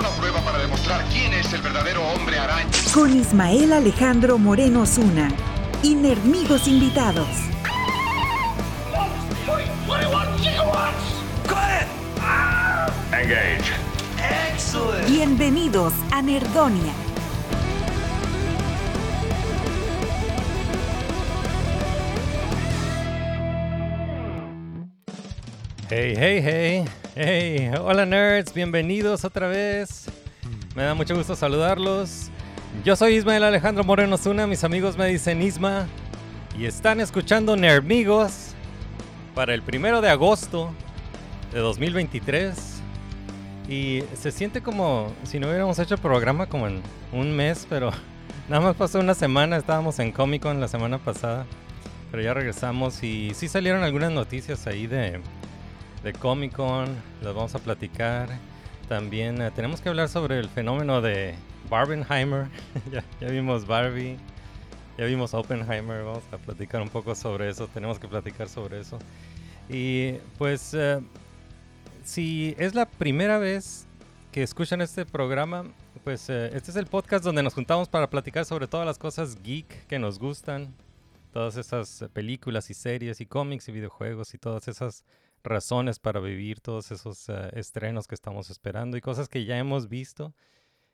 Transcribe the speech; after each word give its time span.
Una 0.00 0.08
prueba 0.12 0.40
para 0.40 0.56
demostrar 0.56 1.04
quién 1.10 1.34
es 1.34 1.52
el 1.52 1.60
verdadero 1.60 2.02
hombre 2.08 2.38
araña. 2.38 2.70
Con 2.94 3.14
Ismael 3.14 3.70
Alejandro 3.70 4.38
Moreno 4.38 4.86
Zuna. 4.86 5.28
Y 5.82 5.94
Nerdmigos 5.94 6.66
invitados. 6.66 7.28
Engage. 13.12 13.74
Bienvenidos 15.06 15.92
a 16.10 16.22
Nerdonia. 16.22 17.09
Hey, 25.92 26.14
hey, 26.16 26.40
hey, 26.40 26.84
hey, 27.16 27.70
hola 27.76 28.06
nerds, 28.06 28.54
bienvenidos 28.54 29.24
otra 29.24 29.48
vez. 29.48 30.04
Me 30.76 30.84
da 30.84 30.94
mucho 30.94 31.16
gusto 31.16 31.34
saludarlos. 31.34 32.30
Yo 32.84 32.94
soy 32.94 33.16
Ismael 33.16 33.42
Alejandro 33.42 33.82
Moreno 33.82 34.16
Zuna, 34.16 34.46
mis 34.46 34.62
amigos 34.62 34.96
me 34.96 35.08
dicen 35.08 35.42
Isma 35.42 35.88
y 36.56 36.66
están 36.66 37.00
escuchando 37.00 37.56
Nerdmigos 37.56 38.52
para 39.34 39.52
el 39.52 39.62
primero 39.62 40.00
de 40.00 40.10
agosto 40.10 40.70
de 41.52 41.58
2023. 41.58 42.54
Y 43.68 44.04
se 44.14 44.30
siente 44.30 44.62
como 44.62 45.12
si 45.24 45.40
no 45.40 45.48
hubiéramos 45.48 45.76
hecho 45.80 45.94
el 45.96 46.00
programa 46.00 46.46
como 46.46 46.68
en 46.68 46.82
un 47.10 47.34
mes, 47.34 47.66
pero 47.68 47.90
nada 48.48 48.62
más 48.62 48.76
pasó 48.76 49.00
una 49.00 49.14
semana, 49.14 49.56
estábamos 49.56 49.98
en 49.98 50.12
Comic 50.12 50.42
Con 50.42 50.60
la 50.60 50.68
semana 50.68 50.98
pasada, 50.98 51.46
pero 52.12 52.22
ya 52.22 52.32
regresamos 52.32 53.02
y 53.02 53.32
sí 53.34 53.48
salieron 53.48 53.82
algunas 53.82 54.12
noticias 54.12 54.68
ahí 54.68 54.86
de, 54.86 55.20
de 56.02 56.12
Comic 56.14 56.54
Con, 56.54 56.96
las 57.22 57.34
vamos 57.34 57.54
a 57.54 57.58
platicar. 57.58 58.28
También 58.88 59.40
eh, 59.42 59.50
tenemos 59.54 59.80
que 59.80 59.88
hablar 59.88 60.08
sobre 60.08 60.38
el 60.38 60.48
fenómeno 60.48 61.00
de 61.00 61.34
Barbenheimer. 61.68 62.48
ya, 63.20 63.28
vimos 63.28 63.66
Barbie, 63.66 64.16
ya 64.96 65.04
vimos 65.04 65.34
Oppenheimer, 65.34 66.04
vamos 66.04 66.24
a 66.32 66.38
platicar 66.38 66.80
un 66.80 66.88
poco 66.88 67.14
sobre 67.14 67.50
eso, 67.50 67.68
tenemos 67.68 67.98
que 67.98 68.08
platicar 68.08 68.48
sobre 68.48 68.80
eso. 68.80 68.98
Y 69.68 70.14
pues 70.38 70.74
eh, 70.74 71.00
si 72.04 72.54
es 72.58 72.74
la 72.74 72.86
primera 72.86 73.38
vez 73.38 73.86
que 74.32 74.42
escuchan 74.42 74.80
este 74.80 75.04
programa, 75.04 75.64
pues 76.02 76.30
eh, 76.30 76.50
este 76.54 76.70
es 76.70 76.76
el 76.76 76.86
podcast 76.86 77.24
donde 77.24 77.42
nos 77.42 77.54
juntamos 77.54 77.88
para 77.88 78.08
platicar 78.08 78.44
sobre 78.44 78.66
todas 78.66 78.86
las 78.86 78.98
cosas 78.98 79.40
geek 79.42 79.86
que 79.86 79.98
nos 79.98 80.18
gustan, 80.18 80.74
todas 81.32 81.56
esas 81.56 82.06
películas 82.12 82.70
y 82.70 82.74
series 82.74 83.20
y 83.20 83.26
cómics 83.26 83.68
y 83.68 83.72
videojuegos 83.72 84.34
y 84.34 84.38
todas 84.38 84.66
esas 84.66 85.04
razones 85.42 85.98
para 85.98 86.20
vivir, 86.20 86.60
todos 86.60 86.90
esos 86.92 87.28
eh, 87.28 87.50
estrenos 87.54 88.06
que 88.06 88.14
estamos 88.14 88.50
esperando 88.50 88.96
y 88.96 89.00
cosas 89.00 89.28
que 89.28 89.44
ya 89.44 89.58
hemos 89.58 89.88
visto. 89.88 90.34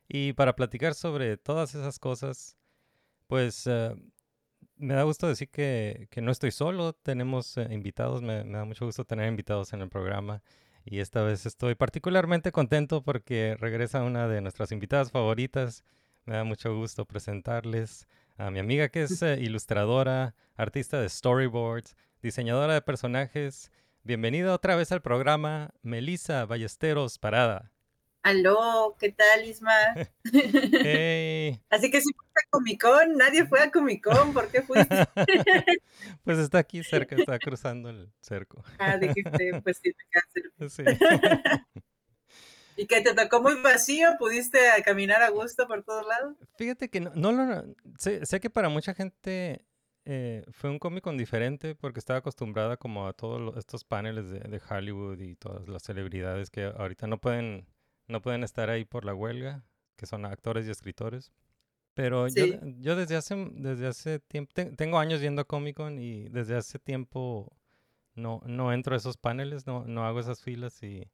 Y 0.09 0.33
para 0.35 0.55
platicar 0.57 0.95
sobre 0.95 1.37
todas 1.37 1.75
esas 1.75 1.99
cosas, 1.99 2.57
pues 3.27 3.67
eh, 3.67 3.95
me 4.77 4.95
da 4.95 5.03
gusto 5.03 5.29
decir 5.29 5.49
que, 5.49 6.09
que 6.11 6.21
no 6.21 6.31
estoy 6.31 6.51
solo, 6.53 6.93
tenemos 6.93 7.57
eh, 7.57 7.69
invitados, 7.71 8.23
me, 8.23 8.45
me 8.45 8.59
da 8.59 8.65
mucho 8.65 8.87
gusto 8.87 9.05
tener 9.05 9.29
invitados 9.29 9.73
en 9.73 9.83
el 9.83 9.89
programa. 9.89 10.43
Y 10.85 11.01
esta 11.01 11.23
vez 11.23 11.47
estoy 11.47 11.75
particularmente 11.75 12.53
contento 12.53 13.03
porque 13.03 13.57
regresa 13.59 14.05
una 14.05 14.29
de 14.29 14.41
nuestras 14.41 14.71
invitadas 14.71 15.11
favoritas. 15.11 15.83
Me 16.25 16.37
da 16.37 16.45
mucho 16.45 16.77
gusto 16.77 17.05
presentarles 17.07 18.07
a 18.39 18.51
mi 18.51 18.61
amiga 18.61 18.89
que 18.89 19.03
es 19.03 19.21
eh, 19.23 19.39
ilustradora, 19.41 20.35
artista 20.55 21.01
de 21.01 21.09
storyboards, 21.09 21.97
diseñadora 22.23 22.75
de 22.75 22.83
personajes. 22.83 23.73
Bienvenida 24.07 24.55
otra 24.55 24.77
vez 24.77 24.93
al 24.93 25.03
programa, 25.03 25.75
Melissa 25.83 26.47
Ballesteros 26.47 27.19
Parada. 27.19 27.73
Aló, 28.23 28.95
¿qué 29.01 29.11
tal, 29.11 29.45
Isma? 29.45 29.73
Hey. 30.33 31.61
Así 31.71 31.91
que 31.91 32.01
si 32.01 32.13
fuiste 32.13 32.41
a 32.41 32.51
Comic 32.51 32.81
Con, 32.81 33.17
nadie 33.17 33.47
fue 33.47 33.59
a 33.61 33.73
Comic 33.73 34.05
Con, 34.05 34.33
¿por 34.33 34.49
qué 34.49 34.63
fuiste? 34.63 35.09
pues 36.23 36.39
está 36.39 36.59
aquí 36.59 36.85
cerca, 36.85 37.17
está 37.17 37.37
cruzando 37.41 37.91
el 37.91 38.09
cerco. 38.21 38.63
ah, 38.79 38.97
dijiste, 38.97 39.61
pues 39.65 39.81
sí, 39.83 39.93
cerca. 39.93 40.69
Sí. 40.69 40.85
¿Y 42.77 42.87
que 42.87 43.01
te 43.01 43.13
tocó 43.13 43.43
muy 43.43 43.61
vacío? 43.61 44.11
¿Pudiste 44.21 44.61
caminar 44.85 45.21
a 45.21 45.31
gusto 45.31 45.67
por 45.67 45.83
todos 45.83 46.07
lados? 46.07 46.37
Fíjate 46.57 46.91
que 46.91 47.01
no, 47.01 47.11
no 47.17 47.33
lo... 47.33 47.75
Sé, 47.99 48.25
sé 48.25 48.39
que 48.39 48.51
para 48.51 48.69
mucha 48.69 48.95
gente 48.95 49.65
eh, 50.07 50.45
fue 50.53 50.71
un 50.71 50.79
Comic 50.79 51.05
Con 51.05 51.19
diferente 51.19 51.75
porque 51.75 52.01
estaba 52.01 52.21
acostumbrada 52.21 52.77
como 52.79 53.07
a 53.09 53.13
todos 53.13 53.57
estos 53.59 53.85
paneles 53.85 54.31
de, 54.31 54.41
de 54.41 54.61
Hollywood 54.71 55.21
y 55.21 55.37
todas 55.37 55.69
las 55.69 55.83
celebridades 55.83 56.51
que 56.51 56.65
ahorita 56.67 57.07
no 57.09 57.19
pueden, 57.21 57.67
no 58.09 58.23
pueden 58.23 58.45
estar 58.45 58.71
ahí 58.71 58.85
por 58.85 59.05
la 59.05 59.15
huelga, 59.15 59.65
que 59.97 60.07
son 60.07 60.25
actores 60.27 60.67
y 60.67 60.71
escritores. 60.71 61.33
Pero 61.95 62.29
yo, 62.29 62.47
yo 62.79 62.97
desde 62.97 63.17
hace, 63.17 63.37
desde 63.53 63.87
hace 63.89 64.21
tiempo, 64.21 64.53
te- 64.55 64.73
tengo 64.77 64.99
años 64.99 65.21
yendo 65.23 65.43
a 65.43 65.47
Comic 65.47 65.77
Con 65.77 65.99
y 66.01 66.29
desde 66.31 66.57
hace 66.57 66.79
tiempo 66.79 67.57
no, 68.15 68.43
no 68.47 68.73
entro 68.73 68.95
a 68.95 68.99
esos 68.99 69.17
paneles, 69.19 69.67
no, 69.67 69.85
no 69.87 70.07
hago 70.07 70.21
esas 70.21 70.43
filas 70.43 70.83
y 70.83 71.11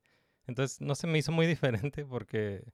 entonces 0.46 0.80
no 0.80 0.94
se 0.96 1.06
me 1.06 1.18
hizo 1.18 1.32
muy 1.32 1.46
diferente 1.74 2.04
porque 2.06 2.64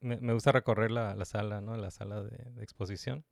me, 0.00 0.18
me 0.20 0.32
gusta 0.34 0.52
recorrer 0.52 0.90
la, 0.90 1.14
la 1.16 1.24
sala, 1.24 1.60
¿no? 1.60 1.76
La 1.76 1.90
sala 1.90 2.22
de, 2.22 2.52
de 2.52 2.62
exposición. 2.64 3.24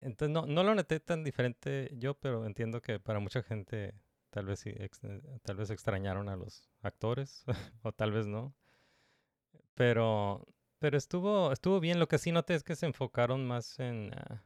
Entonces 0.00 0.32
no, 0.32 0.46
no 0.46 0.62
lo 0.64 0.74
noté 0.74 1.00
tan 1.00 1.24
diferente 1.24 1.90
yo, 1.94 2.14
pero 2.14 2.46
entiendo 2.46 2.80
que 2.82 3.00
para 3.00 3.18
mucha 3.20 3.42
gente 3.42 3.94
tal 4.30 4.46
vez 4.46 4.64
ex- 4.66 5.02
eh, 5.04 5.20
tal 5.42 5.56
vez 5.56 5.70
extrañaron 5.70 6.28
a 6.28 6.36
los 6.36 6.68
actores 6.82 7.44
o 7.82 7.92
tal 7.92 8.12
vez 8.12 8.26
no. 8.26 8.54
Pero, 9.74 10.46
pero 10.78 10.96
estuvo, 10.98 11.52
estuvo 11.52 11.80
bien. 11.80 11.98
Lo 12.00 12.08
que 12.08 12.18
sí 12.18 12.32
noté 12.32 12.54
es 12.54 12.64
que 12.64 12.76
se 12.76 12.86
enfocaron 12.86 13.46
más 13.46 13.78
en, 13.78 14.12
ah, 14.14 14.42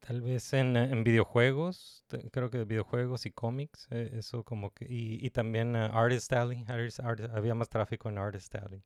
tal 0.00 0.22
vez 0.22 0.52
en, 0.52 0.76
eh, 0.76 0.84
en 0.90 1.04
videojuegos. 1.04 2.04
Creo 2.32 2.50
que 2.50 2.64
videojuegos 2.64 3.26
y 3.26 3.32
cómics. 3.32 3.86
eh, 3.90 4.10
eso 4.14 4.44
como 4.44 4.72
que, 4.72 4.86
y, 4.88 5.24
y 5.24 5.30
también 5.30 5.76
ah, 5.76 5.86
Artist 5.88 6.32
Alley. 6.32 6.64
Artist- 6.68 7.00
Artist- 7.04 7.30
había 7.34 7.54
más 7.54 7.68
tráfico 7.68 8.08
en 8.08 8.18
Artist 8.18 8.54
Alley. 8.56 8.82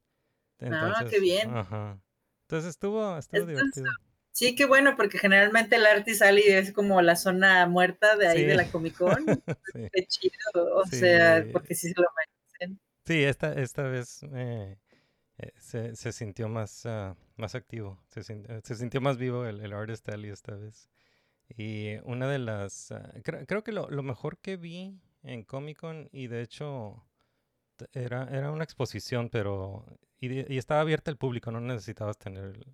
Ah, 0.62 1.04
qué 1.08 1.20
bien. 1.20 1.56
Ajá. 1.56 1.98
Entonces 2.42 2.70
estuvo, 2.70 3.16
estuvo 3.16 3.40
Entonces, 3.42 3.74
divertido. 3.82 4.09
Sí, 4.32 4.54
qué 4.54 4.64
bueno, 4.64 4.96
porque 4.96 5.18
generalmente 5.18 5.76
el 5.76 5.86
Artist 5.86 6.22
Alley 6.22 6.44
es 6.48 6.72
como 6.72 7.02
la 7.02 7.16
zona 7.16 7.66
muerta 7.66 8.16
de 8.16 8.28
ahí 8.28 8.44
de 8.44 8.54
la 8.54 8.64
Comic 8.70 8.96
Con. 8.96 9.24
Sí. 9.72 9.90
Qué 9.92 10.06
chido, 10.06 10.76
o 10.76 10.86
sea, 10.86 11.44
porque 11.52 11.74
sí 11.74 11.88
se 11.92 12.00
lo 12.00 12.06
merecen. 12.16 12.80
Sí, 13.06 13.24
esta, 13.24 13.52
esta 13.54 13.82
vez 13.82 14.22
eh, 14.34 14.78
eh, 15.38 15.52
se, 15.58 15.96
se 15.96 16.12
sintió 16.12 16.48
más, 16.48 16.86
ah, 16.86 17.16
más 17.36 17.54
activo, 17.54 18.02
se, 18.08 18.20
eh, 18.20 18.60
se 18.64 18.74
sintió 18.76 19.00
más 19.00 19.18
vivo 19.18 19.46
el, 19.46 19.60
el 19.60 19.72
Artist 19.72 20.08
Alley 20.08 20.30
esta 20.30 20.54
vez. 20.54 20.88
Y 21.56 21.96
una 22.04 22.28
de 22.28 22.38
las, 22.38 22.92
ah, 22.92 23.12
cre- 23.22 23.46
creo 23.46 23.64
que 23.64 23.72
lo, 23.72 23.90
lo 23.90 24.02
mejor 24.02 24.38
que 24.38 24.56
vi 24.56 25.00
en 25.22 25.44
Comic 25.44 25.78
Con, 25.80 26.08
y 26.12 26.28
de 26.28 26.42
hecho 26.42 27.04
era, 27.92 28.28
era 28.30 28.50
una 28.52 28.64
exposición, 28.64 29.30
pero, 29.30 29.86
y, 30.20 30.52
y 30.52 30.58
estaba 30.58 30.80
abierta 30.82 31.10
al 31.10 31.16
público, 31.18 31.50
no 31.50 31.60
necesitabas 31.60 32.18
tener 32.18 32.44
el, 32.44 32.66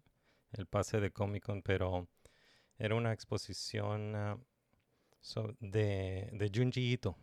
el 0.53 0.67
pase 0.67 1.01
de 1.01 1.11
Comic 1.13 1.45
Con, 1.45 1.63
pero 1.63 2.09
era 2.79 2.95
una 2.95 3.13
exposición 3.13 4.15
so- 5.21 5.55
de, 5.61 6.31
de 6.33 6.51
Junji 6.55 6.93
Ito. 6.93 7.17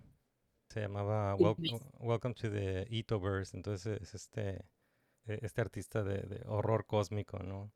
Se 0.70 0.82
llamaba 0.82 1.36
Wel-. 1.36 1.58
Welcome 2.00 2.36
to 2.36 2.50
the 2.52 2.86
Itoverse. 2.90 3.56
Entonces 3.58 4.02
es 4.02 4.16
este, 4.16 4.66
e- 5.26 5.40
este 5.42 5.62
artista 5.62 6.04
de, 6.04 6.22
de 6.24 6.44
horror 6.48 6.86
cósmico, 6.86 7.40
¿no? 7.40 7.72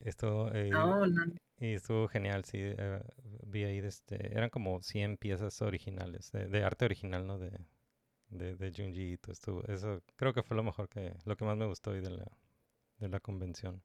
Esto, 0.00 0.52
eh, 0.54 0.70
No, 0.70 1.06
no. 1.06 1.24
y 1.58 1.74
estuvo 1.74 2.08
genial, 2.08 2.44
sí. 2.44 2.58
eh, 2.60 3.00
vi 3.46 3.64
ahí, 3.64 3.78
este, 3.78 4.32
eran 4.36 4.50
como 4.50 4.82
100 4.82 5.16
piezas 5.16 5.60
originales, 5.62 6.30
de, 6.32 6.48
de 6.48 6.64
arte 6.64 6.84
original, 6.84 7.26
¿no? 7.26 7.38
De, 7.38 7.50
de, 8.30 8.56
de 8.56 8.72
Junji 8.76 9.12
Ito. 9.14 9.32
Estuvo, 9.32 9.64
eso 9.66 10.02
creo 10.16 10.34
que 10.34 10.42
fue 10.42 10.56
lo 10.56 10.64
mejor 10.64 10.88
que, 10.88 11.14
lo 11.24 11.36
que 11.36 11.44
más 11.44 11.56
me 11.56 11.66
gustó 11.66 11.92
hoy 11.92 12.00
de 12.00 12.10
la, 12.10 12.26
de 12.98 13.08
la 13.08 13.20
convención. 13.20 13.82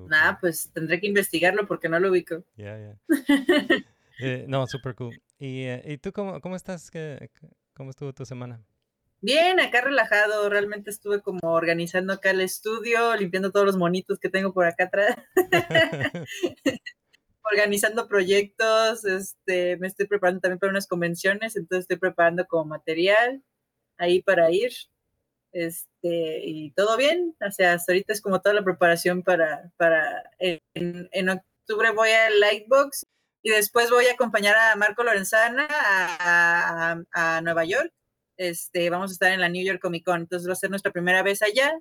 Cool. 0.00 0.10
pues 0.40 0.70
tendré 0.72 1.00
que 1.00 1.06
investigarlo 1.06 1.66
porque 1.66 1.88
no 1.88 1.98
lo 2.00 2.10
ubico. 2.10 2.44
Ya, 2.56 2.78
ya. 2.78 2.98
Eh, 4.20 4.44
no, 4.46 4.64
super 4.68 4.94
cool. 4.94 5.20
¿Y, 5.40 5.64
eh, 5.64 5.82
¿y 5.86 5.98
tú 5.98 6.12
cómo, 6.12 6.40
cómo 6.40 6.54
estás? 6.54 6.88
¿Qué, 6.88 7.30
qué- 7.34 7.48
¿Cómo 7.74 7.90
estuvo 7.90 8.12
tu 8.12 8.24
semana? 8.24 8.64
Bien, 9.20 9.58
acá 9.58 9.80
relajado, 9.80 10.48
realmente 10.48 10.90
estuve 10.90 11.20
como 11.20 11.40
organizando 11.42 12.12
acá 12.12 12.30
el 12.30 12.40
estudio, 12.40 13.16
limpiando 13.16 13.50
todos 13.50 13.66
los 13.66 13.76
monitos 13.76 14.20
que 14.20 14.28
tengo 14.28 14.52
por 14.52 14.66
acá 14.66 14.84
atrás, 14.84 15.16
organizando 17.42 18.06
proyectos, 18.08 19.04
este, 19.04 19.76
me 19.78 19.86
estoy 19.88 20.06
preparando 20.06 20.40
también 20.40 20.58
para 20.58 20.70
unas 20.70 20.86
convenciones, 20.86 21.56
entonces 21.56 21.84
estoy 21.84 21.98
preparando 21.98 22.46
como 22.46 22.66
material 22.66 23.42
ahí 23.96 24.22
para 24.22 24.50
ir, 24.50 24.72
este, 25.54 26.40
y 26.44 26.72
todo 26.72 26.98
bien, 26.98 27.34
o 27.40 27.50
sea, 27.50 27.72
hasta 27.72 27.92
ahorita 27.92 28.12
es 28.12 28.20
como 28.20 28.42
toda 28.42 28.54
la 28.54 28.64
preparación 28.64 29.22
para, 29.22 29.72
para, 29.78 30.30
en, 30.38 31.08
en 31.10 31.28
octubre 31.30 31.90
voy 31.92 32.10
al 32.10 32.40
Lightbox 32.40 33.06
y 33.42 33.50
después 33.50 33.90
voy 33.90 34.06
a 34.06 34.12
acompañar 34.12 34.56
a 34.56 34.76
Marco 34.76 35.02
Lorenzana 35.02 35.66
a, 35.70 36.92
a, 37.12 37.36
a 37.36 37.40
Nueva 37.40 37.64
York 37.64 37.92
este, 38.36 38.90
vamos 38.90 39.10
a 39.10 39.14
estar 39.14 39.32
en 39.32 39.40
la 39.40 39.48
New 39.48 39.64
York 39.64 39.80
Comic 39.80 40.04
Con, 40.04 40.22
entonces 40.22 40.48
va 40.48 40.52
a 40.52 40.56
ser 40.56 40.70
nuestra 40.70 40.92
primera 40.92 41.22
vez 41.22 41.42
allá. 41.42 41.78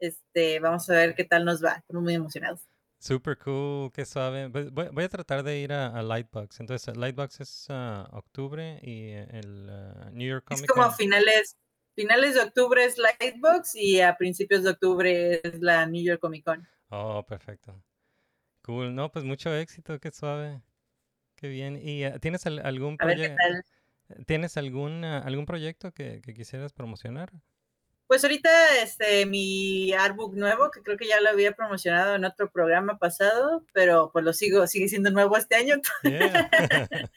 Este, 0.00 0.58
vamos 0.60 0.88
a 0.90 0.94
ver 0.94 1.14
qué 1.14 1.24
tal 1.24 1.44
nos 1.44 1.64
va. 1.64 1.74
Estamos 1.74 2.02
muy 2.02 2.14
emocionados. 2.14 2.68
Super 2.98 3.38
cool, 3.38 3.92
qué 3.92 4.04
suave. 4.04 4.50
Pues, 4.50 4.70
Voy, 4.72 4.88
voy 4.92 5.04
a 5.04 5.08
tratar 5.08 5.42
de 5.42 5.58
ir 5.58 5.72
a, 5.72 5.88
a 5.88 6.02
Lightbox. 6.02 6.60
Entonces, 6.60 6.96
Lightbox 6.96 7.40
es 7.40 7.66
ah, 7.68 8.08
octubre 8.12 8.80
y 8.82 9.12
el 9.12 9.68
ah, 9.70 10.10
New 10.12 10.28
York 10.28 10.46
Es 10.50 10.58
Comic 10.58 10.70
como 10.70 10.86
Con. 10.86 10.94
finales, 10.94 11.56
finales 11.94 12.34
de 12.34 12.40
octubre 12.40 12.84
es 12.84 12.98
Lightbox 12.98 13.74
y 13.74 14.00
a 14.00 14.16
principios 14.16 14.62
de 14.62 14.70
octubre 14.70 15.40
es 15.42 15.60
la 15.60 15.86
New 15.86 16.02
York 16.02 16.20
Comic 16.20 16.44
Con. 16.44 16.66
Oh, 16.90 17.24
perfecto. 17.26 17.82
Cool. 18.62 18.94
No, 18.94 19.12
pues 19.12 19.24
mucho 19.24 19.54
éxito, 19.54 19.98
qué 20.00 20.10
suave. 20.10 20.62
Qué 21.36 21.48
bien. 21.48 21.78
¿Y 21.80 22.04
ah, 22.04 22.18
tienes 22.18 22.46
al- 22.46 22.64
algún 22.64 22.96
proyecto? 22.96 23.36
¿Tienes 24.26 24.56
algún, 24.56 25.04
algún 25.04 25.46
proyecto 25.46 25.92
que, 25.92 26.20
que 26.22 26.34
quisieras 26.34 26.72
promocionar? 26.72 27.30
Pues 28.06 28.22
ahorita 28.22 28.50
este 28.82 29.24
mi 29.24 29.92
artbook 29.94 30.34
nuevo, 30.34 30.70
que 30.70 30.82
creo 30.82 30.98
que 30.98 31.08
ya 31.08 31.20
lo 31.20 31.30
había 31.30 31.52
promocionado 31.52 32.14
en 32.14 32.24
otro 32.24 32.50
programa 32.50 32.98
pasado, 32.98 33.64
pero 33.72 34.10
pues 34.12 34.24
lo 34.24 34.32
sigo, 34.34 34.66
sigue 34.66 34.88
siendo 34.88 35.10
nuevo 35.10 35.36
este 35.36 35.56
año. 35.56 35.76
Yeah. 36.02 36.50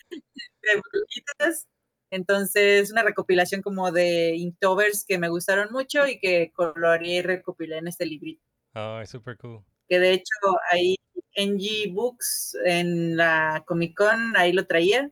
Entonces, 2.10 2.92
una 2.92 3.04
recopilación 3.04 3.62
como 3.62 3.92
de 3.92 4.36
Inktovers 4.36 5.06
que 5.06 5.18
me 5.18 5.30
gustaron 5.30 5.72
mucho 5.72 6.08
y 6.08 6.20
que 6.20 6.52
coloreé 6.54 7.16
y 7.18 7.22
recopilé 7.22 7.78
en 7.78 7.88
este 7.88 8.06
librito. 8.06 8.42
Oh, 8.76 9.02
super 9.06 9.38
cool. 9.38 9.64
Que 9.90 10.00
de 10.00 10.14
hecho 10.14 10.34
ahí 10.72 10.96
NG 11.36 11.92
Books 11.94 12.58
en 12.66 13.18
la 13.18 13.64
Comic 13.66 13.96
Con 13.98 14.36
ahí 14.38 14.54
lo 14.54 14.66
traía. 14.68 15.12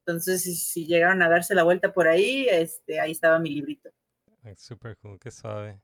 Entonces, 0.00 0.42
si, 0.42 0.54
si 0.54 0.86
llegaron 0.86 1.22
a 1.22 1.28
darse 1.28 1.54
la 1.54 1.62
vuelta 1.62 1.92
por 1.92 2.08
ahí, 2.08 2.46
este, 2.50 3.00
ahí 3.00 3.12
estaba 3.12 3.38
mi 3.38 3.50
librito. 3.50 3.90
Ay, 4.42 4.54
Super 4.56 4.96
cool, 4.98 5.18
qué 5.20 5.30
suave. 5.30 5.80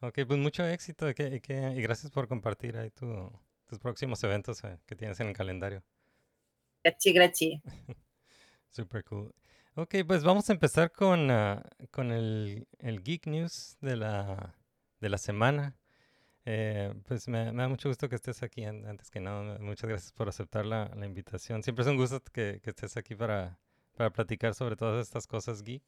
Ok, 0.00 0.20
pues 0.26 0.38
mucho 0.38 0.64
éxito 0.66 1.08
y, 1.08 1.14
que- 1.14 1.36
y 1.36 1.40
que- 1.40 1.72
y 1.76 1.82
gracias 1.82 2.10
por 2.10 2.26
compartir 2.26 2.76
ahí 2.76 2.90
tu- 2.90 3.30
tus 3.66 3.78
próximos 3.78 4.22
eventos 4.24 4.62
eh, 4.64 4.78
que 4.86 4.96
tienes 4.96 5.20
en 5.20 5.28
el 5.28 5.34
calendario. 5.36 5.82
Gracias, 6.82 7.14
gracias. 7.14 7.62
Super 8.70 9.04
cool. 9.04 9.32
Ok, 9.74 9.94
pues 10.06 10.22
vamos 10.22 10.50
a 10.50 10.52
empezar 10.52 10.92
con, 10.92 11.30
ah, 11.30 11.62
con 11.90 12.10
el, 12.12 12.66
el 12.78 13.02
Geek 13.02 13.26
News 13.26 13.78
de 13.80 13.96
la, 13.96 14.54
de 15.00 15.08
la 15.08 15.18
semana. 15.18 15.76
Eh, 16.44 16.92
pues 17.06 17.28
me, 17.28 17.52
me 17.52 17.62
da 17.62 17.68
mucho 17.68 17.88
gusto 17.88 18.08
que 18.08 18.16
estés 18.16 18.42
aquí 18.42 18.64
an- 18.64 18.86
antes 18.86 19.10
que 19.10 19.20
nada. 19.20 19.58
Muchas 19.60 19.88
gracias 19.88 20.12
por 20.12 20.28
aceptar 20.28 20.66
la, 20.66 20.90
la 20.96 21.06
invitación. 21.06 21.62
Siempre 21.62 21.84
es 21.84 21.88
un 21.88 21.96
gusto 21.96 22.20
que, 22.32 22.60
que 22.62 22.70
estés 22.70 22.96
aquí 22.98 23.14
para, 23.14 23.58
para 23.96 24.10
platicar 24.10 24.54
sobre 24.54 24.76
todas 24.76 25.06
estas 25.06 25.26
cosas 25.26 25.62
geek. 25.62 25.82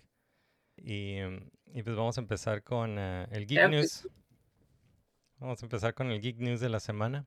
Y, 0.76 1.16
em, 1.16 1.50
y 1.74 1.82
pues 1.82 1.94
vamos 1.96 2.16
a 2.18 2.20
empezar 2.22 2.62
con 2.62 2.98
ah, 2.98 3.24
el 3.30 3.46
Geek 3.46 3.60
que 3.60 3.68
News. 3.68 4.08
Vamos 5.38 5.62
a 5.62 5.66
empezar 5.66 5.94
con 5.94 6.10
el 6.10 6.20
Geek 6.22 6.38
News 6.38 6.60
de 6.60 6.68
la 6.70 6.80
semana. 6.80 7.26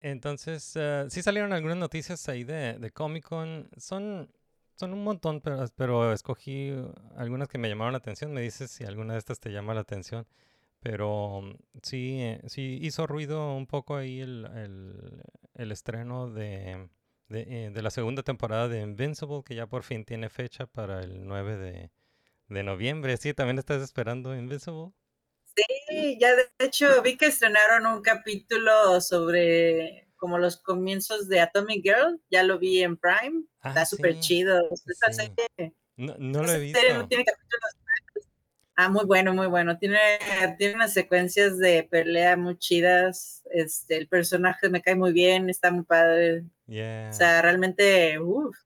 Entonces, 0.00 0.72
eh, 0.76 1.06
sí 1.08 1.22
salieron 1.22 1.52
algunas 1.52 1.76
noticias 1.78 2.28
ahí 2.28 2.44
de, 2.44 2.78
de 2.78 2.90
Comic 2.92 3.24
Con. 3.24 3.68
Son, 3.76 4.30
son 4.78 4.92
un 4.92 5.04
montón, 5.04 5.40
pero, 5.40 5.64
pero 5.76 6.12
escogí 6.12 6.72
algunas 7.16 7.48
que 7.48 7.58
me 7.58 7.68
llamaron 7.68 7.92
la 7.92 7.98
atención. 7.98 8.32
Me 8.32 8.40
dices 8.42 8.70
si 8.70 8.84
alguna 8.84 9.14
de 9.14 9.18
estas 9.20 9.40
te 9.40 9.50
llama 9.52 9.74
la 9.74 9.80
atención. 9.82 10.26
Pero 10.80 11.42
mm, 11.42 11.56
sí, 11.82 12.18
eh, 12.22 12.42
sí 12.48 12.78
hizo 12.82 13.06
ruido 13.06 13.54
un 13.56 13.66
poco 13.66 13.96
ahí 13.96 14.20
el, 14.20 14.46
el- 14.56 15.22
el 15.54 15.72
estreno 15.72 16.30
de, 16.30 16.88
eh, 17.30 17.70
de 17.74 17.82
la 17.82 17.90
segunda 17.90 18.22
temporada 18.24 18.68
de 18.68 18.80
Invincible, 18.82 19.42
que 19.44 19.54
ya 19.56 19.66
por 19.68 19.82
fin 19.84 20.04
tiene 20.04 20.30
fecha 20.30 20.66
para 20.66 21.00
el 21.02 21.26
9 21.26 21.56
de, 21.58 21.90
de 22.48 22.62
noviembre. 22.64 23.16
Sí, 23.18 23.34
también 23.34 23.58
estás 23.60 23.82
esperando 23.82 24.36
Invincible. 24.36 24.92
Sí, 25.88 26.18
ya 26.20 26.34
de 26.36 26.48
hecho 26.60 27.02
vi 27.02 27.16
que 27.16 27.26
estrenaron 27.26 27.86
un 27.86 28.02
capítulo 28.02 29.00
sobre 29.00 30.07
como 30.18 30.36
los 30.38 30.58
comienzos 30.58 31.28
de 31.28 31.40
Atomic 31.40 31.82
Girl. 31.82 32.20
Ya 32.30 32.42
lo 32.42 32.58
vi 32.58 32.82
en 32.82 32.96
Prime. 32.98 33.44
Ah, 33.60 33.70
Está 33.70 33.86
súper 33.86 34.14
sí, 34.14 34.20
chido. 34.20 34.68
Esta 34.86 35.12
sí. 35.12 35.32
serie 35.48 35.74
No, 35.96 36.14
no 36.18 36.42
lo 36.42 36.52
he 36.52 36.68
Esa 36.70 36.78
serie 36.80 36.92
no 36.94 36.98
visto. 37.00 37.08
tiene 37.08 37.24
capítulos 37.24 37.70
largos. 37.76 38.28
Ah, 38.76 38.88
muy 38.88 39.04
bueno, 39.06 39.34
muy 39.34 39.46
bueno. 39.48 39.76
Tiene, 39.78 39.98
tiene 40.58 40.74
unas 40.74 40.92
secuencias 40.92 41.58
de 41.58 41.82
pelea 41.90 42.36
muy 42.36 42.56
chidas. 42.58 43.42
Este, 43.50 43.96
el 43.96 44.06
personaje 44.08 44.68
me 44.68 44.82
cae 44.82 44.94
muy 44.94 45.12
bien, 45.12 45.48
está 45.50 45.70
muy 45.70 45.84
padre. 45.84 46.44
Yeah, 46.66 47.08
O 47.10 47.12
sea, 47.12 47.42
realmente, 47.42 48.18
uff, 48.20 48.56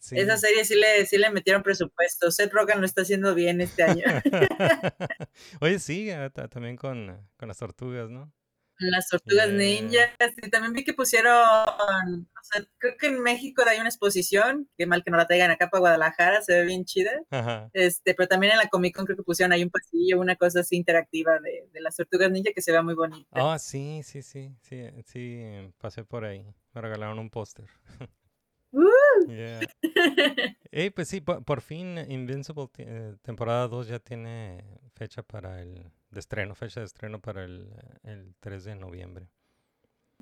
sí. 0.00 0.18
esa 0.18 0.36
serie 0.38 0.64
sí 0.64 0.74
le, 0.74 1.06
sí 1.06 1.18
le 1.18 1.30
metieron 1.30 1.62
presupuesto. 1.62 2.30
Seth 2.32 2.52
Rogen 2.52 2.80
lo 2.80 2.86
está 2.86 3.02
haciendo 3.02 3.34
bien 3.34 3.60
este 3.60 3.82
año. 3.84 4.02
Oye, 5.60 5.78
sí, 5.78 6.10
ah, 6.10 6.30
ta- 6.30 6.48
también 6.48 6.76
con, 6.76 7.28
con 7.36 7.48
las 7.48 7.58
tortugas, 7.58 8.10
¿no? 8.10 8.32
Las 8.78 9.08
tortugas 9.08 9.48
Yeah. 9.48 9.56
ninjas. 9.56 10.10
Y 10.42 10.50
también 10.50 10.72
vi 10.72 10.84
que 10.84 10.94
pusieron, 10.94 11.32
o 11.32 12.42
sea, 12.42 12.64
creo 12.78 12.96
que 12.98 13.06
en 13.06 13.22
México 13.22 13.62
hay 13.66 13.78
una 13.78 13.88
exposición, 13.88 14.68
qué 14.76 14.86
mal 14.86 15.04
que 15.04 15.10
no 15.10 15.16
la 15.16 15.26
traigan 15.26 15.50
acá 15.50 15.68
para 15.70 15.80
Guadalajara, 15.80 16.42
se 16.42 16.54
ve 16.54 16.64
bien 16.66 16.84
chida. 16.84 17.12
Ajá. 17.30 17.70
Este, 17.72 18.14
pero 18.14 18.26
también 18.28 18.52
en 18.52 18.58
la 18.58 18.68
Comic 18.68 18.96
Con 18.96 19.04
creo 19.06 19.16
que 19.16 19.22
pusieron 19.22 19.52
ahí 19.52 19.62
un 19.62 19.70
pasillo, 19.70 20.20
una 20.20 20.36
cosa 20.36 20.60
así 20.60 20.76
interactiva 20.76 21.38
de, 21.38 21.68
de 21.72 21.80
las 21.80 21.96
tortugas 21.96 22.30
ninja 22.30 22.50
que 22.54 22.62
se 22.62 22.72
ve 22.72 22.82
muy 22.82 22.94
bonita. 22.94 23.28
Ah, 23.32 23.58
sí, 23.58 24.02
sí, 24.04 24.22
sí, 24.22 24.54
sí, 24.60 24.88
sí, 25.06 25.42
pasé 25.78 26.04
por 26.04 26.24
ahí. 26.24 26.44
Me 26.72 26.80
regalaron 26.80 27.18
un 27.18 27.30
póster. 27.30 27.66
¡Uh! 28.72 29.28
Yeah. 29.28 29.60
Ey, 30.72 30.90
pues 30.90 31.06
sí, 31.06 31.20
por, 31.20 31.44
por 31.44 31.60
fin 31.60 31.96
Invincible 32.10 32.68
eh, 32.78 33.14
temporada 33.22 33.68
2 33.68 33.86
ya 33.86 34.00
tiene 34.00 34.64
fecha 34.94 35.22
para 35.22 35.62
el 35.62 35.92
de 36.14 36.20
estreno, 36.20 36.54
fecha 36.54 36.80
de 36.80 36.86
estreno 36.86 37.20
para 37.20 37.44
el, 37.44 37.72
eh, 37.72 37.98
el 38.04 38.34
3 38.40 38.64
de 38.64 38.74
noviembre. 38.76 39.28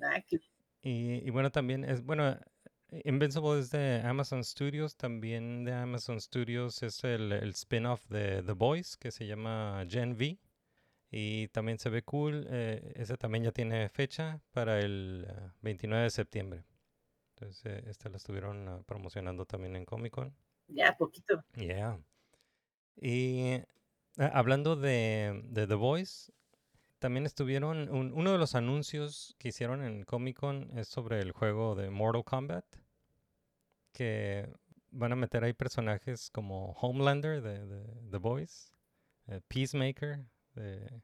Ah, 0.02 0.22
Y, 0.82 1.26
y 1.26 1.30
bueno, 1.30 1.50
también 1.52 1.84
es, 1.84 2.02
bueno, 2.02 2.28
eh, 2.28 3.02
Invincible 3.04 3.58
es 3.58 3.70
de 3.70 4.02
Amazon 4.04 4.44
Studios, 4.44 4.96
también 4.96 5.64
de 5.64 5.72
Amazon 5.72 6.20
Studios 6.20 6.82
es 6.82 7.04
el, 7.04 7.32
el 7.32 7.50
spin-off 7.50 8.06
de 8.08 8.42
The 8.42 8.52
Boys 8.52 8.96
que 8.96 9.11
se 9.11 9.26
llama 9.26 9.84
Gen 9.88 10.12
V. 10.12 10.38
Y 11.11 11.49
también 11.49 11.78
se 11.78 11.90
ve 11.90 12.02
cool, 12.02 12.46
eh, 12.50 12.92
ese 12.96 13.16
también 13.18 13.44
ya 13.44 13.52
tiene 13.52 13.88
fecha 13.90 14.40
para 14.52 14.80
el 14.80 15.26
eh, 15.28 15.50
29 15.61 16.04
de 16.04 16.11
septiembre. 16.11 16.64
Entonces, 17.37 17.66
eh, 17.66 17.84
este 17.88 18.08
lo 18.11 18.16
estuvieron 18.16 18.68
ah, 18.68 18.82
promocionando 18.87 19.46
también 19.46 19.76
en 19.76 19.84
Comic 19.84 20.12
Con. 20.14 20.34
Ya, 20.68 20.96
poquito. 20.96 21.44
Yeah. 21.54 21.99
Y 22.96 23.62
ah, 24.19 24.31
hablando 24.35 24.76
de, 24.76 25.42
de 25.47 25.66
The 25.66 25.75
Voice, 25.75 26.33
también 26.99 27.26
estuvieron, 27.26 27.88
un- 27.88 28.12
uno 28.12 28.33
de 28.33 28.38
los 28.38 28.54
anuncios 28.54 29.35
que 29.38 29.49
hicieron 29.49 29.83
en 29.83 30.04
Comic 30.04 30.38
Con 30.38 30.76
es 30.78 30.88
sobre 30.88 31.21
el 31.21 31.33
juego 31.33 31.75
de 31.75 31.90
Mortal 31.90 32.25
Kombat, 32.25 32.64
que 33.92 34.49
van 34.90 35.12
a 35.12 35.16
meter 35.16 35.42
ahí 35.45 35.52
personajes 35.52 36.31
como 36.31 36.73
Homelander 36.73 37.42
de, 37.42 37.66
de 37.66 37.85
The 38.11 38.19
Voice, 38.19 38.71
eh, 39.26 39.40
Peacemaker 39.49 40.25
de, 40.54 41.02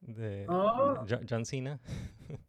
de 0.00 0.46
Oh. 0.48 1.04
Jo- 1.08 1.20
John 1.28 1.44
Cena. 1.44 1.78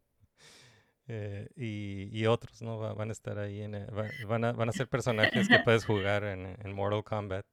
eh, 1.08 1.50
y, 1.56 2.10
y 2.18 2.26
otros, 2.26 2.62
¿no? 2.62 2.78
Va- 2.78 2.94
van 2.94 3.10
a 3.10 3.12
estar 3.12 3.38
ahí, 3.40 3.62
en, 3.62 3.76
eh, 3.76 3.86
va- 3.88 4.10
van, 4.28 4.46
a, 4.46 4.52
van 4.54 4.70
a 4.70 4.72
ser 4.72 4.88
personajes 4.88 5.48
que 5.48 5.60
puedes 5.60 5.86
jugar 5.86 6.24
en, 6.24 6.58
en 6.60 6.74
Mortal 6.74 7.04
Kombat. 7.04 7.46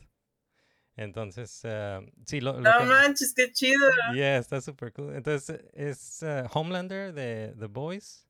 Entonces, 0.99 1.65
ah, 1.65 2.01
sí, 2.27 2.41
lo, 2.41 2.55
lo 2.55 2.61
No 2.61 2.79
que- 2.79 2.85
manches, 2.85 3.33
qué 3.33 3.53
chido. 3.53 3.79
Yeah, 4.15 4.39
está 4.39 4.61
súper 4.61 4.93
cool. 4.93 5.15
Entonces, 5.15 5.61
es 5.73 6.23
eh, 6.25 6.43
Homelander 6.53 7.13
de 7.15 7.55
The 7.59 7.67
Boys, 7.67 8.27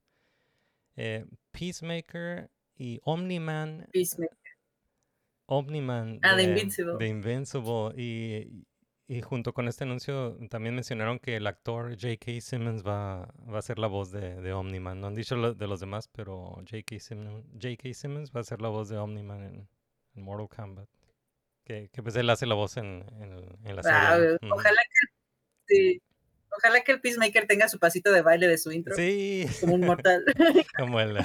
eh, 0.94 1.24
Peacemaker 1.50 2.50
y 2.76 3.00
Omni-Man. 3.04 3.88
Peacemaker. 3.92 4.36
Omni-Man 5.46 6.20
Ah, 6.22 6.36
de 6.36 6.42
de, 6.44 6.48
Invincible. 6.50 6.96
de 6.98 7.08
Invincible. 7.08 7.92
Y, 7.96 8.66
y 9.06 9.22
junto 9.22 9.54
con 9.54 9.66
este 9.66 9.84
anuncio 9.84 10.36
también 10.50 10.74
mencionaron 10.74 11.18
que 11.18 11.36
el 11.36 11.46
actor 11.46 11.92
J.K. 11.98 12.40
Simmons 12.42 12.82
va, 12.86 13.32
va 13.50 13.58
a 13.58 13.62
ser 13.62 13.78
la 13.78 13.86
voz 13.86 14.10
de, 14.10 14.42
de 14.42 14.52
Omni-Man. 14.52 15.00
No 15.00 15.06
han 15.06 15.14
dicho 15.14 15.36
lo 15.36 15.54
de 15.54 15.66
los 15.66 15.80
demás, 15.80 16.08
pero 16.08 16.50
J.K. 16.70 16.98
Simmons, 17.00 17.46
J.K. 17.54 17.94
Simmons 17.94 18.30
va 18.30 18.40
a 18.40 18.44
ser 18.44 18.60
la 18.60 18.68
voz 18.68 18.90
de 18.90 18.98
Omni-Man 18.98 19.42
en, 19.42 19.68
en 20.16 20.22
Mortal 20.22 20.48
Kombat. 20.54 20.88
Que, 21.68 21.90
que 21.92 22.02
pues 22.02 22.16
él 22.16 22.30
hace 22.30 22.46
la 22.46 22.54
voz 22.54 22.78
en, 22.78 23.04
en, 23.20 23.32
en 23.68 23.76
la 23.76 23.82
Ah, 23.84 24.16
serie. 24.16 24.38
¿no? 24.40 24.54
Ojalá 24.54 24.80
que 24.80 25.74
sí, 25.74 26.02
ojalá 26.56 26.80
que 26.80 26.92
el 26.92 27.00
Peacemaker 27.02 27.46
tenga 27.46 27.68
su 27.68 27.78
pasito 27.78 28.10
de 28.10 28.22
baile 28.22 28.48
de 28.48 28.56
su 28.56 28.72
intro. 28.72 28.96
Sí, 28.96 29.44
Como 29.60 29.74
un 29.74 29.82
mortal. 29.82 30.24
como 30.78 30.98
el, 30.98 31.18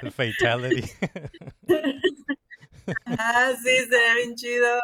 el 0.00 0.12
Fatality. 0.12 0.88
ah, 3.06 3.52
sí, 3.60 3.76
sería 3.90 4.14
bien 4.14 4.36
chido. 4.36 4.78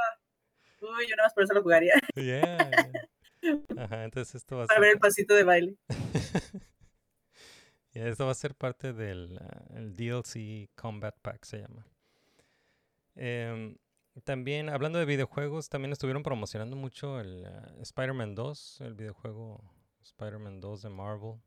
Uy, 0.80 1.06
yo 1.08 1.14
nada 1.16 1.26
más 1.28 1.34
por 1.34 1.44
eso 1.44 1.54
lo 1.54 1.62
jugaría. 1.62 1.94
Yeah, 2.16 2.70
yeah. 3.40 3.84
Ajá, 3.84 4.04
entonces 4.04 4.34
esto 4.34 4.56
va 4.56 4.64
a 4.64 4.66
Para 4.66 4.80
ver 4.80 4.88
ser, 4.88 4.94
el 4.96 5.00
pasito 5.00 5.34
de 5.36 5.44
baile. 5.44 5.74
yeah, 7.92 8.08
esto 8.08 8.26
va 8.26 8.32
a 8.32 8.34
ser 8.34 8.54
parte 8.56 8.92
del 8.92 9.38
ah, 9.40 9.62
el 9.76 9.94
DLC 9.94 10.70
Combat 10.74 11.16
Pack, 11.22 11.44
se 11.44 11.58
llama. 11.60 11.86
Em, 13.14 13.76
también, 14.22 14.68
hablando 14.68 14.98
de 14.98 15.04
videojuegos, 15.04 15.68
también 15.68 15.92
estuvieron 15.92 16.22
promocionando 16.22 16.76
mucho 16.76 17.20
el 17.20 17.44
ah, 17.46 17.72
Spider-Man 17.80 18.34
2, 18.34 18.80
el 18.82 18.94
videojuego 18.94 19.60
Spider-Man 20.02 20.60
2 20.60 20.82
de 20.82 20.88
Marvel. 20.90 21.40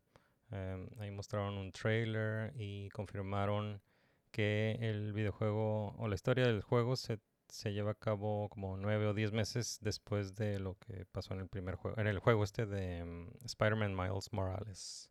Em, 0.51 0.89
ahí 0.99 1.11
mostraron 1.11 1.57
un 1.57 1.71
trailer 1.71 2.53
y 2.55 2.89
confirmaron 2.89 3.81
que 4.31 4.77
el 4.81 5.13
videojuego 5.13 5.95
o 5.97 6.07
la 6.07 6.15
historia 6.15 6.45
del 6.45 6.61
juego 6.61 6.95
se, 6.95 7.19
se 7.47 7.73
lleva 7.73 7.91
a 7.91 7.95
cabo 7.95 8.49
como 8.49 8.77
nueve 8.77 9.07
o 9.07 9.13
diez 9.13 9.31
meses 9.31 9.79
después 9.81 10.35
de 10.35 10.59
lo 10.59 10.75
que 10.75 11.05
pasó 11.05 11.33
en 11.33 11.41
el 11.41 11.47
primer 11.47 11.75
juego, 11.75 11.97
en 11.99 12.07
el 12.07 12.19
juego 12.19 12.43
este 12.43 12.65
de 12.65 12.97
em, 12.99 13.29
Spider-Man 13.45 13.95
Miles 13.95 14.33
Morales. 14.33 15.09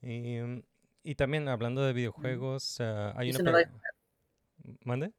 Y, 0.00 0.36
em, 0.36 0.62
y 1.02 1.14
también 1.14 1.48
hablando 1.48 1.82
de 1.82 1.92
videojuegos, 1.92 2.80
ah, 2.80 3.12
hay 3.16 3.30
una... 3.30 3.52
no 3.52 3.58
¿Mande? 4.84 5.12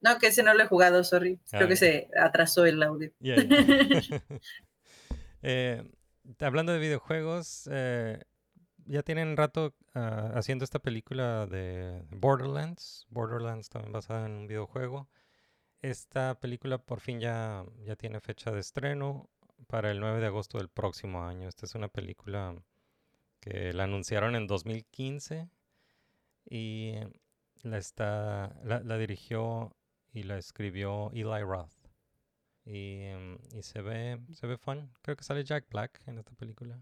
No, 0.00 0.18
que 0.18 0.28
ese 0.28 0.42
no 0.42 0.54
lo 0.54 0.62
he 0.62 0.66
jugado, 0.66 1.04
sorry. 1.04 1.38
Creo 1.50 1.64
Ah, 1.64 1.68
que 1.68 1.74
ya. 1.74 1.80
se 1.80 2.08
atrasó 2.18 2.64
el 2.66 2.82
audio. 2.82 3.10
Yeah, 3.20 3.36
yeah. 3.42 4.22
Eh, 5.42 5.82
hablando 6.40 6.72
de 6.72 6.78
videojuegos, 6.78 7.68
eh, 7.72 8.22
ya 8.84 9.02
tienen 9.02 9.36
rato 9.38 9.74
ah, 9.94 10.32
haciendo 10.34 10.64
esta 10.64 10.78
película 10.78 11.46
de 11.46 12.02
Borderlands. 12.10 13.06
Borderlands 13.08 13.68
también 13.70 13.92
basada 13.92 14.26
en 14.26 14.32
un 14.32 14.46
videojuego. 14.46 15.08
Esta 15.80 16.38
película 16.38 16.76
por 16.78 17.00
fin 17.00 17.20
ya, 17.20 17.64
ya 17.84 17.96
tiene 17.96 18.20
fecha 18.20 18.50
de 18.50 18.60
estreno 18.60 19.30
para 19.66 19.90
el 19.90 20.00
9 20.00 20.20
de 20.20 20.26
agosto 20.26 20.58
del 20.58 20.68
próximo 20.68 21.24
año. 21.24 21.48
Esta 21.48 21.64
es 21.64 21.74
una 21.74 21.88
película 21.88 22.54
que 23.40 23.72
la 23.72 23.84
anunciaron 23.84 24.36
en 24.36 24.46
2015 24.46 25.48
y 26.50 26.96
la, 27.62 27.78
está, 27.78 28.54
la, 28.62 28.80
la 28.80 28.98
dirigió 28.98 29.74
y 30.12 30.22
la 30.24 30.38
escribió 30.38 31.10
Eli 31.12 31.42
Roth. 31.42 31.72
Y, 32.64 33.02
em, 33.02 33.38
y 33.52 33.62
se 33.62 33.80
ve 33.80 34.20
se 34.34 34.46
ve 34.46 34.56
fun. 34.58 34.92
Creo 35.02 35.16
que 35.16 35.24
sale 35.24 35.44
Jack 35.44 35.68
Black 35.70 36.00
en 36.06 36.18
esta 36.18 36.32
película. 36.34 36.78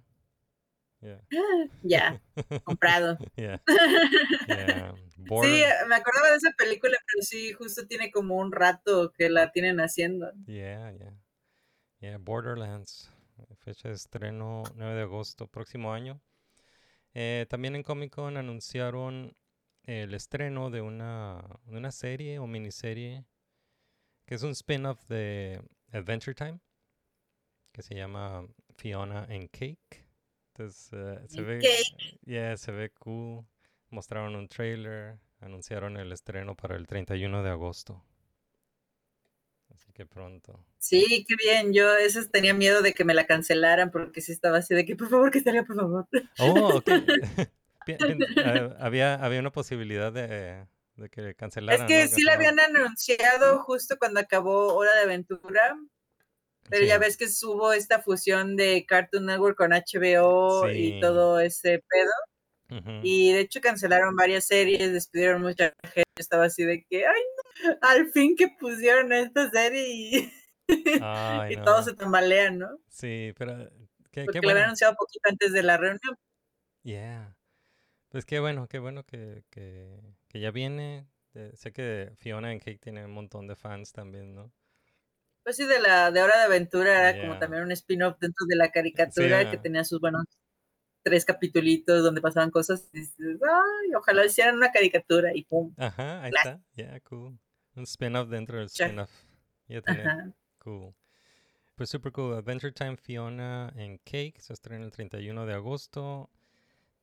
Yeah, 1.01 1.23
Ya, 1.83 2.21
comprado. 2.65 3.19
yeah, 3.37 3.63
yeah. 4.49 4.95
Sí, 5.17 5.63
me 5.89 5.95
acordaba 5.95 6.31
de 6.31 6.37
esa 6.37 6.51
película, 6.57 6.99
pero 7.07 7.23
sí, 7.23 7.53
justo 7.53 7.87
tiene 7.87 8.11
como 8.11 8.37
un 8.37 8.51
rato 8.51 9.13
que 9.13 9.31
la 9.31 9.53
tienen 9.53 9.79
haciendo. 9.79 10.33
Yeah, 10.47 10.93
yeah. 10.93 11.15
Yeah, 12.01 12.19
Borderlands. 12.19 13.13
Fecha 13.61 13.89
de 13.89 13.95
estreno 13.95 14.65
9 14.75 14.95
de 14.95 15.03
agosto, 15.03 15.47
próximo 15.47 15.93
año. 15.93 16.21
Eh, 17.15 17.47
también 17.49 17.77
en 17.77 17.83
Comic 17.83 18.15
Con 18.15 18.37
anunciaron 18.37 19.37
el 19.88 20.12
estreno 20.12 20.68
de 20.68 20.83
una, 20.83 21.42
de 21.64 21.78
una 21.78 21.90
serie 21.90 22.38
o 22.38 22.47
miniserie 22.47 23.25
que 24.26 24.35
es 24.35 24.42
un 24.42 24.50
spin-off 24.50 25.02
de 25.09 25.62
Adventure 25.92 26.35
Time 26.35 26.61
que 27.73 27.83
se 27.83 27.95
llama 27.95 28.47
Fiona 28.76 29.25
and 29.30 29.49
Cake. 29.50 30.04
Entonces, 30.52 30.90
eh, 30.92 31.25
se 31.28 31.40
ve, 31.40 31.59
Cake. 31.61 32.18
yeah, 32.26 32.57
se 32.59 32.71
ve 32.71 32.90
cool. 32.90 33.47
Mostraron 33.88 34.37
un 34.37 34.49
trailer, 34.49 35.18
anunciaron 35.40 35.97
el 35.97 36.12
estreno 36.12 36.54
para 36.54 36.76
el 36.76 36.87
31 36.87 37.42
de 37.42 37.50
agosto. 37.50 38.04
Así 39.73 39.90
que 39.92 40.04
pronto. 40.04 40.62
Sí, 40.78 41.25
qué 41.26 41.35
bien. 41.37 41.73
Yo 41.73 41.97
esas 41.97 42.30
tenía 42.30 42.52
miedo 42.52 42.83
de 42.83 42.92
que 42.92 43.04
me 43.04 43.14
la 43.14 43.26
cancelaran 43.26 43.90
porque 43.90 44.21
sí 44.21 44.33
estaba 44.33 44.59
así 44.59 44.75
de 44.75 44.85
que 44.85 44.97
por 44.97 45.09
favor 45.09 45.30
que 45.30 45.40
salga, 45.40 45.64
por 45.64 45.76
favor. 45.76 46.09
Oh, 46.38 46.76
ok. 46.76 46.90
Eh, 47.92 48.75
había, 48.78 49.14
había 49.14 49.40
una 49.40 49.52
posibilidad 49.52 50.12
de, 50.12 50.66
de 50.97 51.09
que 51.11 51.30
Es 51.30 51.37
cancelaran. 51.37 51.87
que 51.87 52.04
¿no? 52.04 52.09
sí 52.11 52.23
la 52.23 52.35
habían 52.35 52.59
anunciado 52.61 53.62
justo 53.62 53.97
cuando 53.99 54.21
acabó 54.21 54.75
Hora 54.75 54.95
de 54.97 55.02
Aventura, 55.02 55.76
pero 56.68 56.83
Sí. 56.83 56.88
ya 56.88 56.99
ves 56.99 57.16
que 57.16 57.26
hubo 57.47 57.73
esta 57.73 58.02
fusión 58.02 58.57
de 58.57 58.85
Cartoon 58.87 59.26
Network 59.26 59.57
con 59.57 59.73
HBO 59.73 60.66
Sí. 60.68 60.97
y 60.97 61.00
todo 61.00 61.40
ese 61.40 61.83
pedo. 61.88 62.11
Y 63.02 63.33
de 63.33 63.40
hecho 63.40 63.62
cancelaron 63.62 64.14
varias 64.14 64.47
series, 64.47 64.92
despidieron 64.92 65.40
mucha 65.40 65.73
gente. 65.85 66.02
Estaba 66.18 66.45
así 66.45 66.64
de 66.64 66.85
que, 66.90 67.07
ay, 67.07 67.23
no, 67.64 67.76
al 67.80 68.11
fin 68.11 68.37
que 68.37 68.49
pusieron 68.61 69.11
esta 69.14 69.49
serie 69.50 69.88
y, 69.88 70.33
Ay, 71.02 71.54
y 71.54 71.57
no. 71.57 71.64
todos 71.64 71.87
se 71.87 71.95
tambalean, 71.95 72.59
¿no? 72.59 72.68
Sí, 72.90 73.33
pero 73.38 73.57
qué, 74.11 74.25
Porque 74.26 74.40
qué 74.40 74.47
lo 74.47 74.50
habían 74.50 74.66
anunciado 74.66 74.95
poquito 74.97 75.30
antes 75.30 75.52
de 75.54 75.62
la 75.62 75.78
reunión. 75.78 76.18
Yeah. 76.83 77.35
Pues 78.09 78.25
qué 78.25 78.41
bueno, 78.41 78.69
qué 78.69 78.79
bueno 78.79 79.05
que, 79.05 79.45
que, 79.50 80.00
que 80.29 80.41
ya 80.41 80.50
viene. 80.50 81.07
Eh, 81.35 81.53
sé 81.55 81.73
que 81.73 82.12
Fiona 82.17 82.50
and 82.50 82.62
Cake 82.62 82.79
tiene 82.81 83.05
un 83.05 83.12
montón 83.12 83.47
de 83.47 83.55
fans 83.55 83.93
también, 83.93 84.35
¿no? 84.35 84.53
Pues 85.43 85.57
sí, 85.57 85.67
de 85.67 85.81
la 85.81 86.11
de 86.11 86.23
Hora 86.23 86.38
de 86.38 86.45
Aventura 86.45 87.11
era 87.11 87.21
como 87.21 87.38
también 87.38 87.62
un 87.62 87.73
spin-off 87.73 88.19
dentro 88.19 88.47
de 88.47 88.57
la 88.57 88.71
caricatura 88.71 89.50
que 89.50 89.57
tenía 89.57 89.85
sus 89.85 90.00
buenos 90.00 90.25
tres 91.03 91.25
capitulitos 91.25 92.03
donde 92.03 92.21
pasaban 92.21 92.50
cosas. 92.50 92.88
Y 92.93 93.00
dices, 93.00 93.38
ay, 93.43 93.95
ojalá 93.95 94.27
hicieran 94.27 94.57
una 94.57 94.71
caricatura 94.71 95.35
y 95.35 95.45
pum. 95.45 95.73
Ajá, 95.77 96.23
ahí 96.23 96.33
está. 96.37 96.61
Yeah, 96.75 97.00
cool. 97.00 97.38
Un 97.77 97.85
spin-off 97.85 98.29
dentro 98.29 98.59
del 98.59 98.67
spin-off. 98.67 99.11
Ya 99.69 99.81
tiene. 99.83 100.33
Cool. 100.59 100.95
Pues 101.77 101.91
super 101.91 102.11
cool. 102.12 102.35
Adventure 102.35 102.73
Time 102.73 102.97
Fiona 102.97 103.73
en 103.77 103.99
Cake 103.99 104.41
se 104.41 104.53
estrena 104.53 104.85
el 104.85 104.91
31 104.91 105.47
de 105.47 105.55
agosto. 105.55 106.31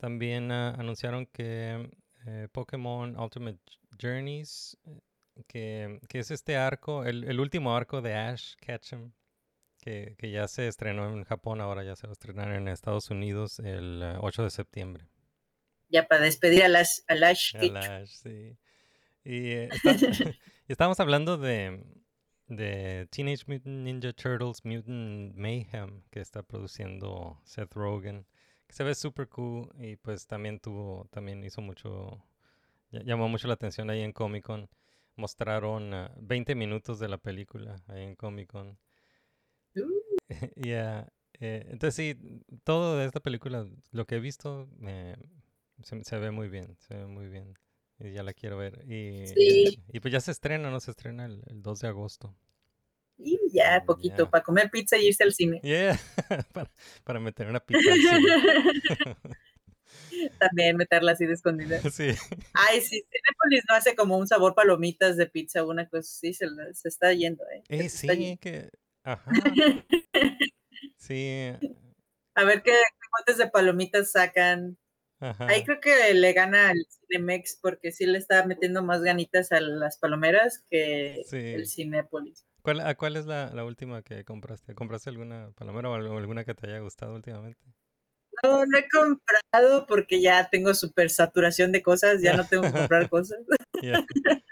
También 0.06 0.52
ah, 0.52 0.76
anunciaron 0.78 1.26
que 1.26 1.90
eh, 2.28 2.48
Pokémon 2.52 3.20
Ultimate 3.20 3.58
Journeys, 4.00 4.78
eh, 4.86 5.02
que, 5.48 6.00
que 6.08 6.20
es 6.20 6.30
este 6.30 6.58
arco, 6.58 7.04
el, 7.06 7.24
el 7.24 7.40
último 7.40 7.76
arco 7.76 8.04
de 8.04 8.14
Ash 8.14 8.54
Ketchum, 8.62 9.14
que, 9.82 10.14
que 10.20 10.30
ya 10.30 10.48
se 10.48 10.68
estrenó 10.68 11.10
en 11.12 11.24
Japón, 11.24 11.60
ahora 11.60 11.84
ya 11.84 11.96
se 11.96 12.06
va 12.06 12.12
a 12.12 12.14
estrenar 12.14 12.52
en 12.54 12.68
Estados 12.68 13.10
Unidos 13.10 13.58
el 13.58 14.04
eh, 14.04 14.18
8 14.20 14.44
de 14.44 14.50
septiembre. 14.52 15.08
Ya 15.90 16.08
para 16.08 16.22
despedir 16.22 16.64
a 16.64 16.68
las 16.68 17.04
a 17.08 17.16
Lash 17.16 17.56
A 17.56 17.60
Ketchum. 17.62 17.78
Ash, 17.78 18.10
sí. 18.10 18.60
Y 19.24 19.48
eh, 19.54 19.70
está- 19.72 20.36
estábamos 20.68 21.00
hablando 21.00 21.38
de, 21.40 21.84
de 22.46 23.08
Teenage 23.10 23.46
Mutant 23.48 23.84
Ninja 23.84 24.14
Turtles 24.14 24.64
Mutant 24.66 25.34
Mayhem 25.36 26.04
que 26.12 26.20
está 26.20 26.44
produciendo 26.44 27.42
Seth 27.44 27.74
Rogen, 27.74 28.28
se 28.76 28.84
ve 28.84 28.94
súper 28.94 29.30
cool 29.30 29.70
y 29.80 29.96
pues 29.96 30.28
también 30.28 30.60
tuvo, 30.60 31.08
también 31.10 31.44
hizo 31.46 31.62
mucho, 31.62 32.22
ll- 32.92 33.04
llamó 33.06 33.30
mucho 33.30 33.48
la 33.48 33.54
atención 33.56 33.90
ahí 33.90 34.02
en 34.02 34.12
Comic 34.12 34.44
Con. 34.44 34.70
Mostraron 35.16 35.94
ah, 35.94 36.12
20 36.18 36.56
minutos 36.56 37.00
de 37.00 37.08
la 37.08 37.18
película 37.18 37.82
ahí 37.88 38.04
en 38.04 38.16
Comic 38.16 38.50
Con. 38.52 38.78
Yeah, 40.56 41.08
eh, 41.40 41.66
entonces 41.70 41.96
sí, 41.96 42.42
todo 42.64 42.98
de 42.98 43.06
esta 43.06 43.20
película, 43.20 43.66
lo 43.92 44.06
que 44.06 44.16
he 44.16 44.20
visto, 44.20 44.68
me- 44.78 45.16
se, 45.84 46.04
se 46.04 46.18
ve 46.18 46.32
muy 46.32 46.50
bien, 46.50 46.76
se 46.80 46.96
ve 46.96 47.06
muy 47.06 47.28
bien. 47.30 47.58
Y 48.00 48.12
ya 48.12 48.24
la 48.24 48.34
quiero 48.34 48.58
ver. 48.58 48.84
Y, 48.92 49.26
Sí. 49.28 49.80
y 49.88 50.00
pues 50.02 50.12
ya 50.12 50.20
se 50.20 50.32
estrena, 50.32 50.70
¿no? 50.70 50.82
Se 50.82 50.92
estrena 50.92 51.26
el, 51.26 51.44
el 51.48 51.62
2 51.62 51.80
de 51.80 51.88
agosto. 51.88 52.36
Y 53.18 53.40
ya, 53.54 53.84
poquito, 53.86 54.30
para 54.30 54.44
comer 54.44 54.70
pizza 54.70 54.98
y 54.98 55.08
irse 55.08 55.24
al 55.24 55.34
cine. 55.34 55.60
Yeah, 55.64 56.00
para, 56.54 56.70
para 57.04 57.20
meter 57.20 57.48
una 57.48 57.60
pizza 57.60 57.92
al 57.92 58.00
cine. 58.00 59.16
También 60.40 60.78
meterla 60.78 61.12
así 61.14 61.26
de 61.26 61.34
escondida. 61.34 61.80
Sí, 61.92 62.10
Ay, 62.54 62.82
sí, 62.82 63.04
Cinépolis 63.12 63.64
no 63.70 63.76
hace 63.76 63.96
como 63.96 64.18
un 64.18 64.28
sabor 64.28 64.56
palomitas 64.56 65.18
de 65.18 65.28
pizza 65.28 65.64
una 65.66 65.86
cosa 65.88 66.00
así, 66.00 66.34
se, 66.34 66.48
se 66.74 66.88
está 66.90 67.14
yendo, 67.14 67.44
¿eh? 67.54 67.64
eh, 67.70 67.90
sí, 67.90 68.08
yendo. 68.08 68.40
que... 68.42 68.70
Ajá. 69.04 69.32
Sí, 70.98 71.52
A 72.34 72.44
ver 72.44 72.64
qué 72.64 72.74
botes 73.20 73.38
de 73.38 73.48
palomitas 73.48 74.12
sacan. 74.12 74.78
ajá. 75.20 75.48
Ahí 75.48 75.64
creo 75.64 75.80
que 75.80 76.14
le 76.14 76.34
gana 76.34 76.70
al 76.70 76.78
Cinemex 76.90 77.60
porque 77.62 77.92
sí 77.92 78.06
le 78.08 78.18
está 78.18 78.46
metiendo 78.46 78.84
más 78.84 79.02
ganitas 79.04 79.52
a 79.52 79.60
las 79.62 79.98
palomeras 79.98 80.64
que 80.70 81.22
Sí. 81.30 81.38
el 81.38 81.68
Cinépolis. 81.68 82.46
¿Cuál, 82.66 82.80
a 82.80 82.96
cuál 82.96 83.16
es 83.16 83.28
la, 83.28 83.52
la 83.52 83.64
última 83.64 84.02
que 84.02 84.26
compraste? 84.26 84.74
¿Compraste 84.74 85.12
alguna 85.12 85.52
palomera 85.56 85.92
o 85.92 85.94
alguna 85.94 86.44
que 86.44 86.56
te 86.56 86.66
haya 86.66 86.80
gustado 86.80 87.14
últimamente? 87.14 87.62
No, 88.44 88.66
no 88.66 88.78
he 88.80 88.88
comprado 88.90 89.86
porque 89.88 90.20
ya 90.20 90.50
tengo 90.50 90.74
super 90.74 91.12
saturación 91.12 91.72
de 91.72 91.84
cosas, 91.84 92.24
ya 92.24 92.36
no 92.36 92.44
tengo 92.44 92.64
que 92.64 92.72
comprar 92.72 93.08
cosas. 93.08 93.38
Yeah. 93.82 94.04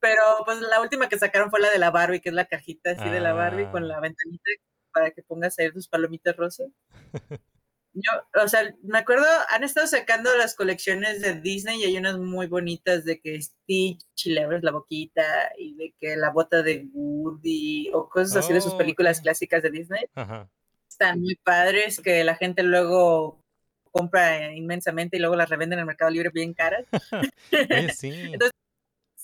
Pero 0.00 0.22
pues 0.46 0.60
la 0.60 0.80
última 0.80 1.08
que 1.10 1.18
sacaron 1.18 1.50
fue 1.50 1.60
la 1.60 1.70
de 1.70 1.78
la 1.78 1.90
Barbie, 1.90 2.20
que 2.20 2.30
es 2.30 2.34
la 2.34 2.46
cajita 2.46 2.92
así 2.92 3.10
de 3.10 3.20
la 3.20 3.34
Barbie 3.34 3.68
con 3.70 3.82
Ah. 3.82 3.86
la 3.88 4.00
ventanita 4.00 4.50
para 4.90 5.10
que 5.10 5.22
pongas 5.22 5.58
ahí 5.58 5.70
tus 5.70 5.88
palomitas 5.88 6.34
rosa. 6.36 6.64
Yo, 7.94 8.12
o 8.42 8.48
sea, 8.48 8.74
me 8.82 8.98
acuerdo, 8.98 9.26
han 9.48 9.64
estado 9.64 9.86
sacando 9.86 10.36
las 10.36 10.54
colecciones 10.54 11.20
de 11.20 11.40
Disney 11.40 11.80
y 11.80 11.84
hay 11.84 11.96
unas 11.96 12.18
muy 12.18 12.46
bonitas 12.46 13.04
de 13.04 13.20
que 13.20 13.40
Stitch 13.40 14.26
le 14.26 14.42
abres 14.42 14.62
la 14.62 14.72
boquita 14.72 15.50
y 15.58 15.74
de 15.74 15.94
que 15.98 16.16
la 16.16 16.30
bota 16.30 16.62
de 16.62 16.86
Woody 16.92 17.90
o 17.92 18.08
cosas 18.08 18.36
así 18.36 18.52
de 18.52 18.60
sus 18.60 18.74
Oh, 18.74 18.78
películas 18.78 19.20
clásicas 19.20 19.62
de 19.62 19.70
Disney. 19.70 20.04
Ajá. 20.14 20.48
Están 20.88 21.20
muy 21.20 21.36
padres 21.36 22.00
que 22.00 22.22
la 22.24 22.36
gente 22.36 22.62
luego 22.62 23.42
compra 23.90 24.52
inmensamente 24.52 25.16
y 25.16 25.20
luego 25.20 25.36
las 25.36 25.48
revenden 25.48 25.78
en 25.78 25.80
el 25.80 25.86
Mercado 25.86 26.10
Libre 26.10 26.30
bien 26.32 26.54
caras. 26.54 26.84
Oye, 27.52 27.92
sí. 27.92 28.10
Entonces, 28.32 28.52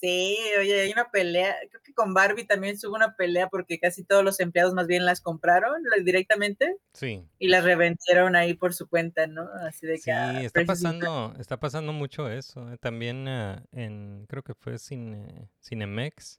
Sí, 0.07 0.37
oye, 0.61 0.83
hay 0.83 0.93
una 0.93 1.11
pelea, 1.11 1.57
creo 1.71 1.81
que 1.83 1.95
con 1.95 2.13
Barbie 2.13 2.45
también 2.45 2.77
hubo 2.87 2.95
una 2.95 3.17
pelea 3.17 3.49
porque 3.49 3.79
casi 3.79 4.05
todos 4.05 4.23
los 4.23 4.39
empleados 4.39 4.75
más 4.75 4.87
bien 4.87 5.07
las 5.07 5.23
compraron 5.23 5.83
directamente 6.05 6.77
Sí. 6.93 7.25
y 7.39 7.49
las 7.49 7.65
revendieron 7.65 8.37
ahí 8.37 8.53
por 8.53 8.75
su 8.75 8.87
cuenta, 8.87 9.27
¿no? 9.27 9.49
Así 9.67 9.87
de 9.87 9.95
que... 9.95 10.01
Sí, 10.03 10.11
ah, 10.11 10.43
está 10.43 10.63
pasando, 10.67 11.35
está 11.41 11.59
pasando 11.59 11.95
mucho 11.95 12.29
eso. 12.29 12.71
eh, 12.71 12.77
También 12.77 13.27
ah, 13.29 13.63
en, 13.73 14.27
creo 14.29 14.43
que 14.43 14.53
fue 14.55 14.79
Cine, 14.79 15.49
Cinemex, 15.63 16.39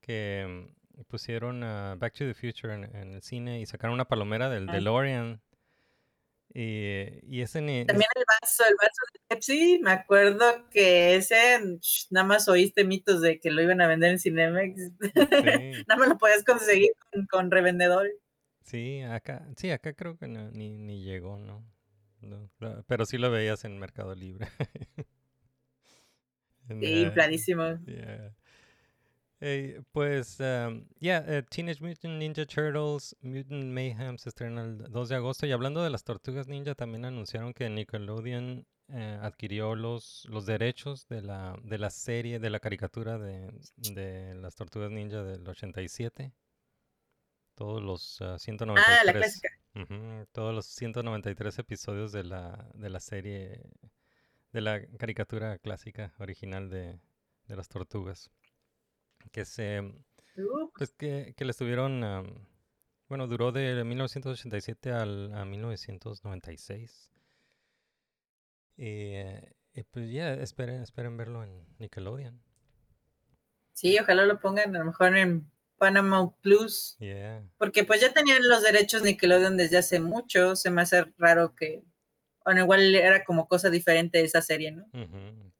que 0.00 0.46
mm, 0.96 1.02
pusieron 1.08 1.62
a 1.64 1.94
Back 1.96 2.14
to 2.14 2.24
the 2.24 2.32
Future 2.34 2.72
en, 2.72 2.84
en 2.96 3.12
el 3.12 3.22
cine 3.22 3.60
y 3.60 3.66
sacaron 3.66 3.92
una 3.94 4.06
palomera 4.06 4.48
del 4.48 4.66
Ah. 4.68 4.72
DeLorean. 4.72 5.42
Y, 6.54 7.04
y 7.22 7.42
ese 7.42 7.60
ni... 7.60 7.84
También 7.84 8.08
el 8.16 8.24
vaso, 8.26 8.64
el 8.68 8.74
vaso 8.76 9.02
de 9.12 9.20
Pepsi, 9.28 9.80
me 9.82 9.90
acuerdo 9.92 10.68
que 10.70 11.16
ese, 11.16 11.36
sh, 11.80 12.06
nada 12.10 12.26
más 12.26 12.48
oíste 12.48 12.84
mitos 12.84 13.20
de 13.20 13.38
que 13.38 13.50
lo 13.50 13.62
iban 13.62 13.80
a 13.80 13.86
vender 13.86 14.12
en 14.12 14.18
Cinemex. 14.18 14.80
Sí, 14.80 14.90
nada 15.88 15.98
más 15.98 16.08
lo 16.08 16.18
podías 16.18 16.44
conseguir 16.44 16.90
con, 17.12 17.26
con 17.26 17.50
revendedores. 17.50 18.14
sí, 18.62 19.02
acá, 19.02 19.46
sí, 19.56 19.70
acá 19.70 19.92
creo 19.94 20.16
que 20.18 20.28
no- 20.28 20.50
ni, 20.50 20.70
ni 20.78 21.02
llegó, 21.02 21.38
¿no? 21.38 21.64
Pero 22.86 23.06
sí 23.06 23.18
lo 23.18 23.30
veías 23.30 23.64
en 23.64 23.78
Mercado 23.78 24.14
Libre. 24.14 24.48
En, 26.68 26.80
Sí, 26.80 26.86
eh, 26.86 27.00
infladísimo. 27.02 27.78
Yeah. 27.86 28.34
Eh, 29.40 29.82
pues, 29.92 30.40
um, 30.40 30.84
ya, 30.98 31.18
eh, 31.26 31.44
Teenage 31.48 31.80
Mutant 31.80 32.18
Ninja 32.18 32.44
Turtles, 32.44 33.16
Mutant 33.20 33.72
Mayhem 33.72 34.18
se 34.18 34.30
estrena 34.30 34.62
el 34.62 34.78
2 34.90 35.08
de 35.08 35.14
agosto. 35.14 35.46
Y 35.46 35.52
hablando 35.52 35.82
de 35.82 35.90
las 35.90 36.02
tortugas 36.02 36.48
ninja, 36.48 36.74
también 36.74 37.04
anunciaron 37.04 37.54
que 37.54 37.70
Nickelodeon 37.70 38.66
eh, 38.88 39.18
adquirió 39.22 39.76
los, 39.76 40.26
los 40.28 40.44
derechos 40.46 41.06
de 41.08 41.22
la, 41.22 41.56
de 41.62 41.78
la 41.78 41.90
serie, 41.90 42.40
de 42.40 42.50
la 42.50 42.58
caricatura 42.58 43.18
de, 43.18 43.52
de 43.76 44.34
las 44.34 44.56
tortugas 44.56 44.90
ninja 44.90 45.22
del 45.22 45.46
87. 45.46 46.32
Todos 47.54 47.82
los 47.82 48.20
ah, 48.22 48.38
193. 48.38 48.98
Ah, 49.00 49.04
la 49.04 49.12
clásica. 49.12 49.48
Ujú, 49.74 50.26
todos 50.32 50.54
los 50.54 50.66
193 50.66 51.58
episodios 51.58 52.10
de 52.10 52.24
la, 52.24 52.68
de 52.74 52.88
la 52.90 53.00
serie, 53.00 53.62
de 54.52 54.60
la 54.60 54.84
caricatura 54.96 55.58
clásica 55.58 56.12
original 56.18 56.70
de, 56.70 56.98
de 57.46 57.56
las 57.56 57.68
tortugas. 57.68 58.30
Que 59.32 59.44
se, 59.44 59.82
Uh, 60.38 60.70
pues 60.76 60.92
que, 60.92 61.34
que 61.36 61.44
le 61.44 61.50
estuvieron, 61.50 62.04
am, 62.04 62.46
bueno, 63.08 63.26
duró 63.26 63.50
de 63.50 63.82
1987 63.82 64.92
al, 64.92 65.34
a 65.34 65.44
1996. 65.44 67.10
Y, 68.76 68.84
eh, 68.84 69.52
y 69.74 69.82
pues 69.82 70.10
ya, 70.12 70.34
esperen, 70.34 70.82
esperen 70.82 71.16
verlo 71.16 71.42
en 71.42 71.66
Nickelodeon. 71.78 72.40
sí, 73.72 73.98
ojalá 73.98 74.24
lo 74.26 74.38
pongan 74.38 74.74
a 74.76 74.78
lo 74.78 74.84
mejor 74.84 75.16
en 75.16 75.50
Panama 75.76 76.30
Plus. 76.40 76.96
Yeah. 77.00 77.42
Porque 77.58 77.82
pues 77.84 78.00
ya 78.00 78.12
tenían 78.12 78.46
los 78.48 78.62
derechos 78.62 79.02
Nickelodeon 79.02 79.56
desde 79.56 79.78
hace 79.78 79.98
mucho. 79.98 80.54
Se 80.54 80.70
me 80.70 80.82
hace 80.82 81.04
raro 81.18 81.54
que. 81.56 81.82
Bueno, 82.44 82.62
igual 82.62 82.94
era 82.94 83.24
como 83.24 83.48
cosa 83.48 83.70
diferente 83.70 84.20
esa 84.20 84.40
serie, 84.40 84.70
¿no? 84.72 84.86
Sí. 84.92 85.57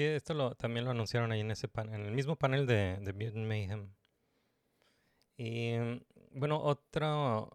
Sí, 0.00 0.06
esto 0.06 0.32
lo, 0.32 0.54
también 0.54 0.86
lo 0.86 0.92
anunciaron 0.92 1.30
ahí 1.30 1.40
en 1.40 1.50
ese 1.50 1.68
pan- 1.68 1.92
en 1.92 2.06
el 2.06 2.12
mismo 2.12 2.34
panel 2.34 2.64
de, 2.66 2.96
de 3.02 3.12
Mutant 3.12 3.46
Mayhem. 3.46 3.90
Y 5.36 5.74
mm, 5.76 6.00
bueno, 6.38 6.58
otro 6.58 7.54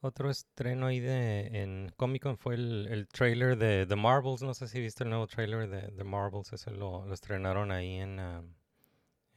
otro 0.00 0.28
estreno 0.28 0.86
ahí 0.88 0.98
de 0.98 1.62
en 1.62 1.92
Comic 1.96 2.24
Con 2.24 2.36
fue 2.36 2.56
el, 2.56 2.88
el 2.90 3.06
trailer 3.06 3.56
de 3.56 3.86
The 3.86 3.94
Marvels. 3.94 4.42
No 4.42 4.54
sé 4.54 4.66
si 4.66 4.80
viste 4.80 5.04
el 5.04 5.10
nuevo 5.10 5.28
trailer 5.28 5.68
de 5.68 5.82
The 5.92 6.02
Marvels. 6.02 6.52
Ese 6.52 6.72
lo, 6.72 7.06
lo 7.06 7.14
estrenaron 7.14 7.70
ahí 7.70 7.94
en, 7.94 8.18
ah, 8.18 8.42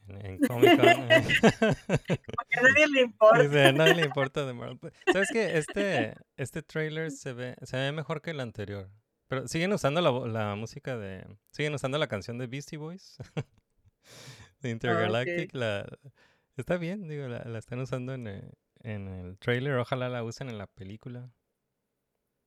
en, 0.08 0.26
en 0.26 0.38
Comic 0.40 0.76
Con. 0.80 0.86
Porque 2.34 2.58
a 2.58 2.62
nadie 2.62 2.88
le 2.88 3.02
importa. 3.02 3.42
Dice, 3.44 3.64
a 3.66 3.72
nadie 3.72 3.94
le 3.94 4.02
importa 4.04 4.44
The 4.44 4.52
Marvels. 4.52 4.94
¿Sabes 5.12 5.28
qué? 5.32 5.56
Este, 5.58 6.16
este 6.36 6.60
trailer 6.64 7.12
se 7.12 7.34
ve, 7.34 7.54
se 7.62 7.76
ve 7.76 7.92
mejor 7.92 8.20
que 8.20 8.32
el 8.32 8.40
anterior. 8.40 8.90
Pero 9.28 9.46
siguen 9.46 9.72
usando 9.72 10.00
la, 10.00 10.10
la 10.28 10.54
música 10.56 10.96
de... 10.96 11.26
Siguen 11.50 11.74
usando 11.74 11.98
la 11.98 12.06
canción 12.08 12.38
de 12.38 12.46
Beastie 12.46 12.78
Boys. 12.78 13.18
de 14.60 14.70
Intergalactic. 14.70 15.54
la, 15.54 15.86
está 16.56 16.76
bien, 16.78 17.06
digo, 17.08 17.28
la, 17.28 17.44
la 17.44 17.58
están 17.58 17.78
usando 17.80 18.14
en, 18.14 18.26
eh, 18.26 18.50
en 18.82 19.08
el 19.08 19.38
trailer. 19.38 19.74
Ojalá 19.74 20.08
la 20.08 20.24
usen 20.24 20.48
en 20.48 20.58
la 20.58 20.66
película. 20.66 21.30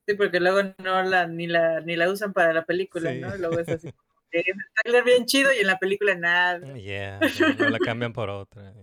Sí, 0.08 0.16
porque 0.16 0.40
luego 0.40 0.74
no 0.80 1.04
la 1.04 1.28
ni 1.28 1.46
la 1.46 1.80
ni 1.82 1.96
la 1.96 2.10
usan 2.10 2.34
para 2.34 2.52
la 2.54 2.66
película, 2.66 3.12
Sí. 3.12 3.20
¿no? 3.20 3.38
Luego 3.38 3.60
es 3.60 3.70
así. 3.70 3.92
como 3.92 4.22
que 4.32 4.40
El 4.40 4.56
trailer 4.82 5.04
bien 5.04 5.26
chido 5.26 5.54
y 5.54 5.60
en 5.60 5.68
la 5.68 5.78
película 5.78 6.16
nada. 6.16 6.74
Yeah, 6.74 7.20
no 7.60 7.70
la 7.70 7.78
cambian 7.80 8.12
por 8.12 8.30
otra. 8.30 8.74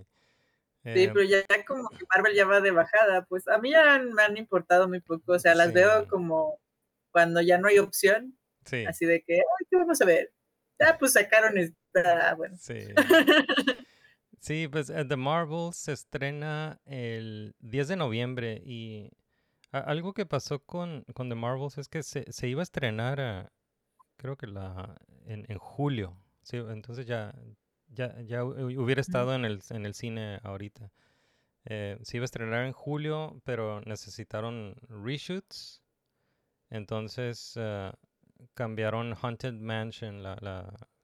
Sí, 0.85 0.91
Eh, 1.03 1.11
pero 1.13 1.25
ya 1.25 1.43
como 1.67 1.89
que 1.91 2.05
Marvel 2.15 2.35
ya 2.37 2.47
va 2.47 2.61
de 2.61 2.71
bajada, 2.71 3.25
pues 3.27 3.49
a 3.49 3.59
mí 3.59 3.73
ya 3.73 3.99
me 3.99 4.23
han 4.23 4.37
importado 4.37 4.89
muy 4.89 5.01
poco, 5.01 5.33
o 5.33 5.39
sea, 5.41 5.57
las 5.57 5.69
Sí. 5.69 5.75
veo 5.75 6.07
como 6.07 6.61
cuando 7.13 7.41
ya 7.41 7.59
no 7.59 7.69
hay 7.69 7.79
opción, 7.79 8.39
sí, 8.65 8.85
así 8.87 9.07
de 9.07 9.23
que, 9.23 9.35
ay, 9.37 9.67
¿qué 9.71 9.77
vamos 9.77 10.01
a 10.01 10.05
ver? 10.05 10.33
Ah, 10.81 10.97
pues 10.99 11.13
sacaron 11.15 11.57
esta, 11.59 12.35
bueno. 12.35 12.57
sí. 12.59 12.75
Sí, 14.41 14.69
pues 14.69 14.89
eh, 14.91 15.05
The 15.05 15.17
Marvels 15.17 15.77
se 15.77 15.93
estrena 15.93 16.81
el 16.85 17.57
10 17.59 17.89
de 17.89 17.97
noviembre 17.97 18.63
y 18.65 19.11
algo 19.73 20.15
que 20.15 20.27
pasó 20.27 20.61
con, 20.61 21.03
con 21.15 21.29
The 21.29 21.35
Marvels 21.35 21.77
es 21.79 21.89
que 21.89 22.03
se, 22.05 22.31
se 22.31 22.47
iba 22.49 22.63
a 22.63 22.63
estrenar, 22.63 23.21
ah, 23.21 23.53
creo 24.17 24.37
que 24.37 24.47
la 24.47 24.97
en, 25.27 25.45
en 25.49 25.59
julio, 25.59 26.17
sí, 26.43 26.57
entonces 26.59 27.05
ya, 27.07 27.35
ya, 27.89 28.21
ya 28.23 28.45
hu- 28.45 28.79
hubiera 28.81 29.01
estado 29.01 29.35
en 29.35 29.45
el, 29.45 29.61
en 29.71 29.85
el 29.85 29.95
cine 29.95 30.39
ahorita. 30.45 30.91
Eh, 31.65 31.99
se 32.03 32.17
iba 32.19 32.25
a 32.25 32.27
estrenar 32.27 32.65
en 32.65 32.73
julio, 32.73 33.43
pero 33.45 33.81
necesitaron 33.83 34.77
reshoots, 34.89 35.83
entonces 36.71 37.55
ah, 37.57 37.95
cambiaron 38.55 39.15
Haunted 39.21 39.55
Mansion, 39.55 40.23
la, 40.23 40.37
la, 40.41 40.63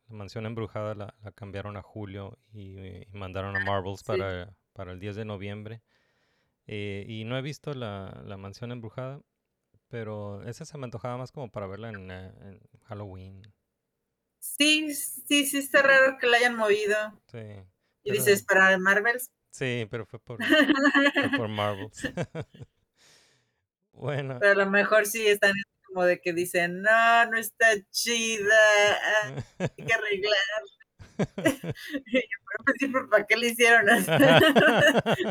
la 0.09 0.15
mansión 0.15 0.47
embrujada, 0.47 0.95
la, 0.95 1.15
la 1.23 1.33
cambiaron 1.33 1.77
a 1.77 1.83
julio 1.83 2.39
y, 2.53 2.79
y 2.79 3.07
mandaron 3.13 3.57
a 3.57 3.61
Marvels 3.61 4.01
sí. 4.01 4.07
para, 4.07 4.57
para 4.73 4.93
el 4.93 5.01
10 5.01 5.17
de 5.17 5.25
noviembre. 5.25 5.83
Eh, 6.67 7.05
y 7.09 7.25
no 7.25 7.37
he 7.37 7.43
visto 7.43 7.75
la, 7.75 8.23
la 8.25 8.37
mansión 8.37 8.73
embrujada, 8.73 9.21
pero 9.89 10.43
esa 10.45 10.65
se 10.65 10.79
me 10.79 10.85
antojaba 10.85 11.17
más 11.19 11.31
como 11.33 11.51
para 11.51 11.67
verla 11.67 11.91
en, 11.91 12.11
eh, 12.11 12.33
en 12.41 12.61
Halloween. 12.85 13.43
Sí, 14.39 14.95
sí, 14.95 15.47
sí 15.47 15.59
está 15.59 15.83
raro 15.83 16.19
que 16.19 16.27
la 16.27 16.37
hayan 16.37 16.57
movido. 16.57 16.97
Sí, 17.31 17.39
Y 18.03 18.13
dices, 18.13 18.43
para 18.45 18.79
Marvels, 18.79 19.31
sí, 19.51 19.87
pero 19.91 20.07
fue 20.07 20.19
por, 20.21 20.39
fue 21.15 21.31
por 21.31 21.49
Marvels. 21.49 22.03
bueno, 23.95 24.39
pero 24.41 24.53
a 24.53 24.65
lo 24.65 24.71
mejor 24.71 25.07
sí 25.07 25.27
están 25.27 25.53
como 25.87 26.05
de 26.05 26.21
que 26.21 26.33
dicen, 26.33 26.83
no, 26.83 27.27
no 27.27 27.39
está 27.39 27.67
chida, 27.91 28.55
ah, 29.23 29.45
hay 29.59 29.87
que 29.87 29.93
arreglar. 29.93 30.39
Pero 32.81 32.93
pues 32.93 33.09
¿para 33.11 33.25
qué 33.27 33.37
le 33.37 33.49
hicieron? 33.49 33.87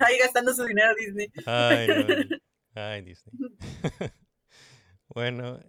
Ahí 0.00 0.18
gastando 0.18 0.52
su 0.54 0.64
dinero 0.64 0.92
Disney. 0.96 1.30
Ay, 1.46 1.86
no. 1.88 1.94
Ay, 2.74 3.02
Disney. 3.02 3.32
bueno, 5.06 5.60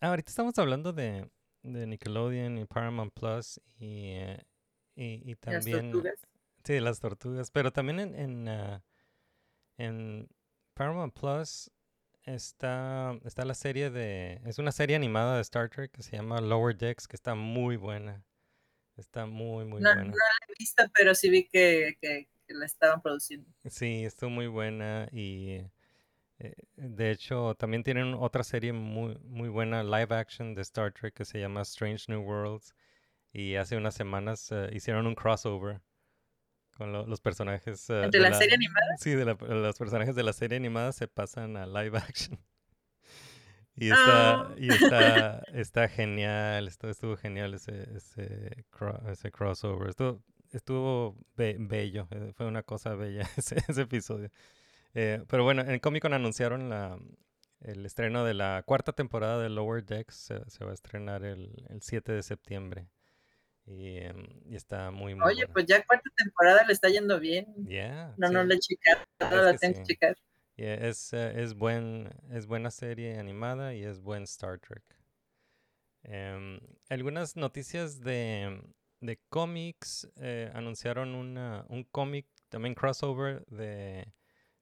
ah, 0.00 0.08
ahorita 0.08 0.30
estamos 0.30 0.56
hablando 0.58 0.92
de, 0.92 1.28
de 1.62 1.86
Nickelodeon 1.86 2.58
y 2.58 2.66
Paramount 2.66 3.12
Plus 3.12 3.60
y, 3.78 4.12
eh, 4.12 4.44
y, 4.94 5.30
y 5.30 5.36
Las 5.42 5.64
también... 5.64 5.90
tortugas. 5.90 6.20
Sí, 6.62 6.78
las 6.78 7.00
tortugas. 7.00 7.50
Pero 7.50 7.72
también 7.72 7.98
en, 8.00 8.14
en, 8.14 8.48
ah, 8.48 8.84
en 9.84 10.28
Paramount 10.74 11.14
Plus 11.18 11.70
está, 12.24 13.18
está 13.24 13.44
la 13.44 13.54
serie 13.54 13.90
de... 13.90 14.40
Es 14.44 14.58
una 14.58 14.72
serie 14.72 14.96
animada 14.96 15.36
de 15.36 15.42
Star 15.42 15.68
Trek 15.70 15.90
que 15.92 16.02
se 16.02 16.16
llama 16.16 16.40
Lower 16.40 16.76
Decks, 16.76 17.08
que 17.08 17.16
está 17.16 17.34
muy 17.34 17.76
buena. 17.76 18.24
Está 18.96 19.26
muy, 19.26 19.64
muy 19.64 19.80
No, 19.80 19.90
no 19.90 19.94
buena. 19.96 20.10
la 20.12 20.46
he 20.48 20.54
visto, 20.58 20.82
pero 20.94 21.14
sí 21.14 21.30
vi 21.30 21.44
que, 21.48 21.96
que- 22.00 22.28
que 22.46 22.54
la 22.54 22.66
estaban 22.66 23.00
produciendo. 23.00 23.48
Sí, 23.68 24.04
estuvo 24.04 24.30
muy 24.30 24.46
buena 24.48 25.08
y 25.12 25.62
Eh, 26.42 26.54
de 26.76 27.10
hecho, 27.10 27.54
también 27.56 27.82
tienen 27.82 28.14
otra 28.14 28.42
serie 28.44 28.72
muy, 28.72 29.16
muy 29.24 29.48
buena 29.50 29.82
live 29.84 30.14
action 30.14 30.54
de 30.54 30.62
Star 30.62 30.90
Trek 30.92 31.12
que 31.14 31.26
se 31.26 31.38
llama 31.38 31.60
Strange 31.62 32.06
New 32.08 32.22
Worlds. 32.22 32.74
Y 33.32 33.56
hace 33.56 33.76
unas 33.76 33.94
semanas 33.94 34.50
eh, 34.52 34.70
hicieron 34.72 35.06
un 35.06 35.14
crossover 35.14 35.82
con 36.80 36.92
lo- 36.92 37.06
los 37.06 37.20
personajes. 37.20 37.90
eh, 37.90 38.08
¿De 38.10 38.18
la 38.20 38.32
serie 38.32 38.54
animada? 38.54 38.96
Sí, 38.98 39.10
de 39.10 39.26
la- 39.26 39.34
los 39.38 39.76
personajes 39.76 40.14
de 40.14 40.22
la 40.22 40.32
serie 40.32 40.56
animada 40.56 40.92
se 40.92 41.06
pasan 41.08 41.58
a 41.58 41.66
live 41.66 41.98
action. 41.98 42.38
Y 43.76 43.90
está, 43.90 44.40
Ah. 44.40 44.54
y 44.58 44.68
está, 44.72 45.42
está 45.54 45.88
genial, 45.88 46.68
estuvo, 46.68 46.90
estuvo 46.90 47.16
genial 47.16 47.54
ese, 47.54 47.86
ese, 47.96 48.64
ese 49.10 49.30
crossover. 49.30 49.88
Estuvo, 49.90 50.22
estuvo 50.52 51.16
be- 51.36 51.56
bello, 51.58 52.06
eh, 52.10 52.32
fue 52.34 52.46
una 52.46 52.62
cosa 52.62 52.94
bella 52.94 53.22
ese, 53.36 53.56
ese 53.68 53.82
episodio. 53.82 54.30
Eh, 54.94 55.22
pero 55.28 55.44
bueno, 55.44 55.62
en 55.62 55.78
Comic 55.80 56.02
Con 56.02 56.12
anunciaron 56.14 56.68
la, 56.68 56.98
el 57.60 57.86
estreno 57.86 58.24
de 58.24 58.34
la 58.34 58.62
cuarta 58.66 58.92
temporada 58.92 59.40
de 59.40 59.48
Lower 59.48 59.84
Decks. 59.84 60.14
Se, 60.14 60.50
se 60.50 60.64
va 60.64 60.72
a 60.72 60.74
estrenar 60.74 61.24
el, 61.24 61.64
el 61.68 61.80
7 61.80 62.12
de 62.12 62.22
septiembre. 62.22 62.88
Y, 63.70 63.98
em, 63.98 64.26
y 64.46 64.56
está 64.56 64.90
muy, 64.90 65.14
muy 65.14 65.24
Oye, 65.28 65.46
buena. 65.46 65.52
pues 65.52 65.66
ya 65.66 65.84
cuarta 65.86 66.10
temporada 66.16 66.64
le 66.66 66.72
está 66.72 66.88
yendo 66.88 67.20
bien. 67.20 67.46
Yeah, 67.66 68.14
No, 68.16 68.28
no 68.28 68.42
la 68.44 68.54
he 68.54 68.58
checado, 68.58 69.00
Es 69.18 69.30
la 69.30 69.56
tengo 69.56 69.78
que 69.78 69.82
checar. 69.84 70.16
Yeah, 70.56 70.74
es, 70.74 71.12
eh, 71.12 71.40
es, 71.42 71.54
buen, 71.54 72.10
es 72.30 72.46
buena 72.46 72.70
serie 72.70 73.18
animada 73.18 73.74
y 73.74 73.84
es 73.84 74.00
buen 74.00 74.24
Star 74.24 74.58
Trek. 74.58 74.82
Em, 76.02 76.60
algunas 76.88 77.36
noticias 77.36 78.00
de, 78.00 78.60
de 79.00 79.18
cómics. 79.28 80.08
eh, 80.16 80.50
anunciaron 80.54 81.14
una, 81.14 81.64
un 81.68 81.84
cómic, 81.84 82.26
también 82.48 82.74
crossover 82.74 83.44
de, 83.46 84.12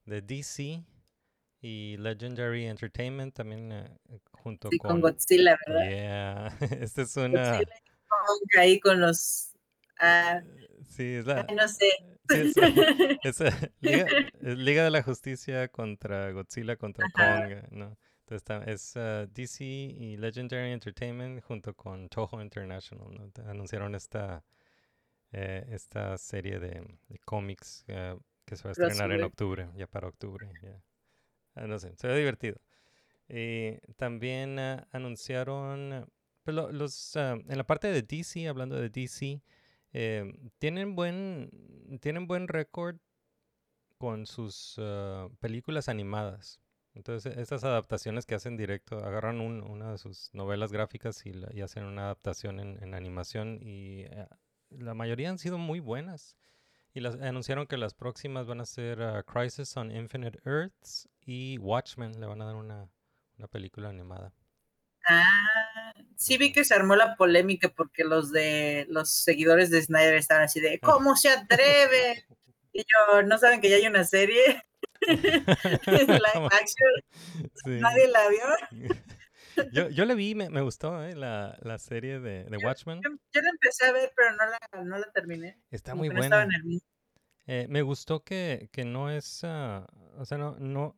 de 0.05 0.21
DC 0.23 0.85
y 1.61 1.97
Legendary 1.99 2.66
Entertainment, 2.66 3.35
también 3.35 3.73
eh, 3.73 3.99
junto 4.33 4.71
Sí, 4.71 4.79
con... 4.79 4.90
con 4.90 5.01
Godzilla, 5.01 5.57
¿verdad? 5.66 5.88
Yeah, 5.90 6.57
esta 6.83 7.03
es 7.03 7.16
una... 7.16 7.59
Godzilla 7.59 7.75
Kong 8.29 8.41
ahí 8.59 8.81
con 8.81 9.01
los... 9.01 9.53
Ah, 10.01 10.41
Sí, 10.88 11.14
es 11.14 11.27
la... 11.27 11.47
ay, 11.49 11.55
no 11.55 11.69
sé. 11.69 11.87
sí, 12.29 12.38
es, 12.38 12.57
es, 13.25 13.41
eh, 13.41 13.73
Liga, 13.81 14.07
es 14.43 14.59
Liga 14.59 14.85
de 14.85 14.91
la 14.91 15.03
Justicia 15.03 15.69
contra 15.69 16.31
Godzilla 16.33 16.77
contra. 16.77 17.09
Kong, 17.11 17.64
¿no? 17.71 17.97
Entonces 18.21 18.37
está- 18.43 18.64
es 18.64 18.97
ah, 18.97 19.27
DC 19.27 19.64
y 19.64 20.17
Legendary 20.17 20.73
Entertainment 20.73 21.43
junto 21.45 21.75
con 21.75 22.09
Toho 22.09 22.41
International, 22.43 23.09
¿no? 23.11 23.51
Anunciaron 23.51 23.95
esta, 23.95 24.45
eh, 25.33 25.64
esta 25.71 26.17
serie 26.19 26.59
de, 26.59 26.83
de 27.09 27.19
cómics 27.25 27.85
eh, 27.88 28.17
que 28.45 28.57
se 28.57 28.64
va 28.64 28.71
a 28.71 28.73
estrenar 28.73 29.12
en 29.12 29.25
octubre, 29.25 29.69
ya 29.77 29.87
para 29.87 30.09
octubre. 30.09 30.49
ya. 30.62 30.83
Ah, 31.55 31.67
no 31.67 31.79
sé, 31.79 31.95
se 31.97 32.07
ve 32.09 32.19
divertido. 32.19 32.61
Y 33.29 33.79
también 33.97 34.59
ah, 34.59 34.88
anunciaron, 34.93 36.07
pues, 36.55 37.17
ah, 37.17 37.37
en 37.49 37.59
la 37.59 37.65
parte 37.67 37.89
de 37.89 38.03
DC, 38.03 38.49
hablando 38.49 38.77
de 38.77 38.89
DC, 38.91 39.43
eh, 39.93 40.33
tienen 40.59 40.95
buen 40.95 41.51
tienen 42.01 42.27
buen 42.27 42.49
récord 42.49 42.97
con 43.99 44.27
sus 44.27 44.77
ah, 44.79 45.29
películas 45.41 45.89
animadas. 45.89 46.61
Entonces, 46.95 47.37
estas 47.37 47.65
adaptaciones 47.65 48.27
que 48.27 48.35
hacen 48.35 48.57
directo, 48.57 48.99
agarran 49.05 49.41
un- 49.41 49.63
una 49.63 49.93
de 49.93 49.99
sus 49.99 50.31
novelas 50.35 50.73
gráficas 50.73 51.25
y, 51.27 51.33
hacen 51.63 51.85
una 51.85 52.05
adaptación 52.05 52.59
en, 52.61 52.95
animación 52.95 53.59
y 53.63 54.03
eh, 54.03 54.27
la 54.71 54.95
mayoría 54.95 55.31
han 55.31 55.39
sido 55.39 55.59
muy 55.59 55.81
buenas. 55.81 56.37
Y 56.95 57.01
las, 57.01 57.15
anunciaron 57.21 57.67
que 57.67 57.77
las 57.77 57.95
próximas 57.95 58.47
van 58.47 58.61
a 58.61 58.67
ser 58.67 59.03
ah, 59.03 59.23
Crisis 59.23 59.77
on 59.77 59.93
Infinite 59.95 60.41
Earths 60.45 61.09
y 61.25 61.59
Watchmen. 61.59 62.21
Le 62.21 62.27
van 62.27 62.43
a 62.43 62.47
dar 62.47 62.57
una, 62.57 62.89
una 63.39 63.49
película 63.49 63.89
animada. 63.91 64.33
Ah, 65.09 65.92
sí 66.16 66.37
vi 66.38 66.53
que 66.53 66.64
se 66.64 66.75
armó 66.75 66.97
la 66.97 67.16
polémica 67.16 67.68
porque 67.71 68.05
los 68.05 68.31
de 68.33 68.87
los 68.90 69.11
seguidores 69.11 69.71
de 69.71 69.83
Snyder 69.83 70.14
estaban 70.16 70.44
así 70.44 70.61
de 70.61 70.79
¿cómo 70.81 71.16
se 71.16 71.31
atreve? 71.31 72.27
Y 72.73 72.83
yo, 72.83 73.23
¿no 73.23 73.38
saben 73.38 73.61
que 73.61 73.71
ya 73.71 73.77
hay 73.77 73.87
una 73.87 74.05
serie? 74.05 74.62
Live 75.87 76.49
action, 76.53 76.92
Sí. 77.64 77.71
nadie 77.81 78.09
la 78.09 78.29
vio. 78.29 78.44
Yo, 79.73 79.88
yo 79.88 80.05
le 80.05 80.14
vi, 80.14 80.37
me, 80.37 80.51
me 80.51 80.61
gustó 80.61 81.03
eh, 81.03 81.16
la, 81.16 81.59
la 81.62 81.79
serie 81.79 82.21
de, 82.21 82.44
de 82.44 82.57
Watchmen. 82.59 83.01
Yo, 83.03 83.11
yo 83.33 83.40
la 83.42 83.51
empecé 83.51 83.87
a 83.87 83.92
ver, 83.92 84.12
pero 84.14 84.31
no 84.37 84.47
la, 84.47 84.85
no 84.85 84.99
la 84.99 85.11
terminé. 85.11 85.59
Está 85.73 85.92
Como 85.92 86.03
muy 86.03 86.11
no 86.11 86.14
buena. 86.14 86.44
el. 86.44 86.81
Eh, 87.49 87.66
me 87.68 87.83
gustó 87.83 88.23
que, 88.23 88.68
que 88.71 88.85
no 88.85 89.11
es, 89.11 89.40
ah, 89.42 89.85
o 90.16 90.25
sea, 90.25 90.38
no, 90.38 90.55
no, 90.61 90.97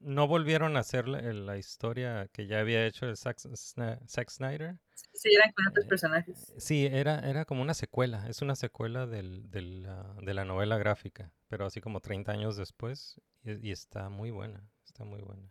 no 0.00 0.26
volvieron 0.28 0.76
a 0.76 0.80
hacer 0.80 1.08
la, 1.08 1.20
la 1.22 1.58
historia 1.58 2.28
que 2.32 2.46
ya 2.46 2.60
había 2.60 2.86
hecho 2.86 3.06
el 3.06 3.16
Zack, 3.16 3.38
Snyder. 3.40 4.78
Sí, 5.12 5.30
eran 5.34 5.52
con 5.52 5.68
otros 5.68 5.84
Eh, 5.84 5.88
personajes. 5.88 6.52
Sí, 6.56 6.86
era, 6.86 7.20
era 7.20 7.44
como 7.44 7.62
una 7.62 7.74
secuela, 7.74 8.26
es 8.28 8.42
una 8.42 8.54
secuela 8.56 9.06
del, 9.06 9.50
del, 9.50 9.86
ah, 9.88 10.14
de 10.22 10.34
la 10.34 10.44
novela 10.44 10.78
gráfica, 10.78 11.32
pero 11.48 11.66
así 11.66 11.80
como 11.80 12.00
30 12.00 12.32
años 12.32 12.56
después, 12.56 13.20
y, 13.44 13.68
y 13.68 13.72
está 13.72 14.08
muy 14.10 14.30
buena, 14.30 14.68
está 14.84 15.04
muy 15.04 15.20
buena. 15.22 15.50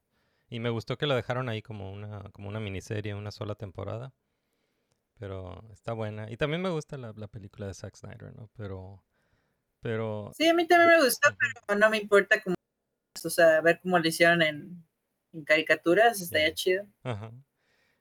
Y 0.49 0.59
me 0.59 0.69
gustó 0.69 0.97
que 0.97 1.07
la 1.07 1.15
dejaron 1.15 1.49
ahí 1.49 1.61
como 1.61 1.91
una, 1.91 2.29
como 2.31 2.49
una 2.49 2.59
miniserie, 2.59 3.13
una 3.15 3.31
sola 3.31 3.55
temporada, 3.55 4.13
pero 5.17 5.61
está 5.73 5.93
buena. 5.93 6.31
Y 6.31 6.37
también 6.37 6.61
me 6.61 6.69
gusta 6.69 6.97
la, 6.97 7.13
la 7.15 7.27
película 7.27 7.67
de 7.67 7.73
Zack 7.73 7.95
Snyder, 7.95 8.33
¿no? 8.35 8.49
Pero, 8.55 9.03
pero, 9.81 10.31
Sí, 10.35 10.47
a 10.47 10.53
mí 10.53 10.67
también 10.67 10.97
me 10.99 11.05
gustó, 11.05 11.29
pero 11.65 11.79
no 11.79 11.89
me 11.89 11.97
importa 11.97 12.41
cómo, 12.41 12.55
o 13.23 13.29
sea, 13.29 13.61
ver 13.61 13.79
cómo 13.81 13.99
lo 13.99 14.07
hicieron 14.07 14.41
en, 14.41 14.83
en 15.33 15.43
caricaturas, 15.45 16.21
estaría 16.21 16.47
Yeah. 16.47 16.55
chido. 16.55 16.87
ajá, 17.03 17.31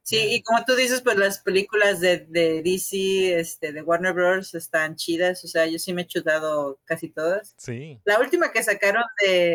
Sí, 0.02 0.16
yeah, 0.16 0.34
y 0.36 0.42
como 0.42 0.64
tú 0.64 0.74
dices, 0.74 1.02
pues 1.02 1.16
las 1.18 1.40
películas 1.40 2.00
de, 2.00 2.18
de 2.28 2.62
DC, 2.62 3.38
este, 3.38 3.72
de 3.72 3.82
Warner 3.82 4.14
Bros. 4.14 4.54
están 4.54 4.96
chidas, 4.96 5.44
o 5.44 5.48
sea, 5.48 5.66
yo 5.66 5.78
sí 5.78 5.92
me 5.92 6.02
he 6.02 6.06
chutado 6.06 6.80
casi 6.84 7.10
todas. 7.10 7.54
sí, 7.58 8.00
La 8.04 8.18
última 8.18 8.50
que 8.52 8.62
sacaron 8.62 9.04
de, 9.22 9.54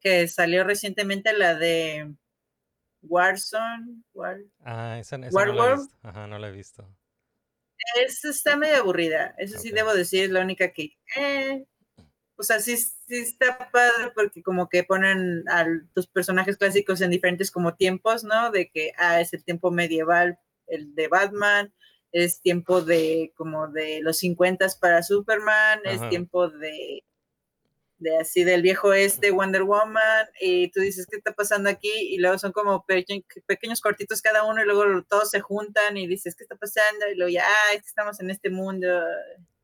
que 0.00 0.26
salió 0.28 0.64
recientemente, 0.64 1.32
la 1.32 1.54
de 1.54 2.12
Warzone, 3.02 4.02
War, 4.14 4.38
ah, 4.60 4.98
esa, 4.98 5.16
esa 5.16 5.44
no 5.44 5.54
la 5.54 5.62
he 5.64 5.68
Warworld, 5.68 5.80
visto, 5.82 5.96
ajá, 6.02 6.26
no 6.26 6.38
la 6.38 6.48
he 6.48 6.52
visto. 6.52 6.88
esa 7.96 8.30
está 8.30 8.56
medio 8.56 8.78
aburrida, 8.78 9.34
eso 9.38 9.58
sí 9.58 9.70
debo 9.70 9.94
decir, 9.94 10.24
es 10.24 10.30
la 10.30 10.40
única 10.40 10.72
que, 10.72 10.96
eh, 11.16 11.64
o 12.36 12.42
sea, 12.42 12.60
sí, 12.60 12.76
sí 12.76 12.94
está 13.08 13.70
padre 13.70 14.12
porque 14.14 14.42
como 14.42 14.68
que 14.68 14.84
ponen 14.84 15.44
a 15.48 15.66
tus 15.94 16.06
personajes 16.06 16.56
clásicos 16.56 17.00
en 17.00 17.10
diferentes 17.10 17.50
como 17.50 17.74
tiempos, 17.74 18.24
¿no? 18.24 18.50
De 18.50 18.68
que, 18.70 18.92
ah, 18.98 19.20
es 19.20 19.32
el 19.32 19.44
tiempo 19.44 19.70
medieval, 19.70 20.38
el 20.66 20.94
de 20.94 21.08
Batman, 21.08 21.72
es 22.12 22.40
tiempo 22.40 22.80
de 22.82 23.32
como 23.36 23.68
de 23.68 24.00
los 24.02 24.18
50 24.18 24.66
para 24.80 25.02
Superman, 25.02 25.80
es 25.84 26.08
tiempo 26.08 26.48
de, 26.48 27.04
de 27.98 28.18
así 28.18 28.44
del 28.44 28.62
viejo 28.62 28.92
este, 28.92 29.30
Wonder 29.30 29.62
Woman, 29.62 30.26
y 30.40 30.70
tú 30.70 30.80
dices, 30.80 31.06
¿qué 31.10 31.16
está 31.16 31.32
pasando 31.32 31.70
aquí? 31.70 31.90
Y 31.92 32.18
luego 32.18 32.38
son 32.38 32.52
como 32.52 32.84
peque- 32.86 33.24
pequeños 33.46 33.80
cortitos 33.80 34.20
cada 34.22 34.44
uno 34.44 34.62
y 34.62 34.66
luego 34.66 35.02
todos 35.04 35.30
se 35.30 35.40
juntan 35.40 35.96
y 35.96 36.06
dices, 36.06 36.34
¿qué 36.36 36.44
está 36.44 36.56
pasando? 36.56 37.08
Y 37.10 37.16
luego 37.16 37.30
ya, 37.30 37.44
ah, 37.46 37.74
estamos 37.74 38.20
en 38.20 38.30
este 38.30 38.50
mundo 38.50 38.88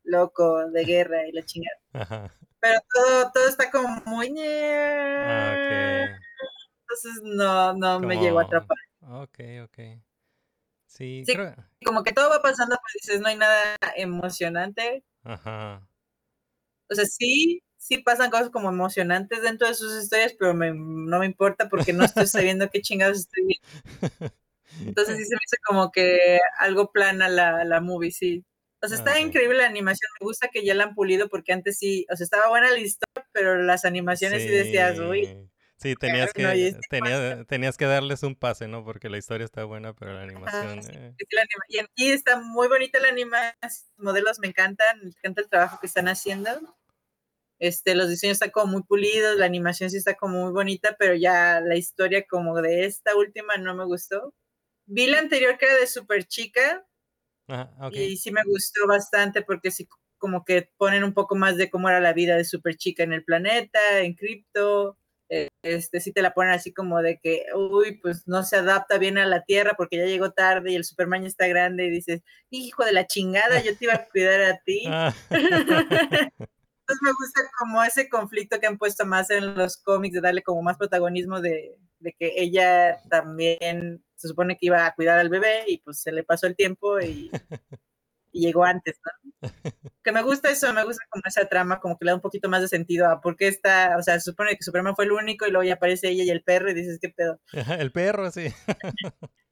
loco 0.04 0.68
de 0.70 0.84
guerra 0.84 1.26
y 1.28 1.32
la 1.32 1.44
chingada. 1.44 1.76
Ajá, 1.92 2.34
Pero 2.62 2.80
todo, 2.94 3.32
todo 3.34 3.48
está 3.48 3.70
como 3.70 4.02
muy... 4.06 4.34
ah. 5.20 6.22
Entonces 6.82 7.20
no, 7.24 7.72
no 7.74 8.00
me 8.00 8.18
llegó 8.18 8.38
a 8.40 8.42
atrapar. 8.44 8.76
ok, 9.02 9.38
ok. 9.64 9.78
Sí, 10.86 11.26
Sí, 11.26 11.32
creo, 11.32 11.54
como 11.84 12.02
que 12.04 12.12
todo 12.12 12.30
va 12.30 12.42
pasando, 12.42 12.76
pero 12.76 13.00
dices, 13.00 13.20
no 13.20 13.28
hay 13.28 13.36
nada 13.36 13.76
emocionante. 13.96 15.04
ajá, 15.24 15.82
O 16.90 16.94
sea, 16.94 17.04
sí, 17.06 17.62
sí 17.76 17.98
pasan 17.98 18.30
cosas 18.30 18.50
como 18.50 18.68
emocionantes 18.68 19.42
dentro 19.42 19.66
de 19.68 19.74
sus 19.74 20.00
historias, 20.02 20.34
pero 20.38 20.54
me- 20.54 20.72
no 20.74 21.18
me 21.18 21.26
importa 21.26 21.68
porque 21.68 21.92
no 21.92 22.04
estoy 22.04 22.26
sabiendo 22.26 22.70
qué 22.70 22.80
chingados 22.82 23.18
estoy 23.20 23.44
viendo. 23.46 23.62
Entonces 24.94 25.16
sí 25.18 25.24
se 25.24 25.34
me 25.34 25.40
hizo 25.46 25.56
como 25.66 25.90
que 25.90 26.38
algo 26.58 26.92
plana 26.92 27.28
la, 27.28 27.64
la 27.64 27.80
movie, 27.80 28.10
sí. 28.10 28.44
O 28.82 28.88
sea, 28.88 28.98
está 28.98 29.12
Ok. 29.12 29.26
increíble 29.26 29.58
la 29.58 29.66
animación. 29.66 30.08
Me 30.20 30.24
gusta 30.26 30.48
que 30.48 30.64
ya 30.64 30.74
la 30.74 30.84
han 30.84 30.94
pulido 30.94 31.28
porque 31.28 31.52
antes 31.52 31.78
sí, 31.78 32.04
o 32.12 32.16
sea, 32.16 32.24
estaba 32.24 32.48
buena 32.48 32.70
la 32.70 32.78
historia, 32.78 33.28
pero 33.32 33.56
las 33.62 33.84
animaciones 33.84 34.42
sí, 34.42 34.48
decías, 34.48 34.98
uy, 34.98 35.24
Sí, 35.26 35.90
sí, 35.90 35.96
tenías 35.96 36.26
no, 36.28 36.32
que, 36.34 36.66
este 36.68 36.80
tenía- 36.90 37.44
tenías 37.44 37.76
que 37.76 37.86
darles 37.86 38.22
un 38.22 38.34
pase, 38.36 38.68
¿no? 38.68 38.84
Porque 38.84 39.08
la 39.08 39.18
historia 39.18 39.44
está 39.44 39.64
buena, 39.64 39.94
pero 39.94 40.12
la 40.14 40.20
Ah, 40.20 40.24
animación... 40.24 40.82
sí, 40.82 40.90
eh, 40.94 41.14
sí, 41.18 41.26
la 41.32 41.42
anima- 41.42 41.64
Y 41.68 41.78
aquí 41.78 42.10
está 42.12 42.40
muy 42.40 42.68
bonita 42.68 42.98
la 43.00 43.08
animación, 43.08 43.54
los 43.62 43.84
modelos 43.98 44.38
me 44.40 44.48
encantan, 44.48 44.98
me 45.02 45.08
encanta 45.10 45.40
el 45.42 45.48
trabajo 45.48 45.78
que 45.80 45.86
están 45.86 46.08
haciendo. 46.08 46.50
Este, 47.60 47.94
los 47.94 48.08
diseños 48.08 48.34
están 48.36 48.50
como 48.50 48.72
muy 48.72 48.82
pulidos, 48.82 49.36
la 49.38 49.46
animación 49.46 49.88
sí 49.90 49.96
está 49.96 50.14
como 50.16 50.42
muy 50.44 50.52
bonita, 50.52 50.96
pero 50.98 51.14
ya 51.14 51.60
la 51.60 51.76
historia 51.76 52.24
como 52.28 52.60
de 52.60 52.86
esta 52.86 53.14
última 53.16 53.56
no 53.56 53.74
me 53.76 53.84
gustó. 53.84 54.34
Vi 54.86 55.06
la 55.06 55.20
anterior 55.20 55.56
que 55.58 55.66
era 55.66 55.76
de 55.76 55.86
Super 55.86 56.24
Chica 56.24 56.84
Ajá, 57.52 57.90
y 57.92 58.16
sí 58.16 58.30
me 58.30 58.42
gustó 58.44 58.86
bastante 58.86 59.42
porque 59.42 59.70
sí 59.70 59.86
como 60.18 60.44
que 60.44 60.70
ponen 60.76 61.04
un 61.04 61.14
poco 61.14 61.34
más 61.34 61.56
de 61.56 61.68
cómo 61.68 61.88
era 61.88 62.00
la 62.00 62.12
vida 62.12 62.36
de 62.36 62.44
Super 62.44 62.76
Chica 62.76 63.02
en 63.02 63.12
el 63.12 63.24
planeta, 63.24 63.98
en 63.98 64.14
cripto, 64.14 64.96
eh, 65.34 65.48
este 65.62 65.98
sí 66.00 66.12
te 66.12 66.20
la 66.20 66.34
ponen 66.34 66.52
así 66.52 66.74
como 66.74 67.00
de 67.00 67.18
que, 67.18 67.46
uy, 67.54 67.98
pues 68.02 68.28
no 68.28 68.42
se 68.42 68.56
adapta 68.56 68.98
bien 68.98 69.16
a 69.16 69.24
la 69.24 69.44
Tierra 69.44 69.72
porque 69.78 69.96
ya 69.96 70.04
llegó 70.04 70.30
tarde 70.32 70.72
y 70.72 70.76
el 70.76 70.84
Superman 70.84 71.22
ya 71.22 71.28
está 71.28 71.46
grande 71.46 71.86
y 71.86 71.90
dices, 71.90 72.20
hijo 72.50 72.84
de 72.84 72.92
la 72.92 73.06
chingada, 73.06 73.62
yo 73.62 73.74
te 73.74 73.86
iba 73.86 73.94
a 73.94 74.04
cuidar 74.04 74.42
a 74.42 74.58
ti. 74.58 74.84
Ah, 74.88 75.14
Entonces 75.30 77.02
me 77.02 77.12
gusta 77.12 77.40
como 77.58 77.82
ese 77.82 78.10
conflicto 78.10 78.60
que 78.60 78.66
han 78.66 78.76
puesto 78.76 79.06
más 79.06 79.30
en 79.30 79.54
los 79.54 79.78
cómics 79.78 80.16
de 80.16 80.20
darle 80.20 80.42
como 80.42 80.62
más 80.62 80.76
protagonismo 80.76 81.40
de, 81.40 81.78
de 82.00 82.12
que 82.12 82.34
ella 82.36 83.00
también 83.08 84.04
se 84.22 84.28
supone 84.28 84.56
que 84.56 84.66
iba 84.66 84.86
a 84.86 84.94
cuidar 84.94 85.18
al 85.18 85.28
bebé 85.28 85.64
y 85.66 85.78
pues 85.78 86.00
se 86.00 86.12
le 86.12 86.24
pasó 86.24 86.46
el 86.46 86.56
tiempo 86.56 87.00
y, 87.00 87.30
y 88.32 88.46
llegó 88.46 88.64
antes, 88.64 88.98
¿no? 89.04 89.50
Que 90.02 90.12
me 90.12 90.22
gusta 90.22 90.50
eso, 90.50 90.72
me 90.72 90.84
gusta 90.84 91.04
como 91.10 91.22
esa 91.26 91.46
trama, 91.46 91.80
como 91.80 91.98
que 91.98 92.04
le 92.04 92.10
da 92.10 92.16
un 92.16 92.20
poquito 92.20 92.48
más 92.48 92.60
de 92.62 92.68
sentido 92.68 93.08
a 93.08 93.20
por 93.20 93.36
qué 93.36 93.48
está, 93.48 93.96
o 93.98 94.02
sea, 94.02 94.14
se 94.14 94.30
supone 94.30 94.56
que 94.56 94.64
Superman 94.64 94.96
fue 94.96 95.04
el 95.04 95.12
único 95.12 95.46
y 95.46 95.50
luego 95.50 95.64
ya 95.64 95.74
aparece 95.74 96.08
ella 96.08 96.24
y 96.24 96.30
el 96.30 96.42
perro 96.42 96.70
y 96.70 96.74
dices, 96.74 96.98
¿qué 97.00 97.10
pedo? 97.10 97.40
el 97.52 97.92
perro, 97.92 98.30
sí. 98.30 98.46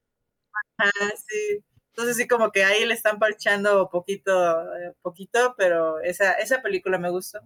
Sí. 1.28 1.62
Entonces 1.90 2.16
sí 2.16 2.26
como 2.26 2.50
que 2.52 2.64
ahí 2.64 2.86
le 2.86 2.94
están 2.94 3.18
parchando 3.18 3.90
poquito, 3.90 4.62
eh, 4.76 4.94
poquito, 5.02 5.54
pero 5.58 6.00
esa, 6.00 6.32
esa 6.34 6.62
película 6.62 6.96
me 6.98 7.10
gustó. 7.10 7.40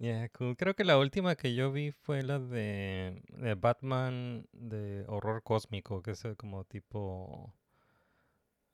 Yeah, 0.00 0.28
cool. 0.30 0.56
Creo 0.56 0.74
que 0.74 0.84
la 0.84 0.96
última 0.98 1.34
que 1.36 1.54
yo 1.54 1.72
vi 1.72 1.90
fue 1.92 2.22
la 2.22 2.38
de, 2.38 3.22
de 3.28 3.54
Batman 3.54 4.46
de 4.52 5.04
horror 5.08 5.42
cósmico, 5.42 6.02
que 6.02 6.12
es 6.12 6.24
eh, 6.24 6.36
como 6.36 6.64
tipo... 6.64 7.52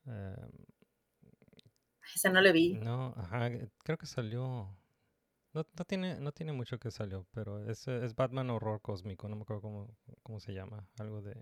eh, 0.06 0.64
Esa 2.14 2.30
no 2.30 2.40
la 2.40 2.52
vi. 2.52 2.78
no, 2.82 3.14
ajá, 3.16 3.48
eh, 3.48 3.68
creo 3.82 3.98
que 3.98 4.06
salió... 4.06 4.76
No, 5.54 5.66
no 5.78 5.84
tiene, 5.86 6.20
no 6.20 6.32
tiene 6.32 6.52
mucho 6.52 6.78
que 6.78 6.90
salió, 6.90 7.26
pero 7.32 7.68
es, 7.70 7.86
eh, 7.88 8.04
es 8.04 8.14
Batman 8.14 8.50
horror 8.50 8.80
cósmico, 8.82 9.28
no 9.28 9.36
me 9.36 9.42
acuerdo 9.42 9.62
cómo, 9.62 9.88
cómo 10.22 10.40
se 10.40 10.52
llama, 10.52 10.88
algo 10.98 11.22
de... 11.22 11.34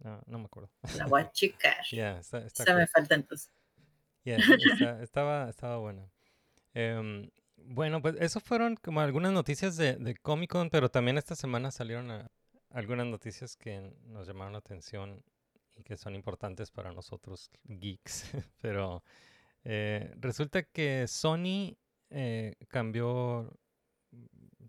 No, 0.00 0.22
no 0.26 0.38
me 0.38 0.44
acuerdo. 0.46 0.70
La 0.98 1.06
voy 1.06 1.22
a 1.22 1.32
checar. 1.32 1.76
Yeah, 1.90 2.18
está, 2.20 2.38
está 2.46 2.64
Esa 2.64 2.72
cool. 2.72 2.80
me 2.82 2.86
falta 2.86 3.14
entonces. 3.14 3.50
Yeah, 4.24 4.38
está- 4.38 5.02
estaba, 5.02 5.48
estaba 5.50 5.78
buena. 5.78 6.10
Em, 6.74 7.30
bueno, 7.66 8.00
pues 8.02 8.16
eso 8.20 8.40
fueron 8.40 8.76
como 8.76 9.00
algunas 9.00 9.32
noticias 9.32 9.76
de, 9.76 9.96
de 9.96 10.14
Comic 10.16 10.50
Con, 10.50 10.70
pero 10.70 10.90
también 10.90 11.18
esta 11.18 11.34
semana 11.34 11.70
salieron 11.70 12.28
algunas 12.70 13.06
noticias 13.06 13.56
que 13.56 13.94
nos 14.06 14.26
llamaron 14.26 14.52
la 14.52 14.58
atención 14.58 15.22
y 15.76 15.82
que 15.82 15.96
son 15.96 16.14
importantes 16.14 16.70
para 16.70 16.92
nosotros 16.92 17.50
geeks. 17.64 18.30
Pero 18.60 19.02
eh, 19.64 20.12
resulta 20.16 20.62
que 20.62 21.06
Sony 21.08 21.76
eh, 22.10 22.54
cambió 22.68 23.50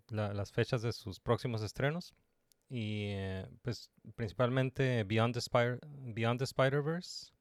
la- 0.08 0.32
las 0.34 0.52
fechas 0.52 0.82
de 0.82 0.92
sus 0.92 1.20
próximos 1.20 1.62
estrenos 1.62 2.14
y 2.68 3.10
eh, 3.10 3.46
pues 3.62 3.90
principalmente 4.16 5.04
Beyond 5.04 5.34
the, 5.34 5.78
Beyond 6.12 6.38
the 6.38 6.44
Spider-Verse 6.44 7.32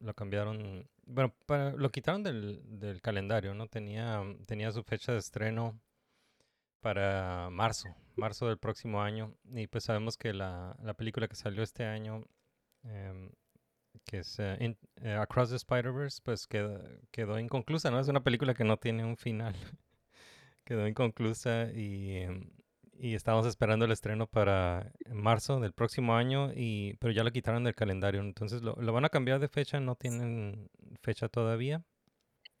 lo 0.00 0.14
cambiaron, 0.14 0.88
bueno, 1.06 1.34
para- 1.46 1.72
lo 1.72 1.90
quitaron 1.90 2.22
del, 2.22 2.60
del 2.78 3.00
calendario, 3.02 3.54
¿no? 3.54 3.66
Tenía, 3.68 4.22
tenía 4.46 4.72
su 4.72 4.82
fecha 4.84 5.12
de 5.12 5.18
estreno 5.18 5.80
para 6.80 7.48
marzo, 7.50 7.88
marzo 8.16 8.48
del 8.48 8.58
próximo 8.58 9.02
año. 9.02 9.34
Y 9.54 9.66
pues 9.68 9.84
sabemos 9.84 10.16
que 10.16 10.32
la, 10.32 10.76
la 10.82 10.94
película 10.94 11.28
que 11.28 11.36
salió 11.36 11.62
este 11.62 11.84
año, 11.84 12.24
em, 12.84 13.30
que 14.06 14.20
es 14.20 14.38
eh, 14.40 14.76
eh, 15.02 15.14
Across 15.14 15.50
the 15.50 15.56
Spider-Verse, 15.56 16.20
pues 16.24 16.46
quedó, 16.46 16.80
quedó 17.12 17.38
inconclusa, 17.38 17.90
¿no? 17.90 18.00
Es 18.00 18.08
una 18.08 18.24
película 18.24 18.54
que 18.54 18.64
no 18.64 18.78
tiene 18.78 19.04
un 19.04 19.16
final. 19.16 19.54
quedó 20.64 20.86
inconclusa 20.88 21.70
y, 21.72 22.16
em, 22.18 22.50
y 23.02 23.16
estábamos 23.16 23.46
esperando 23.46 23.84
el 23.84 23.90
estreno 23.90 24.28
para 24.28 24.92
marzo 25.10 25.58
del 25.58 25.72
próximo 25.72 26.14
año, 26.14 26.52
y, 26.54 26.94
pero 27.00 27.12
ya 27.12 27.24
lo 27.24 27.32
quitaron 27.32 27.64
del 27.64 27.74
calendario. 27.74 28.20
Entonces 28.20 28.62
lo, 28.62 28.76
lo 28.76 28.92
van 28.92 29.04
a 29.04 29.08
cambiar 29.08 29.40
de 29.40 29.48
fecha, 29.48 29.80
no 29.80 29.96
tienen 29.96 30.70
fecha 31.02 31.28
todavía. 31.28 31.82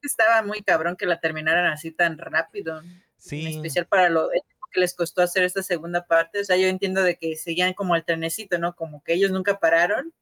Estaba 0.02 0.42
muy 0.42 0.62
cabrón 0.62 0.96
que 0.96 1.06
la 1.06 1.20
terminaran 1.20 1.66
así 1.66 1.92
tan 1.92 2.18
rápido. 2.18 2.80
En 2.80 3.04
Sí, 3.18 3.46
especial 3.46 3.86
para 3.86 4.08
lo 4.08 4.30
que 4.72 4.80
les 4.80 4.94
costó 4.96 5.22
hacer 5.22 5.44
esta 5.44 5.62
segunda 5.62 6.06
parte. 6.06 6.40
O 6.40 6.44
sea, 6.44 6.56
yo 6.56 6.66
entiendo 6.66 7.04
de 7.04 7.16
que 7.16 7.36
seguían 7.36 7.72
como 7.72 7.94
el 7.94 8.04
trenecito, 8.04 8.58
¿no? 8.58 8.74
Como 8.74 9.04
que 9.04 9.14
ellos 9.14 9.30
nunca 9.30 9.60
pararon, 9.60 10.12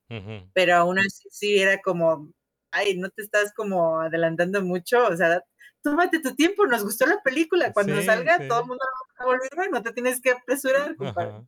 pero 0.52 0.76
aún 0.76 0.98
así 0.98 1.28
sí 1.30 1.59
era 1.59 1.80
como, 1.80 2.30
ay, 2.72 2.98
no 2.98 3.09
te 3.09 3.22
estás 3.22 3.54
como 3.54 4.00
adelantando 4.00 4.61
mucho. 4.61 5.06
O 5.06 5.16
sea, 5.16 5.42
tómate 5.83 6.21
tu 6.21 6.35
tiempo, 6.35 6.66
nos 6.66 6.85
gustó 6.85 7.07
la 7.07 7.23
película. 7.23 7.73
Cuando 7.73 7.95
Sí, 7.95 8.03
salga, 8.03 8.37
sí. 8.37 8.45
todo 8.49 8.61
el 8.62 8.66
mundo 8.69 8.85
va 9.21 9.25
a 9.25 9.27
volver, 9.27 9.71
no 9.73 9.83
te 9.83 9.93
tienes 9.93 10.21
que 10.21 10.31
apresurar, 10.33 10.97
compadre. 10.97 11.33
ajá. 11.33 11.47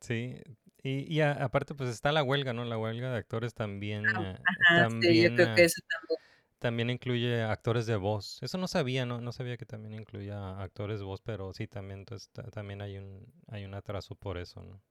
Sí, 0.00 0.36
y, 0.82 1.12
y 1.12 1.20
a- 1.20 1.32
aparte 1.32 1.74
pues 1.74 1.90
está 1.90 2.12
la 2.12 2.22
huelga, 2.22 2.52
¿no? 2.52 2.64
La 2.64 2.78
huelga 2.78 3.10
de 3.10 3.16
actores 3.18 3.54
también, 3.54 4.20
eh, 4.20 4.38
Ah, 4.68 4.86
sí, 5.00 5.22
yo 5.22 5.30
también, 5.30 5.34
creo 5.34 5.48
que 5.54 5.64
eh, 5.64 5.64
eso 5.64 5.80
también. 5.88 6.18
también 6.58 6.90
incluye 6.90 7.42
actores 7.42 7.86
de 7.86 7.96
voz. 7.96 8.38
Eso 8.42 8.58
no 8.58 8.68
sabía, 8.68 9.06
¿no? 9.06 9.20
No 9.20 9.32
sabía 9.32 9.56
que 9.58 9.66
también 9.66 9.94
incluía 9.94 10.60
actores 10.62 11.00
de 11.00 11.06
voz, 11.06 11.22
pero 11.22 11.52
sí, 11.54 11.68
también, 11.68 12.00
entonces, 12.00 12.30
ta- 12.30 12.50
también 12.50 12.82
hay 12.82 12.98
un, 12.98 13.32
hay 13.48 13.64
un 13.64 13.74
atraso 13.74 14.14
por 14.16 14.38
eso, 14.38 14.62
¿no? 14.64 14.82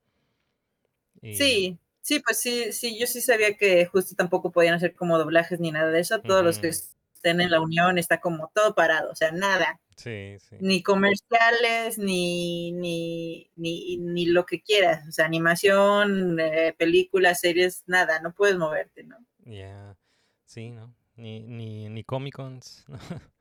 Y- 1.21 1.29
Sí, 1.29 1.79
sí, 2.01 2.19
pues 2.21 2.39
sí, 2.39 2.71
sí, 2.71 2.97
yo 2.99 3.05
sí 3.07 3.21
sabía 3.21 3.57
que 3.57 3.85
justo 3.87 4.15
tampoco 4.15 4.51
podían 4.51 4.73
hacer 4.75 4.95
como 4.95 5.17
doblajes 5.17 5.59
ni 5.59 5.71
nada 5.71 5.91
de 5.91 5.99
eso. 5.99 6.21
Todos 6.23 6.43
los 6.43 6.59
que. 6.59 6.71
Estén 7.25 7.41
en 7.41 7.49
la 7.51 7.59
unión 7.59 7.97
está 7.97 8.19
como 8.19 8.51
todo 8.53 8.75
parado, 8.75 9.11
o 9.11 9.15
sea, 9.15 9.31
nada. 9.31 9.79
Sí, 9.97 10.35
sí. 10.39 10.57
ni 10.59 10.83
comerciales, 10.83 11.97
ni, 11.97 12.73
ni, 12.73 13.49
ni, 13.55 13.95
ni 13.97 14.25
lo 14.25 14.45
que 14.45 14.61
quieras, 14.61 15.07
o 15.07 15.11
sea, 15.13 15.25
animación, 15.25 16.37
eh, 16.39 16.75
películas, 16.77 17.39
series, 17.39 17.83
nada, 17.87 18.19
no 18.19 18.33
puedes 18.33 18.57
moverte, 18.57 19.03
¿no? 19.05 19.17
Ya, 19.45 19.95
sí, 20.45 20.69
¿no? 20.71 20.93
Ni, 21.15 21.39
ni, 21.39 21.87
ni 21.89 22.03
Comic 22.03 22.35
Cons. 22.35 22.83
¿no? 22.89 22.97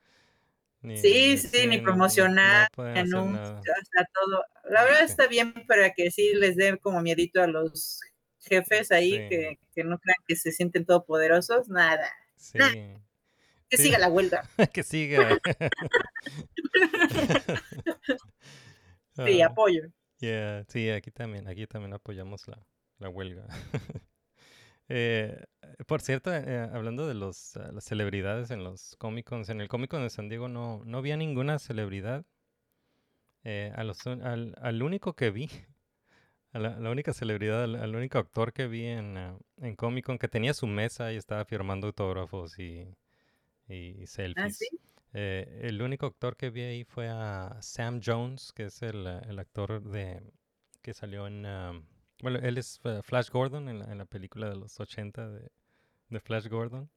Ni- 0.82 0.98
Sí, 0.98 1.38
sí, 1.38 1.66
ni 1.66 1.78
no- 1.78 1.82
promocionar, 1.82 2.68
no 2.76 2.84
anuncios, 2.84 3.32
nada. 3.32 3.62
sea, 3.62 4.08
todo. 4.14 4.44
La 4.70 4.84
verdad 4.84 5.02
está 5.02 5.26
bien 5.26 5.52
para 5.66 5.92
que 5.94 6.10
sí 6.10 6.34
les 6.34 6.56
dé 6.56 6.78
como 6.78 7.00
miedito 7.00 7.42
a 7.42 7.46
los 7.46 8.00
jefes 8.40 8.92
ahí, 8.92 9.12
Sí. 9.12 9.28
que, 9.28 9.58
que 9.74 9.82
no 9.82 9.98
crean 9.98 10.18
que 10.28 10.36
se 10.36 10.52
sienten 10.52 10.84
todopoderosos, 10.84 11.68
nada, 11.68 12.08
Sí, 12.36 12.58
que 13.76 13.82
Sí. 13.82 13.84
siga 13.84 13.98
la 13.98 14.08
huelga. 14.08 14.48
que 14.72 14.82
siga. 14.82 15.38
Sí, 19.16 19.40
Ah, 19.42 19.46
apoyo. 19.46 19.82
yeah, 20.20 20.64
sí, 20.68 20.90
aquí 20.90 21.10
también, 21.10 21.46
aquí 21.48 21.66
también 21.66 21.92
apoyamos 21.94 22.46
la, 22.48 22.64
la 22.98 23.08
huelga. 23.08 23.46
Eh, 24.90 25.42
por 25.86 26.02
cierto, 26.02 26.30
eh, 26.30 26.58
hablando 26.70 27.06
de 27.08 27.14
los, 27.14 27.56
ah, 27.56 27.70
las 27.72 27.84
celebridades 27.84 28.50
en 28.50 28.62
los 28.62 28.96
Comic 28.98 29.26
Cons, 29.26 29.48
en 29.48 29.62
el 29.62 29.68
Comic 29.68 29.90
Con 29.90 30.02
de 30.02 30.10
San 30.10 30.28
Diego 30.28 30.46
no, 30.46 30.82
no 30.84 30.98
había 30.98 31.16
ninguna 31.16 31.58
celebridad. 31.58 32.26
Eh, 33.44 33.72
a 33.74 33.82
los 33.82 34.06
al, 34.06 34.54
al 34.60 34.82
único 34.82 35.14
que 35.14 35.30
vi, 35.30 35.48
a 36.52 36.58
la, 36.58 36.78
la 36.78 36.90
única 36.90 37.14
celebridad, 37.14 37.64
al, 37.64 37.76
al 37.76 37.96
único 37.96 38.18
actor 38.18 38.52
que 38.52 38.66
vi 38.66 38.84
en, 38.84 39.16
ah, 39.16 39.38
en 39.56 39.74
Comic 39.74 40.04
Con 40.04 40.18
que 40.18 40.28
tenía 40.28 40.52
su 40.52 40.66
mesa 40.66 41.14
y 41.14 41.16
estaba 41.16 41.46
firmando 41.46 41.86
autógrafos 41.86 42.58
y, 42.58 42.86
y 43.68 44.06
¿Ah, 44.36 44.48
selfies. 44.48 44.58
sí? 44.58 44.68
Eh, 45.12 45.60
el 45.62 45.80
único 45.82 46.06
actor 46.06 46.36
que 46.36 46.50
vi 46.50 46.62
ahí 46.62 46.84
fue 46.84 47.08
a 47.08 47.56
Sam 47.60 48.00
Jones, 48.04 48.52
que 48.52 48.64
es 48.64 48.82
el, 48.82 49.06
el 49.06 49.38
actor 49.38 49.82
de 49.82 50.22
que 50.82 50.92
salió 50.92 51.26
en... 51.26 51.46
um, 51.46 51.84
bueno, 52.20 52.38
él 52.40 52.58
es 52.58 52.80
eh, 52.84 53.00
Flash 53.02 53.30
Gordon 53.30 53.68
en 53.68 53.78
la, 53.80 53.92
en 53.92 53.98
la 53.98 54.06
película 54.06 54.48
de 54.48 54.56
los 54.56 54.78
80 54.80 55.28
de, 55.30 55.50
de 56.08 56.20
Flash 56.20 56.48
Gordon. 56.48 56.90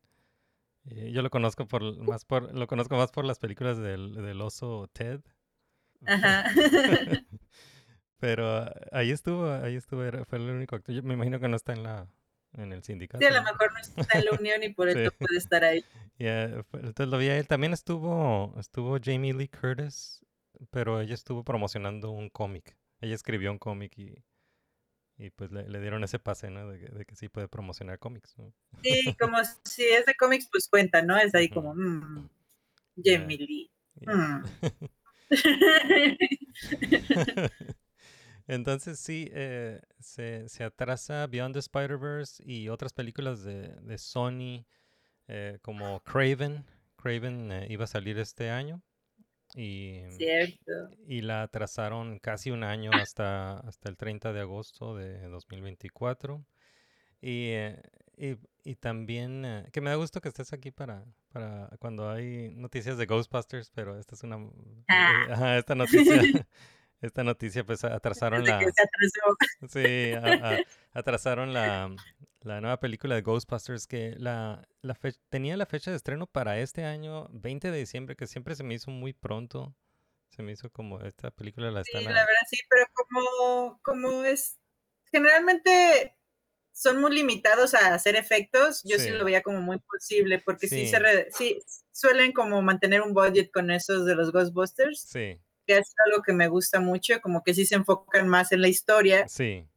Eh, 0.85 1.11
yo 1.11 1.21
lo 1.21 1.29
conozco 1.29 1.67
por 1.67 1.83
más 2.07 2.25
por 2.25 2.53
lo 2.53 2.67
conozco 2.67 2.95
más 2.95 3.11
por 3.11 3.25
las 3.25 3.39
películas 3.39 3.77
del, 3.77 4.13
del 4.13 4.41
oso 4.41 4.87
Ted. 4.93 5.21
Ajá. 6.05 6.45
Pero 8.19 8.47
ah, 8.49 8.73
ahí 8.91 9.11
estuvo, 9.11 9.49
ahí 9.51 9.75
estuvo, 9.75 10.01
fue 10.25 10.39
el 10.39 10.49
único 10.49 10.75
actor. 10.75 10.95
Yo 10.95 11.03
me 11.03 11.13
imagino 11.13 11.39
que 11.39 11.47
no 11.47 11.55
está 11.55 11.73
en 11.73 11.83
la 11.83 12.07
en 12.57 12.73
el 12.73 12.83
sindicato. 12.83 13.19
Sí, 13.19 13.25
a 13.25 13.31
lo 13.31 13.43
mejor 13.43 13.71
no 13.73 13.79
está 13.79 14.17
en 14.19 14.25
la 14.25 14.31
unión 14.31 14.63
y 14.63 14.69
por 14.69 14.91
Sí. 14.93 14.99
eso 14.99 15.11
puede 15.11 15.37
estar 15.37 15.63
ahí. 15.63 15.83
Fue- 16.19 16.79
entonces 16.81 17.07
lo 17.07 17.17
vi 17.17 17.29
a 17.29 17.37
él. 17.37 17.47
También 17.47 17.73
estuvo, 17.73 18.53
estuvo 18.59 18.97
Jamie 19.01 19.33
Lee 19.33 19.47
Curtis, 19.49 20.25
pero 20.71 20.99
ella 21.01 21.13
estuvo 21.13 21.43
promocionando 21.43 22.11
un 22.11 22.29
cómic. 22.29 22.75
Ella 22.99 23.15
escribió 23.15 23.51
un 23.51 23.59
cómic 23.59 23.97
y, 23.97 24.15
y 25.17 25.29
pues 25.29 25.51
le, 25.51 25.67
le 25.69 25.79
dieron 25.79 26.03
ese 26.03 26.17
pase, 26.19 26.49
¿no? 26.49 26.67
De 26.67 26.79
que, 26.79 26.87
de 26.87 27.05
que 27.05 27.15
sí 27.15 27.29
puede 27.29 27.47
promocionar 27.47 27.99
cómics, 27.99 28.35
¿no? 28.37 28.51
Sí, 28.83 29.15
como 29.19 29.37
si 29.63 29.83
es 29.83 30.05
de 30.07 30.15
cómics, 30.15 30.47
pues 30.51 30.67
cuenta, 30.67 31.01
¿no? 31.03 31.15
Es 31.17 31.33
ahí 31.35 31.49
como, 31.49 31.75
Ya. 32.95 33.19
Jamie 33.19 33.37
Lee. 33.37 33.71
Y- 34.01 34.07
mm. 34.09 34.43
Entonces 38.47 38.99
sí, 38.99 39.29
eh, 39.33 39.81
se, 39.99 40.47
se 40.47 40.63
atrasa 40.63 41.27
Beyond 41.27 41.53
the 41.53 41.59
Spider-Verse 41.59 42.41
y 42.45 42.69
otras 42.69 42.93
películas 42.93 43.43
de, 43.43 43.69
de 43.81 43.97
Sony 43.97 44.65
eh, 45.27 45.59
como 45.61 45.99
Craven. 46.03 46.65
Craven 46.95 47.51
eh, 47.51 47.67
iba 47.69 47.83
a 47.83 47.87
salir 47.87 48.17
este 48.17 48.49
año 48.49 48.81
Y, 49.55 50.01
Cierto. 50.11 50.71
y 51.07 51.21
la 51.21 51.43
atrasaron 51.43 52.19
casi 52.19 52.51
un 52.51 52.63
año 52.63 52.91
hasta, 52.93 53.59
hasta 53.59 53.89
el 53.89 53.97
30 53.97 54.31
de 54.33 54.41
agosto 54.41 54.95
de 54.95 55.27
2024. 55.27 56.45
Y, 57.21 57.49
eh, 57.49 57.81
y, 58.17 58.37
y 58.63 58.75
también, 58.75 59.43
eh, 59.45 59.69
que 59.73 59.81
me 59.81 59.89
da 59.89 59.95
gusto 59.95 60.21
que 60.21 60.29
estés 60.29 60.53
aquí 60.53 60.71
para, 60.71 61.03
para 61.29 61.69
cuando 61.79 62.09
hay 62.09 62.49
noticias 62.55 62.97
de 62.97 63.05
Ghostbusters, 63.05 63.71
pero 63.71 63.97
esta 63.99 64.15
es 64.15 64.23
una... 64.23 64.37
Ah. 64.87 65.57
esta 65.57 65.75
noticia, 65.75 66.21
esta 67.01 67.23
noticia 67.23 67.63
pues 67.65 67.83
atrasaron 67.83 68.43
la... 68.45 68.59
Sí, 69.69 70.11
a- 70.13 70.49
a- 70.51 70.59
atrasaron 70.93 71.53
la, 71.53 71.95
la 72.41 72.61
nueva 72.61 72.79
película 72.79 73.15
de 73.15 73.21
Ghostbusters 73.21 73.85
que 73.87 74.15
la, 74.17 74.67
la 74.81 74.95
fe- 74.95 75.13
tenía 75.29 75.57
la 75.57 75.65
fecha 75.65 75.91
de 75.91 75.97
estreno 75.97 76.27
para 76.27 76.59
este 76.59 76.85
año, 76.85 77.27
20 77.31 77.71
de 77.71 77.77
diciembre, 77.79 78.15
que 78.15 78.27
siempre 78.27 78.55
se 78.55 78.63
me 78.63 78.73
hizo 78.73 78.89
muy 78.91 79.13
pronto. 79.13 79.75
Se 80.29 80.43
me 80.43 80.51
hizo 80.51 80.69
como 80.71 80.99
esta 81.01 81.31
película 81.31 81.71
la 81.71 81.83
Sí, 81.83 81.91
están... 81.95 82.13
la 82.13 82.21
a- 82.21 82.25
verdad 82.25 82.41
sí, 82.49 82.57
pero 82.69 82.85
como, 82.93 83.79
como 83.83 84.23
es, 84.23 84.57
generalmente 85.11 86.15
son 86.71 86.99
muy 87.01 87.13
limitados 87.15 87.73
a 87.73 87.93
hacer 87.93 88.15
efectos, 88.15 88.81
yo 88.83 88.97
sí, 88.97 89.05
Sí. 89.05 89.09
lo 89.11 89.25
veía 89.25 89.41
como 89.41 89.61
muy 89.61 89.79
posible, 89.79 90.39
porque 90.39 90.67
sí, 90.67 90.81
Sí. 90.85 90.87
se 90.87 90.99
re- 90.99 91.27
sí 91.31 91.59
suelen 91.91 92.31
como 92.33 92.61
mantener 92.61 93.01
un 93.01 93.13
budget 93.13 93.49
con 93.51 93.71
esos 93.71 94.05
de 94.05 94.13
los 94.15 94.31
Ghostbusters, 94.31 95.01
Sí, 95.01 95.39
que 95.67 95.77
es 95.77 95.93
algo 96.05 96.23
que 96.23 96.33
me 96.33 96.47
gusta 96.47 96.79
mucho, 96.79 97.21
como 97.21 97.43
que 97.43 97.53
sí 97.53 97.65
se 97.65 97.75
enfocan 97.75 98.27
más 98.27 98.51
en 98.51 98.61
la 98.61 98.69
historia 98.69 99.27
sí, 99.27 99.67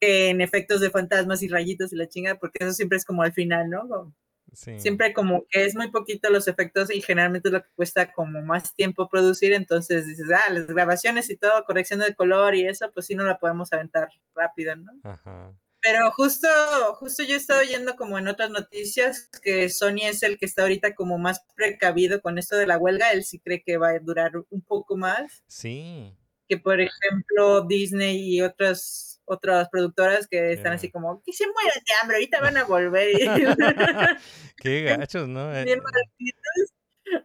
que 0.00 0.28
en 0.28 0.40
efectos 0.40 0.80
de 0.80 0.90
fantasmas 0.90 1.42
y 1.42 1.48
rayitos 1.48 1.92
y 1.92 1.96
la 1.96 2.08
chinga, 2.08 2.36
porque 2.36 2.64
eso 2.64 2.72
siempre 2.72 2.98
es 2.98 3.04
como 3.04 3.22
al 3.22 3.32
final, 3.32 3.70
¿no? 3.70 4.14
Sí. 4.52 4.78
Siempre 4.80 5.12
como 5.12 5.44
que 5.50 5.64
es 5.64 5.74
muy 5.74 5.90
poquito 5.90 6.30
los 6.30 6.48
efectos 6.48 6.94
y 6.94 7.02
generalmente 7.02 7.48
es 7.48 7.52
lo 7.52 7.62
que 7.62 7.68
cuesta 7.74 8.12
como 8.12 8.40
más 8.42 8.74
tiempo 8.74 9.08
producir, 9.08 9.52
entonces 9.52 10.06
dices, 10.06 10.26
ah, 10.30 10.50
las 10.52 10.66
grabaciones 10.66 11.28
y 11.30 11.36
todo, 11.36 11.64
corrección 11.64 12.00
de 12.00 12.14
color 12.14 12.54
y 12.54 12.66
eso, 12.66 12.90
pues 12.92 13.06
sí 13.06 13.14
no 13.14 13.24
la 13.24 13.38
podemos 13.38 13.72
aventar 13.72 14.08
rápido, 14.34 14.76
¿no? 14.76 14.92
Ajá. 15.04 15.52
Pero 15.80 16.10
justo, 16.10 16.48
justo 16.96 17.22
yo 17.22 17.34
he 17.34 17.36
estado 17.36 17.60
oyendo 17.60 17.94
como 17.96 18.18
en 18.18 18.28
otras 18.28 18.50
noticias 18.50 19.28
que 19.42 19.68
Sony 19.68 20.02
es 20.02 20.22
el 20.22 20.38
que 20.38 20.46
está 20.46 20.62
ahorita 20.62 20.94
como 20.94 21.18
más 21.18 21.44
precavido 21.54 22.20
con 22.20 22.38
esto 22.38 22.56
de 22.56 22.66
la 22.66 22.78
huelga, 22.78 23.12
él 23.12 23.24
sí 23.24 23.38
cree 23.38 23.62
que 23.62 23.76
va 23.76 23.90
a 23.90 23.98
durar 24.00 24.32
un 24.50 24.60
poco 24.62 24.96
más, 24.96 25.44
Sí, 25.46 26.16
que 26.48 26.58
por 26.58 26.80
ejemplo 26.80 27.62
Disney 27.62 28.36
y 28.36 28.42
otras 28.42 29.08
otras 29.28 29.68
productoras 29.68 30.26
que 30.26 30.52
están 30.52 30.72
así 30.72 30.90
como, 30.90 31.22
que 31.22 31.32
se 31.32 31.44
mueran 31.46 31.82
de 31.86 31.94
hambre, 32.00 32.16
ahorita 32.16 32.40
van 32.40 32.56
a 32.56 32.64
volver. 32.64 33.10
qué 34.56 34.82
gachos, 34.98 35.28
¿no? 35.28 35.54
Eh, 35.54 35.64
Bien 35.64 35.80
malditos. 35.80 36.74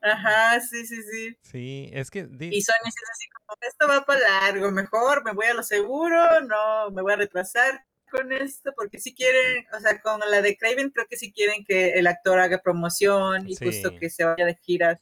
Ajá, 0.01 0.59
sí, 0.61 0.85
sí, 0.85 1.01
sí. 1.03 1.37
sí, 1.41 1.89
es 1.93 2.11
que... 2.11 2.19
Y 2.19 2.61
Sony 2.61 2.87
es 2.87 2.95
así 3.11 3.27
como, 3.29 3.57
esto 3.61 3.87
va 3.87 4.05
para 4.05 4.19
largo, 4.19 4.71
mejor 4.71 5.23
me 5.23 5.33
voy 5.33 5.47
a 5.47 5.53
lo 5.53 5.63
seguro, 5.63 6.41
no 6.41 6.91
me 6.91 7.01
voy 7.01 7.13
a 7.13 7.17
retrasar 7.17 7.85
con 8.15 8.31
esto, 8.31 8.71
porque 8.77 8.99
si 8.99 9.13
quieren, 9.15 9.65
o 9.75 9.79
sea, 9.79 9.99
con 10.01 10.19
la 10.29 10.41
de 10.41 10.55
Craven 10.57 10.91
creo 10.91 11.07
que 11.09 11.17
sí 11.17 11.33
quieren 11.33 11.65
que 11.65 11.93
el 11.93 12.07
actor 12.07 12.39
haga 12.39 12.59
promoción 12.61 13.49
y 13.49 13.55
justo 13.55 13.89
Sí. 13.89 13.99
que 13.99 14.09
se 14.09 14.23
vaya 14.23 14.45
de 14.45 14.55
giras. 14.61 15.01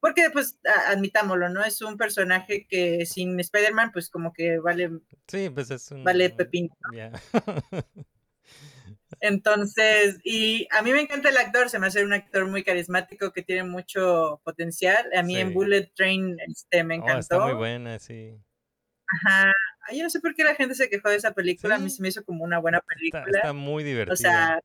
Porque, 0.00 0.28
pues, 0.30 0.58
a- 0.66 0.90
admitámoslo, 0.90 1.48
¿no? 1.48 1.64
Es 1.64 1.80
un 1.82 1.96
personaje 1.96 2.66
que 2.68 3.06
sin 3.06 3.38
Spider-Man, 3.40 3.92
pues 3.92 4.10
como 4.10 4.32
que 4.32 4.58
vale, 4.58 4.90
Sí, 5.28 5.48
pues 5.50 5.70
es 5.70 5.90
un... 5.90 6.04
vale 6.04 6.30
pepino. 6.30 6.74
Ya. 6.94 7.10
Entonces, 9.20 10.18
y 10.24 10.68
a 10.72 10.82
mí 10.82 10.92
me 10.92 11.00
encanta 11.00 11.28
el 11.30 11.36
actor, 11.38 11.70
se 11.70 11.78
me 11.78 11.86
hace 11.86 12.04
un 12.04 12.12
actor 12.12 12.46
muy 12.46 12.62
carismático 12.62 13.32
que 13.32 13.42
tiene 13.42 13.64
mucho 13.64 14.40
potencial. 14.44 15.08
A 15.16 15.22
mí 15.22 15.34
Sí. 15.34 15.40
en 15.40 15.54
Bullet 15.54 15.90
Train 15.94 16.36
este, 16.48 16.84
me 16.84 16.94
Oh, 16.98 17.02
encantó. 17.02 17.20
está 17.20 17.38
muy 17.40 17.54
buena, 17.54 17.98
sí. 17.98 18.36
Ajá. 19.24 19.52
Ay, 19.88 19.98
yo 19.98 20.02
no 20.04 20.10
sé 20.10 20.20
por 20.20 20.34
qué 20.34 20.44
la 20.44 20.54
gente 20.54 20.74
se 20.74 20.88
quejó 20.90 21.08
de 21.10 21.16
esa 21.16 21.32
película. 21.32 21.76
A 21.76 21.78
mí 21.78 21.90
se 21.90 22.02
me 22.02 22.08
hizo 22.08 22.24
como 22.24 22.44
una 22.44 22.58
buena 22.58 22.78
Está, 22.78 22.94
película. 22.94 23.38
está 23.38 23.52
muy 23.52 23.84
divertida. 23.84 24.12
o 24.14 24.16
sea, 24.16 24.60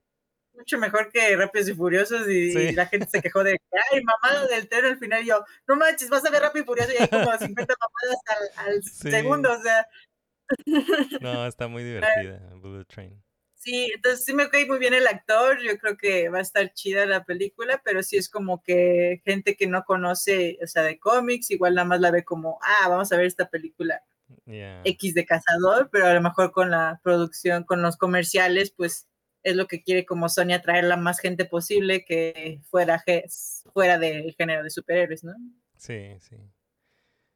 mucho 0.54 0.78
mejor 0.78 1.10
que 1.10 1.34
Rápidos 1.36 1.68
y 1.68 1.74
Furiosos. 1.74 2.28
Y, 2.28 2.52
Sí. 2.52 2.58
y 2.58 2.72
la 2.72 2.86
gente 2.86 3.06
se 3.08 3.22
quejó 3.22 3.42
de, 3.44 3.56
ay, 3.92 4.02
mamada 4.02 4.46
del 4.48 4.68
tren 4.68 4.84
al 4.84 4.98
final. 4.98 5.22
Y 5.22 5.26
yo, 5.28 5.44
no 5.66 5.76
manches, 5.76 6.08
vas 6.10 6.24
a 6.24 6.30
ver 6.30 6.42
Rápido 6.42 6.62
y 6.64 6.66
Furioso 6.66 6.92
y 6.92 7.02
hay 7.02 7.08
como 7.08 7.24
50 7.38 7.74
mamadas 7.80 8.22
al, 8.58 8.66
al 8.74 8.82
Sí. 8.82 9.10
segundo. 9.10 9.52
O 9.52 9.62
sea, 9.62 9.86
No, 11.20 11.46
está 11.46 11.68
muy 11.68 11.82
divertida, 11.84 12.40
Bullet 12.56 12.84
Train. 12.84 13.22
sí, 13.54 13.90
entonces 13.94 14.24
sí 14.24 14.34
me 14.34 14.48
cae 14.50 14.66
muy 14.66 14.78
bien 14.78 14.92
el 14.94 15.06
actor. 15.06 15.60
Yo 15.62 15.78
creo 15.78 15.96
que 15.96 16.28
va 16.28 16.38
a 16.38 16.42
estar 16.42 16.72
chida 16.74 17.06
la 17.06 17.24
película, 17.24 17.80
pero 17.84 18.02
sí 18.02 18.16
es 18.16 18.28
como 18.28 18.62
que 18.62 19.22
gente 19.24 19.56
que 19.56 19.66
no 19.66 19.84
conoce, 19.84 20.58
o 20.62 20.66
sea, 20.66 20.82
de 20.82 20.98
cómics, 20.98 21.50
igual 21.50 21.74
nada 21.74 21.86
más 21.88 22.00
la 22.00 22.10
ve 22.10 22.24
como, 22.24 22.58
ah, 22.62 22.88
vamos 22.88 23.12
a 23.12 23.16
ver 23.16 23.26
esta 23.26 23.48
película. 23.48 24.02
Yeah. 24.46 24.82
X 24.84 25.14
de 25.14 25.24
cazador, 25.24 25.88
pero 25.90 26.06
a 26.06 26.14
lo 26.14 26.20
mejor 26.20 26.52
con 26.52 26.70
la 26.70 27.00
producción, 27.02 27.64
con 27.64 27.80
los 27.82 27.96
comerciales, 27.96 28.70
pues 28.70 29.06
es 29.42 29.56
lo 29.56 29.66
que 29.66 29.82
quiere 29.82 30.04
como 30.04 30.28
Sony 30.28 30.52
atraer 30.52 30.84
la 30.84 30.96
más 30.96 31.18
gente 31.20 31.44
posible 31.44 32.04
que 32.04 32.60
fuera, 32.70 33.02
fuera 33.72 33.98
del 33.98 34.34
género 34.34 34.62
de 34.62 34.70
superhéroes, 34.70 35.24
¿no? 35.24 35.34
Sí, 35.76 36.16
sí. 36.20 36.36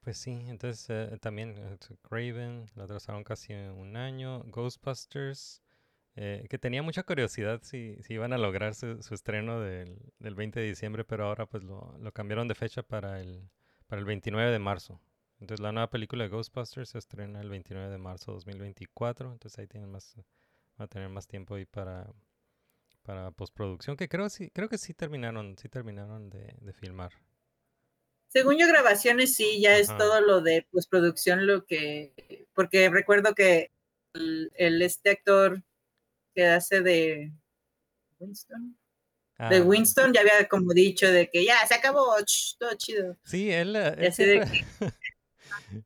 Pues 0.02 0.18
sí, 0.18 0.30
entonces 0.46 0.86
eh, 0.88 1.18
también 1.20 1.56
eh, 1.58 1.76
Craven, 2.02 2.66
la 2.76 2.84
atrasaron 2.84 3.24
casi 3.24 3.52
un 3.54 3.96
año. 3.96 4.44
Ghostbusters, 4.44 5.62
eh, 6.14 6.46
que 6.48 6.58
tenía 6.58 6.82
mucha 6.82 7.02
curiosidad 7.02 7.60
si, 7.62 7.96
si 8.02 8.14
iban 8.14 8.32
a 8.32 8.38
lograr 8.38 8.76
su, 8.76 9.02
su 9.02 9.14
estreno 9.14 9.60
del, 9.60 9.98
del 10.20 10.36
20 10.36 10.60
de 10.60 10.66
diciembre, 10.66 11.04
pero 11.04 11.26
ahora 11.26 11.46
pues 11.46 11.64
lo, 11.64 11.96
lo 11.98 12.12
cambiaron 12.12 12.46
de 12.46 12.54
fecha 12.54 12.84
para 12.84 13.20
el, 13.20 13.50
para 13.88 13.98
el 13.98 14.06
29 14.06 14.52
de 14.52 14.58
marzo. 14.60 15.00
Entonces 15.40 15.62
la 15.62 15.72
nueva 15.72 15.90
película 15.90 16.24
de 16.24 16.30
Ghostbusters 16.30 16.90
se 16.90 16.98
estrena 16.98 17.40
el 17.40 17.50
29 17.50 17.90
de 17.90 17.98
marzo 17.98 18.32
de 18.32 18.36
2024, 18.36 19.32
entonces 19.32 19.58
ahí 19.58 19.66
tienen 19.66 19.90
más, 19.90 20.14
va 20.80 20.84
a 20.86 20.88
tener 20.88 21.08
más 21.08 21.26
tiempo 21.26 21.54
ahí 21.54 21.66
para, 21.66 22.12
para 23.02 23.30
postproducción, 23.32 23.96
que 23.96 24.08
creo, 24.08 24.28
sí, 24.30 24.50
creo 24.50 24.68
que 24.68 24.78
sí 24.78 24.94
terminaron, 24.94 25.56
sí 25.58 25.68
terminaron 25.68 26.30
de, 26.30 26.54
de 26.60 26.72
filmar. 26.74 27.12
Según 28.28 28.58
yo, 28.58 28.66
grabaciones 28.68 29.34
sí, 29.36 29.60
ya 29.60 29.76
es 29.78 29.88
todo 29.88 30.20
lo 30.20 30.40
de 30.42 30.66
postproducción, 30.70 31.46
lo 31.46 31.64
que, 31.64 32.12
porque 32.54 32.88
recuerdo 32.90 33.34
que 33.34 33.70
el, 34.14 34.52
el- 34.56 34.82
este 34.82 35.10
actor 35.10 35.62
que 36.34 36.46
hace 36.46 36.82
de 36.82 37.32
Winston, 38.20 38.76
de 39.48 39.60
Ah, 39.60 39.62
Winston 39.62 40.12
ya 40.12 40.20
había 40.22 40.48
como 40.48 40.72
dicho 40.74 41.10
de 41.10 41.30
que 41.30 41.44
ya 41.44 41.66
se 41.66 41.74
acabó, 41.74 42.16
ch, 42.24 42.56
todo 42.58 42.70
chido. 42.76 43.16
Sí, 43.24 43.50
él, 43.50 43.72
de 43.74 44.42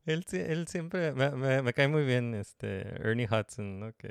él, 0.05 0.25
él 0.31 0.67
siempre, 0.67 1.11
me, 1.13 1.31
me- 1.31 1.61
me 1.61 1.73
cae 1.73 1.87
muy 1.87 2.03
bien 2.05 2.33
este 2.35 2.81
Ernie 3.01 3.27
Hudson, 3.29 3.79
¿no? 3.79 3.93
Que 3.93 4.07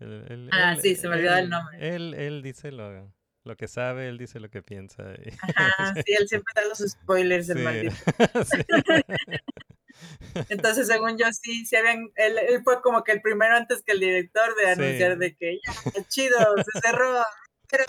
él, 0.00 0.24
él- 0.28 0.48
Ah, 0.52 0.76
sí, 0.80 0.94
se 0.96 1.08
me 1.08 1.16
olvidaba 1.16 1.40
el 1.40 1.50
nombre. 1.50 1.94
Él, 1.94 2.14
él 2.14 2.42
dice 2.42 2.72
lo, 2.72 3.12
lo 3.44 3.56
que 3.56 3.68
sabe, 3.68 4.08
él 4.08 4.18
dice 4.18 4.40
lo 4.40 4.50
que 4.50 4.62
piensa. 4.62 5.14
y- 5.14 5.30
Ajá, 5.40 5.94
sí, 6.04 6.12
él 6.18 6.28
siempre 6.28 6.52
da 6.54 6.64
los 6.68 6.78
spoilers 6.78 7.46
del 7.46 7.58
sí, 7.58 7.64
maldito. 7.64 7.94
sí. 8.44 8.58
Entonces, 10.48 10.86
según 10.88 11.16
yo, 11.16 11.26
sí, 11.32 11.64
sí 11.64 11.76
habían, 11.76 12.10
él, 12.16 12.38
él 12.38 12.62
fue 12.64 12.82
como 12.82 13.04
que 13.04 13.12
el 13.12 13.22
primero 13.22 13.54
antes 13.56 13.82
que 13.84 13.92
el 13.92 14.00
director 14.00 14.54
de 14.56 14.70
anunciar 14.70 15.18
de 15.18 15.36
que 15.36 15.60
ya, 15.64 16.04
chido, 16.08 16.36
se 16.56 16.80
cerró, 16.80 17.22
pero 17.70 17.84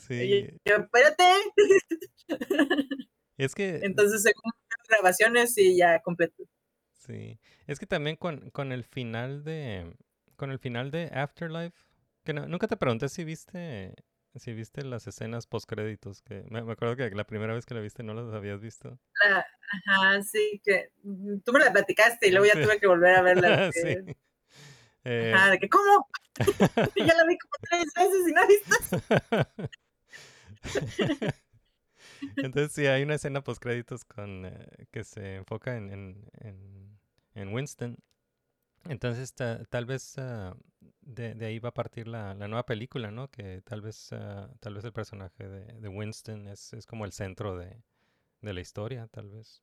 Sí, 0.00 0.14
y 0.22 0.42
yo, 0.64 0.76
espérate. 0.76 1.24
es 3.36 3.54
que, 3.54 3.80
Entonces, 3.82 4.22
según 4.22 4.52
grabaciones, 4.88 5.54
sí, 5.54 5.76
ya 5.76 6.00
completo. 6.00 6.44
sí, 6.92 7.38
es 7.66 7.78
que 7.78 7.86
también 7.86 8.16
con, 8.16 8.50
con 8.50 8.72
el 8.72 8.84
final 8.84 9.44
de, 9.44 9.94
con 10.36 10.50
el 10.50 10.58
final 10.58 10.90
de 10.90 11.06
Afterlife, 11.12 11.76
que 12.24 12.32
no- 12.32 12.46
nunca 12.48 12.66
te 12.66 12.76
pregunté 12.76 13.08
si 13.08 13.24
viste, 13.24 13.94
si 14.34 14.52
viste 14.52 14.84
las 14.84 15.06
escenas 15.06 15.46
postcréditos, 15.46 16.22
que 16.22 16.44
me, 16.50 16.62
me 16.62 16.72
acuerdo 16.72 16.96
que 16.96 17.08
la 17.10 17.24
primera 17.26 17.54
vez 17.54 17.64
que 17.66 17.74
la 17.74 17.80
viste 17.80 18.02
no 18.02 18.14
las 18.14 18.32
habías 18.34 18.60
visto. 18.60 18.98
La- 19.24 19.46
ajá, 19.86 20.22
sí, 20.22 20.60
que 20.64 20.90
mm, 21.02 21.38
tú 21.44 21.52
me 21.52 21.60
la 21.60 21.72
platicaste 21.72 22.28
y 22.28 22.30
luego 22.30 22.46
ya 22.46 22.54
Sí. 22.54 22.62
tuve 22.62 22.78
que 22.80 22.86
volver 22.86 23.14
a 23.16 23.22
verla. 23.22 23.70
Sí. 23.72 23.96
Eh, 25.04 25.32
Ajá, 25.34 25.52
de 25.52 25.58
que, 25.58 25.68
¿cómo? 25.68 26.08
ya 26.96 27.14
la 27.14 27.24
vi 27.24 27.38
como 27.38 27.54
tres 27.62 27.86
veces 27.96 28.28
y 28.28 28.32
no 28.32 28.42
he 28.42 28.46
visto. 28.46 28.76
Entonces 32.40 32.72
sí, 32.72 32.86
hay 32.86 33.02
una 33.02 33.14
escena 33.16 33.42
post 33.42 33.62
créditos 33.62 34.04
con 34.04 34.46
eh, 34.46 34.86
que 34.90 35.04
se 35.04 35.36
enfoca 35.36 35.76
en, 35.76 35.90
en, 35.90 36.30
en, 36.40 36.98
en 37.34 37.54
Winston. 37.54 37.98
Entonces 38.84 39.34
ta- 39.34 39.64
tal 39.66 39.86
vez 39.86 40.18
ah, 40.18 40.56
de, 41.02 41.34
de 41.34 41.46
ahí 41.46 41.58
va 41.58 41.70
a 41.70 41.74
partir 41.74 42.08
la, 42.08 42.34
la 42.34 42.48
nueva 42.48 42.66
película, 42.66 43.10
¿no? 43.10 43.30
Que 43.30 43.62
tal 43.62 43.82
vez 43.82 44.12
ah, 44.12 44.50
tal 44.60 44.74
vez 44.74 44.84
el 44.84 44.92
personaje 44.92 45.48
de, 45.48 45.64
de 45.80 45.88
Winston 45.88 46.48
es, 46.48 46.72
es 46.74 46.86
como 46.86 47.04
el 47.04 47.12
centro 47.12 47.56
de, 47.58 47.82
de 48.42 48.54
la 48.54 48.60
historia, 48.62 49.08
tal 49.08 49.30
vez. 49.30 49.62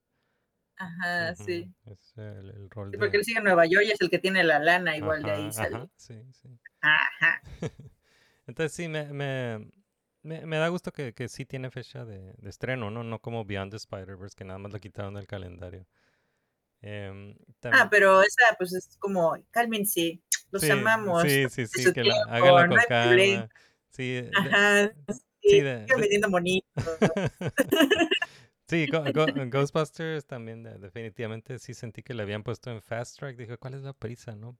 Ajá, 0.78 1.36
sí. 1.36 1.74
Es 1.86 2.14
el, 2.18 2.50
el 2.50 2.70
rol 2.70 2.92
Sí, 2.92 2.98
de... 2.98 2.98
porque 2.98 3.18
él 3.18 3.24
sigue 3.24 3.38
en 3.38 3.44
Nueva 3.44 3.66
York 3.68 3.86
y 3.88 3.92
es 3.92 4.02
el 4.02 4.10
que 4.10 4.18
tiene 4.20 4.44
la 4.44 4.58
lana, 4.60 4.98
igual 4.98 5.24
de 5.24 5.32
ahí 5.32 5.52
sale. 5.52 5.78
ajá, 5.78 5.90
sí, 5.98 6.16
sí. 6.34 6.50
Ajá. 6.82 7.42
Entonces 8.48 8.74
sí, 8.74 8.88
me, 8.88 9.06
me, 9.14 9.70
me, 10.26 10.46
me 10.46 10.58
da 10.58 10.68
gusto 10.70 10.92
que, 10.92 11.14
que 11.14 11.30
sí 11.30 11.46
tiene 11.46 11.70
fecha 11.72 12.04
de, 12.06 12.34
de 12.34 12.50
estreno, 12.50 12.90
¿no? 12.92 13.04
No 13.04 13.20
como 13.20 13.46
Beyond 13.46 13.72
the 13.72 13.78
Spider-Verse, 13.78 14.36
que 14.36 14.44
nada 14.44 14.60
más 14.60 14.72
lo 14.74 14.80
quitaron 14.80 15.14
del 15.14 15.28
calendario. 15.28 15.86
Em, 16.82 17.36
Ah, 17.64 17.86
tam- 17.86 17.90
pero 17.90 18.22
esa 18.22 18.56
pues 18.58 18.74
es 18.74 18.96
como, 19.00 19.38
cálmense, 19.52 20.20
los 20.52 20.62
sí, 20.62 20.72
amamos. 20.72 21.22
Sí, 21.22 21.46
sí, 21.50 21.68
sí, 21.68 21.94
que 21.94 22.04
la, 22.04 22.16
háganla 22.30 22.68
no 22.68 22.76
con 22.76 22.86
problema. 22.86 23.48
calma. 23.48 23.50
Sí, 23.90 24.22
Ajá, 24.36 24.92
sí, 25.08 25.22
sí, 25.42 25.62
de- 25.62 25.86
vendiendo 25.98 26.30
bonitos. 26.30 26.66
Sí, 28.68 28.88
Go- 28.88 29.04
Go- 29.14 29.28
Ghostbusters 29.52 30.26
también 30.26 30.64
de- 30.64 30.80
definitivamente 30.80 31.60
sí 31.60 31.76
sentí 31.76 32.02
que 32.02 32.16
le 32.16 32.24
habían 32.24 32.42
puesto 32.44 32.72
en 32.72 32.82
Fast 32.82 33.20
Track. 33.20 33.38
Dije, 33.38 33.58
¿cuál 33.58 33.76
es 33.76 33.82
la 33.82 33.94
prisa, 33.94 34.36
no? 34.36 34.58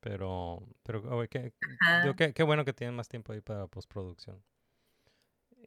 Pero, 0.00 0.66
pero 0.82 1.00
oh, 1.10 1.24
qué, 1.28 1.52
qué- 2.16 2.32
qué 2.32 2.42
bueno 2.42 2.64
que 2.64 2.72
tienen 2.72 2.96
más 2.96 3.08
tiempo 3.08 3.32
ahí 3.32 3.40
para 3.40 3.66
postproducción. 3.68 4.42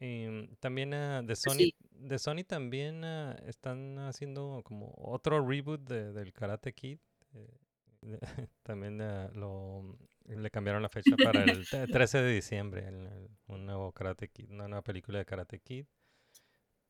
Y 0.00 0.26
mm, 0.26 0.56
también 0.60 0.94
ah, 0.94 1.22
de 1.22 1.36
Sony, 1.36 1.50
Pues 1.54 1.56
sí. 1.58 1.74
de 1.92 2.18
Sony 2.18 2.44
también 2.46 3.04
ah, 3.04 3.36
están 3.46 3.98
haciendo 4.00 4.62
como 4.64 4.92
otro 4.96 5.46
reboot 5.46 5.80
de- 5.82 6.12
del 6.12 6.32
Karate 6.32 6.72
Kid. 6.72 6.98
eh, 7.34 7.58
de- 8.02 8.18
también 8.62 9.00
ah, 9.00 9.30
lo 9.34 9.96
le 10.26 10.50
cambiaron 10.50 10.82
la 10.82 10.88
fecha 10.88 11.16
para 11.16 11.44
el 11.44 11.68
te- 11.68 11.86
13 11.86 12.18
de 12.22 12.32
diciembre, 12.34 12.86
el- 12.88 13.06
el- 13.06 13.28
un 13.46 13.66
nuevo 13.66 13.92
Karate 13.92 14.28
Kid, 14.28 14.50
una 14.50 14.68
nueva 14.68 14.82
película 14.82 15.18
de 15.18 15.24
Karate 15.26 15.60
Kid. 15.60 15.86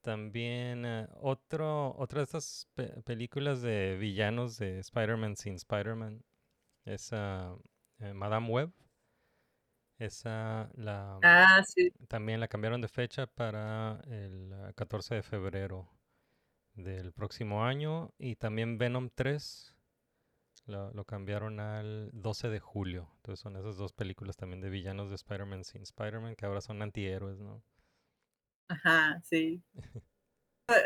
También 0.02 0.84
otro, 1.22 1.94
otra 1.96 2.18
de 2.20 2.24
estas 2.24 2.68
pe- 2.74 3.00
películas 3.04 3.62
de 3.62 3.96
villanos 3.98 4.58
de 4.58 4.78
Spider-Man 4.80 5.36
sin 5.36 5.54
Spider-Man 5.54 6.22
es 6.84 7.10
eh, 7.12 7.54
Madame 8.12 8.48
Web. 8.50 8.70
Esa 9.98 10.70
la, 10.74 11.20
Ah, 11.22 11.62
sí. 11.66 11.90
también 12.08 12.40
la 12.40 12.48
cambiaron 12.48 12.80
de 12.80 12.88
fecha 12.88 13.26
para 13.28 14.00
el 14.08 14.52
ah, 14.54 14.72
14 14.74 15.16
de 15.16 15.22
febrero 15.22 15.90
del 16.74 17.12
próximo 17.12 17.64
año. 17.64 18.12
Y 18.18 18.36
también 18.36 18.78
Venom 18.78 19.10
3 19.14 19.76
lo, 20.66 20.92
lo 20.92 21.04
cambiaron 21.06 21.60
al 21.60 22.10
12 22.14 22.48
de 22.50 22.60
julio. 22.60 23.10
Entonces 23.18 23.40
son 23.42 23.56
esas 23.56 23.76
dos 23.78 23.92
películas 23.94 24.36
también 24.36 24.60
de 24.62 24.70
villanos 24.70 25.10
de 25.10 25.16
Spider-Man 25.16 25.64
sin 25.64 25.82
Spider-Man 25.82 26.36
que 26.36 26.46
ahora 26.46 26.60
son 26.62 26.82
antihéroes, 26.82 27.38
¿no? 27.40 27.62
Ajá, 28.68 29.20
sí. 29.24 29.62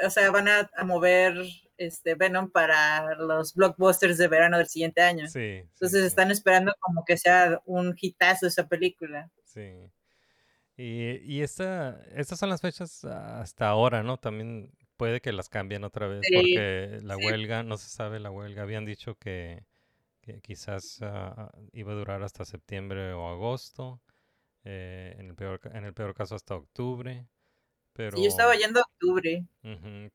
O 0.05 0.11
sea, 0.11 0.31
van 0.31 0.49
a, 0.49 0.71
a 0.77 0.85
mover 0.85 1.37
este 1.77 2.15
Venom 2.17 2.51
para 2.51 3.15
los 3.15 3.55
blockbusters 3.55 4.19
de 4.19 4.29
verano 4.29 4.59
del 4.59 4.67
siguiente 4.67 5.01
año. 5.01 5.29
Sí. 5.29 5.63
Entonces 5.73 6.01
sí. 6.01 6.07
están 6.07 6.31
esperando 6.31 6.75
como 6.81 7.05
que 7.05 7.17
sea 7.17 7.61
un 7.65 7.97
hitazo 7.99 8.47
esa 8.47 8.67
película. 8.67 9.31
Sí. 9.45 9.91
Y, 10.77 11.17
y 11.25 11.43
esta, 11.43 12.03
estas 12.15 12.39
son 12.39 12.51
las 12.51 12.61
fechas 12.61 13.05
hasta 13.05 13.69
ahora, 13.69 14.03
¿no? 14.03 14.19
También 14.19 14.73
puede 14.97 15.21
que 15.21 15.33
las 15.33 15.49
cambien 15.49 15.85
otra 15.85 16.07
vez 16.09 16.23
porque 16.33 16.99
la 17.03 17.17
huelga, 17.17 17.63
no 17.63 17.77
se 17.79 17.89
sabe 17.89 18.21
la 18.21 18.31
huelga. 18.31 18.63
Habían 18.63 18.85
dicho 18.85 19.17
que, 19.17 19.65
que 20.21 20.41
quizás 20.41 20.99
ah, 21.03 21.51
iba 21.73 21.93
a 21.93 21.97
durar 21.97 22.23
hasta 22.23 22.45
septiembre 22.45 23.13
o 23.13 23.29
agosto, 23.29 24.01
eh, 24.65 25.15
en 25.19 25.29
el 25.29 25.35
peor, 25.35 25.61
en 25.73 25.85
el 25.85 25.95
peor 25.95 26.15
caso 26.15 26.35
hasta 26.35 26.55
octubre. 26.57 27.27
Pero, 27.99 28.17
Sí, 28.17 28.23
yo 28.23 28.29
estaba 28.29 28.55
yendo 28.55 28.79
a 28.79 28.83
octubre. 28.85 29.45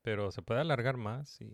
Pero 0.03 0.31
se 0.31 0.41
puede 0.41 0.61
alargar 0.61 0.95
más 0.95 1.41
y, 1.41 1.53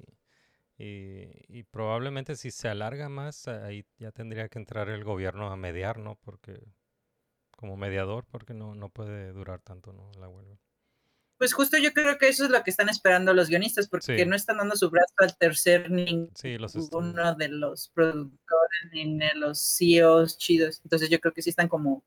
y, 0.78 1.28
y 1.48 1.64
probablemente 1.64 2.36
si 2.36 2.52
se 2.52 2.68
alarga 2.70 3.10
más, 3.10 3.48
ahí 3.48 3.84
ya 3.98 4.12
tendría 4.12 4.48
que 4.48 4.60
entrar 4.60 4.90
el 4.90 5.04
gobierno 5.04 5.52
a 5.52 5.58
mediar, 5.58 5.98
¿no? 5.98 6.18
Porque 6.18 6.62
como 7.58 7.78
mediador, 7.78 8.26
porque 8.30 8.54
no, 8.54 8.76
no 8.76 8.90
puede 8.90 9.32
durar 9.34 9.60
tanto, 9.62 9.92
¿no? 9.92 10.12
La 10.20 10.30
huelga. 10.30 10.56
Pues 11.40 11.54
justo 11.54 11.80
yo 11.80 11.94
creo 11.94 12.20
que 12.20 12.28
eso 12.28 12.46
es 12.46 12.52
lo 12.52 12.62
que 12.64 12.70
están 12.70 12.90
esperando 12.90 13.34
los 13.34 13.50
guionistas, 13.50 13.88
porque 13.90 14.20
Sí. 14.20 14.26
no 14.28 14.36
están 14.36 14.58
dando 14.58 14.76
su 14.76 14.88
brazo 14.92 15.14
al 15.18 15.36
tercer 15.36 15.90
ninguno 15.90 16.30
Sí, 16.36 16.60
los 16.60 16.76
estudios. 16.76 17.38
de 17.38 17.48
los 17.48 17.90
productores 17.90 18.82
ni 18.92 19.18
de 19.18 19.34
los 19.34 19.60
CEOs 19.60 20.38
chidos. 20.38 20.80
Entonces 20.84 21.10
yo 21.10 21.20
creo 21.20 21.34
que 21.34 21.42
sí 21.42 21.50
están 21.50 21.70
como, 21.70 22.04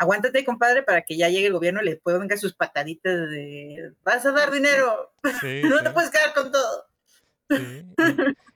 aguántate, 0.00 0.46
compadre, 0.46 0.82
para 0.82 1.02
que 1.02 1.14
ya 1.16 1.28
llegue 1.28 1.48
el 1.48 1.52
gobierno 1.52 1.82
y 1.82 1.84
le 1.84 1.96
ponga 1.96 2.36
sus 2.38 2.54
pataditas 2.54 3.28
de, 3.28 3.92
vas 4.02 4.24
a 4.24 4.32
dar 4.32 4.50
dinero, 4.50 5.12
Sí, 5.42 5.60
no 5.62 5.78
sí, 5.78 5.84
te 5.84 5.90
puedes 5.90 6.10
quedar 6.10 6.32
con 6.32 6.50
todo. 6.50 6.86
sí. 7.50 7.84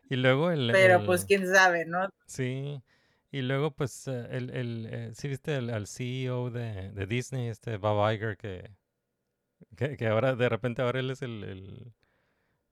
Y, 0.09 0.15
y 0.15 0.17
luego 0.17 0.51
el, 0.51 0.71
Pero 0.73 1.05
pues 1.05 1.27
quién 1.27 1.47
sabe, 1.47 1.85
¿no? 1.85 2.09
Sí, 2.27 2.83
y 3.31 3.43
luego 3.43 3.73
pues 3.73 4.09
eh, 4.09 4.27
el, 4.31 4.51
el 4.51 4.89
eh, 4.91 5.11
sí 5.15 5.29
viste 5.29 5.55
al 5.55 5.87
CEO 5.87 6.51
de, 6.51 6.91
de 6.93 7.07
Disney, 7.07 7.49
este 7.49 7.77
Bob 7.77 8.11
Iger, 8.11 8.39
que, 8.39 8.71
que, 9.77 9.99
que 9.99 10.07
ahora 10.07 10.35
de 10.37 10.49
repente 10.49 10.81
ahora 10.81 11.01
él 11.01 11.11
es 11.11 11.21
el, 11.21 11.93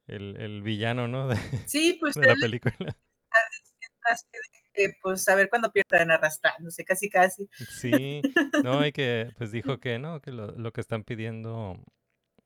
el, 0.06 0.36
el, 0.38 0.62
villano, 0.62 1.08
¿no? 1.08 1.28
De, 1.28 1.36
Sí, 1.66 1.98
pues 2.00 2.14
de 2.14 2.26
la 2.26 2.36
película. 2.36 2.74
de 2.86 4.61
pues 5.02 5.28
a 5.28 5.34
ver 5.34 5.48
cuándo 5.48 5.72
pierdan 5.72 6.10
arrastrándose, 6.10 6.84
casi 6.84 7.08
casi. 7.08 7.48
Sí, 7.68 8.22
no, 8.62 8.86
y 8.86 8.92
que 8.92 9.30
pues 9.36 9.52
dijo 9.52 9.78
que 9.78 9.98
no, 9.98 10.20
que 10.20 10.32
lo, 10.32 10.52
lo 10.52 10.72
que 10.72 10.80
están 10.80 11.04
pidiendo, 11.04 11.78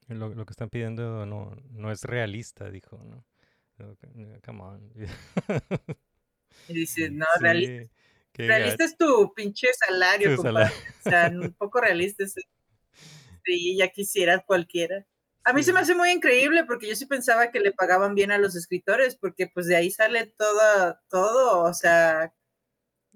lo, 0.09 0.29
lo 0.29 0.47
que 0.47 0.53
están 0.53 0.71
pidiendo 0.71 1.27
no, 1.27 1.57
no 1.71 1.93
es 1.93 2.03
realista, 2.03 2.71
dijo, 2.71 3.03
¿no? 3.05 3.25
Come 4.45 4.63
on. 4.63 4.93
Y 6.69 6.75
dice, 6.75 7.11
no, 7.11 7.27
realista, 7.41 7.93
Sí, 8.37 8.47
realista 8.47 8.85
es 8.85 8.99
tu 8.99 9.33
pinche 9.35 9.69
salario, 9.73 10.37
compadre. 10.37 10.69
salario. 10.69 10.95
O 10.99 11.11
sea, 11.11 11.29
un 11.31 11.53
poco 11.59 11.81
realista 11.81 12.23
es. 12.23 12.35
Sí, 13.45 13.77
ya 13.79 13.89
quisiera 13.89 14.41
cualquiera. 14.41 15.07
A 15.47 15.53
mí 15.53 15.63
se 15.63 15.73
me 15.73 15.81
hace 15.81 15.95
muy 15.95 16.11
increíble 16.11 16.65
porque 16.65 16.89
yo 16.89 16.97
sí 16.97 17.07
pensaba 17.07 17.51
que 17.53 17.61
le 17.61 17.73
pagaban 17.73 18.15
bien 18.17 18.33
a 18.33 18.39
los 18.39 18.57
escritores, 18.57 19.17
porque 19.17 19.47
pues 19.47 19.67
de 19.67 19.77
ahí 19.77 19.91
sale 19.91 20.27
toda, 20.27 21.01
todo, 21.09 21.63
o 21.63 21.73
sea, 21.73 22.35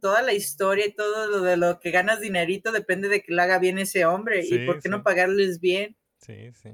toda 0.01 0.22
la 0.22 0.33
historia 0.33 0.87
y 0.87 0.93
todo 0.95 1.26
lo 1.28 1.43
de 1.43 1.57
lo 1.57 1.81
que 1.81 1.91
ganas 1.91 2.20
dinerito 2.20 2.72
depende 2.72 3.09
de 3.09 3.22
que 3.22 3.33
lo 3.35 3.43
haga 3.43 3.59
bien 3.59 3.78
ese 3.78 4.05
hombre. 4.07 4.43
Sí, 4.45 4.55
¿Y 4.55 4.66
por 4.66 4.76
qué 4.76 4.83
sí. 4.83 4.89
no 4.89 5.03
pagarles 5.03 5.61
bien? 5.61 5.97
Sí, 6.18 6.53
sí. 6.55 6.70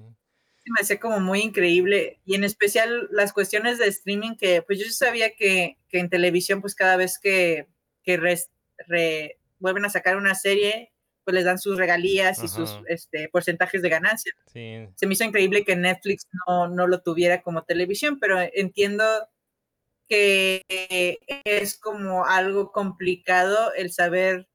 Sí, 0.62 0.70
me 0.72 0.82
hacía 0.82 1.00
como 1.00 1.20
muy 1.20 1.40
increíble. 1.40 2.20
Y 2.24 2.34
en 2.34 2.44
especial 2.44 3.08
las 3.12 3.32
cuestiones 3.32 3.78
de 3.78 3.86
streaming 3.88 4.36
que, 4.36 4.62
pues 4.62 4.78
yo 4.78 4.86
sabía 4.90 5.30
que, 5.34 5.78
que 5.88 5.98
en 6.00 6.10
televisión, 6.10 6.60
pues 6.60 6.74
cada 6.74 6.96
vez 6.96 7.18
que, 7.18 7.66
que 8.02 8.16
res- 8.16 8.50
re- 8.88 9.38
vuelven 9.58 9.84
a 9.84 9.90
sacar 9.90 10.16
una 10.16 10.34
serie, 10.34 10.92
pues 11.26 11.34
les 11.34 11.44
dan 11.44 11.58
sus 11.58 11.76
regalías 11.76 12.42
y 12.42 12.48
sus 12.48 12.70
Ajá. 12.70 12.82
este, 12.88 13.28
porcentajes 13.28 13.82
de 13.82 13.88
ganancia. 13.90 14.32
Sí, 14.46 14.86
Se 14.94 15.06
me 15.06 15.12
hizo 15.14 15.24
increíble 15.24 15.64
que 15.64 15.76
Netflix 15.76 16.26
no, 16.46 16.68
no 16.68 16.86
lo 16.86 17.02
tuviera 17.02 17.42
como 17.42 17.64
televisión, 17.64 18.18
pero 18.20 18.38
entiendo 18.40 19.04
que 20.08 20.62
es 21.44 21.76
como 21.78 22.24
algo 22.26 22.70
complicado 22.72 23.72
el 23.74 23.92
saber, 23.92 24.48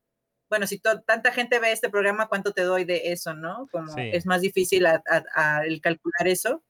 bueno, 0.49 0.65
si 0.65 0.79
tanta 0.79 1.31
gente 1.33 1.59
ve 1.59 1.71
este 1.73 1.89
programa, 1.89 2.27
¿cuánto 2.29 2.53
te 2.53 2.61
doy 2.63 2.85
de 2.85 3.11
eso, 3.11 3.33
no? 3.33 3.67
Como 3.71 3.93
Sí. 3.93 4.09
es 4.13 4.25
más 4.25 4.41
difícil 4.41 4.85
a- 4.85 5.03
a- 5.09 5.59
a 5.59 5.65
el 5.65 5.81
calcular 5.81 6.27
eso, 6.27 6.63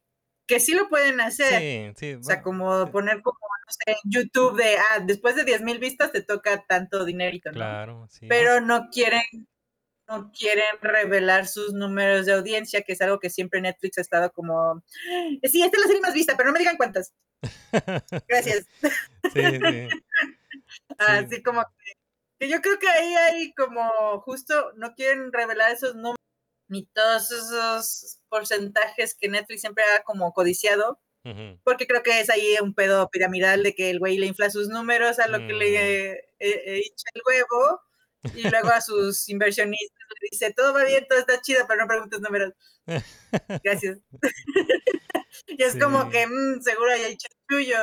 que 0.48 0.60
sí 0.60 0.74
lo 0.74 0.90
pueden 0.90 1.22
hacer. 1.22 1.60
sí, 1.60 1.94
sí. 1.96 2.14
O 2.16 2.24
sea, 2.24 2.42
como 2.42 2.90
poner 2.92 3.22
como, 3.22 3.38
no 3.40 3.72
sé, 3.72 3.92
en 4.04 4.12
YouTube 4.12 4.58
de, 4.58 4.78
ah, 4.78 5.00
después 5.06 5.36
de 5.36 5.46
10 5.46 5.62
mil 5.62 5.78
vistas 5.78 6.12
te 6.12 6.22
toca 6.24 6.66
tanto 6.68 7.06
dinerito, 7.06 7.52
¿no? 7.52 7.56
Claro, 7.58 8.08
sí. 8.10 8.26
Pero 8.28 8.60
no 8.62 8.90
quieren, 8.90 9.22
no 10.12 10.32
quieren 10.38 10.66
revelar 10.82 11.48
sus 11.48 11.74
números 11.74 12.26
de 12.26 12.34
audiencia, 12.34 12.82
que 12.82 12.94
es 12.94 13.02
algo 13.02 13.20
que 13.20 13.30
siempre 13.30 13.62
Netflix 13.62 13.98
ha 13.98 14.02
estado 14.02 14.32
como, 14.32 14.84
sí, 15.44 15.64
esta 15.64 15.78
es 15.78 15.82
la 15.82 15.88
serie 15.88 16.02
más 16.02 16.14
vista, 16.14 16.36
pero 16.36 16.48
no 16.48 16.54
me 16.54 16.60
digan 16.60 16.78
cuántas. 16.78 17.14
Gracias. 18.28 18.66
Sí, 19.34 19.42
sí. 19.42 19.88
Así 20.98 21.42
como 21.42 21.64
que, 22.40 22.50
yo 22.50 22.62
creo 22.62 22.78
que 22.80 22.90
ahí 22.90 23.14
hay 23.14 23.54
como 23.54 24.20
justo 24.22 24.72
no 24.76 24.94
quieren 24.96 25.32
revelar 25.32 25.72
esos 25.72 25.96
números 25.96 26.18
ni 26.68 26.86
todos 26.86 27.32
esos 27.32 28.20
porcentajes 28.30 29.16
que 29.16 29.28
Netflix 29.30 29.62
siempre 29.62 29.84
ha 29.96 30.04
como 30.04 30.34
codiciado, 30.34 31.00
porque 31.64 31.86
creo 31.86 32.02
que 32.02 32.20
es 32.20 32.30
ahí 32.30 32.56
un 32.62 32.74
pedo 32.74 33.10
piramidal 33.10 33.62
de 33.62 33.76
que 33.76 33.90
el 33.92 34.00
güey 34.00 34.18
le 34.18 34.26
infla 34.26 34.50
sus 34.50 34.70
números 34.70 35.20
a 35.20 35.28
lo 35.28 35.38
que 35.40 35.54
Mm. 35.54 35.58
le 35.58 36.12
eh, 36.12 36.24
eh, 36.40 36.82
echa 36.86 37.10
el 37.14 37.22
huevo 37.28 37.82
y 38.36 38.50
luego 38.50 38.70
a 38.70 38.82
sus 38.82 39.28
inversionistas 39.30 40.01
dice, 40.32 40.54
todo 40.54 40.74
va 40.74 40.84
bien, 40.84 41.06
todo 41.10 41.20
está 41.20 41.42
chido, 41.42 41.66
pero 41.68 41.82
no 41.82 41.88
preguntes 41.88 42.20
números. 42.22 42.54
Gracias. 43.64 44.00
y 45.48 45.64
es 45.64 45.78
como 45.78 46.10
que 46.10 46.28
mm, 46.28 46.62
seguro 46.62 46.92
hay 46.92 47.18
chanchullo. 47.18 47.78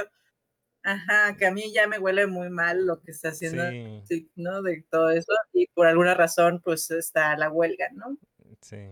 Ajá, 0.85 1.37
que 1.37 1.47
a 1.47 1.51
mí 1.51 1.73
ya 1.73 1.87
me 1.87 1.99
huele 1.99 2.27
muy 2.27 2.49
mal 2.51 2.87
lo 2.87 3.01
que 3.01 3.11
está 3.11 3.31
haciendo, 3.31 3.69
Sí, 3.71 4.03
sí, 4.09 4.33
¿no? 4.37 4.63
De 4.63 4.85
todo 4.91 5.11
eso. 5.11 5.33
Y 5.53 5.67
por 5.69 5.87
alguna 5.87 6.15
razón, 6.15 6.61
pues 6.65 6.91
está 6.91 7.37
la 7.37 7.51
huelga, 7.51 7.89
¿no? 7.93 8.17
sí. 8.63 8.89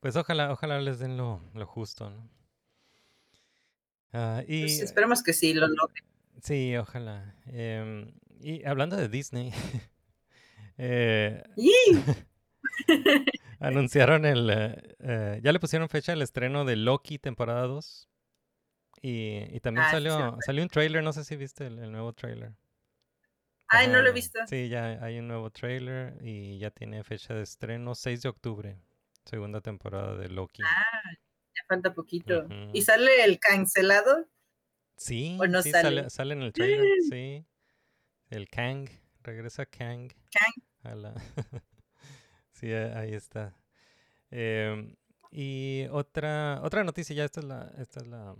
Pues 0.00 0.14
ojalá, 0.16 0.52
ojalá 0.52 0.80
les 0.80 1.00
den 1.00 1.16
lo, 1.16 1.42
lo 1.54 1.66
justo, 1.66 2.08
¿no? 2.10 2.30
Ah, 4.12 4.42
y 4.46 4.60
Pues 4.62 4.80
esperemos 4.80 5.22
que 5.22 5.32
sí 5.32 5.52
lo 5.52 5.66
logren. 5.68 6.04
sí, 6.42 6.76
ojalá. 6.76 7.34
Em, 7.46 8.12
y 8.40 8.64
hablando 8.64 8.96
de 8.96 9.08
Disney, 9.08 9.52
eh. 10.78 11.42
Anunciaron 13.60 14.24
el... 14.24 14.50
eh, 14.50 14.94
eh, 15.00 15.40
ya 15.42 15.52
le 15.52 15.60
pusieron 15.60 15.88
fecha 15.88 16.12
al 16.12 16.22
estreno 16.22 16.64
de 16.64 16.76
Loki 16.76 17.18
temporada 17.18 17.66
2. 17.66 18.08
Y, 19.02 19.44
y 19.54 19.60
también 19.60 19.86
Ah, 19.86 19.90
salió, 19.90 20.36
salió 20.44 20.62
un 20.62 20.68
trailer, 20.68 21.02
no 21.04 21.12
sé 21.12 21.24
si 21.24 21.36
viste 21.36 21.66
el, 21.66 21.78
el 21.78 21.92
nuevo 21.92 22.12
trailer. 22.12 22.52
Ay, 23.68 23.88
no 23.88 24.00
lo 24.00 24.08
he 24.08 24.12
visto. 24.12 24.38
Sí, 24.46 24.68
ya 24.68 25.02
hay 25.04 25.18
un 25.18 25.28
nuevo 25.28 25.50
trailer 25.50 26.16
y 26.22 26.58
ya 26.58 26.70
tiene 26.70 27.04
fecha 27.04 27.34
de 27.34 27.42
estreno 27.42 27.94
6 27.94 28.22
de 28.22 28.28
octubre, 28.30 28.78
segunda 29.24 29.60
temporada 29.60 30.16
de 30.16 30.28
Loki. 30.28 30.62
Ah, 30.64 31.10
ya 31.54 31.62
falta 31.68 31.94
poquito. 31.94 32.46
¿Y 32.72 32.82
sale 32.82 33.24
el 33.24 33.38
cancelado? 33.38 34.26
Sí, 34.96 35.36
¿O 35.40 35.46
no 35.46 35.62
sí, 35.62 35.70
sale? 35.70 35.82
sale, 35.82 36.10
sale 36.10 36.34
en 36.34 36.42
el 36.42 36.52
trailer, 36.52 36.86
sí. 37.08 37.44
El 38.30 38.48
Kang, 38.48 38.88
regresa 39.22 39.66
Kang. 39.66 40.10
Kang. 40.30 40.92
a 40.92 40.94
la- 40.94 41.14
sí, 42.52 42.72
ahí 42.72 43.14
está. 43.14 43.54
Em, 44.30 44.94
y 45.30 45.86
otra, 45.90 46.60
otra 46.62 46.84
noticia, 46.84 47.14
ya 47.16 47.24
esta 47.24 47.40
es 47.40 47.46
la, 47.46 47.72
esta 47.78 48.00
es 48.00 48.06
la, 48.06 48.34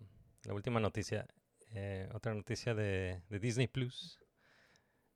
la 0.44 0.54
última 0.54 0.80
noticia. 0.80 1.26
eh, 1.72 2.08
otra 2.14 2.32
noticia 2.34 2.74
de, 2.74 3.22
de 3.28 3.38
Disney 3.38 3.66
Plus. 3.68 4.18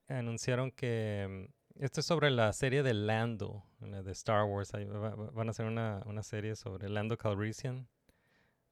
Anunciaron 0.08 0.70
que 0.70 1.48
mm, 1.78 1.82
esto 1.84 2.00
es 2.00 2.06
sobre 2.06 2.30
la 2.30 2.52
serie 2.52 2.82
de 2.82 2.92
Lando, 2.94 3.64
la 3.80 4.02
de 4.02 4.12
Star 4.12 4.44
Wars. 4.44 4.74
ahí 4.74 4.84
va- 4.84 5.14
va- 5.14 5.30
van 5.30 5.48
a 5.48 5.50
hacer 5.52 5.66
una, 5.66 6.02
una 6.06 6.22
serie 6.22 6.54
sobre 6.56 6.88
Lando 6.90 7.16
Calrissian 7.16 7.88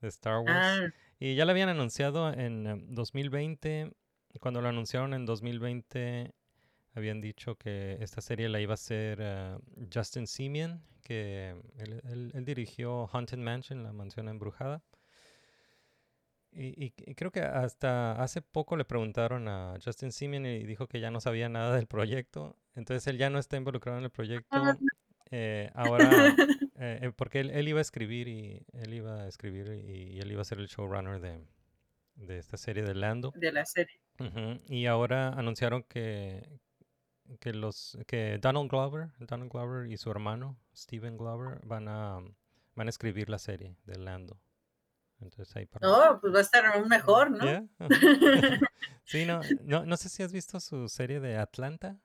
de 0.01 0.09
Star 0.09 0.38
Wars. 0.40 0.66
Ah, 0.66 0.86
Y 1.18 1.34
ya 1.36 1.44
lo 1.44 1.53
habían 1.53 1.68
anunciado 1.70 2.30
en 2.32 2.66
em, 2.66 2.86
2020. 2.94 3.92
y 4.32 4.38
Cuando 4.38 4.61
lo 4.61 4.68
anunciaron 4.68 5.14
en 5.14 5.24
2020, 5.24 6.34
habían 6.95 7.20
dicho 7.20 7.57
que 7.57 7.97
esta 8.01 8.20
serie 8.20 8.49
la 8.49 8.61
iba 8.61 8.72
a 8.72 8.74
hacer 8.74 9.18
eh, 9.20 9.57
Justin 9.93 10.26
Simeon, 10.26 10.82
que 11.03 11.51
él, 11.78 12.01
él- 12.05 12.32
él 12.34 12.45
dirigió 12.45 13.09
Haunted 13.12 13.38
Mansion, 13.38 13.82
la 13.82 13.93
mansión 13.93 14.28
embrujada. 14.28 14.82
Y, 16.53 16.84
y- 16.86 16.95
y 17.07 17.14
creo 17.14 17.30
que 17.30 17.41
hasta 17.43 18.20
hace 18.20 18.43
poco 18.43 18.76
le 18.76 18.84
preguntaron 18.84 19.47
a 19.49 19.78
Justin 19.84 20.11
Simeon 20.11 20.47
y 20.47 20.64
dijo 20.64 20.88
que 20.88 20.99
ya 21.01 21.11
no 21.11 21.20
sabía 21.20 21.49
nada 21.49 21.76
del 21.76 21.86
proyecto. 21.86 22.57
Entonces 22.74 23.07
él 23.07 23.18
ya 23.18 23.30
no 23.30 23.38
está 23.38 23.57
involucrado 23.57 23.99
en 23.99 24.05
el 24.05 24.11
proyecto. 24.11 24.78
Eh, 25.30 25.70
ahora, 25.74 26.34
eh, 26.76 26.99
eh, 27.03 27.12
porque 27.14 27.41
él, 27.41 27.51
él 27.51 27.68
iba 27.68 27.78
a 27.78 27.82
escribir 27.82 28.26
y 28.26 28.66
él 28.72 28.95
iba 28.95 29.22
a 29.22 29.28
escribir 29.28 29.68
y, 29.88 30.14
y 30.16 30.20
él 30.20 30.32
iba 30.32 30.43
a 30.43 30.45
ser 30.45 30.59
el 30.59 30.66
showrunner 30.66 31.20
de, 31.20 31.41
de 32.16 32.38
esta 32.38 32.57
serie 32.57 32.82
de 32.82 32.95
Lando. 32.95 33.32
de 33.36 33.53
la 33.53 33.64
serie. 33.64 34.01
Ujú, 34.18 34.61
Y 34.68 34.86
ahora 34.86 35.28
anunciaron 35.28 35.84
que, 35.84 36.49
que 37.39 37.53
los 37.53 37.99
que 38.07 38.39
Donald 38.39 38.70
Glover, 38.70 39.11
Donald 39.18 39.51
Glover 39.51 39.91
y 39.91 39.97
su 39.97 40.11
hermano 40.11 40.59
Steven 40.74 41.16
Glover 41.16 41.61
van 41.64 41.89
a 41.89 42.18
van 42.74 42.87
a 42.87 42.91
escribir 42.91 43.28
la 43.28 43.39
serie 43.39 43.76
de 43.85 43.99
Lando. 43.99 44.41
Entonces 45.20 45.55
ahí 45.57 45.66
para 45.66 45.87
No, 45.87 46.20
pues 46.20 46.35
va 46.35 46.39
a 46.39 46.43
estar 46.43 46.64
aún 46.66 46.89
mejor, 46.89 47.31
¿no? 47.31 47.45
Yeah, 47.45 47.66
sí, 49.05 49.26
no, 49.26 49.41
no, 49.64 49.85
no 49.85 49.97
sé 49.97 50.09
si 50.09 50.22
has 50.22 50.33
visto 50.33 50.59
su 50.61 50.89
serie 50.89 51.20
de 51.20 51.37
Atlanta. 51.37 52.01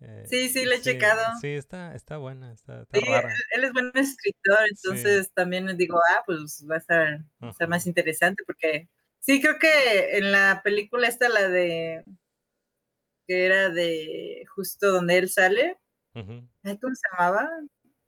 Eh, 0.00 0.24
Sí, 0.28 0.48
sí, 0.48 0.64
la 0.64 0.76
he 0.76 0.80
checado. 0.80 1.22
Sí, 1.40 1.48
está, 1.48 1.94
está 1.94 2.16
buena, 2.16 2.52
está, 2.52 2.82
está 2.82 2.98
Sí, 2.98 3.04
rara. 3.04 3.34
él, 3.52 3.64
es 3.64 3.72
buen 3.72 3.92
escritor, 3.94 4.58
entonces 4.68 5.32
también 5.32 5.76
digo, 5.76 5.98
ah, 5.98 6.22
pues 6.26 6.64
va 6.68 6.76
a 6.76 6.78
estar, 6.78 7.20
va 7.42 7.48
a 7.48 7.50
estar 7.50 7.68
más 7.68 7.86
interesante 7.86 8.42
porque 8.46 8.88
sí, 9.20 9.40
creo 9.40 9.58
que 9.58 10.16
en 10.16 10.32
la 10.32 10.62
película 10.64 11.06
esta, 11.06 11.28
la 11.28 11.48
de, 11.48 12.04
que 13.26 13.46
era 13.46 13.68
de 13.70 14.44
justo 14.54 14.90
donde 14.92 15.18
él 15.18 15.28
sale, 15.28 15.78
Ujú, 16.14 16.46
ay, 16.64 16.78
¿cómo 16.78 16.94
se 16.94 17.02
llamaba? 17.12 17.48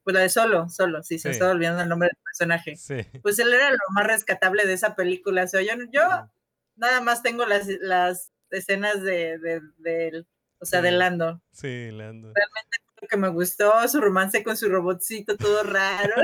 Pues 0.03 0.15
la 0.15 0.21
de 0.21 0.29
Solo, 0.29 0.69
Solo, 0.69 1.03
sí, 1.03 1.19
se 1.19 1.29
Sí. 1.29 1.33
estaba 1.33 1.53
olvidando 1.53 1.83
el 1.83 1.89
nombre 1.89 2.09
del 2.09 2.19
personaje. 2.23 2.77
Sí. 2.77 2.97
Pues 3.23 3.39
él 3.39 3.53
era 3.55 3.71
lo 3.71 3.79
más 3.93 4.07
rescatable 4.07 4.67
de 4.67 4.75
esa 4.75 4.95
película, 4.95 5.45
o 5.45 5.49
sea, 5.49 5.63
yo, 5.63 5.73
yo 5.93 6.03
nada 6.77 7.01
más 7.01 7.23
tengo 7.23 7.47
las, 7.47 7.67
las 7.81 8.31
escenas 8.51 9.03
de, 9.03 9.39
de, 9.39 9.61
del- 9.79 10.27
o 10.59 10.67
sea, 10.67 10.81
de. 10.83 10.91
Lando. 10.93 11.43
Sí, 11.53 11.91
Lando. 11.91 12.29
Lo 13.01 13.09
que 13.09 13.17
me 13.17 13.29
gustó, 13.29 13.87
su 13.89 14.01
romance 14.01 14.43
con 14.45 14.57
su 14.57 14.69
robotcito 14.69 15.37
todo 15.37 15.63
raro. 15.63 16.15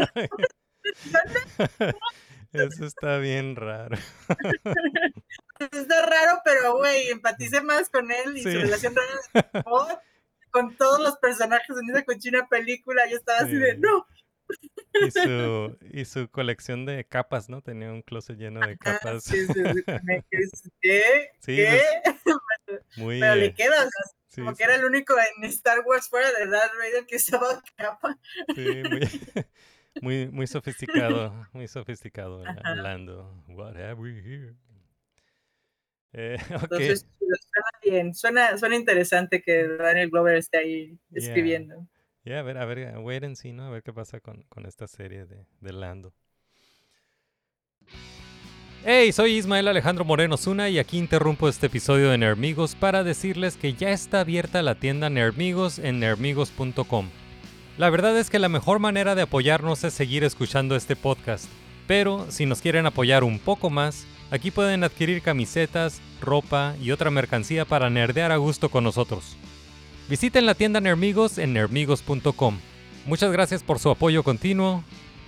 Eso 2.53 2.85
está 2.87 3.19
bien 3.19 3.55
raro. 3.57 3.97
Está 5.73 6.07
raro, 6.07 6.41
pero 6.45 6.77
güey, 6.79 7.09
empaticé 7.11 7.61
más 7.61 7.89
con 7.91 8.11
él 8.11 8.37
y 8.37 8.43
Sí. 8.43 8.53
su 8.53 8.59
relación 8.59 8.95
rara 8.97 9.45
con 10.51 10.77
todos 10.77 11.01
los 11.01 11.17
personajes 11.19 11.77
en 11.77 11.91
esa 11.91 12.05
cochina 12.05 12.49
película. 12.49 13.09
Yo 13.09 13.17
estaba 13.17 13.41
así 13.41 13.55
de, 13.57 13.77
no. 13.79 14.07
Y 15.07 15.11
su, 15.13 15.79
y 15.93 16.05
su 16.07 16.29
colección 16.29 16.85
de 16.85 17.05
capas, 17.05 17.49
¿no? 17.49 17.63
Tenía 17.63 17.93
un 17.93 18.03
closet 18.03 18.37
lleno 18.37 18.59
de 18.67 18.77
capas. 18.77 19.23
sí, 19.23 19.47
sí, 19.47 19.53
sí, 19.53 19.85
¿Qué? 20.81 21.31
Sí, 21.41 21.57
¿Qué? 21.57 21.81
Muy, 22.97 23.21
Pero 23.21 23.35
le 23.37 23.55
queda, 23.55 23.77
o 23.77 23.81
sea, 23.83 24.05
sí, 24.29 24.41
como 24.41 24.55
que 24.57 24.65
era 24.65 24.75
el 24.75 24.85
único 24.85 25.15
en 25.37 25.45
Star 25.45 25.81
Wars 25.87 26.09
fuera 26.09 26.33
de 26.33 26.47
Darth 26.49 26.73
Vader 26.77 27.07
que 27.07 27.17
usaba 27.17 27.63
capa. 27.77 28.17
sí, 28.55 28.83
muy, 28.83 29.09
muy, 30.03 30.29
muy 30.29 30.47
sofisticado, 30.49 31.47
muy 31.53 31.69
sofisticado, 31.69 32.43
la- 32.45 32.51
Ajá. 32.53 32.75
Lando. 32.75 33.45
What 33.49 33.77
have 33.77 33.95
we 34.01 34.21
here? 34.21 34.55
Eh, 36.13 36.37
ok, 36.55 36.63
Entonces, 36.63 37.07
suena 37.19 37.71
bien, 37.85 38.15
suena, 38.15 38.59
suena 38.59 38.77
interesante 38.77 39.43
que 39.43 39.67
Daniel 39.69 40.11
Glover 40.11 40.37
esté 40.37 40.59
ahí 40.59 40.99
Yeah. 41.11 41.25
escribiendo. 41.29 41.87
ya, 42.25 42.39
a 42.41 42.43
ver, 42.43 42.59
a 42.59 42.65
ver, 42.65 42.99
wait 42.99 43.25
and 43.25 43.37
see, 43.37 43.53
¿no? 43.53 43.65
A 43.67 43.71
ver 43.71 43.83
qué 43.83 43.93
pasa 43.93 44.21
con, 44.21 44.43
con 44.49 44.67
esta 44.67 44.87
serie 44.87 45.27
de, 45.27 45.45
de 45.61 45.73
Lando. 45.73 46.13
Hey, 48.85 49.13
soy 49.13 49.37
Ismael 49.37 49.69
Alejandro 49.69 50.05
Moreno 50.07 50.39
Zuna 50.39 50.71
y 50.71 50.79
aquí 50.79 50.97
interrumpo 50.97 51.49
este 51.51 51.67
episodio 51.67 52.11
de 52.11 52.17
Nermigos 52.17 52.75
para 52.75 53.05
decirles 53.05 53.57
que 53.59 53.75
ya 53.75 53.91
está 53.91 54.21
abierta 54.21 54.63
la 54.63 54.75
tienda 54.75 55.11
Nermigos 55.11 55.79
en 55.79 56.01
nermigos.com. 56.01 57.11
La 57.77 57.91
verdad 57.91 58.19
es 58.19 58.31
que 58.31 58.39
la 58.39 58.49
mejor 58.49 58.79
manera 58.79 59.15
de 59.15 59.23
apoyarnos 59.23 59.85
es 59.85 59.93
seguir 59.93 60.25
escuchando 60.25 60.77
este 60.77 60.97
podcast, 60.97 61.45
pero 61.87 62.31
si 62.31 62.47
nos 62.47 62.63
quieren 62.63 62.87
apoyar 62.87 63.23
un 63.23 63.39
poco 63.39 63.69
más, 63.69 64.07
aquí 64.31 64.51
pueden 64.51 64.85
adquirir 64.85 65.23
camisetas, 65.23 66.01
ropa 66.21 66.77
y 66.81 66.91
otra 66.91 67.11
mercancía 67.11 67.65
para 67.65 67.91
nerdear 67.91 68.33
a 68.33 68.37
gusto 68.37 68.71
con 68.71 68.85
nosotros. 68.85 69.37
Visiten 70.09 70.47
la 70.47 70.55
tienda 70.55 70.81
Nermigos 70.81 71.39
en 71.39 71.53
nermigos.com. 71.53 72.59
Muchas 73.07 73.33
gracias 73.33 73.63
por 73.63 73.79
su 73.79 73.91
apoyo 73.91 74.23
continuo 74.23 74.85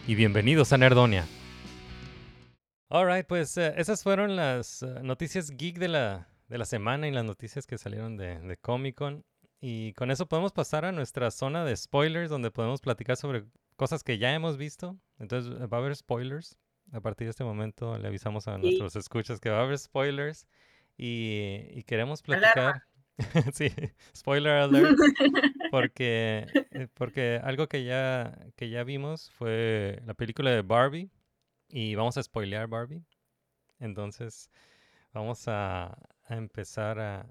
y 0.07 0.15
bienvenidos 0.15 0.73
a 0.73 0.79
Nerdonia. 0.79 1.27
Alright, 2.91 3.27
pues 3.27 3.57
eh, 3.57 3.73
esas 3.77 4.03
fueron 4.03 4.37
las 4.37 4.83
eh, 4.83 5.01
noticias 5.03 5.51
geek 5.51 5.79
de 5.79 5.89
la, 5.89 6.29
de 6.49 6.59
la 6.59 6.67
semana 6.67 7.09
y 7.09 7.11
las 7.11 7.25
noticias 7.25 7.67
que 7.67 7.79
salieron 7.79 8.17
de, 8.17 8.39
de 8.39 8.57
Comic 8.59 8.97
Con. 8.97 9.25
Y 9.63 9.95
con 9.95 10.11
eso 10.11 10.27
podemos 10.27 10.53
pasar 10.53 10.85
a 10.85 10.93
nuestra 10.93 11.31
zona 11.31 11.65
de 11.65 11.77
spoilers, 11.77 12.29
donde 12.29 12.51
podemos 12.51 12.81
platicar 12.81 13.17
sobre 13.17 13.45
cosas 13.77 14.03
que 14.03 14.19
ya 14.19 14.35
hemos 14.35 14.57
visto. 14.57 14.99
Entonces 15.19 15.55
eh, 15.59 15.67
va 15.67 15.79
a 15.79 15.81
haber 15.81 15.97
spoilers. 15.97 16.59
A 16.93 17.01
partir 17.01 17.27
de 17.27 17.31
este 17.31 17.45
momento 17.45 17.99
le 17.99 18.07
avisamos 18.09 18.47
a 18.49 18.57
Sí. 18.57 18.63
nuestros 18.63 18.97
escuchas 18.97 19.41
que 19.41 19.51
va 19.51 19.59
a 19.61 19.63
haber 19.63 19.79
spoilers. 19.79 20.47
Y, 20.97 21.65
y 21.71 21.83
queremos 21.85 22.23
platicar. 22.23 22.83
sí, 23.55 23.69
spoiler 24.17 24.53
alert. 24.53 24.97
Porque, 25.71 26.47
eh, 26.73 26.87
porque 26.93 27.41
algo 27.43 27.67
que 27.67 27.83
ya, 27.85 28.39
que 28.57 28.69
ya 28.69 28.85
vimos 28.85 29.31
fue 29.31 30.03
la 30.05 30.13
película 30.13 30.51
de 30.51 30.61
Barbie. 30.61 31.11
Y 31.71 31.95
vamos 31.95 32.19
a 32.19 32.23
spoilear 32.23 32.67
Barbie. 32.69 33.03
Entonces, 33.79 34.51
vamos 35.15 35.49
a, 35.49 35.87
a 36.27 36.37
empezar 36.37 36.99
a, 37.01 37.27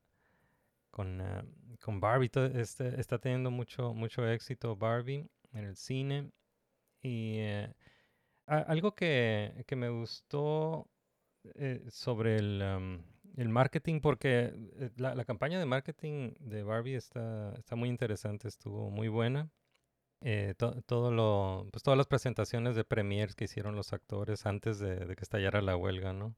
con, 0.89 1.22
ah, 1.22 1.45
con 1.82 1.99
Barbie. 1.99 2.32
este- 2.55 2.99
está 2.99 3.20
teniendo 3.20 3.51
mucho, 3.51 3.93
mucho 3.93 4.28
éxito 4.28 4.76
Barbie 4.76 5.30
en 5.53 5.66
el 5.66 5.76
cine. 5.76 6.32
Y 7.03 7.36
eh, 7.41 7.72
a- 8.56 8.62
algo 8.72 8.93
que, 8.95 9.64
que 9.68 9.76
me 9.76 9.89
gustó 9.89 10.89
eh, 11.56 11.84
sobre 11.89 12.36
el, 12.38 12.62
am, 12.62 13.04
el 13.38 13.49
marketing, 13.49 13.99
porque 14.02 14.54
eh, 14.80 14.89
la, 14.97 15.16
la 15.16 15.26
campaña 15.26 15.60
de 15.60 15.66
marketing 15.66 16.34
de 16.39 16.64
Barbie 16.64 16.95
está, 16.95 17.54
está 17.58 17.76
muy 17.76 17.89
interesante, 17.89 18.47
estuvo 18.47 18.89
muy 18.89 19.08
buena. 19.08 19.49
Eh, 20.24 20.54
to- 20.58 20.80
todo 20.84 21.12
lo, 21.12 21.68
pues 21.72 21.82
todas 21.82 21.97
las 21.97 22.06
presentaciones 22.08 22.76
de 22.76 22.84
premiers 22.84 23.34
que 23.36 23.45
hicieron 23.45 23.76
los 23.76 23.91
actores 23.93 24.45
antes 24.45 24.78
de, 24.80 24.97
de 24.97 25.16
que 25.16 25.24
estallara 25.24 25.62
la 25.62 25.76
huelga, 25.76 26.14
¿no? 26.14 26.36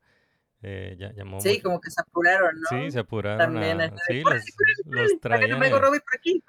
Eh, 0.61 0.95
ya, 0.97 1.11
llamó 1.11 1.41
Sí, 1.41 1.49
mucho- 1.49 1.63
como 1.63 1.81
que 1.81 1.91
se 1.91 1.99
apuraron, 1.99 2.55
¿no? 2.61 2.69
Sí, 2.69 2.91
se 2.91 2.99
apuraron 2.99 3.39
También, 3.39 3.81
a... 3.81 3.89
Sí, 4.07 4.23
"Córrele, 4.23 4.45
los, 4.85 5.11
los 5.11 5.19
traían... 5.19 5.59
Margot 5.59 5.77
en- 5.79 5.83
Robbie 5.83 5.99
por 5.99 6.15
aquí, 6.17 6.43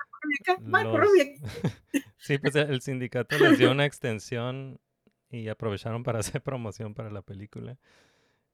los- 0.61 0.85
Robbie 1.01 1.23
aquí. 1.23 1.35
Sí, 2.19 2.39
pues 2.39 2.55
el 2.55 2.81
sindicato 2.81 3.37
les 3.39 3.59
dio 3.59 3.71
una 3.73 3.85
extensión 3.85 4.79
y 5.41 5.49
aprovecharon 5.49 6.03
para 6.03 6.19
hacer 6.39 6.43
promoción 6.43 6.95
para 6.95 7.11
la 7.11 7.23
película. 7.23 7.79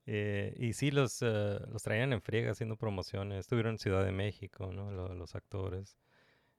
Eh, 0.07 0.55
y 0.59 0.73
sí, 0.73 0.91
los, 0.91 1.21
eh, 1.23 1.59
los 1.71 1.83
traían 1.83 2.13
en 2.13 2.23
friega 2.23 2.53
haciendo 2.53 2.77
promociones. 2.77 3.41
Estuvieron 3.41 3.73
en 3.73 3.79
Ciudad 3.79 4.05
de 4.05 4.13
México, 4.13 4.73
¿no? 4.73 4.91
Lo- 4.91 5.15
los 5.15 5.35
actores. 5.35 5.97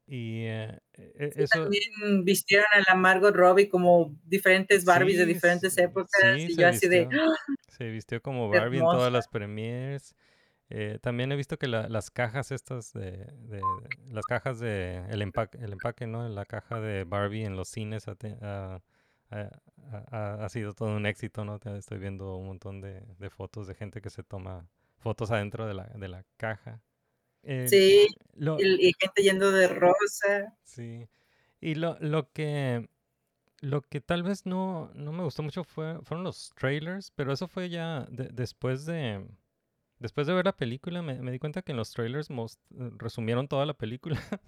Y 0.07 0.45
Sí, 0.95 1.03
eso... 1.17 1.63
También 1.63 2.25
vistieron 2.25 2.67
a 2.73 2.81
la 2.91 2.95
Margot 2.95 3.33
Robbie 3.35 3.69
como 3.69 4.15
diferentes 4.25 4.83
Barbies 4.85 5.17
de 5.17 5.25
Sí, 5.25 5.33
diferentes 5.33 5.73
sí, 5.73 5.81
épocas 5.81 6.21
sí, 6.37 6.47
y 6.49 6.55
yo 6.57 6.67
así 6.67 6.87
de 6.87 7.01
vistió. 7.01 7.21
¡ah! 7.21 7.35
Se 7.69 7.89
vistió 7.89 8.21
como 8.21 8.49
Barbie 8.49 8.79
en 8.79 8.83
todas 8.85 9.11
las 9.11 9.27
premiers. 9.27 10.15
Eh, 10.69 10.99
también 11.01 11.31
he 11.31 11.35
visto 11.35 11.57
que 11.57 11.67
la- 11.67 11.89
las 11.89 12.11
cajas 12.11 12.51
estas 12.51 12.93
de, 12.93 13.25
de- 13.49 13.61
las 14.09 14.25
cajas 14.25 14.59
de 14.59 15.03
el 15.09 15.21
empaque, 15.21 15.57
el 15.59 15.73
empaque, 15.73 16.07
¿no? 16.07 16.27
La 16.29 16.45
caja 16.45 16.79
de 16.79 17.03
Barbie 17.03 17.43
en 17.45 17.55
los 17.55 17.67
cines 17.69 18.07
ha- 18.07 18.81
ha- 20.11 20.49
sido 20.49 20.73
todo 20.73 20.95
un 20.95 21.05
éxito, 21.05 21.45
¿no? 21.45 21.59
Estoy 21.77 21.97
viendo 21.99 22.35
un 22.35 22.47
montón 22.47 22.81
de, 22.81 23.01
de 23.19 23.29
fotos 23.29 23.67
de 23.67 23.75
gente 23.75 24.01
que 24.01 24.09
se 24.09 24.23
toma 24.23 24.67
fotos 24.97 25.31
adentro 25.31 25.65
de 25.67 25.73
la, 25.73 25.85
de 25.85 26.07
la 26.07 26.23
caja. 26.37 26.81
Eh, 27.43 27.67
Sí, 27.67 28.07
lo- 28.35 28.59
y, 28.59 28.89
y 28.89 28.93
gente 28.99 29.23
yendo 29.23 29.51
de 29.51 29.67
rosa. 29.67 30.55
Sí. 30.63 31.07
Y 31.59 31.75
lo, 31.75 31.97
lo 31.99 32.31
que 32.31 32.89
lo 33.61 33.81
que 33.83 34.01
tal 34.01 34.23
vez 34.23 34.45
no, 34.47 34.89
no 34.95 35.11
me 35.11 35.23
gustó 35.23 35.43
mucho 35.43 35.63
fue, 35.63 36.01
fueron 36.01 36.23
los 36.23 36.51
trailers, 36.55 37.11
pero 37.11 37.31
eso 37.31 37.47
fue 37.47 37.69
ya 37.69 38.07
de- 38.09 38.29
después 38.29 38.85
de 38.85 39.23
después 39.99 40.25
de 40.25 40.33
ver 40.33 40.45
la 40.45 40.55
película 40.57 41.03
me, 41.03 41.21
me 41.21 41.31
di 41.31 41.37
cuenta 41.37 41.61
que 41.61 41.71
en 41.73 41.77
los 41.77 41.91
trailers 41.91 42.29
mos- 42.31 42.57
resumieron 42.97 43.47
toda 43.47 43.65
la 43.67 43.75
película. 43.75 44.19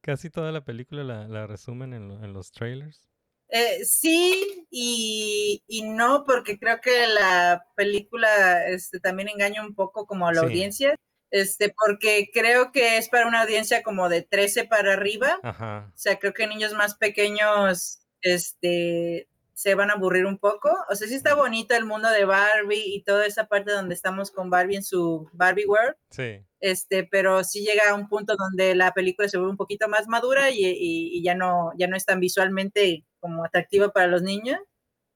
Casi 0.00 0.30
toda 0.30 0.52
la 0.52 0.64
película 0.64 1.02
la, 1.04 1.26
la 1.28 1.46
resumen 1.46 1.92
en, 1.92 2.08
lo- 2.08 2.24
en 2.24 2.32
los 2.32 2.50
trailers. 2.52 3.08
Eh, 3.48 3.84
sí 3.84 4.66
y, 4.70 5.62
y 5.68 5.82
no, 5.82 6.24
porque 6.26 6.58
creo 6.58 6.80
que 6.80 7.06
la 7.06 7.64
película 7.76 8.66
este, 8.68 8.98
también 9.00 9.28
engaña 9.28 9.64
un 9.64 9.74
poco 9.74 10.06
como 10.06 10.26
a 10.28 10.32
la 10.32 10.40
Sí. 10.40 10.46
audiencia, 10.46 10.96
este, 11.30 11.72
porque 11.84 12.30
creo 12.32 12.72
que 12.72 12.96
es 12.98 13.08
para 13.08 13.26
una 13.28 13.42
audiencia 13.42 13.82
como 13.82 14.08
de 14.08 14.22
13 14.22 14.64
para 14.64 14.94
arriba. 14.94 15.38
Ajá. 15.42 15.90
O 15.94 15.98
sea, 15.98 16.18
creo 16.18 16.32
que 16.34 16.46
niños 16.48 16.72
más 16.74 16.96
pequeños 16.96 18.00
este, 18.22 19.28
se 19.58 19.74
van 19.74 19.90
a 19.90 19.94
aburrir 19.94 20.26
un 20.26 20.36
poco. 20.38 20.70
O 20.90 20.94
sea, 20.94 21.08
sí 21.08 21.14
está 21.14 21.34
bonito 21.34 21.74
el 21.74 21.86
mundo 21.86 22.10
de 22.10 22.26
Barbie 22.26 22.82
y 22.94 23.02
toda 23.04 23.24
esa 23.24 23.46
parte 23.46 23.72
donde 23.72 23.94
estamos 23.94 24.30
con 24.30 24.50
Barbie 24.50 24.76
en 24.76 24.82
su 24.84 25.30
Barbie 25.32 25.64
World, 25.66 25.96
Sí. 26.10 26.44
este, 26.60 27.04
pero 27.04 27.42
sí 27.42 27.64
llega 27.64 27.88
a 27.88 27.94
un 27.94 28.06
punto 28.06 28.36
donde 28.36 28.74
la 28.74 28.92
película 28.92 29.28
se 29.28 29.38
vuelve 29.38 29.52
un 29.52 29.56
poquito 29.56 29.88
más 29.88 30.08
madura 30.08 30.50
y, 30.50 30.58
y- 30.66 31.16
y 31.18 31.22
ya, 31.22 31.34
no, 31.34 31.72
ya 31.78 31.86
no 31.86 31.96
es 31.96 32.04
tan 32.04 32.20
visualmente 32.20 33.06
como 33.18 33.44
atractiva 33.46 33.88
para 33.92 34.08
los 34.08 34.20
niños. 34.22 34.60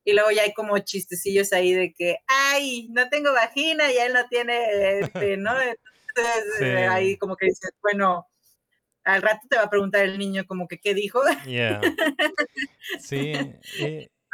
Y 0.04 0.14
luego 0.14 0.30
ya 0.30 0.42
hay 0.44 0.54
como 0.54 0.78
chistecillos 0.78 1.52
ahí 1.52 1.74
de 1.74 1.92
que, 1.92 2.16
ay, 2.26 2.88
no 2.92 3.10
tengo 3.10 3.34
vagina 3.34 3.92
y 3.92 3.98
él 3.98 4.14
no 4.14 4.26
tiene, 4.30 5.00
este, 5.00 5.36
¿no? 5.36 5.52
Entonces, 5.60 6.44
Sí. 6.58 6.64
eh, 6.64 6.86
ahí 6.88 7.18
como 7.18 7.36
que 7.36 7.44
dices, 7.46 7.72
bueno, 7.82 8.26
al 9.04 9.20
rato 9.22 9.40
te 9.50 9.56
va 9.56 9.64
a 9.64 9.70
preguntar 9.70 10.02
el 10.06 10.18
niño 10.18 10.46
como 10.46 10.66
que 10.66 10.78
qué 10.78 10.94
dijo. 10.94 11.20
Yeah. 11.46 11.80
Sí. 13.00 13.32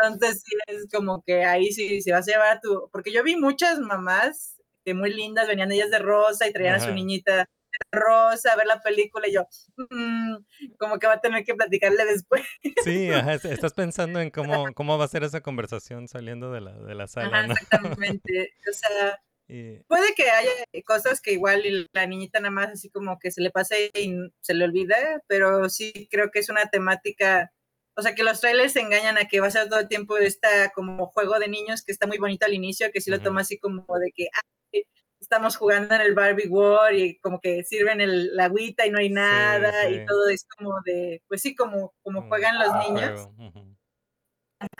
Entonces 0.02 0.42
sí 0.44 0.56
es 0.66 0.86
como 0.92 1.22
que 1.22 1.44
ahí 1.44 1.72
sí 1.72 2.00
se 2.02 2.12
vas 2.12 2.28
a 2.28 2.32
llevar 2.32 2.56
a 2.56 2.60
tu, 2.60 2.88
porque 2.92 3.12
yo 3.12 3.22
vi 3.22 3.36
muchas 3.36 3.78
mamás 3.78 4.56
que 4.84 4.94
muy 4.94 5.12
lindas, 5.12 5.48
venían 5.48 5.72
ellas 5.72 5.90
de 5.90 5.98
rosa 5.98 6.46
y 6.46 6.52
traían 6.52 6.76
a 6.76 6.80
su 6.80 6.92
niñita 6.92 7.46
rosa 7.92 8.52
a 8.52 8.56
ver 8.56 8.66
la 8.66 8.80
película 8.80 9.28
y 9.28 9.32
yo, 9.34 9.46
"Mm, 9.90 10.36
como 10.78 10.98
que 10.98 11.06
va 11.06 11.14
a 11.14 11.20
tener 11.20 11.44
que 11.44 11.54
platicarle 11.54 12.04
después. 12.06 12.42
sí, 12.84 13.10
ajá, 13.10 13.34
es- 13.34 13.44
estás 13.44 13.74
pensando 13.74 14.20
en 14.20 14.30
cómo, 14.64 14.72
cómo 14.74 14.96
va 14.98 15.04
a 15.04 15.08
ser 15.08 15.24
esa 15.24 15.40
conversación 15.42 16.08
saliendo 16.08 16.52
de 16.52 16.60
la, 16.60 16.72
de 16.72 16.94
la 16.94 17.06
sala, 17.06 17.38
Ajá, 17.38 17.46
¿no? 17.48 17.54
exactamente. 17.54 18.54
O 18.70 18.72
sea, 18.72 19.20
Y- 19.48 19.78
puede 19.84 20.12
que 20.16 20.28
haya 20.28 20.50
cosas 20.84 21.20
que 21.20 21.32
igual 21.32 21.62
la 21.92 22.06
niñita 22.06 22.40
nada 22.40 22.50
más 22.50 22.68
así 22.70 22.90
como 22.90 23.16
que 23.20 23.30
se 23.30 23.40
le 23.40 23.50
pase 23.52 23.90
y 23.94 24.12
se 24.40 24.54
le 24.54 24.64
olvida, 24.64 24.96
pero 25.28 25.68
sí 25.68 26.08
creo 26.10 26.30
que 26.32 26.40
es 26.40 26.48
una 26.48 26.66
temática, 26.66 27.52
o 27.96 28.02
sea, 28.02 28.14
que 28.14 28.24
los 28.24 28.40
trailers 28.40 28.76
engañan 28.76 29.18
a 29.18 29.26
que 29.26 29.40
va 29.40 29.46
a 29.48 29.50
ser 29.50 29.68
todo 29.68 29.80
el 29.80 29.88
tiempo 29.88 30.16
esta 30.18 30.70
como 30.74 31.06
juego 31.06 31.38
de 31.38 31.48
niños 31.48 31.82
que 31.82 31.92
está 31.92 32.06
muy 32.06 32.18
bonito 32.18 32.46
al 32.46 32.54
inicio, 32.54 32.90
que 32.92 33.00
sí 33.00 33.10
lo 33.10 33.20
toma 33.20 33.40
así 33.42 33.58
como 33.58 33.84
de 33.98 34.12
que 34.14 34.28
"Ay, 34.72 34.84
estamos 35.20 35.56
jugando 35.56 35.94
en 35.94 36.02
el 36.02 36.14
Barbie 36.14 36.48
World 36.48 36.98
y 36.98 37.18
como 37.20 37.40
que 37.40 37.64
sirven 37.64 38.00
el, 38.00 38.36
la 38.36 38.44
agüita 38.46 38.86
y 38.86 38.90
no 38.90 38.98
hay 38.98 39.10
nada 39.10 39.72
sí. 39.88 39.94
y 39.94 40.06
todo 40.06 40.28
es 40.28 40.46
como 40.56 40.74
de, 40.84 41.22
pues 41.28 41.42
sí, 41.42 41.54
como, 41.56 41.94
como 42.02 42.28
juegan 42.28 42.58
los 42.58 42.72
niños 42.88 43.28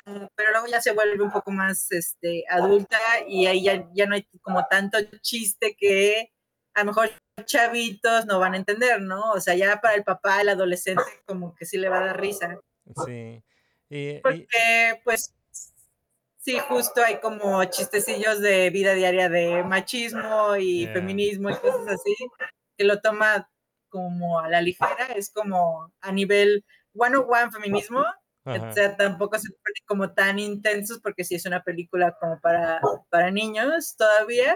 juego, 0.05 0.31
pero 0.35 0.51
luego 0.53 0.67
ya 0.67 0.81
se 0.81 0.93
vuelve 0.93 1.23
un 1.23 1.31
poco 1.33 1.51
más 1.51 1.91
este, 1.93 2.45
adulta 2.49 2.99
y 3.27 3.47
ahí 3.47 3.65
ya, 3.65 3.89
ya 3.95 4.07
no 4.07 4.15
hay 4.15 4.27
como 4.43 4.65
tanto 4.67 4.99
chiste 5.21 5.77
que 5.79 6.33
a 6.75 6.81
lo 6.81 6.87
mejor 6.87 7.11
chavitos 7.45 8.27
no 8.27 8.39
van 8.39 8.55
a 8.55 8.59
entender, 8.59 9.01
¿no? 9.01 9.33
O 9.33 9.41
sea, 9.41 9.55
ya 9.55 9.81
para 9.81 9.95
el 9.95 10.05
papá, 10.05 10.41
el 10.41 10.49
adolescente, 10.51 11.03
como 11.27 11.55
que 11.55 11.67
sí 11.67 11.79
le 11.79 11.89
va 11.89 11.99
a 11.99 12.07
dar 12.07 12.21
risa. 12.21 12.61
Sí. 13.07 13.43
Y, 13.89 14.09
y- 14.11 14.21
Porque, 14.21 15.01
pues, 15.05 15.35
sí, 16.39 16.59
justo 16.69 17.03
hay 17.03 17.19
como 17.21 17.65
chistecillos 17.65 18.41
de 18.41 18.71
vida 18.71 18.95
diaria 18.95 19.29
de 19.29 19.63
machismo 19.65 20.57
y 20.57 20.83
Yeah. 20.85 20.93
feminismo 20.95 21.51
y 21.51 21.57
cosas 21.57 21.87
así, 21.89 22.15
que 22.77 22.85
lo 22.85 23.01
toma 23.01 23.49
como 23.89 24.41
a 24.41 24.49
la 24.49 24.61
ligera, 24.61 25.07
es 25.17 25.31
como 25.31 25.93
a 26.01 26.13
nivel 26.13 26.65
one-on-one 26.95 27.51
feminismo, 27.51 28.05
ajá. 28.45 28.69
o 28.69 28.73
sea, 28.73 28.97
tampoco 28.97 29.39
se 29.39 29.49
ponen 29.51 29.83
como 29.87 30.13
tan 30.15 30.39
intensos 30.39 31.01
porque 31.01 31.25
sí 31.25 31.35
es 31.35 31.47
una 31.47 31.63
película 31.63 32.17
como 32.21 32.39
para, 32.41 32.81
para 33.11 33.31
niños 33.31 33.97
todavía, 33.97 34.55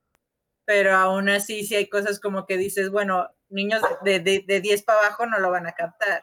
pero 0.64 0.94
aún 0.94 1.28
así 1.28 1.64
sí 1.64 1.74
hay 1.76 1.88
cosas 1.88 2.20
como 2.20 2.46
que 2.46 2.56
dices, 2.56 2.90
bueno, 2.90 3.28
niños 3.48 3.82
de, 4.02 4.20
de, 4.20 4.44
de 4.46 4.60
10 4.60 4.82
para 4.84 5.00
abajo 5.00 5.26
no 5.26 5.38
lo 5.38 5.50
van 5.50 5.66
a 5.66 5.72
captar. 5.72 6.22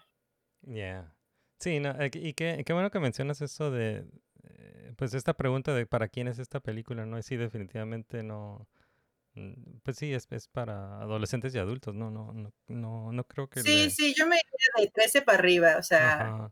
Yeah. 0.62 1.12
Sí, 1.60 1.80
no, 1.80 1.89
eh, 1.99 2.12
y 2.14 2.34
qué, 2.34 2.64
qué 2.66 2.74
bueno 2.74 2.91
que 2.91 2.99
mencionas 2.99 3.41
eso 3.41 3.72
de, 3.72 4.05
eh, 4.43 4.93
pues 4.95 5.14
esta 5.14 5.34
pregunta 5.36 5.74
de 5.74 5.88
para 5.88 6.08
quién 6.08 6.28
es 6.28 6.38
esta 6.39 6.60
película, 6.60 7.05
¿no? 7.05 7.18
Y 7.18 7.24
sí, 7.24 7.36
definitivamente 7.36 8.22
no, 8.24 8.68
mm, 9.36 9.80
pues 9.84 9.97
sí, 9.97 10.14
es, 10.14 10.28
es 10.32 10.47
para 10.49 11.01
adolescentes 11.01 11.55
y 11.55 11.60
adultos, 11.60 11.95
¿no? 11.95 12.12
No, 12.12 12.34
no, 12.34 12.53
no, 12.70 13.12
no 13.14 13.26
creo 13.26 13.49
que 13.49 13.64
Sí, 13.64 13.89
le- 13.89 13.95
sí, 13.95 14.14
yo 14.18 14.28
me 14.28 14.36
iría 14.36 14.86
de 14.86 14.91
13 14.91 15.22
para 15.22 15.39
arriba, 15.39 15.78
o 15.78 15.84
sea, 15.84 16.36
Ajá. 16.36 16.51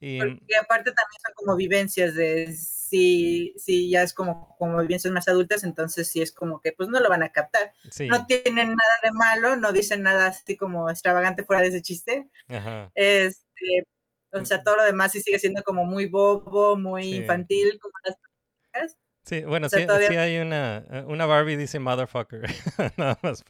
Y, 0.00 0.40
porque 0.40 0.56
aparte 0.56 0.92
también 0.92 1.20
son 1.24 1.34
como 1.36 1.56
vivencias 1.56 2.14
de, 2.14 2.52
sí, 2.54 3.54
sí, 3.58 3.90
ya 3.90 4.02
es 4.02 4.14
como, 4.14 4.56
como 4.58 4.80
vivencias 4.82 5.12
más 5.14 5.28
adultas, 5.28 5.64
entonces 5.64 6.08
sí 6.10 6.22
es 6.22 6.32
como 6.32 6.60
que 6.60 6.72
pues 6.72 6.88
no 6.90 7.00
lo 7.00 7.08
van 7.10 7.22
a 7.24 7.32
captar. 7.32 7.72
sí, 7.90 8.06
No 8.08 8.26
tienen 8.26 8.68
nada 8.70 8.94
de 9.04 9.12
malo, 9.12 9.56
no 9.56 9.72
dicen 9.72 10.02
nada 10.02 10.28
así 10.28 10.56
como 10.56 10.90
extravagante 10.90 11.44
fuera 11.44 11.62
de 11.62 11.68
ese 11.70 11.82
chiste. 11.82 12.30
ajá. 12.48 12.92
Este, 12.94 13.86
o 14.32 14.44
sea, 14.44 14.62
todo 14.62 14.76
lo 14.76 14.84
demás 14.84 15.12
sí 15.12 15.20
sigue 15.22 15.38
siendo 15.38 15.62
como 15.62 15.84
muy 15.84 16.06
bobo, 16.06 16.76
muy 16.76 17.04
Sí. 17.04 17.16
infantil, 17.16 17.78
como 17.80 17.92
las 18.04 18.16
películas. 18.16 18.96
Sí, 19.24 19.42
bueno, 19.42 19.66
o 19.66 19.70
sea, 19.70 19.80
sí, 19.80 19.86
todavía- 19.86 20.08
sí 20.08 20.16
hay 20.16 20.38
una, 20.38 20.84
eh, 20.88 21.04
una 21.08 21.26
Barbie 21.26 21.56
dice 21.56 21.80
motherfucker, 21.80 22.42
nada 22.96 23.18
más. 23.22 23.42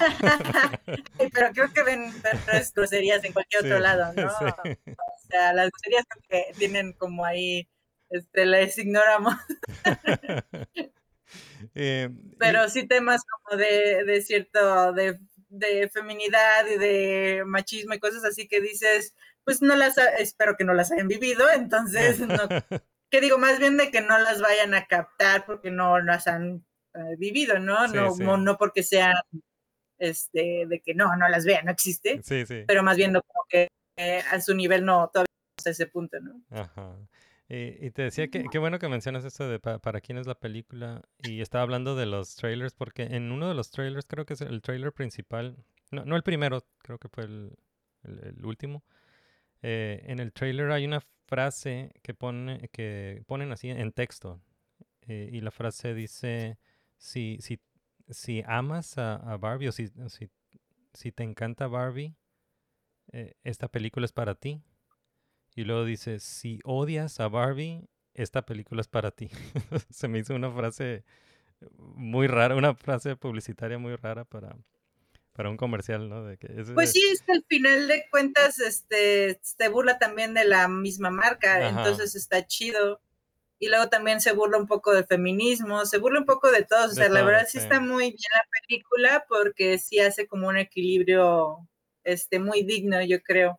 pero- 1.32 1.50
creo 1.54 1.72
que 1.72 1.82
ven 1.82 2.12
peores 2.20 2.72
groserías 2.74 3.24
en 3.24 3.32
cualquier 3.32 3.62
Sí, 3.62 3.68
otro 3.68 3.78
lado, 3.80 4.12
¿no? 4.12 4.30
sí. 4.74 4.76
O 4.86 5.28
sea, 5.30 5.52
las 5.54 5.70
groserías 5.70 6.04
que 6.28 6.52
tienen 6.58 6.92
como 6.92 7.24
ahí, 7.24 7.66
este, 8.10 8.44
les 8.46 8.76
ignoramos, 8.78 9.34
Eh, 11.74 12.08
y- 12.12 12.36
pero 12.36 12.68
sí 12.68 12.86
temas 12.86 13.22
como 13.24 13.56
de, 13.58 14.04
de 14.04 14.20
cierto, 14.20 14.92
de, 14.92 15.18
de 15.48 15.88
feminidad 15.88 16.66
y 16.66 16.78
de 16.78 17.42
machismo 17.46 17.94
y 17.94 17.98
cosas 17.98 18.24
así 18.24 18.46
que 18.46 18.60
dices, 18.60 19.14
pues 19.44 19.62
no 19.62 19.74
las, 19.76 19.96
espero 20.18 20.56
que 20.56 20.64
no 20.64 20.74
las 20.74 20.90
hayan 20.92 21.08
vivido, 21.08 21.44
entonces 21.54 22.20
no 22.20 22.48
que 23.10 23.20
digo, 23.20 23.38
más 23.38 23.58
bien 23.58 23.76
de 23.76 23.90
que 23.90 24.00
no 24.00 24.18
las 24.18 24.40
vayan 24.40 24.74
a 24.74 24.86
captar 24.86 25.44
porque 25.46 25.70
no 25.70 26.00
las 26.00 26.26
han 26.26 26.64
eh, 26.94 27.16
vivido, 27.18 27.58
¿no? 27.58 27.86
Sí, 27.88 27.94
no, 27.96 28.10
sí. 28.12 28.22
no, 28.22 28.36
no 28.36 28.56
porque 28.56 28.82
sean, 28.82 29.14
este, 29.98 30.66
de 30.66 30.80
que 30.80 30.94
no, 30.94 31.14
no 31.16 31.28
las 31.28 31.44
vean, 31.44 31.66
no 31.66 31.70
existe, 31.72 32.20
sí, 32.22 32.44
sí. 32.46 32.64
pero 32.66 32.82
más 32.82 32.96
bien 32.96 33.12
como 33.12 33.44
que 33.48 33.68
eh, 33.96 34.22
a 34.30 34.40
su 34.40 34.54
nivel 34.54 34.84
no, 34.84 35.08
todavía 35.12 35.28
no 35.64 35.70
ese 35.70 35.86
punto, 35.86 36.18
¿no? 36.20 36.42
Ajá. 36.50 36.96
Y, 37.48 37.86
y 37.86 37.90
te 37.90 38.02
decía 38.02 38.28
que 38.28 38.44
qué 38.50 38.58
bueno 38.58 38.78
que 38.78 38.88
mencionas 38.88 39.24
esto 39.24 39.48
de 39.48 39.60
pa- 39.60 39.78
para 39.78 40.00
quién 40.00 40.18
es 40.18 40.26
la 40.26 40.34
película. 40.34 41.02
Y 41.22 41.40
estaba 41.42 41.62
hablando 41.62 41.94
de 41.94 42.06
los 42.06 42.34
trailers, 42.36 42.74
porque 42.74 43.02
en 43.04 43.30
uno 43.32 43.48
de 43.48 43.54
los 43.54 43.70
trailers, 43.70 44.06
creo 44.06 44.24
que 44.26 44.34
es 44.34 44.40
el 44.40 44.62
trailer 44.62 44.92
principal, 44.92 45.56
no, 45.90 46.04
no 46.04 46.16
el 46.16 46.22
primero, 46.22 46.66
creo 46.78 46.98
que 46.98 47.08
fue 47.08 47.24
el, 47.24 47.52
el- 48.02 48.18
el 48.38 48.44
último. 48.44 48.82
Eh, 49.66 50.02
en 50.08 50.20
el 50.20 50.34
trailer 50.34 50.70
hay 50.72 50.84
una 50.84 51.00
frase 51.26 51.90
que, 52.02 52.12
pone, 52.12 52.68
que 52.68 53.22
ponen 53.26 53.50
así 53.50 53.70
en 53.70 53.92
texto. 53.92 54.42
eh, 55.08 55.30
y 55.32 55.40
la 55.40 55.50
frase 55.50 55.94
dice, 55.94 56.58
si, 56.98 57.38
amas 58.46 58.98
a, 58.98 59.36
Barbie 59.38 59.68
o 59.68 59.72
si 59.72 61.12
te 61.12 61.22
encanta 61.22 61.66
Barbie, 61.66 62.14
eh, 63.12 63.36
esta 63.42 63.68
película 63.68 64.04
es 64.04 64.12
para 64.12 64.34
ti. 64.34 64.62
Y 65.56 65.64
luego 65.64 65.86
dice, 65.86 66.18
si 66.20 66.60
odias 66.64 67.18
a 67.20 67.28
Barbie, 67.28 67.88
esta 68.12 68.42
película 68.44 68.82
es 68.82 68.88
para 68.88 69.12
ti. 69.12 69.30
Se 69.88 70.08
me 70.08 70.18
hizo 70.18 70.34
una 70.34 70.50
frase 70.50 71.04
muy 71.78 72.26
rara, 72.26 72.54
una 72.54 72.74
frase 72.74 73.16
publicitaria 73.16 73.78
muy 73.78 73.96
rara 73.96 74.26
para, 74.26 74.58
para 75.34 75.50
un 75.50 75.56
comercial, 75.56 76.08
¿no? 76.08 76.24
De 76.24 76.36
que 76.38 76.46
es- 76.46 76.70
Pues 76.72 76.92
sí, 76.92 77.02
es 77.12 77.20
que 77.22 77.32
al 77.32 77.44
final 77.48 77.88
de 77.88 78.04
cuentas, 78.10 78.58
este, 78.60 79.38
se 79.42 79.68
burla 79.68 79.98
también 79.98 80.32
de 80.32 80.44
la 80.44 80.68
misma 80.68 81.10
marca, 81.10 81.56
Ajá. 81.56 81.68
entonces 81.68 82.14
está 82.14 82.46
chido. 82.46 83.00
Y 83.58 83.68
luego 83.68 83.88
también 83.88 84.20
se 84.20 84.32
burla 84.32 84.58
un 84.58 84.66
poco 84.66 84.92
del 84.92 85.06
feminismo, 85.06 85.86
se 85.86 85.98
burla 85.98 86.20
un 86.20 86.26
poco 86.26 86.50
de 86.50 86.64
todos. 86.64 86.92
O 86.92 86.94
sea, 86.94 87.08
la 87.08 87.22
verdad 87.22 87.44
sí. 87.46 87.52
sí 87.52 87.58
está 87.58 87.80
muy 87.80 88.04
bien 88.04 88.16
la 88.32 88.42
película 88.60 89.24
porque 89.28 89.78
sí 89.78 89.98
hace 90.00 90.26
como 90.26 90.48
un 90.48 90.58
equilibrio, 90.58 91.58
este, 92.04 92.38
muy 92.38 92.62
digno, 92.62 93.02
yo 93.02 93.22
creo. 93.22 93.58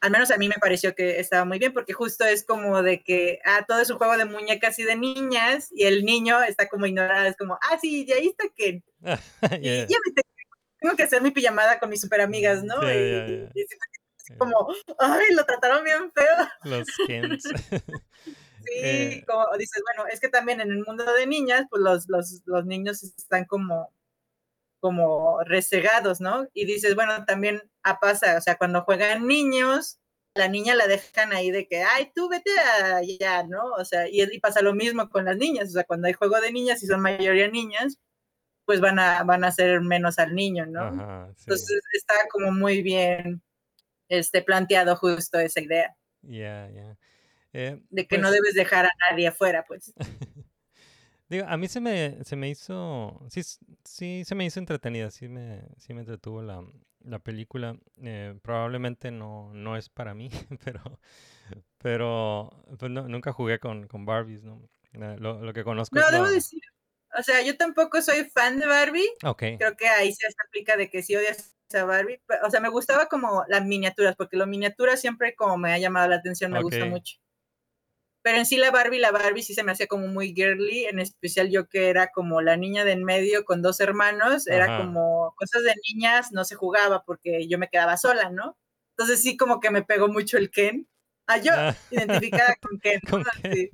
Al 0.00 0.10
menos 0.12 0.30
a 0.30 0.36
mí 0.38 0.48
me 0.48 0.54
pareció 0.60 0.94
que 0.94 1.18
estaba 1.18 1.44
muy 1.44 1.58
bien 1.58 1.72
porque 1.72 1.92
justo 1.92 2.24
es 2.24 2.44
como 2.44 2.82
de 2.82 3.02
que, 3.02 3.40
ah, 3.44 3.64
todo 3.66 3.80
es 3.80 3.90
un 3.90 3.98
juego 3.98 4.16
de 4.16 4.24
muñecas 4.26 4.78
y 4.78 4.84
de 4.84 4.94
niñas 4.96 5.68
y 5.74 5.84
el 5.84 6.04
niño 6.04 6.40
está 6.44 6.68
como 6.68 6.86
ignorado, 6.86 7.26
es 7.26 7.36
como, 7.36 7.54
ah, 7.60 7.78
sí, 7.80 8.04
y 8.08 8.12
ahí 8.12 8.28
está 8.28 8.44
y 8.56 8.82
Yeah. 9.60 9.86
ya 9.88 9.96
me 10.06 10.12
tengo 10.80 10.96
que 10.96 11.02
hacer 11.02 11.22
mi 11.22 11.30
pijamada 11.30 11.78
con 11.78 11.90
mis 11.90 12.00
super 12.00 12.20
amigas, 12.20 12.62
¿no? 12.64 12.76
Y, 12.82 12.86
ya, 12.86 13.26
ya. 13.26 13.50
y 13.54 13.64
siento 13.64 13.86
que 13.92 14.32
es 14.32 14.38
como, 14.38 14.68
ay, 14.98 15.34
lo 15.34 15.44
trataron 15.44 15.84
bien 15.84 16.12
feo. 16.12 16.48
Los 16.64 16.88
Kens. 17.06 17.44
Sí, 18.64 18.72
Eh. 18.82 19.24
como 19.26 19.46
dices, 19.56 19.82
bueno, 19.86 20.10
es 20.12 20.20
que 20.20 20.28
también 20.28 20.60
en 20.60 20.70
el 20.70 20.84
mundo 20.84 21.04
de 21.14 21.26
niñas, 21.26 21.64
pues 21.70 21.80
los, 21.80 22.06
los, 22.08 22.42
los 22.44 22.66
niños 22.66 23.02
están 23.02 23.46
como, 23.46 23.94
como 24.80 25.40
resegados, 25.44 26.20
¿no? 26.20 26.46
Y 26.52 26.66
dices, 26.66 26.94
bueno, 26.94 27.24
también 27.24 27.62
a 27.82 27.98
pasa, 27.98 28.36
o 28.36 28.40
sea, 28.42 28.56
cuando 28.58 28.82
juegan 28.82 29.26
niños, 29.26 29.98
la 30.34 30.48
niña 30.48 30.74
la 30.74 30.86
dejan 30.86 31.32
ahí 31.32 31.50
de 31.50 31.66
que, 31.66 31.82
ay, 31.82 32.12
tú 32.14 32.28
vete 32.28 32.50
allá, 32.60 33.42
¿no? 33.44 33.72
O 33.72 33.84
sea, 33.86 34.08
y, 34.08 34.22
y 34.22 34.40
pasa 34.40 34.60
lo 34.60 34.74
mismo 34.74 35.08
con 35.08 35.24
las 35.24 35.38
niñas, 35.38 35.70
o 35.70 35.72
sea, 35.72 35.84
cuando 35.84 36.06
hay 36.06 36.12
juego 36.12 36.38
de 36.40 36.52
niñas 36.52 36.82
y 36.82 36.86
son 36.86 37.00
mayoría 37.00 37.48
niñas, 37.48 37.96
pues 38.68 38.82
van 38.82 38.98
a, 38.98 39.24
van 39.24 39.44
a 39.44 39.46
hacer 39.46 39.80
menos 39.80 40.18
al 40.18 40.34
niño, 40.34 40.66
¿no? 40.66 40.82
Ajá, 40.82 41.32
sí. 41.36 41.44
Entonces 41.46 41.80
está 41.94 42.12
como 42.30 42.52
muy 42.52 42.82
bien 42.82 43.40
este, 44.10 44.42
planteado 44.42 44.94
justo 44.94 45.38
esa 45.38 45.62
idea. 45.62 45.96
Eh, 47.54 47.80
de 47.88 48.06
que 48.06 48.18
no 48.18 48.24
pues, 48.28 48.34
debes 48.34 48.54
dejar 48.54 48.84
a 48.84 48.90
nadie 49.10 49.28
afuera, 49.28 49.64
pues. 49.66 49.94
Digo, 51.30 51.46
a 51.48 51.56
mí 51.56 51.66
se 51.66 51.80
me, 51.80 52.22
se 52.24 52.36
me 52.36 52.50
hizo, 52.50 53.24
sí, 53.30 53.40
sí 53.84 54.22
se 54.26 54.34
me 54.34 54.44
hizo 54.44 54.60
entretenida, 54.60 55.10
sí 55.10 55.28
me, 55.28 55.62
sí 55.78 55.94
me 55.94 56.00
entretuvo 56.00 56.42
la, 56.42 56.62
la 57.04 57.18
película. 57.20 57.78
eh, 58.02 58.38
probablemente 58.42 59.10
no, 59.10 59.50
no 59.54 59.78
es 59.78 59.88
para 59.88 60.12
mí, 60.12 60.28
pero, 60.64 61.00
pero 61.78 62.50
pues 62.78 62.90
no- 62.92 63.08
nunca 63.08 63.32
jugué 63.32 63.58
con, 63.58 63.86
con 63.88 64.04
Barbies, 64.04 64.42
¿no? 64.44 64.60
Eh, 64.92 65.16
Lo, 65.18 65.40
lo 65.42 65.52
que 65.54 65.64
conozco 65.64 65.96
No, 65.96 66.02
es 66.02 66.12
debo 66.12 66.24
la- 66.24 66.30
decir, 66.32 66.60
o 67.18 67.22
sea, 67.22 67.42
yo 67.42 67.56
tampoco 67.56 68.02
soy 68.02 68.24
fan 68.30 68.58
de 68.58 68.66
Barbie, 68.66 69.08
Ok, 69.24 69.42
creo 69.58 69.76
que 69.76 69.88
ahí 69.88 70.12
se 70.12 70.26
aplica 70.46 70.76
de 70.76 70.90
que 70.90 71.02
si 71.02 71.16
odias 71.16 71.56
a 71.74 71.84
Barbie, 71.84 72.20
o 72.44 72.50
sea, 72.50 72.60
me 72.60 72.68
gustaba 72.70 73.06
como 73.08 73.44
las 73.48 73.64
miniaturas, 73.66 74.16
porque 74.16 74.36
las 74.36 74.48
miniaturas 74.48 75.00
siempre 75.00 75.34
como 75.36 75.56
me 75.58 75.72
ha 75.72 75.78
llamado 75.78 76.08
la 76.08 76.16
atención, 76.16 76.52
me 76.52 76.60
gusta 76.60 76.86
Ok. 76.86 76.90
mucho. 76.90 77.18
Pero 78.24 78.38
en 78.38 78.46
sí 78.46 78.56
la 78.56 78.70
Barbie, 78.70 78.98
la 78.98 79.12
Barbie 79.12 79.42
sí 79.42 79.54
se 79.54 79.62
me 79.62 79.72
hacía 79.72 79.86
como 79.86 80.06
muy 80.08 80.34
girly, 80.34 80.86
en 80.86 80.98
especial 80.98 81.50
yo 81.50 81.68
que 81.68 81.88
era 81.88 82.08
como 82.08 82.40
la 82.42 82.56
niña 82.56 82.84
de 82.84 82.92
en 82.92 83.04
medio 83.04 83.44
con 83.44 83.62
dos 83.62 83.80
hermanos, 83.80 84.46
era 84.48 84.70
Ajá. 84.70 84.74
como 84.74 85.34
cosas 85.36 85.62
de 85.62 85.72
niñas, 85.92 86.32
no 86.32 86.44
se 86.44 86.56
jugaba 86.56 87.04
porque 87.04 87.46
yo 87.48 87.58
me 87.58 87.68
quedaba 87.68 87.96
sola, 87.96 88.30
¿no? 88.30 88.58
Entonces 88.96 89.22
sí 89.22 89.36
como 89.36 89.60
que 89.60 89.70
me 89.70 89.84
pegó 89.84 90.08
mucho 90.08 90.36
el 90.36 90.50
Ken. 90.50 90.88
Ah, 91.26 91.38
yo 91.38 91.52
Ah. 91.52 91.74
identificada 91.90 92.54
con 92.60 92.78
Ken. 92.80 93.00
Con 93.10 93.24
¿no? 93.24 93.30
Ken. 93.42 93.52
Sí. 93.52 93.72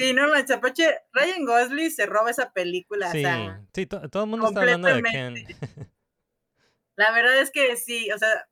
Sí, 0.00 0.12
no 0.14 0.28
manches, 0.28 0.56
Apache, 0.56 0.98
Ryan 1.12 1.44
Gosling 1.44 1.90
se 1.90 2.06
roba 2.06 2.30
esa 2.30 2.52
película, 2.52 3.12
sí, 3.12 3.18
o 3.18 3.22
sea, 3.22 3.60
sí, 3.74 3.86
to- 3.86 4.08
todo 4.08 4.24
el 4.24 4.30
mundo 4.30 4.48
está 4.48 4.60
hablando 4.60 4.88
de 4.88 5.02
Ken. 5.02 5.34
la 6.96 7.12
verdad 7.12 7.38
es 7.40 7.50
que 7.50 7.76
sí, 7.76 8.10
o 8.12 8.18
sea, 8.18 8.46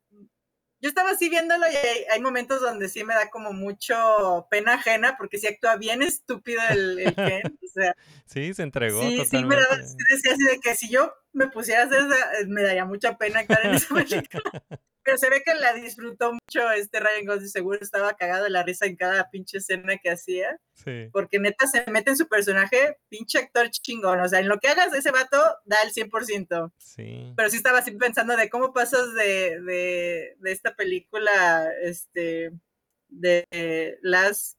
yo 0.81 0.87
estaba 0.87 1.11
así 1.11 1.29
viéndolo 1.29 1.65
y 1.69 1.75
hay, 1.75 2.03
hay 2.11 2.21
momentos 2.21 2.61
donde 2.61 2.87
sí 2.87 3.03
me 3.03 3.13
da 3.13 3.29
como 3.29 3.51
mucho 3.51 4.47
pena 4.49 4.75
ajena 4.75 5.15
porque 5.17 5.37
sí 5.37 5.47
actúa 5.47 5.75
bien 5.75 6.01
estúpido 6.01 6.61
el, 6.71 6.99
el 6.99 7.15
Ken, 7.15 7.43
o 7.63 7.67
sea, 7.73 7.95
Sí, 8.25 8.53
se 8.53 8.63
entregó 8.63 9.01
sí, 9.01 9.25
sí 9.25 9.43
me 9.43 9.55
daba, 9.55 9.67
totalmente. 9.75 9.87
sí 9.87 9.97
decía 10.15 10.33
así 10.33 10.43
de 10.45 10.59
que 10.59 10.75
si 10.75 10.89
yo 10.89 11.13
me 11.33 11.47
pusiera 11.47 11.83
a 11.83 11.85
hacer 11.85 11.99
esa, 11.99 12.39
eh, 12.39 12.45
me 12.47 12.63
daría 12.63 12.85
mucha 12.85 13.17
pena 13.17 13.39
actuar 13.39 13.65
en 13.65 13.75
esa 13.75 13.93
película. 13.93 14.43
Pero 15.03 15.17
se 15.17 15.29
ve 15.29 15.41
que 15.43 15.55
la 15.55 15.73
disfrutó 15.73 16.33
mucho 16.33 16.69
este 16.71 16.99
Ryan 16.99 17.25
Gosling, 17.25 17.49
seguro 17.49 17.79
estaba 17.81 18.13
cagado 18.13 18.43
de 18.43 18.49
la 18.51 18.63
risa 18.63 18.85
en 18.85 18.95
cada 18.95 19.29
pinche 19.29 19.57
escena 19.57 19.97
que 19.97 20.11
hacía. 20.11 20.59
Sí, 20.73 21.09
porque 21.11 21.39
neta 21.39 21.65
se 21.67 21.89
mete 21.89 22.11
en 22.11 22.17
su 22.17 22.27
personaje, 22.27 22.97
pinche 23.07 23.39
actor 23.39 23.69
chingón, 23.69 24.19
o 24.19 24.27
sea, 24.27 24.39
en 24.39 24.47
lo 24.47 24.59
que 24.59 24.67
hagas 24.67 24.93
ese 24.93 25.11
vato 25.11 25.37
da 25.65 25.77
el 25.83 25.93
100%, 25.93 26.71
sí. 26.77 27.33
pero 27.35 27.49
sí 27.49 27.57
estaba 27.57 27.79
así 27.79 27.91
pensando 27.91 28.35
de 28.37 28.49
cómo 28.49 28.71
pasas 28.71 29.13
de, 29.15 29.59
de, 29.61 30.35
de 30.37 30.51
esta 30.51 30.75
película, 30.75 31.67
este, 31.81 32.51
de 33.07 33.45
las, 34.01 34.58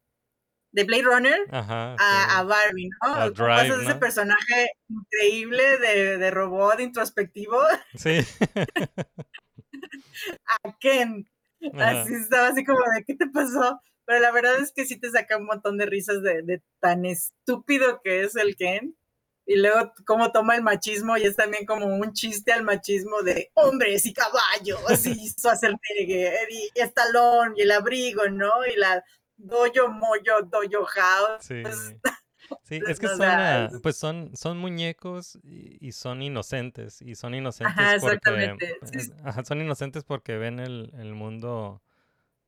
de 0.72 0.84
Blade 0.84 1.02
Runner 1.02 1.40
Ajá. 1.50 1.96
a, 1.98 2.38
a 2.38 2.42
sí. 2.42 2.46
Barbie, 2.48 2.88
¿no? 3.02 3.14
A 3.14 3.30
¿Cómo 3.34 3.48
Drive, 3.48 3.70
pasas 3.70 3.78
de 3.78 3.84
ese 3.84 3.94
¿no? 3.94 4.00
personaje 4.00 4.70
increíble 4.88 5.78
de, 5.78 6.18
de 6.18 6.30
robot 6.30 6.80
introspectivo 6.80 7.58
Sí. 7.94 8.18
a 10.64 10.76
Ken? 10.78 11.28
Ajá. 11.74 12.02
Así 12.02 12.14
estaba 12.14 12.48
así 12.48 12.64
como 12.64 12.80
de, 12.94 13.04
¿qué 13.04 13.14
te 13.14 13.26
pasó? 13.28 13.80
Pero 14.06 14.20
la 14.20 14.32
verdad 14.32 14.60
es 14.60 14.72
que 14.72 14.86
sí 14.86 14.98
te 14.98 15.10
saca 15.10 15.36
un 15.36 15.46
montón 15.46 15.78
de 15.78 15.86
risas 15.86 16.22
de, 16.22 16.42
de 16.42 16.62
tan 16.80 17.04
estúpido 17.04 18.00
que 18.02 18.22
es 18.22 18.36
el 18.36 18.56
Ken. 18.56 18.96
Y 19.46 19.56
luego 19.56 19.92
cómo 20.06 20.30
toma 20.30 20.54
el 20.54 20.62
machismo 20.62 21.16
y 21.16 21.22
es 21.24 21.34
también 21.34 21.66
como 21.66 21.86
un 21.86 22.12
chiste 22.12 22.52
al 22.52 22.62
machismo 22.62 23.22
de 23.22 23.50
hombres 23.54 24.06
y 24.06 24.12
caballos 24.12 25.06
y 25.06 25.28
Schwarzenegger 25.28 26.48
y 26.50 26.70
y 27.56 27.62
el 27.62 27.70
abrigo, 27.72 28.28
¿no? 28.28 28.64
Y 28.66 28.76
la 28.76 29.02
doyo 29.44 29.88
moyo 29.88 30.42
doyo 30.42 30.84
house. 30.84 31.46
Sí. 31.46 31.62
Sí, 32.64 32.80
es 32.86 32.98
que 32.98 33.06
o 33.06 33.08
son, 33.10 33.18
sea, 33.18 33.64
ah, 33.66 33.70
pues 33.82 33.96
son, 33.96 34.36
son 34.36 34.58
muñecos 34.58 35.38
y, 35.44 35.76
y 35.86 35.92
son 35.92 36.20
inocentes. 36.22 37.00
Y 37.02 37.14
son 37.14 37.34
inocentes 37.34 37.76
Ajá, 37.76 37.94
porque. 38.00 38.16
exactamente. 38.16 38.78
Sí, 38.82 39.12
Ajá, 39.24 39.44
son 39.44 39.60
inocentes 39.60 40.04
porque 40.04 40.36
ven 40.36 40.58
el, 40.58 40.90
el 40.98 41.14
mundo 41.14 41.82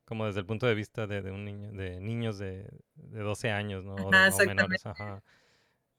como 0.05 0.25
desde 0.27 0.41
el 0.41 0.45
punto 0.45 0.67
de 0.67 0.75
vista 0.75 1.07
de, 1.07 1.21
de 1.21 1.31
un 1.31 1.45
niño, 1.45 1.71
de 1.71 1.99
niños 2.01 2.37
de, 2.37 2.67
de 2.95 3.19
12 3.21 3.51
años, 3.51 3.85
¿no? 3.85 4.07
O, 4.07 4.11
de- 4.11 4.17
Ajá, 4.17 4.27
o 4.35 4.43
menores, 4.43 4.81
exactamente. 4.83 4.89
ajá. 5.03 5.23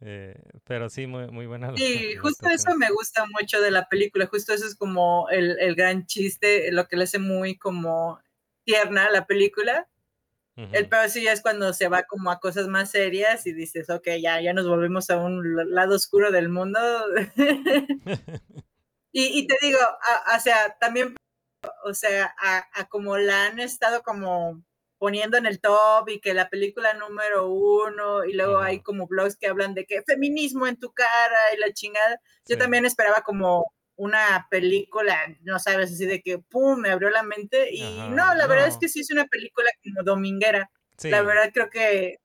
Eh, 0.00 0.36
pero 0.64 0.90
sí, 0.90 1.06
muy, 1.06 1.28
muy 1.30 1.46
buena 1.46 1.72
la, 1.72 1.78
Sí, 1.78 2.14
justo 2.20 2.48
eso 2.50 2.76
me 2.76 2.90
gusta 2.90 3.24
mucho 3.26 3.60
de 3.60 3.70
la 3.70 3.88
película, 3.88 4.26
justo 4.26 4.52
eso 4.52 4.66
es 4.66 4.76
como 4.76 5.28
el, 5.30 5.58
el 5.60 5.74
gran 5.74 6.06
chiste, 6.06 6.70
lo 6.72 6.86
que 6.88 6.96
le 6.96 7.04
hace 7.04 7.18
muy 7.18 7.56
como 7.58 8.20
tierna 8.64 9.06
a 9.06 9.10
la 9.10 9.26
película. 9.26 9.88
El 10.56 10.88
peor 10.88 11.08
sí 11.10 11.26
es 11.26 11.40
cuando 11.42 11.72
se 11.72 11.88
va 11.88 12.04
como 12.04 12.30
a 12.30 12.38
cosas 12.40 12.68
más 12.68 12.90
serias 12.92 13.44
y 13.46 13.52
dices, 13.52 13.90
ok, 13.90 14.06
ya, 14.22 14.40
ya 14.40 14.52
nos 14.52 14.68
volvimos 14.68 15.10
a 15.10 15.18
un 15.18 15.42
lado 15.74 15.96
oscuro 15.96 16.30
del 16.30 16.48
mundo. 16.48 16.78
y, 19.12 19.38
y 19.40 19.46
te 19.46 19.56
digo, 19.62 19.78
a- 19.80 20.36
o 20.36 20.40
sea, 20.40 20.76
también, 20.80 21.14
o 21.84 21.94
sea, 21.94 22.34
a, 22.40 22.64
a 22.74 22.88
como 22.88 23.16
la 23.18 23.46
han 23.46 23.60
estado 23.60 24.02
como 24.02 24.62
poniendo 24.98 25.36
en 25.36 25.46
el 25.46 25.60
top 25.60 26.08
y 26.08 26.20
que 26.20 26.34
la 26.34 26.48
película 26.50 26.94
número 26.94 27.48
uno 27.50 28.24
y 28.24 28.32
luego 28.34 28.58
hay 28.60 28.80
como 28.82 29.06
blogs 29.06 29.36
que 29.36 29.48
hablan 29.48 29.74
de 29.74 29.86
que 29.86 30.02
feminismo 30.02 30.66
en 30.66 30.78
tu 30.78 30.92
cara 30.92 31.54
y 31.54 31.58
la 31.58 31.72
chingada. 31.72 32.20
Yo 32.48 32.54
Sí. 32.54 32.58
también 32.58 32.86
esperaba 32.86 33.22
como 33.22 33.72
una 33.96 34.46
película, 34.50 35.16
no 35.42 35.58
sabes, 35.58 35.92
así 35.92 36.06
de 36.06 36.20
que, 36.20 36.38
¡pum!, 36.38 36.80
me 36.80 36.90
abrió 36.90 37.10
la 37.10 37.22
mente 37.22 37.72
y 37.72 37.82
Ajá, 37.82 38.08
no, 38.08 38.34
la 38.34 38.46
verdad 38.46 38.66
es 38.68 38.74
no. 38.74 38.80
que 38.80 38.88
sí 38.88 39.00
es 39.00 39.10
una 39.10 39.26
película 39.26 39.70
como 39.84 40.02
dominguera. 40.02 40.70
Sí, 40.98 41.10
La 41.10 41.22
verdad 41.22 41.50
creo 41.52 41.70
que, 41.70 42.18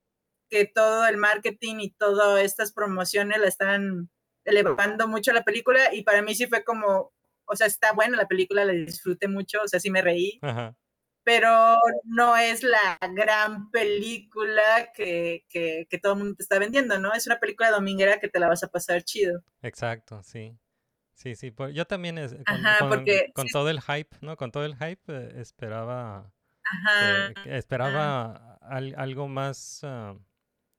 que 0.48 0.64
todo 0.66 1.06
el 1.06 1.16
marketing 1.16 1.76
y 1.80 1.90
todas 1.92 2.42
estas 2.42 2.72
promociones 2.72 3.38
la 3.38 3.46
están 3.48 4.10
elevando 4.44 5.06
mucho 5.06 5.32
la 5.32 5.44
película 5.44 5.94
y 5.94 6.02
para 6.02 6.22
mí 6.22 6.34
sí 6.34 6.46
fue 6.46 6.64
como, 6.64 7.12
o 7.44 7.56
sea, 7.56 7.66
está 7.66 7.92
buena 7.92 8.16
la 8.16 8.26
película, 8.26 8.64
la 8.64 8.72
disfruté 8.72 9.28
mucho, 9.28 9.60
o 9.62 9.68
sea, 9.68 9.78
sí 9.80 9.90
me 9.90 10.02
reí, 10.02 10.38
Ajá. 10.42 10.74
pero 11.24 11.76
no 12.04 12.36
es 12.36 12.62
la 12.64 12.98
gran 13.14 13.70
película 13.70 14.90
que, 14.94 15.44
que, 15.48 15.86
que 15.88 15.98
todo 15.98 16.14
el 16.14 16.18
mundo 16.18 16.34
te 16.36 16.42
está 16.42 16.58
vendiendo, 16.58 16.98
¿no? 16.98 17.12
Es 17.12 17.26
una 17.26 17.38
película 17.38 17.70
dominguera 17.70 18.18
que 18.18 18.28
te 18.28 18.40
la 18.40 18.48
vas 18.48 18.62
a 18.64 18.68
pasar 18.68 19.02
chido. 19.04 19.42
Exacto, 19.62 20.22
sí. 20.22 20.56
Sí, 21.20 21.34
sí. 21.36 21.50
por- 21.50 21.70
yo 21.72 21.84
también 21.86 22.16
es- 22.16 22.32
con, 22.32 22.44
Ajá, 22.46 22.78
con- 22.78 22.88
porque 22.88 23.30
con 23.34 23.46
sí. 23.46 23.52
todo 23.52 23.68
el 23.68 23.80
hype, 23.82 24.16
¿no? 24.22 24.36
Con 24.38 24.50
todo 24.50 24.64
el 24.64 24.74
hype 24.76 25.02
eh, 25.08 25.32
esperaba 25.40 26.32
Ajá. 26.64 27.34
que 27.44 27.56
esperaba 27.58 28.56
al- 28.62 28.94
algo 28.96 29.28
más, 29.28 29.80
ah, 29.84 30.16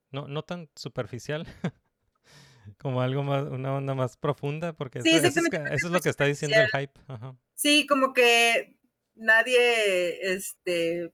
no, 0.09 0.27
no 0.27 0.41
tan 0.43 0.67
superficial, 0.75 1.45
como 2.79 3.01
algo 3.01 3.21
más, 3.21 3.43
una 3.43 3.75
onda 3.75 3.93
más 3.93 4.17
profunda, 4.17 4.73
porque 4.73 5.01
Sí, 5.01 5.11
eso, 5.15 5.27
eso 5.27 5.39
es, 5.41 5.71
eso 5.73 5.89
lo 5.89 5.99
que 5.99 6.09
está 6.09 6.25
diciendo 6.25 6.57
el 6.57 6.69
hype. 6.69 6.99
Ajá. 7.07 7.35
Sí, 7.53 7.85
como 7.85 8.13
que 8.13 8.75
nadie, 9.13 10.33
este, 10.33 11.11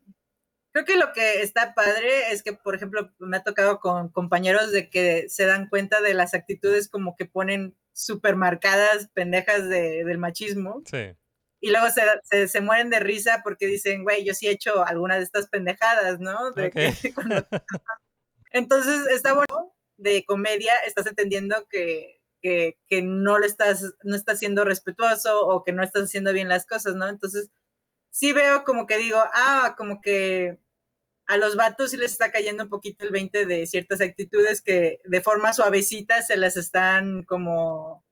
creo 0.72 0.86
que 0.86 0.96
lo 0.98 1.12
que 1.12 1.42
está 1.42 1.74
padre 1.74 2.32
es 2.32 2.44
que, 2.44 2.54
por 2.54 2.76
ejemplo, 2.76 3.12
me 3.20 3.36
ha 3.38 3.44
tocado 3.44 3.80
con 3.82 4.08
compañeros 4.10 4.72
de 4.72 4.90
que 4.90 5.28
se 5.28 5.46
dan 5.46 5.68
cuenta 5.68 6.00
de 6.02 6.14
las 6.14 6.34
actitudes 6.34 6.88
como 6.88 7.18
que 7.18 7.26
ponen 7.26 7.76
súper 7.98 8.36
marcadas, 8.36 9.10
pendejas 9.14 9.68
de, 9.68 10.04
del 10.06 10.18
machismo. 10.20 10.82
Sí. 10.86 11.16
Y 11.60 11.72
luego 11.72 11.90
se, 11.90 12.04
se, 12.24 12.48
se 12.48 12.62
mueren 12.62 12.92
de 12.92 13.00
risa 13.00 13.42
porque 13.44 13.66
dicen, 13.66 14.04
güey, 14.04 14.24
yo 14.24 14.34
sí 14.36 14.48
he 14.48 14.52
hecho 14.52 14.86
algunas 14.86 15.18
de 15.18 15.24
estas 15.24 15.48
pendejadas, 15.50 16.20
¿no? 16.20 16.52
De 16.52 16.70
que 16.70 16.88
Ok. 16.90 16.94
cuando- 17.16 17.48
Entonces, 18.52 19.08
está 19.08 19.34
bueno 19.34 19.76
de 19.98 20.24
comedia, 20.26 20.74
estás 20.86 21.08
entendiendo 21.08 21.68
que, 21.70 22.22
que, 22.42 22.78
que 22.88 23.02
no 23.02 23.40
lo 23.40 23.46
estás, 23.46 23.96
no 24.04 24.16
estás 24.16 24.40
siendo 24.40 24.64
respetuoso 24.64 25.46
o 25.48 25.64
que 25.64 25.74
no 25.74 25.84
estás 25.84 26.04
haciendo 26.04 26.32
bien 26.34 26.48
las 26.50 26.66
cosas, 26.66 26.96
¿no? 26.96 27.08
Entonces, 27.08 27.50
sí 28.12 28.32
veo 28.34 28.64
como 28.64 28.86
que 28.86 28.98
digo, 28.98 29.18
ah, 29.34 29.74
como 29.78 30.00
que 30.02 30.60
a 31.28 31.38
los 31.38 31.56
vatos 31.56 31.92
sí 31.92 31.98
les 31.98 32.14
está 32.14 32.32
cayendo 32.32 32.64
un 32.64 32.70
poquito 32.70 33.06
el 33.06 33.12
20 33.12 33.46
de 33.46 33.68
ciertas 33.68 34.02
actitudes 34.02 34.62
que 34.62 35.00
de 35.04 35.22
forma 35.22 35.54
suavecita 35.54 36.22
se 36.22 36.38
las 36.38 36.58
están 36.58 37.24
como 37.24 38.06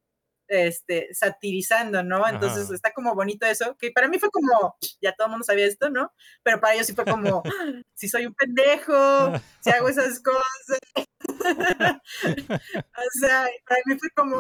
este, 0.48 1.14
satirizando, 1.14 2.04
¿no? 2.04 2.28
Entonces 2.28 2.66
Ajá. 2.66 2.76
está 2.76 2.94
como 2.94 3.16
bonito 3.16 3.46
eso, 3.46 3.76
que 3.78 3.92
para 3.92 4.08
mí 4.08 4.20
fue 4.20 4.30
como, 4.30 4.78
ya 5.02 5.14
todo 5.16 5.28
el 5.28 5.32
mundo 5.32 5.46
sabía 5.46 5.66
esto, 5.66 5.90
¿no? 5.90 6.14
Pero 6.44 6.60
para 6.60 6.76
ellos 6.76 6.88
sí 6.88 6.94
fue 6.94 7.06
como, 7.06 7.42
si 7.94 8.08
soy 8.10 8.26
un 8.26 8.36
pendejo, 8.36 9.34
si 9.62 9.72
hago 9.72 9.90
esas 9.90 10.22
cosas. 10.22 10.80
o 12.28 13.10
sea, 13.20 13.48
para 13.66 13.82
mí 13.86 13.98
fue 13.98 14.10
como, 14.16 14.40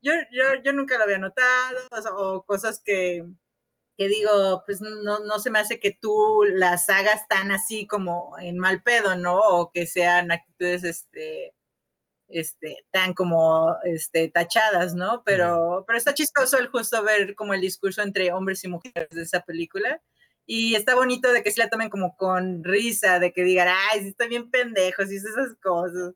yo, 0.00 0.12
yo, 0.30 0.44
yo 0.64 0.72
nunca 0.72 0.96
lo 0.96 1.04
había 1.04 1.18
notado, 1.18 1.80
o 2.16 2.44
cosas 2.44 2.80
que, 2.84 3.24
que 3.96 4.08
digo, 4.08 4.62
pues 4.66 4.80
no, 4.80 5.20
no 5.20 5.38
se 5.38 5.50
me 5.50 5.58
hace 5.58 5.80
que 5.80 5.90
tú 5.92 6.44
las 6.52 6.88
hagas 6.90 7.26
tan 7.28 7.50
así 7.50 7.86
como 7.86 8.36
en 8.38 8.58
mal 8.58 8.82
pedo, 8.82 9.16
¿no? 9.16 9.38
O 9.38 9.70
que 9.70 9.86
sean 9.86 10.30
actitudes, 10.32 10.84
este, 10.84 11.54
este, 12.28 12.84
tan 12.90 13.14
como 13.14 13.76
este, 13.84 14.28
tachadas, 14.28 14.94
¿no? 14.94 15.22
Pero, 15.24 15.84
pero 15.86 15.98
está 15.98 16.14
chistoso 16.14 16.58
el 16.58 16.68
justo 16.68 17.02
ver 17.02 17.34
como 17.34 17.54
el 17.54 17.60
discurso 17.60 18.02
entre 18.02 18.32
hombres 18.32 18.64
y 18.64 18.68
mujeres 18.68 19.08
de 19.10 19.22
esa 19.22 19.40
película. 19.40 20.02
Y 20.46 20.74
está 20.76 20.94
bonito 20.94 21.32
de 21.32 21.42
que 21.42 21.50
sí 21.50 21.60
la 21.60 21.70
tomen 21.70 21.90
como 21.90 22.16
con 22.16 22.62
risa, 22.64 23.18
de 23.18 23.32
que 23.32 23.44
digan, 23.44 23.68
ay, 23.68 24.02
sí 24.02 24.08
estoy 24.08 24.28
bien 24.28 24.50
pendejo, 24.50 25.04
sí 25.04 25.16
hice 25.16 25.28
esas 25.28 25.56
cosas. 25.62 26.14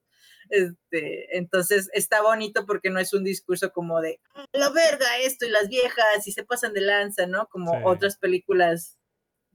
Este, 0.51 1.37
entonces 1.39 1.89
está 1.93 2.23
bonito 2.23 2.67
porque 2.67 2.91
no 2.91 2.99
es 2.99 3.15
un 3.15 3.23
discurso 3.25 3.73
como 3.73 4.01
de 4.01 4.21
"Ah, 4.35 4.45
la 4.53 4.69
verga 4.71 5.19
esto 5.23 5.47
y 5.47 5.51
las 5.51 5.69
viejas 5.69 6.27
y 6.27 6.33
se 6.33 6.45
pasan 6.45 6.73
de 6.75 6.81
lanza, 6.83 7.27
¿no? 7.27 7.47
Como 7.49 7.73
Sí. 7.73 7.79
otras 7.85 8.17
películas 8.19 8.99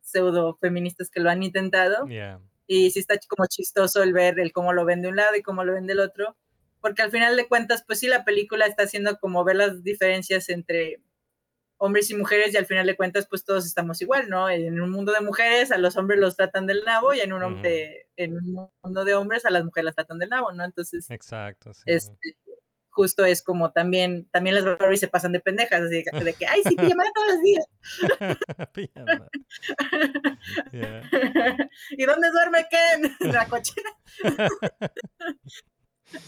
pseudo 0.01 0.57
feministas 0.61 1.09
que 1.09 1.19
lo 1.19 1.29
han 1.29 1.43
intentado 1.43 2.07
Yeah. 2.07 2.39
y 2.67 2.91
sí 2.91 2.99
está 2.99 3.15
como 3.27 3.45
chistoso 3.47 4.03
el 4.03 4.13
ver 4.13 4.39
el 4.39 4.51
cómo 4.53 4.71
lo 4.71 4.85
ven 4.85 5.01
de 5.01 5.09
un 5.09 5.15
lado 5.17 5.35
y 5.35 5.41
cómo 5.43 5.63
lo 5.65 5.73
ven 5.73 5.87
del 5.87 5.99
otro, 5.99 6.37
porque 6.79 7.01
al 7.01 7.11
final 7.11 7.35
de 7.35 7.47
cuentas, 7.47 7.83
pues 7.85 7.99
sí, 7.99 8.07
la 8.07 8.23
película 8.23 8.65
está 8.67 8.83
haciendo 8.83 9.17
como 9.19 9.43
ver 9.43 9.55
las 9.57 9.83
diferencias 9.83 10.47
entre 10.49 11.01
hombres 11.77 12.09
y 12.09 12.15
mujeres 12.15 12.53
y 12.53 12.57
al 12.57 12.65
final 12.65 12.85
de 12.85 12.95
cuentas, 12.95 13.27
pues 13.29 13.43
todos 13.43 13.65
estamos 13.65 14.01
igual, 14.01 14.29
¿no? 14.29 14.49
En 14.49 14.79
un 14.79 14.89
mundo 14.89 15.11
de 15.11 15.21
mujeres 15.21 15.71
a 15.71 15.77
los 15.77 15.97
hombres 15.97 16.19
los 16.19 16.35
tratan 16.35 16.65
del 16.67 16.83
nabo 16.85 17.13
y 17.13 17.19
en 17.19 17.33
un, 17.33 17.43
hombre, 17.43 18.07
en 18.15 18.37
un 18.37 18.69
mundo 18.81 19.05
de 19.05 19.13
hombres 19.15 19.45
a 19.45 19.49
las 19.49 19.63
mujeres 19.63 19.85
las 19.85 19.95
tratan 19.95 20.19
del 20.19 20.29
nabo, 20.29 20.51
¿no? 20.51 20.63
Entonces, 20.63 21.09
Exacto, 21.09 21.73
sí. 21.73 21.83
este, 21.85 22.37
justo 22.95 23.25
es 23.25 23.43
como 23.43 23.71
también, 23.71 24.27
también 24.31 24.55
las 24.55 24.63
Barbie 24.63 24.95
se 24.95 25.09
pasan 25.09 25.33
de 25.33 25.41
pendejas, 25.41 25.81
así 25.81 26.01
de, 26.01 26.23
de 26.23 26.33
que, 26.33 26.47
ay, 26.47 26.61
sí, 26.63 26.75
pijama 26.77 27.03
todos 27.13 27.27
los 27.33 27.41
días. 27.41 27.65
Yeah. 30.71 31.09
¿Y 31.91 32.05
dónde 32.05 32.31
duerme 32.31 32.65
Ken? 32.69 33.15
En 33.19 33.31
la 33.33 33.47
cochera. 33.47 33.89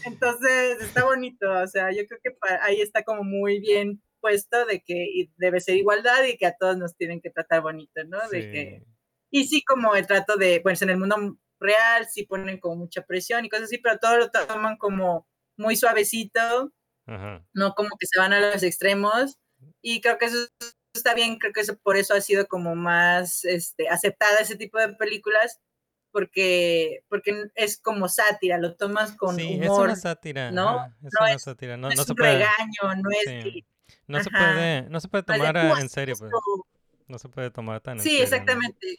Entonces, 0.04 0.80
está 0.80 1.04
bonito, 1.04 1.50
o 1.50 1.66
sea, 1.66 1.90
yo 1.92 2.06
creo 2.06 2.20
que 2.22 2.36
ahí 2.62 2.80
está 2.80 3.02
como 3.02 3.22
muy 3.24 3.60
bien 3.60 4.02
puesto 4.20 4.64
de 4.66 4.80
que 4.82 5.28
debe 5.36 5.60
ser 5.60 5.76
igualdad 5.76 6.24
y 6.24 6.36
que 6.36 6.46
a 6.46 6.56
todos 6.58 6.76
nos 6.76 6.96
tienen 6.96 7.20
que 7.20 7.30
tratar 7.30 7.62
bonito, 7.62 8.02
¿no? 8.04 8.18
De 8.30 8.50
que, 8.50 8.82
Sí. 8.82 8.86
y 9.30 9.48
sí, 9.48 9.64
como 9.64 9.94
el 9.94 10.06
trato 10.06 10.36
de, 10.36 10.60
pues 10.62 10.82
en 10.82 10.90
el 10.90 10.96
mundo 10.98 11.36
real 11.60 12.06
sí 12.08 12.24
ponen 12.24 12.58
como 12.60 12.76
mucha 12.76 13.02
presión 13.02 13.44
y 13.44 13.48
cosas 13.48 13.64
así, 13.66 13.78
pero 13.78 13.98
todo 13.98 14.16
lo 14.18 14.30
toman 14.30 14.76
como 14.76 15.26
muy 15.56 15.74
suavecito, 15.76 16.72
Ajá. 17.06 17.44
no 17.52 17.74
como 17.74 17.90
que 17.98 18.06
se 18.06 18.18
van 18.20 18.32
a 18.32 18.40
los 18.52 18.62
extremos 18.62 19.36
y 19.82 20.00
creo 20.00 20.18
que 20.18 20.26
eso 20.26 20.46
está 20.94 21.14
bien, 21.14 21.38
creo 21.38 21.52
que 21.52 21.60
eso 21.62 21.76
por 21.78 21.96
eso 21.96 22.14
ha 22.14 22.20
sido 22.20 22.46
como 22.46 22.74
más 22.76 23.44
este, 23.44 23.88
aceptada 23.88 24.40
ese 24.40 24.56
tipo 24.56 24.78
de 24.78 24.94
películas 24.94 25.58
porque 26.12 27.00
porque 27.08 27.44
es 27.54 27.78
como 27.80 28.08
sátira, 28.08 28.56
lo 28.58 28.76
tomas 28.76 29.12
con 29.16 29.36
Sí, 29.36 29.58
es 29.60 29.68
humor, 29.68 29.84
una 29.86 29.96
sátira. 29.96 30.50
¿no? 30.50 30.68
ajá, 30.80 30.96
Es 31.04 31.12
No 31.18 31.20
una 31.26 31.32
es- 31.34 31.42
sátira. 31.42 31.76
No, 31.76 31.88
no 31.88 31.94
es 31.94 32.02
se 32.02 32.12
un 32.12 32.16
puede, 32.16 32.32
regaño, 32.38 33.02
no 33.02 33.10
es 33.10 33.18
sí. 33.44 33.50
que 33.52 33.66
no 34.06 34.22
se 34.22 34.30
puede, 34.30 34.82
no 34.88 35.00
se 35.00 35.08
puede 35.08 35.22
tomar 35.24 35.52
"Tú 35.52 35.58
a- 35.58 35.72
haces 35.72 35.82
en 35.82 35.88
serio, 35.88 36.14
pues. 36.18 36.30
esto". 36.32 36.66
No 37.08 37.18
se 37.18 37.28
puede 37.28 37.50
tomar 37.50 37.80
tan 37.80 37.98
en 37.98 38.02
Sí, 38.02 38.10
serio, 38.10 38.18
¿no? 38.18 38.24
exactamente. 38.24 38.98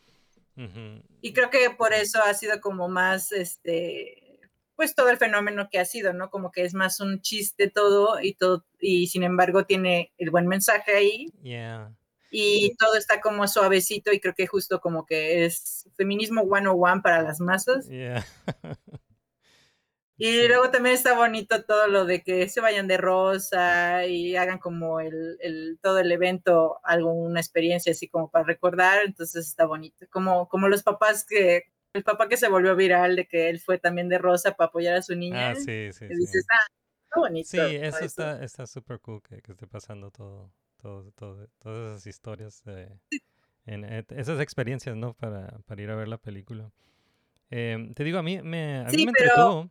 Y 1.22 1.32
creo 1.34 1.50
que 1.50 1.70
por 1.70 1.94
eso 1.94 2.20
ha 2.24 2.34
sido 2.34 2.60
como 2.60 2.90
más, 2.90 3.32
este, 3.32 4.40
pues 4.76 4.94
todo 4.96 5.10
el 5.10 5.18
fenómeno 5.18 5.70
que 5.72 5.80
ha 5.80 5.86
sido, 5.86 6.12
¿no? 6.14 6.30
Como 6.30 6.52
que 6.52 6.64
es 6.64 6.74
más 6.74 7.00
un 7.00 7.22
chiste 7.22 7.70
todo 7.70 8.20
y 8.22 8.34
todo, 8.34 8.66
y 8.80 9.08
sin 9.08 9.24
embargo 9.24 9.66
tiene 9.66 10.12
el 10.18 10.32
buen 10.32 10.48
mensaje 10.48 10.94
ahí 10.96 11.28
Yeah. 11.44 11.94
y 12.32 12.76
todo 12.78 12.96
está 12.96 13.22
como 13.22 13.48
suavecito 13.48 14.12
y 14.12 14.20
creo 14.20 14.34
que 14.36 14.48
justo 14.48 14.82
como 14.82 15.06
que 15.06 15.46
es 15.46 15.88
feminismo 15.96 16.42
101 16.44 17.02
para 17.02 17.22
las 17.22 17.40
masas. 17.40 17.88
Yeah. 17.88 18.26
Y 20.22 20.26
Sí. 20.42 20.48
luego 20.50 20.70
también 20.70 20.94
está 20.96 21.16
bonito 21.16 21.64
todo 21.64 21.88
lo 21.88 22.04
de 22.06 22.22
que 22.22 22.48
se 22.50 22.60
vayan 22.62 22.88
de 22.90 22.98
rosa 22.98 24.06
y 24.06 24.36
hagan 24.36 24.60
como 24.60 25.00
el, 25.00 25.38
el- 25.40 25.80
todo 25.82 25.98
el 26.00 26.12
evento, 26.12 26.80
algo, 26.84 27.14
una 27.14 27.40
experiencia 27.40 27.94
así 27.94 28.10
como 28.10 28.30
para 28.30 28.46
recordar, 28.46 29.06
entonces 29.06 29.48
está 29.48 29.66
bonito. 29.66 30.06
Como, 30.12 30.50
como 30.50 30.68
los 30.68 30.84
papás 30.84 31.26
que, 31.26 31.64
el 31.94 32.04
papá 32.04 32.28
que 32.28 32.36
se 32.38 32.50
volvió 32.50 32.76
viral 32.76 33.16
de 33.16 33.28
que 33.28 33.50
él 33.50 33.60
fue 33.62 33.80
también 33.80 34.10
de 34.10 34.18
rosa 34.18 34.56
para 34.58 34.68
apoyar 34.68 34.96
a 34.98 35.02
su 35.02 35.16
niña. 35.16 35.52
Ah, 35.52 35.56
sí, 35.56 35.92
sí, 35.94 36.06
y 36.06 36.10
sí. 36.10 36.16
dices, 36.16 36.46
ah, 36.52 36.68
está 37.06 37.20
bonito. 37.22 37.50
Sí, 37.50 37.58
eso 37.60 38.00
está 38.00 38.44
está 38.44 38.68
súper 38.68 39.00
cool 39.00 39.22
que, 39.24 39.42
que 39.42 39.54
esté 39.54 39.68
pasando 39.68 40.12
todo, 40.12 40.52
todo, 40.82 41.12
todo, 41.14 41.48
todas 41.60 41.92
esas 41.94 42.08
historias, 42.08 42.62
de, 42.66 42.90
en, 43.66 43.86
eh, 43.86 44.06
esas 44.10 44.42
experiencias, 44.42 44.98
¿no? 44.98 45.14
Para, 45.14 45.48
para 45.66 45.82
ir 45.82 45.90
a 45.90 45.96
ver 45.96 46.10
la 46.10 46.18
película. 46.18 46.70
Em, 47.50 47.94
te 47.94 48.04
digo, 48.04 48.20
a 48.20 48.24
mí 48.24 48.42
me, 48.44 48.80
a 48.80 48.84
mí 48.84 48.92
Sí, 48.92 49.06
me 49.06 49.14
pero- 49.14 49.26
entretuvo. 49.30 49.70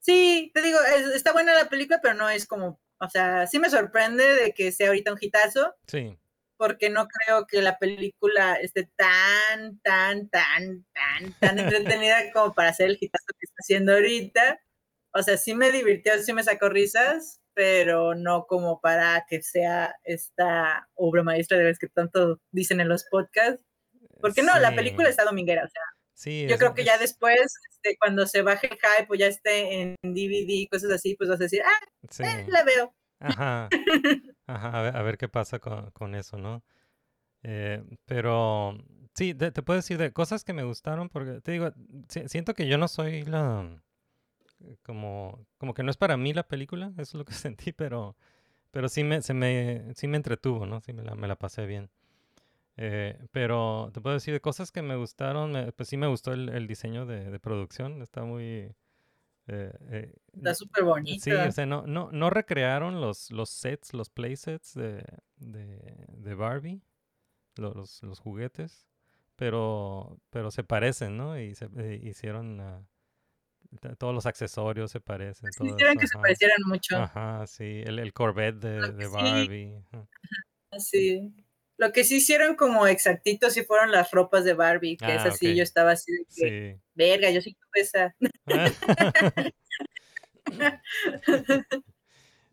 Sí, 0.00 0.50
te 0.54 0.62
digo, 0.62 0.78
es- 0.82 1.14
está 1.14 1.32
buena 1.32 1.54
la 1.54 1.68
película, 1.68 2.00
pero 2.02 2.14
no 2.14 2.28
es 2.28 2.46
como, 2.46 2.80
o 2.98 3.08
sea, 3.08 3.46
sí 3.46 3.58
me 3.58 3.70
sorprende 3.70 4.24
de 4.24 4.52
que 4.52 4.72
sea 4.72 4.88
ahorita 4.88 5.12
un 5.12 5.18
hitazo, 5.20 5.74
Sí, 5.86 6.18
porque 6.56 6.90
no 6.90 7.06
creo 7.08 7.46
que 7.46 7.60
la 7.62 7.78
película 7.78 8.54
esté 8.54 8.90
tan, 8.96 9.78
tan, 9.80 10.28
tan, 10.28 10.84
tan, 10.92 11.32
tan 11.40 11.58
entretenida 11.58 12.32
como 12.32 12.54
para 12.54 12.70
hacer 12.70 12.86
el 12.86 12.98
hitazo 13.00 13.26
que 13.38 13.44
está 13.44 13.56
haciendo 13.60 13.92
ahorita. 13.92 14.60
O 15.14 15.22
sea, 15.22 15.36
sí 15.36 15.54
me 15.54 15.70
divirtió, 15.72 16.18
sí 16.22 16.32
me 16.32 16.42
sacó 16.44 16.68
risas, 16.68 17.40
pero 17.54 18.14
no 18.14 18.46
como 18.46 18.80
para 18.80 19.24
que 19.28 19.42
sea 19.42 19.94
esta 20.04 20.88
obra 20.94 21.22
maestra 21.22 21.58
de 21.58 21.64
las 21.64 21.78
que 21.78 21.88
tanto 21.88 22.40
dicen 22.50 22.80
en 22.80 22.88
los 22.88 23.04
podcasts. 23.10 23.64
Porque 24.20 24.42
no, 24.42 24.58
la 24.60 24.70
Sí. 24.70 24.76
película 24.76 25.08
está 25.08 25.24
dominguera, 25.24 25.64
o 25.64 25.68
sea, 25.68 25.82
sí. 26.22 26.46
yo 26.48 26.54
es- 26.54 26.58
creo 26.58 26.74
que 26.74 26.84
ya 26.84 26.94
es- 26.94 27.00
después, 27.00 27.40
este, 27.70 27.96
cuando 27.98 28.26
se 28.26 28.42
baje 28.42 28.68
el 28.68 28.74
hype 28.78 29.06
o 29.10 29.14
ya 29.14 29.26
esté 29.26 29.80
en 29.82 29.96
DVD 30.02 30.52
y 30.52 30.66
cosas 30.68 30.90
así, 30.92 31.14
pues 31.16 31.28
vas 31.30 31.40
a 31.40 31.44
decir, 31.44 31.62
ah, 31.64 31.86
sí. 32.10 32.24
eh, 32.24 32.46
la 32.48 32.62
veo. 32.64 32.94
Ajá, 33.20 33.68
ajá, 34.46 34.78
a 34.78 34.82
ver, 34.82 34.96
a 34.96 35.02
ver 35.02 35.18
qué 35.18 35.28
pasa 35.28 35.58
con, 35.58 35.90
con 35.92 36.14
eso, 36.14 36.36
¿no? 36.38 36.62
Eh, 37.44 37.82
pero 38.06 38.76
sí, 39.14 39.34
te, 39.34 39.50
te 39.52 39.62
puedo 39.62 39.78
decir 39.78 39.98
de 39.98 40.12
cosas 40.12 40.44
que 40.44 40.52
me 40.52 40.64
gustaron, 40.64 41.08
porque 41.08 41.40
te 41.40 41.52
digo, 41.52 41.70
si- 42.08 42.28
siento 42.28 42.54
que 42.54 42.66
yo 42.68 42.78
no 42.78 42.88
soy 42.88 43.22
la, 43.24 43.82
como, 44.82 45.46
como 45.58 45.74
que 45.74 45.82
no 45.82 45.90
es 45.90 45.96
para 45.96 46.16
mí 46.16 46.32
la 46.32 46.46
película, 46.46 46.88
eso 46.98 47.02
es 47.02 47.14
lo 47.14 47.24
que 47.24 47.34
sentí, 47.34 47.72
pero, 47.72 48.16
pero 48.70 48.88
sí 48.88 49.04
me, 49.04 49.22
se 49.22 49.34
me, 49.34 49.94
sí 49.96 50.08
me 50.08 50.16
entretuvo, 50.16 50.66
¿no? 50.66 50.80
Sí 50.80 50.92
me 50.92 51.02
la, 51.02 51.14
me 51.14 51.28
la 51.28 51.36
pasé 51.36 51.66
bien. 51.66 51.90
Eh, 52.78 53.18
pero 53.32 53.90
te 53.92 54.00
puedo 54.00 54.14
decir 54.14 54.32
de 54.32 54.40
cosas 54.40 54.72
que 54.72 54.80
me 54.82 54.96
gustaron, 54.96 55.52
me- 55.52 55.72
pues 55.72 55.88
sí 55.88 55.96
me 55.96 56.06
gustó 56.06 56.32
el, 56.32 56.48
el 56.48 56.66
diseño 56.66 57.04
de, 57.06 57.30
de 57.30 57.38
producción, 57.40 58.00
está 58.02 58.24
muy... 58.24 58.74
eh, 59.46 59.72
eh, 59.90 60.14
Está 60.32 60.54
súper 60.54 60.84
bonito. 60.84 61.22
Sí, 61.22 61.32
o 61.32 61.52
sea, 61.52 61.66
no, 61.66 61.86
no, 61.86 62.10
no 62.12 62.30
recrearon 62.30 63.00
los, 63.00 63.30
los 63.30 63.50
sets, 63.50 63.92
los 63.92 64.08
playsets 64.08 64.74
de, 64.74 65.04
de, 65.36 66.06
de 66.16 66.34
Barbie, 66.34 66.80
lo- 67.56 67.74
los, 67.74 68.02
los 68.02 68.18
juguetes, 68.20 68.88
pero, 69.36 70.18
pero 70.30 70.50
se 70.50 70.64
parecen, 70.64 71.16
¿no? 71.18 71.38
Y 71.38 71.54
se 71.54 71.68
eh, 71.76 72.00
hicieron, 72.02 72.86
t- 73.80 73.96
todos 73.96 74.14
los 74.14 74.24
accesorios 74.24 74.90
se 74.90 75.00
parecen. 75.00 75.52
Sí, 75.52 75.66
hicieron 75.66 75.98
que 75.98 76.06
se 76.06 76.18
parecieran 76.18 76.58
mucho. 76.66 76.96
Ajá, 76.96 77.46
sí, 77.46 77.82
el, 77.84 77.98
el 77.98 78.12
Corvette 78.14 78.56
de, 78.60 78.92
de 78.92 79.04
sí- 79.06 79.12
Barbie. 79.12 79.76
ajá. 79.92 80.06
Sí. 80.78 81.34
Lo 81.78 81.90
que 81.92 82.04
sí 82.04 82.16
hicieron 82.16 82.54
como 82.54 82.86
exactito 82.86 83.50
sí 83.50 83.62
fueron 83.64 83.90
las 83.90 84.10
ropas 84.12 84.44
de 84.44 84.54
Barbie, 84.54 84.96
que 84.96 85.14
es 85.14 85.22
Ah, 85.22 85.28
así, 85.28 85.50
ok. 85.50 85.56
yo 85.56 85.62
estaba 85.62 85.92
así 85.92 86.12
de 86.12 86.24
que, 86.24 86.74
Sí. 86.76 86.80
verga, 86.94 87.30
yo 87.30 87.40
sí 87.40 87.54
tuve 87.54 87.80
esa. 87.82 88.14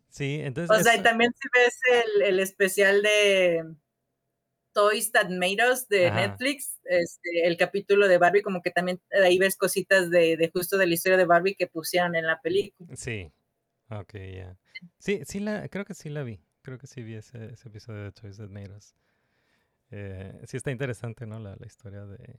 Sí, 0.08 0.40
entonces... 0.42 0.76
O 0.76 0.82
sea, 0.82 0.96
y 0.96 1.02
también 1.02 1.32
si 1.40 1.48
ves 1.54 1.78
el, 2.16 2.22
el 2.22 2.40
especial 2.40 3.00
de 3.00 3.64
Toys 4.72 5.12
That 5.12 5.28
Made 5.30 5.58
Us 5.70 5.86
de 5.88 6.08
Ajá. 6.08 6.26
Netflix, 6.26 6.80
este, 6.84 7.46
el 7.46 7.56
capítulo 7.56 8.08
de 8.08 8.18
Barbie, 8.18 8.42
como 8.42 8.60
que 8.60 8.72
también 8.72 9.00
ahí 9.12 9.38
ves 9.38 9.56
cositas 9.56 10.10
de, 10.10 10.36
de 10.36 10.50
justo 10.50 10.78
de 10.78 10.88
la 10.88 10.94
historia 10.94 11.16
de 11.16 11.26
Barbie 11.26 11.54
que 11.54 11.68
pusieron 11.68 12.16
en 12.16 12.26
la 12.26 12.40
película. 12.40 12.96
Sí. 12.96 13.30
Ok, 13.88 14.14
ya. 14.34 14.56
Sí, 14.98 15.20
sí 15.24 15.38
la, 15.40 15.68
creo 15.68 15.84
que 15.84 15.94
sí 15.94 16.08
la 16.08 16.24
vi. 16.24 16.40
Creo 16.62 16.78
que 16.78 16.88
sí 16.88 17.02
vi 17.02 17.14
ese, 17.14 17.52
ese 17.52 17.68
episodio 17.68 18.02
de 18.02 18.12
Toys 18.12 18.36
That 18.38 18.48
Made 18.48 18.72
Us. 18.76 18.94
Eh, 19.90 20.40
sí 20.46 20.56
está 20.56 20.70
interesante, 20.70 21.26
¿no? 21.26 21.38
La, 21.40 21.56
la 21.56 21.66
historia 21.66 22.04
de, 22.06 22.38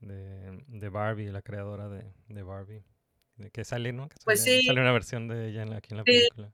de, 0.00 0.64
de 0.66 0.88
Barbie, 0.88 1.30
la 1.30 1.42
creadora 1.42 1.88
de, 1.88 2.04
de 2.28 2.42
Barbie. 2.42 2.84
De 3.36 3.50
que 3.50 3.64
sale, 3.64 3.92
¿no? 3.92 4.08
Que 4.08 4.16
Pues 4.24 4.40
sale, 4.42 4.58
sí. 4.60 4.66
sale 4.66 4.80
una 4.80 4.92
versión 4.92 5.28
de 5.28 5.48
ella 5.48 5.62
en 5.62 5.70
la- 5.70 5.76
aquí 5.76 5.88
en 5.92 5.96
la 5.98 6.02
Sí. 6.04 6.10
película. 6.12 6.52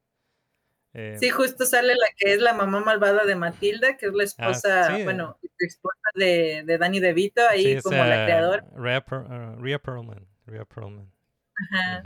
Eh, 0.93 1.17
Sí, 1.19 1.31
justo 1.31 1.65
sale 1.67 1.95
la 1.95 2.07
que 2.17 2.35
es 2.35 2.41
la 2.41 2.53
mamá 2.53 2.81
malvada 2.81 3.25
de 3.25 3.35
Matilda, 3.35 3.97
que 3.97 4.07
es 4.07 4.13
la 4.15 4.25
esposa, 4.25 4.87
Ah, 4.93 4.97
sí, 4.97 5.03
bueno, 5.05 5.39
esposa 5.59 5.97
de, 6.15 6.63
de 6.65 6.79
Danny 6.79 7.01
DeVito, 7.01 7.41
ahí 7.49 7.77
sí, 7.77 7.83
como 7.83 8.05
la 8.05 8.25
creadora. 8.27 8.65
Rhea, 8.77 9.05
Per- 9.05 9.19
uh, 9.21 9.57
Rhea 9.61 9.79
Perlman. 9.81 10.27
Rhea 10.47 10.65
Perlman. 10.67 11.11
Ajá. 11.73 12.03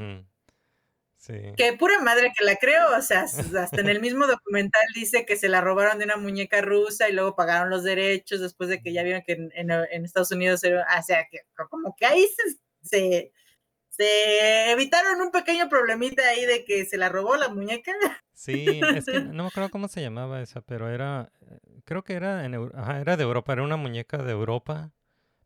Sí. 1.19 1.35
Que 1.57 1.73
pura 1.73 2.01
madre 2.01 2.33
que 2.39 2.45
la 2.45 2.57
creo, 2.57 2.97
o 2.97 3.03
sea, 3.03 3.23
hasta 3.23 3.81
en 3.81 3.89
el 3.89 4.01
mismo 4.01 4.27
documental 4.29 4.81
dice 4.95 5.27
que 5.27 5.37
se 5.37 5.49
la 5.49 5.61
robaron 5.61 5.99
de 5.99 6.05
una 6.05 6.17
muñeca 6.17 6.61
rusa 6.63 7.09
y 7.09 7.13
luego 7.13 7.35
pagaron 7.35 7.71
los 7.71 7.83
derechos 7.83 8.41
después 8.41 8.71
de 8.71 8.81
que 8.81 8.93
ya 8.93 9.03
vieron 9.03 9.23
que 9.27 9.33
en, 9.33 9.51
en- 9.55 9.71
en 9.71 10.05
Estados 10.05 10.31
Unidos, 10.31 10.63
era- 10.65 10.87
o 10.99 11.03
sea, 11.03 11.27
que 11.31 11.41
co- 11.57 11.69
como 11.69 11.95
que 11.97 12.07
ahí 12.07 12.25
se, 12.29 12.57
se, 12.83 13.33
se 13.89 14.71
evitaron 14.71 15.21
un 15.21 15.33
pequeño 15.33 15.69
problemita 15.69 16.23
ahí 16.29 16.45
de 16.47 16.65
que 16.65 16.87
se 16.87 16.97
la 16.97 17.09
robó 17.09 17.37
la 17.37 17.49
muñeca. 17.49 17.93
Sí, 18.33 18.81
es 18.95 19.05
que 19.05 19.19
no 19.21 19.43
me 19.43 19.49
acuerdo 19.49 19.71
cómo 19.71 19.89
se 19.89 20.01
llamaba 20.01 20.41
esa, 20.41 20.61
pero 20.61 20.89
era, 20.89 21.33
eh, 21.41 21.59
creo 21.85 22.05
que 22.05 22.13
era, 22.13 22.45
en, 22.45 22.55
ajá, 22.77 23.01
era 23.01 23.17
de 23.17 23.25
Europa, 23.25 23.53
era 23.53 23.65
una 23.65 23.77
muñeca 23.77 24.19
de 24.19 24.31
Europa, 24.31 24.93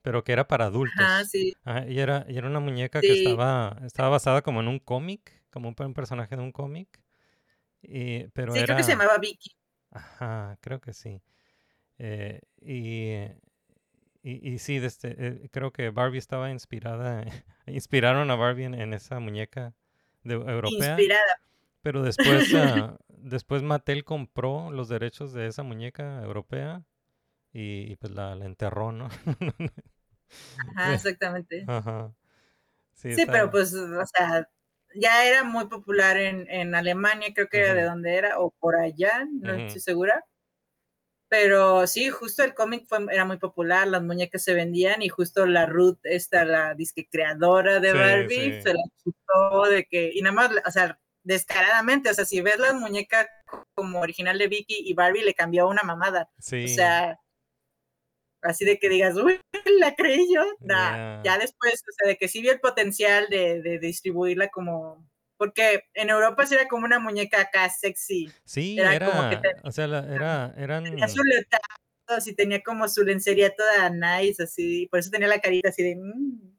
pero 0.03 0.23
que 0.23 0.33
era 0.33 0.47
para 0.47 0.67
adultos. 0.67 0.95
Ajá, 0.99 1.25
sí, 1.25 1.55
Ajá, 1.65 1.87
y 1.89 1.99
era, 1.99 2.27
y 2.29 2.37
era 2.37 2.49
una 2.49 2.61
muñeca 2.61 3.01
que 3.01 3.13
estaba, 3.15 3.79
estaba 3.87 4.11
basada 4.11 4.43
como 4.43 4.61
en 4.61 4.69
un 4.69 4.79
cómic, 4.79 5.42
como 5.53 5.69
un, 5.69 5.75
pe- 5.77 5.85
un 5.87 5.95
personaje 5.95 6.37
de 6.37 6.43
un 6.43 6.53
cómic, 6.53 7.01
y, 7.83 8.29
pero 8.29 8.55
sí, 8.55 8.59
era, 8.59 8.67
creo 8.67 8.77
que 8.77 8.85
se 8.85 8.93
llamaba 8.93 9.19
Vicky. 9.19 9.57
ajá, 9.93 10.59
creo 10.61 10.81
que 10.81 10.93
sí. 10.95 11.23
Eh, 11.99 12.41
y, 12.61 13.13
y, 14.23 14.53
y 14.55 14.59
sí, 14.59 14.79
desde, 14.79 15.15
eh, 15.19 15.49
creo 15.51 15.73
que 15.73 15.91
Barbie 15.91 16.19
estaba 16.19 16.51
inspirada, 16.51 17.25
inspiraron 17.67 18.31
a 18.31 18.37
Barbie 18.37 18.65
en, 18.65 18.75
en 18.75 18.95
esa 18.95 19.19
muñeca 19.21 19.75
de, 20.23 20.35
europea. 20.35 20.91
Inspirada. 20.91 21.41
Pero 21.83 22.03
después, 22.03 22.53
ah, 22.55 22.97
después 23.09 23.63
Mattel 23.63 24.05
compró 24.05 24.71
los 24.71 24.89
derechos 24.89 25.33
de 25.33 25.47
esa 25.49 25.63
muñeca 25.65 26.23
europea 26.23 26.85
y, 27.53 27.93
y, 27.93 27.97
pues 27.97 28.13
la, 28.15 28.35
la 28.37 28.47
enterró, 28.47 28.93
¿no? 28.93 29.09
Ajá, 30.77 30.95
exactamente. 30.95 31.65
Ajá. 31.69 32.13
Sí, 32.95 33.15
Sí, 33.17 33.25
pero 33.27 33.51
pues, 33.51 33.75
o 33.75 34.07
sea, 34.07 34.49
ya 34.95 35.27
era 35.27 35.45
muy 35.45 35.67
popular 35.67 36.17
en, 36.17 36.49
en 36.51 36.75
Alemania, 36.75 37.33
creo 37.35 37.49
que 37.49 37.59
era 37.59 37.75
de 37.75 37.83
donde 37.85 38.15
era, 38.17 38.39
o 38.41 38.51
por 38.59 38.77
allá, 38.77 39.27
no 39.31 39.55
Ujú. 39.55 39.67
estoy 39.67 39.81
segura. 39.81 40.25
Pero 41.29 41.87
sí, 41.87 42.11
justo 42.11 42.45
el 42.45 42.53
cómic 42.53 42.85
fue, 42.87 43.07
era 43.11 43.25
muy 43.25 43.39
popular, 43.39 43.89
las 43.89 44.03
muñecas 44.03 44.45
se 44.45 44.53
vendían 44.53 45.01
y 45.01 45.09
justo 45.09 45.47
la 45.47 45.65
Ruth, 45.65 45.99
esta, 46.03 46.45
la 46.45 46.75
disque 46.75 47.09
creadora 47.11 47.81
de 47.81 47.93
Sí, 47.93 47.99
Barbie, 47.99 48.53
sí. 48.53 48.61
se 48.63 48.75
la 48.75 48.83
chutó 49.03 49.71
de 49.71 49.87
que, 49.87 50.11
y 50.13 50.21
nada 50.21 50.35
más, 50.35 50.51
o 50.67 50.71
sea, 50.71 50.99
descaradamente, 51.23 52.11
o 52.11 52.15
sea, 52.15 52.27
si 52.27 52.43
ves 52.43 52.59
la 52.59 52.75
muñeca 52.75 53.31
como 53.75 54.01
original 54.01 54.37
de 54.37 54.49
Vicky 54.49 54.83
y 54.85 54.93
Barbie, 54.93 55.25
le 55.25 55.33
cambió 55.35 55.69
una 55.69 55.83
mamada. 55.83 56.31
Sí. 56.39 56.65
O 56.65 56.69
sea, 56.69 57.19
así 58.43 58.65
de 58.65 58.79
que 58.79 58.89
digas, 58.89 59.17
uy, 59.17 59.39
la 59.79 59.95
creí 59.95 60.27
yo. 60.35 60.45
Nah, 60.61 61.23
Ya. 61.23 61.33
Ya 61.37 61.39
después, 61.39 61.75
o 61.75 61.93
sea, 61.97 62.09
de 62.09 62.17
que 62.17 62.29
sí 62.29 62.41
vio 62.43 62.53
el 62.53 62.61
potencial 62.61 63.27
de, 63.31 63.63
de 63.63 63.79
distribuirla 63.79 64.49
como. 64.49 65.09
Porque 65.37 65.85
en 65.95 66.11
Europa 66.11 66.47
sí 66.47 66.55
era 66.55 66.69
como 66.69 66.85
una 66.85 66.99
muñeca 67.01 67.41
acá 67.41 67.69
sexy. 67.69 68.31
Sí, 68.45 68.79
era 68.79 68.95
era, 68.95 69.07
como 69.11 69.31
que 69.31 69.37
te- 69.39 69.55
o 69.65 69.73
sea, 69.73 69.87
la- 69.89 70.07
era, 70.15 70.55
eran, 70.57 70.85
Tenía 70.85 71.09
su 71.09 71.23
leotardo, 71.23 71.67
y 72.27 72.35
tenía 72.35 72.63
como 72.63 72.87
su 72.89 73.03
lencería 73.03 73.55
toda 73.55 73.91
nice, 73.91 74.43
así. 74.43 74.87
Por 74.91 75.01
eso 75.01 75.11
tenía 75.11 75.29
la 75.29 75.41
carita 75.41 75.71
así 75.71 75.83
de. 75.83 75.97
mm. 75.97 76.53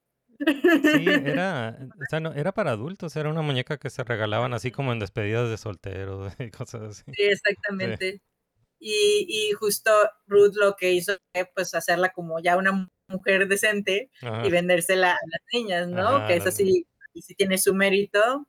sí, 0.84 1.06
era, 1.08 1.78
o 2.02 2.06
sea, 2.10 2.20
no, 2.20 2.34
era 2.34 2.52
para 2.54 2.72
adultos, 2.72 3.16
era 3.16 3.30
una 3.30 3.42
muñeca 3.42 3.78
que 3.78 3.90
se 3.90 4.04
regalaban 4.04 4.54
así 4.54 4.72
como 4.72 4.92
en 4.92 5.00
despedidas 5.00 5.50
de 5.50 5.58
solteros 5.58 6.34
y 6.40 6.50
cosas 6.52 6.82
así. 6.82 7.04
Sí, 7.14 7.24
exactamente. 7.24 8.22
Y, 8.86 9.26
y 9.30 9.54
justo 9.54 9.92
Ruth 10.28 10.56
lo 10.56 10.76
que 10.76 10.92
hizo 10.92 11.14
fue 11.34 11.50
pues 11.56 11.74
hacerla 11.74 12.10
como 12.12 12.42
ya 12.42 12.58
una 12.58 12.90
mujer 13.08 13.48
decente 13.48 14.12
Ajá. 14.22 14.46
y 14.46 14.52
vendérsela 14.52 15.12
a 15.12 15.20
las 15.32 15.42
niñas, 15.54 15.88
¿no? 15.88 16.18
Ajá, 16.18 16.28
que 16.28 16.36
eso 16.36 16.52
sí, 16.52 16.86
sí 17.16 17.34
tiene 17.36 17.58
su 17.58 17.74
mérito, 17.74 18.46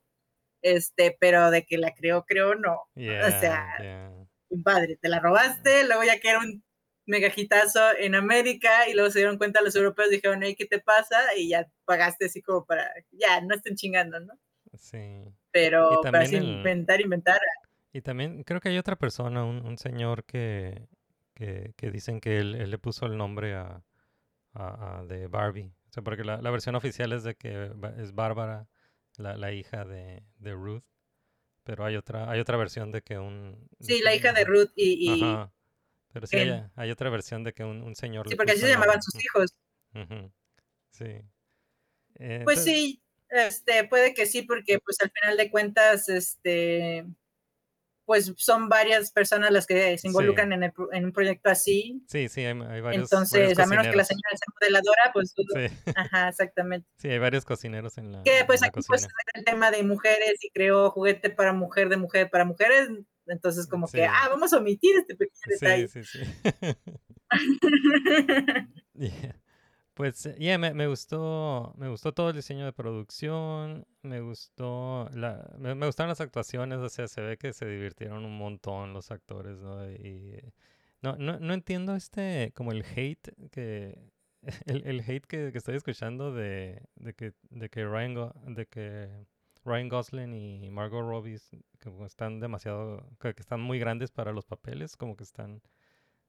este, 0.60 1.16
pero 1.20 1.52
de 1.52 1.64
que 1.64 1.78
la 1.78 1.94
creó, 1.94 2.24
creo, 2.24 2.56
no. 2.56 2.80
Yeah, 2.96 3.28
o 3.28 3.40
sea, 3.40 3.76
yeah. 3.78 4.26
padre, 4.64 4.96
te 5.00 5.08
la 5.08 5.20
robaste, 5.20 5.84
luego 5.86 6.02
ya 6.02 6.18
que 6.18 6.30
era 6.30 6.40
un 6.40 6.64
megajitazo 7.06 7.96
en 7.96 8.16
América 8.16 8.88
y 8.88 8.94
luego 8.94 9.10
se 9.10 9.20
dieron 9.20 9.38
cuenta 9.38 9.62
los 9.62 9.76
europeos, 9.76 10.10
dijeron, 10.10 10.42
hey, 10.42 10.56
¿qué 10.58 10.66
te 10.66 10.80
pasa? 10.80 11.16
Y 11.36 11.50
ya 11.50 11.68
pagaste 11.84 12.24
así 12.26 12.42
como 12.42 12.64
para, 12.64 12.92
ya, 13.12 13.40
no 13.40 13.54
estén 13.54 13.76
chingando, 13.76 14.18
¿no? 14.18 14.34
Sí. 14.76 15.22
Pero 15.52 16.00
para 16.02 16.24
el- 16.24 16.42
inventar, 16.42 17.00
inventar, 17.00 17.38
Y 17.94 18.02
también 18.02 18.42
creo 18.42 18.60
que 18.60 18.68
hay 18.68 18.76
otra 18.78 18.96
persona, 18.96 19.44
un, 19.44 19.64
un 19.64 19.78
señor 19.78 20.24
que, 20.24 20.88
que, 21.32 21.72
que 21.76 21.90
dicen 21.90 22.20
que 22.20 22.38
él, 22.38 22.56
él 22.56 22.70
le 22.70 22.78
puso 22.78 23.06
el 23.06 23.16
nombre 23.16 23.54
a, 23.54 23.82
a- 24.52 24.98
a 24.98 25.04
de 25.04 25.28
Barbie. 25.28 25.72
O 25.88 25.92
sea, 25.92 26.02
porque 26.02 26.24
la, 26.24 26.42
la 26.42 26.50
versión 26.50 26.74
oficial 26.74 27.12
es 27.12 27.22
de 27.22 27.36
que 27.36 27.70
es 27.98 28.12
Bárbara, 28.12 28.66
la, 29.16 29.36
la 29.36 29.52
hija 29.52 29.84
de, 29.84 30.24
de 30.38 30.52
Ruth. 30.52 30.82
Pero 31.62 31.84
hay 31.86 31.94
otra, 31.96 32.28
hay 32.30 32.40
otra 32.40 32.56
versión 32.56 32.90
de 32.90 33.00
que 33.02 33.16
un... 33.16 33.68
sí, 33.80 34.00
la 34.02 34.12
hija 34.14 34.32
de 34.32 34.44
Ruth 34.44 34.72
y, 34.74 35.12
y 35.14 35.22
Ajá. 35.22 35.52
Pero 36.12 36.26
sí, 36.26 36.36
hay, 36.36 36.64
hay 36.74 36.90
otra 36.90 37.10
versión 37.10 37.42
de 37.44 37.52
que 37.54 37.64
un, 37.64 37.80
un 37.82 37.94
señor 37.94 38.28
sí, 38.28 38.34
porque 38.36 38.52
así 38.52 38.60
se 38.62 38.68
llamaban 38.68 39.00
sus 39.02 39.14
hijos. 39.24 39.54
Sí. 40.90 41.04
Eh, 42.16 42.40
Pues 42.44 42.58
entonces- 42.58 42.64
sí, 42.64 43.02
este, 43.30 43.84
puede 43.88 44.14
que 44.14 44.26
sí, 44.26 44.42
porque 44.42 44.78
pues 44.80 44.96
al 45.00 45.10
final 45.10 45.36
de 45.36 45.50
cuentas, 45.50 46.08
este, 46.08 47.04
pues 48.04 48.32
son 48.36 48.68
varias 48.68 49.10
personas 49.10 49.50
las 49.50 49.66
que 49.66 49.96
se 49.98 50.08
involucran 50.08 50.52
en, 50.52 50.64
el 50.64 50.72
en 50.92 51.04
un 51.06 51.12
proyecto 51.12 51.50
así. 51.50 52.02
Sí, 52.08 52.28
sí, 52.28 52.40
hay, 52.40 52.58
hay 52.68 52.80
varios 52.80 53.10
Entonces, 53.10 53.40
varios 53.40 53.58
a 53.58 53.66
menos 53.66 53.86
que 53.88 53.96
la 53.96 54.04
señora 54.04 54.30
sea 54.30 54.54
modeladora, 54.60 55.10
pues. 55.12 55.34
Sí, 55.36 55.44
Ajá, 55.96 56.28
exactamente. 56.28 56.88
sí, 56.98 57.08
hay 57.08 57.18
varios 57.18 57.44
cocineros 57.44 57.98
en 57.98 58.12
la, 58.12 58.22
Que 58.22 58.44
pues 58.46 58.60
la 58.60 58.68
aquí 58.68 58.80
pues 58.86 59.06
el 59.34 59.44
tema 59.44 59.70
de 59.70 59.82
mujeres 59.82 60.42
y 60.42 60.50
creó 60.50 60.90
juguete 60.90 61.30
para 61.30 61.52
mujer, 61.52 61.88
de 61.88 61.96
mujer 61.96 62.30
para 62.30 62.44
mujeres. 62.44 62.88
Entonces, 63.26 63.66
como 63.66 63.86
Sí. 63.86 63.98
que, 63.98 64.04
ah, 64.04 64.28
vamos 64.28 64.52
a 64.52 64.58
omitir 64.58 64.96
este 64.98 65.16
pequeño 65.16 65.40
detalle. 65.46 65.88
Sí, 65.88 66.04
sí, 66.04 66.18
sí. 66.18 66.30
Yeah. 68.96 69.32
Pues, 69.94 70.24
yeah, 70.38 70.58
me, 70.58 70.74
me 70.74 70.88
gustó, 70.88 71.72
me 71.76 71.88
gustó 71.88 72.12
todo 72.12 72.30
el 72.30 72.36
diseño 72.36 72.64
de 72.64 72.72
producción, 72.72 73.86
me 74.02 74.20
gustó, 74.20 75.08
la, 75.14 75.48
me, 75.56 75.76
me 75.76 75.86
gustaron 75.86 76.08
las 76.08 76.20
actuaciones, 76.20 76.78
o 76.78 76.88
sea, 76.88 77.06
se 77.06 77.20
ve 77.20 77.36
que 77.38 77.52
se 77.52 77.66
divirtieron 77.66 78.24
un 78.24 78.36
montón 78.36 78.92
los 78.92 79.12
actores, 79.12 79.56
¿no? 79.60 79.88
Y 79.88 80.32
eh, 80.34 80.52
no, 81.00 81.16
no, 81.16 81.38
no 81.38 81.54
entiendo 81.54 81.94
este, 81.94 82.52
como 82.56 82.72
el 82.72 82.84
hate 82.84 83.28
que, 83.52 83.96
el, 84.66 84.84
el 84.86 85.00
hate 85.00 85.26
que, 85.26 85.52
que 85.52 85.58
estoy 85.58 85.76
escuchando 85.76 86.32
de, 86.34 86.82
de 86.96 87.14
que, 87.14 87.32
de 87.50 87.68
que 87.70 87.84
Ryan, 87.86 88.14
Go- 88.14 88.34
de 88.46 88.66
que 88.66 89.08
Ryan 89.64 89.88
Gosling 89.88 90.34
y 90.34 90.70
Margot 90.70 91.02
Robbie 91.06 91.38
como 91.82 92.04
están 92.04 92.40
demasiado, 92.40 93.06
que, 93.20 93.32
que 93.34 93.42
están 93.42 93.60
muy 93.60 93.78
grandes 93.78 94.10
para 94.10 94.32
los 94.32 94.44
papeles, 94.44 94.96
como 94.96 95.16
que 95.16 95.22
están, 95.22 95.62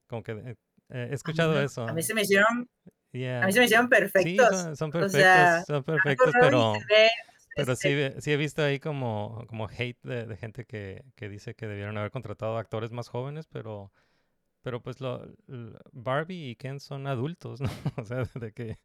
como 0.08 0.24
que 0.24 0.32
eh, 0.34 0.56
he 0.90 1.14
escuchado 1.14 1.60
eso. 1.62 1.84
A 1.88 1.94
mí 1.94 2.04
se 2.04 2.14
me 2.14 2.22
hicieron, 2.22 2.70
Yeah. 3.16 3.44
a 3.44 3.48
mí 3.48 3.54
se 3.54 3.60
me 3.60 3.66
hicieron 3.66 3.90
Sí, 4.14 4.38
perfectos. 4.38 4.52
son, 4.76 4.92
O 4.92 4.92
perfectos, 4.92 5.52
sea, 5.52 5.64
son 5.66 5.84
perfectos, 5.84 6.36
pero, 6.40 6.88
ve, 6.90 7.10
pero 7.56 7.76
este, 7.76 7.76
sí, 7.76 7.90
he- 7.90 8.22
sí 8.22 8.32
he 8.32 8.38
visto 8.38 8.64
ahí 8.64 8.80
como, 8.80 9.46
como 9.48 9.68
hate 9.70 10.00
de, 10.04 10.26
de 10.28 10.38
gente 10.38 10.66
que, 10.66 11.04
que 11.16 11.30
dice 11.30 11.56
que 11.56 11.68
debieron 11.68 11.98
haber 11.98 12.12
contratado 12.12 12.58
actores 12.58 12.92
más 12.92 13.10
jóvenes, 13.10 13.48
pero, 13.48 13.92
pero 14.64 14.82
pues 14.84 15.02
lo, 15.02 15.28
Barbie 15.94 16.52
y 16.52 16.56
Ken 16.58 16.80
son 16.80 17.08
adultos, 17.08 17.62
¿no? 17.62 17.70
O 17.98 18.06
sea, 18.06 18.26
de 18.36 18.52
que, 18.54 18.80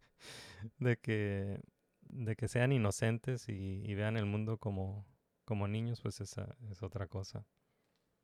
de 0.79 0.99
que, 0.99 1.61
de 2.03 2.37
que 2.37 2.49
sean 2.49 2.73
inocentes 2.73 3.49
y, 3.49 3.83
y 3.87 3.95
vean 3.95 4.17
el 4.19 4.27
mundo 4.27 4.59
como, 4.59 5.07
como 5.47 5.69
niños, 5.69 6.01
pues 6.03 6.21
esa 6.21 6.57
es 6.71 6.83
otra 6.83 7.07
cosa. 7.09 7.45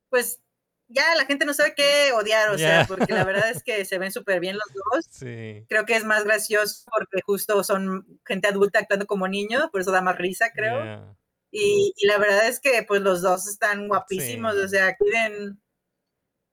pues 0.08 0.40
ya 0.88 1.14
la 1.16 1.24
gente 1.26 1.44
no 1.44 1.54
sabe 1.54 1.74
qué 1.76 2.12
odiar, 2.12 2.50
o 2.50 2.58
sea, 2.58 2.82
Ya. 2.82 2.86
porque 2.86 3.12
la 3.12 3.24
verdad 3.24 3.50
es 3.50 3.62
que 3.64 3.84
se 3.84 3.98
ven 3.98 4.12
súper 4.12 4.40
bien 4.40 4.56
los 4.56 4.66
dos. 4.74 5.06
Sí. 5.10 5.64
Creo 5.68 5.84
que 5.86 5.96
es 5.96 6.04
más 6.04 6.24
gracioso 6.24 6.84
porque 6.90 7.22
justo 7.24 7.62
son 7.64 8.06
gente 8.26 8.48
adulta 8.48 8.78
actuando 8.80 9.06
como 9.06 9.28
niños, 9.28 9.68
por 9.72 9.80
eso 9.80 9.92
da 9.92 10.02
más 10.02 10.16
risa, 10.18 10.50
creo. 10.54 10.82
yeah. 10.82 11.16
Y, 11.52 11.92
y 11.96 12.06
la 12.06 12.18
verdad 12.18 12.48
es 12.48 12.60
que 12.60 12.82
pues 12.82 13.00
los 13.02 13.22
dos 13.22 13.46
están 13.48 13.88
guapísimos, 13.88 14.54
Sí. 14.54 14.60
o 14.60 14.68
sea, 14.68 14.94
quieren... 14.96 15.60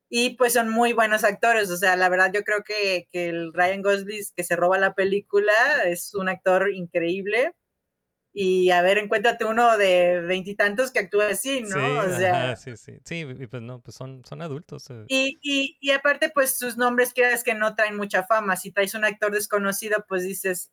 Y 0.10 0.32
pues 0.38 0.54
son 0.54 0.70
muy 0.70 0.94
buenos 0.94 1.24
actores, 1.24 1.72
o 1.72 1.78
sea, 1.78 1.96
la 1.96 2.08
verdad 2.08 2.32
yo 2.32 2.44
creo 2.44 2.64
que, 2.64 3.08
que 3.12 3.30
el 3.30 3.52
Ryan 3.52 3.82
Gosling 3.82 4.24
que 4.36 4.44
se 4.44 4.56
roba 4.56 4.78
la 4.78 4.94
película 4.94 5.52
es 5.86 6.14
un 6.14 6.30
actor 6.30 6.72
increíble. 6.72 7.54
Y 8.36 8.72
a 8.72 8.82
ver, 8.82 8.98
encuéntrate 8.98 9.46
uno 9.46 9.78
de 9.78 10.20
veintitantos 10.22 10.90
que 10.92 10.98
actúa 11.00 11.28
así, 11.28 11.62
¿no? 11.62 11.76
Sí, 11.76 11.76
o 12.14 12.18
sea, 12.18 12.44
ajá, 12.46 12.56
sí, 12.56 12.76
sí. 12.78 12.94
Sí, 13.06 13.20
y 13.20 13.46
pues 13.48 13.62
no, 13.62 13.80
pues 13.80 13.96
son, 13.96 14.26
son 14.26 14.42
adultos. 14.42 14.90
eh. 14.90 15.06
y, 15.08 15.38
y, 15.44 15.78
y 15.80 15.92
aparte, 15.92 16.30
pues 16.34 16.58
sus 16.58 16.76
nombres, 16.76 17.14
quieras 17.14 17.44
que 17.44 17.54
no 17.54 17.76
traen 17.76 17.96
mucha 17.96 18.24
fama. 18.24 18.56
Si 18.56 18.72
traes 18.72 18.96
un 18.96 19.06
actor 19.06 19.32
desconocido, 19.32 20.04
pues 20.08 20.24
dices 20.24 20.72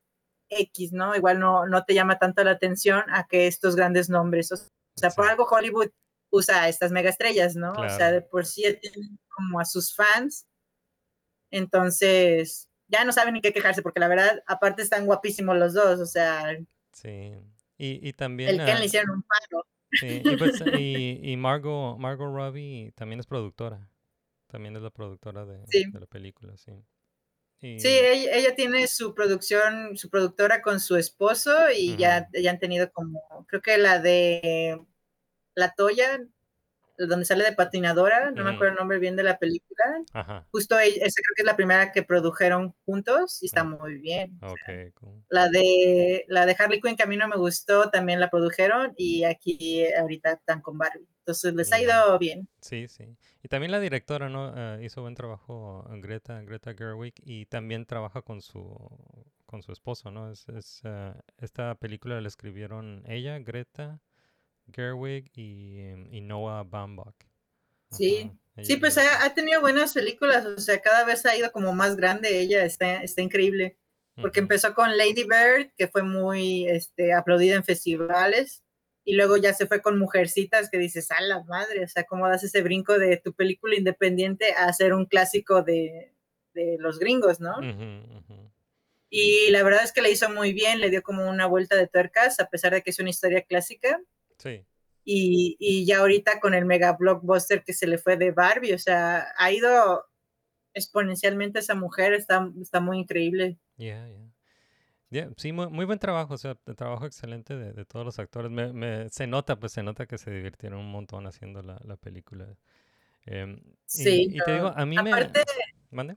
X, 0.48 0.92
¿no? 0.92 1.14
Igual 1.14 1.38
no, 1.38 1.66
no 1.66 1.84
te 1.84 1.92
llama 1.94 2.18
tanto 2.18 2.42
la 2.44 2.52
atención 2.52 3.04
a 3.11 3.26
que 3.26 3.46
estos 3.46 3.76
grandes 3.76 4.08
nombres. 4.08 4.50
O 4.52 4.56
sea, 4.96 5.11
por 5.11 5.26
Sí. 5.26 5.30
algo 5.30 5.44
Hollywood 5.44 5.90
usa 6.30 6.62
a 6.62 6.68
estas 6.70 6.92
megaestrellas, 6.92 7.56
¿no? 7.56 7.72
O 7.72 7.88
sea, 7.88 7.96
Claro. 7.98 8.14
de 8.14 8.22
por 8.22 8.46
sí 8.46 8.62
tienen 8.80 9.18
como 9.28 9.61
a 9.61 9.66
sus 9.66 9.94
fans. 9.94 10.46
Entonces, 11.50 12.68
ya 12.88 13.04
no 13.04 13.12
saben 13.12 13.34
ni 13.34 13.40
qué 13.40 13.52
quejarse, 13.52 13.82
porque 13.82 14.00
la 14.00 14.08
verdad, 14.08 14.42
aparte 14.46 14.82
están 14.82 15.06
guapísimos 15.06 15.56
los 15.58 15.74
dos. 15.74 16.00
O 16.00 16.06
sea, 16.06 16.56
Sí. 16.93 17.32
Y, 17.78 18.09
y 18.09 18.12
también. 18.12 18.59
Ken 18.59 18.61
ah, 18.61 18.78
le 18.78 18.84
hicieron 18.86 19.11
un 19.11 19.22
paro. 19.22 19.66
sí, 19.93 20.22
y, 20.24 20.36
pues, 20.36 20.61
y, 20.82 21.20
y 21.32 21.36
Margot, 21.36 21.99
Margot 21.99 22.34
Robbie 22.34 22.93
también 22.95 23.20
es 23.20 23.26
productora. 23.26 23.88
También 24.49 24.76
es 24.76 24.82
la 24.82 24.91
productora 24.91 25.47
de, 25.47 25.64
Sí. 25.68 25.84
de 25.91 26.01
la 26.01 26.07
película, 26.07 26.57
sí. 26.57 26.72
Y, 27.61 27.78
Sí, 27.78 27.88
ella, 27.88 28.34
ella 28.36 28.55
tiene 28.55 28.86
su 28.88 29.14
producción, 29.14 29.97
su 29.97 30.11
productora 30.11 30.62
con 30.62 30.80
su 30.80 30.97
esposo 30.97 31.53
y 31.76 31.97
ya, 31.97 32.28
ya 32.32 32.51
han 32.51 32.59
tenido 32.59 32.91
como, 32.91 33.45
creo 33.47 33.61
que 33.62 33.76
la 33.78 33.99
de 34.01 34.80
La 35.55 35.74
Toya, 35.74 36.20
donde 37.09 37.24
sale 37.24 37.44
de 37.44 37.53
patinadora, 37.53 38.30
no 38.30 38.42
me 38.44 38.51
Ujú. 38.51 38.57
acuerdo 38.57 38.72
el 38.72 38.78
nombre 38.78 38.98
bien 38.98 39.16
de 39.16 39.22
la 39.22 39.38
película. 39.38 39.84
Ajá. 40.12 40.46
Justo 40.51 40.78
ella- 40.78 41.05
esa 41.05 41.20
creo 41.22 41.34
que 41.36 41.42
es 41.42 41.46
la 41.46 41.57
primera 41.57 41.92
que 41.92 42.03
produjeron 42.03 42.74
juntos 42.84 43.42
y 43.42 43.46
está 43.46 43.62
Ah. 43.62 43.64
muy 43.64 43.96
bien. 43.98 44.38
o 44.42 44.55
sea. 44.66 44.84
Ok, 44.86 44.92
cool. 44.94 45.22
La 45.28 45.48
de 45.48 46.24
la 46.28 46.46
de 46.46 46.57
Harley 46.59 46.80
Quinn 46.80 46.96
que 46.96 47.03
a 47.03 47.07
mí 47.07 47.16
no 47.16 47.28
me 47.28 47.36
gustó, 47.36 47.90
también 47.90 48.20
la 48.20 48.30
produjeron 48.30 48.92
y 48.96 49.24
aquí 49.24 49.84
ahorita 49.94 50.32
están 50.32 50.61
con 50.62 50.76
Barbie. 50.78 51.07
Entonces 51.20 51.55
les 51.55 51.72
ha 51.72 51.78
Ya. 51.78 51.84
ido 51.84 52.18
bien. 52.18 52.48
Sí, 52.61 52.88
sí. 52.88 53.05
Y 53.42 53.48
también 53.48 53.70
la 53.72 53.80
directora, 53.80 54.28
¿no? 54.28 54.53
Ah, 54.55 54.78
hizo 54.82 55.01
buen 55.03 55.14
trabajo 55.14 55.84
Greta, 55.98 56.40
Greta 56.42 56.74
Gerwig 56.74 57.14
y 57.24 57.46
también 57.46 57.86
trabaja 57.86 58.22
con 58.22 58.40
su 58.42 58.76
con 59.46 59.62
su 59.64 59.72
esposo, 59.72 60.12
¿no? 60.12 60.30
Es, 60.30 60.48
es, 60.51 60.80
ah, 60.84 61.16
esta 61.38 61.74
película 61.74 62.20
la 62.20 62.28
escribieron 62.28 63.03
ella, 63.09 63.38
Greta 63.40 63.98
Gerwig 64.73 65.31
y, 65.35 65.81
em, 65.81 66.12
y 66.12 66.21
Noah 66.21 66.64
Baumbach. 66.64 67.14
Sí. 67.91 68.31
Ajá, 68.31 68.41
Sí, 68.62 68.77
pues 68.77 68.99
ha, 68.99 69.25
ha 69.25 69.35
tenido 69.35 69.61
buenas 69.61 69.95
películas, 69.95 70.45
o 70.45 70.59
sea, 70.59 70.81
cada 70.81 71.05
vez 71.05 71.25
ha 71.27 71.37
ido 71.37 71.51
como 71.53 71.73
más 71.73 71.97
grande 71.97 72.41
ella, 72.41 72.64
está, 72.64 73.03
está 73.03 73.23
increíble. 73.23 73.77
Porque 74.21 74.41
empezó 74.41 74.75
con 74.75 74.99
Lady 74.99 75.25
Bird, 75.25 75.71
que 75.79 75.89
fue 75.89 76.03
muy 76.03 76.68
este, 76.68 77.14
aplaudida 77.14 77.55
en 77.55 77.64
festivales, 77.64 78.62
y 79.03 79.14
luego 79.14 79.39
ya 79.39 79.55
se 79.55 79.66
fue 79.66 79.81
con 79.81 79.99
Mujercitas, 79.99 80.68
que 80.68 80.77
dices, 80.77 81.11
a 81.11 81.23
la 81.23 81.43
madre, 81.45 81.85
o 81.85 81.89
sea, 81.89 82.05
cómo 82.05 82.29
das 82.29 82.45
ese 82.45 82.61
brinco 82.61 82.99
de 82.99 83.16
tu 83.16 83.33
película 83.33 83.77
independiente 83.77 84.53
a 84.53 84.71
ser 84.75 84.93
un 84.93 85.07
clásico 85.07 85.62
de, 85.62 86.12
de 86.53 86.77
los 86.79 86.99
gringos, 86.99 87.41
¿no? 87.41 87.55
Y 89.09 89.51
la 89.51 89.62
verdad 89.62 89.85
es 89.85 89.93
que 89.93 90.03
le 90.03 90.11
hizo 90.11 90.29
muy 90.29 90.53
bien, 90.53 90.81
le 90.81 90.91
dio 90.91 91.03
como 91.03 91.27
una 91.27 91.47
vuelta 91.47 91.77
de 91.77 91.89
tuercas, 91.89 92.41
a 92.41 92.51
pesar 92.51 92.75
de 92.75 92.83
que 92.83 92.91
es 92.91 92.99
una 92.99 93.11
historia 93.11 93.41
clásica. 93.41 94.03
Sí. 94.41 94.64
Y, 95.05 95.57
y 95.59 95.84
ya 95.86 95.99
ahorita 96.01 96.41
con 96.41 96.55
el 96.55 96.64
mega 96.66 96.93
blockbuster 96.93 97.62
que 97.64 97.72
se 97.72 97.86
le 97.86 97.99
fue 97.99 98.16
de 98.16 98.30
Barbie, 98.32 98.74
o 98.74 98.78
sea, 98.78 99.26
ha 99.36 99.51
ido 99.53 100.05
exponencialmente 100.74 101.59
esa 101.59 101.74
mujer, 101.74 102.12
está, 102.12 102.49
está 102.61 102.80
muy 102.80 102.99
increíble. 102.99 103.59
Yeah, 103.76 104.09
yeah. 104.09 104.26
Yeah, 105.12 105.30
sí, 105.36 105.51
muy, 105.53 105.68
muy 105.68 105.86
buen 105.86 105.99
trabajo, 105.99 106.34
o 106.34 106.38
sea, 106.38 106.55
trabajo 106.76 107.05
excelente 107.05 107.57
de, 107.57 107.72
de 107.72 107.84
todos 107.84 108.07
los 108.07 108.18
actores. 108.20 108.49
Me, 108.51 108.72
me- 108.72 109.09
se 109.09 109.26
nota, 109.26 109.57
pues 109.59 109.72
se 109.72 109.82
nota 109.82 110.07
que 110.07 110.18
se 110.18 110.30
divirtieron 110.30 110.78
un 110.78 110.91
montón 110.93 111.26
haciendo 111.26 111.62
la, 111.62 111.80
la 111.84 111.97
película. 111.97 112.47
Em, 113.26 113.55
y- 113.59 113.74
Sí, 113.86 114.28
y, 114.30 114.38
te 114.38 114.53
digo, 114.53 114.68
a 114.68 114.86
mí 114.86 114.97
Aparte, 114.97 115.41
me... 115.41 115.97
¿Mande? 115.97 116.16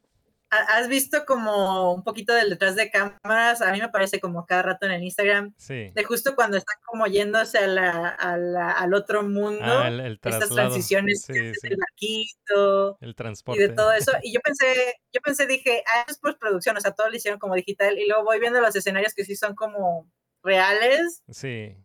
¿Ha- 0.54 0.78
¿has 0.78 0.88
visto 0.88 1.26
como 1.26 1.93
un 1.93 2.04
poquito 2.04 2.34
del 2.34 2.49
detrás 2.49 2.76
de 2.76 2.89
cámaras? 2.91 3.62
A 3.62 3.72
mí 3.72 3.80
me 3.80 3.89
parece 3.89 4.20
como 4.20 4.45
cada 4.45 4.62
rato 4.62 4.86
en 4.86 4.91
el 4.93 5.04
Instagram, 5.04 5.54
Sí. 5.58 5.91
de 5.93 6.04
justo 6.04 6.36
cuando 6.36 6.58
están 6.58 6.78
como 6.86 7.08
yéndose 7.08 7.58
a 7.58 7.68
la, 7.68 8.10
a 8.10 8.38
la- 8.38 8.72
al 8.72 8.93
otro 8.93 9.24
mundo, 9.24 9.64
Ah, 9.66 9.88
el, 9.88 9.99
el 9.99 10.20
estas 10.24 10.49
transiciones 10.49 11.24
Sí, 11.24 11.34
sí. 11.34 11.70
del 11.70 11.78
barquito, 11.78 12.97
El 13.01 13.10
y 13.10 13.14
transporte. 13.14 13.68
de 13.68 13.74
todo 13.74 13.91
eso. 13.91 14.12
Y 14.22 14.34
yo 14.34 14.39
pensé, 14.41 14.95
yo 15.12 15.22
pensé, 15.22 15.45
dije, 15.47 15.84
ah, 15.93 16.06
es 16.08 16.18
postproducción, 16.20 16.78
o 16.78 16.82
sea, 16.82 16.91
todo 16.91 17.10
lo 17.10 17.16
hicieron 17.16 17.39
como 17.39 17.56
digital. 17.56 17.97
Y 17.97 18.08
luego 18.08 18.24
voy 18.24 18.39
viendo 18.39 18.62
los 18.62 18.76
escenarios 18.76 19.14
que 19.14 19.26
sí 19.26 19.36
son 19.36 19.56
como 19.56 20.08
reales 20.43 21.22
Sí, 21.30 21.76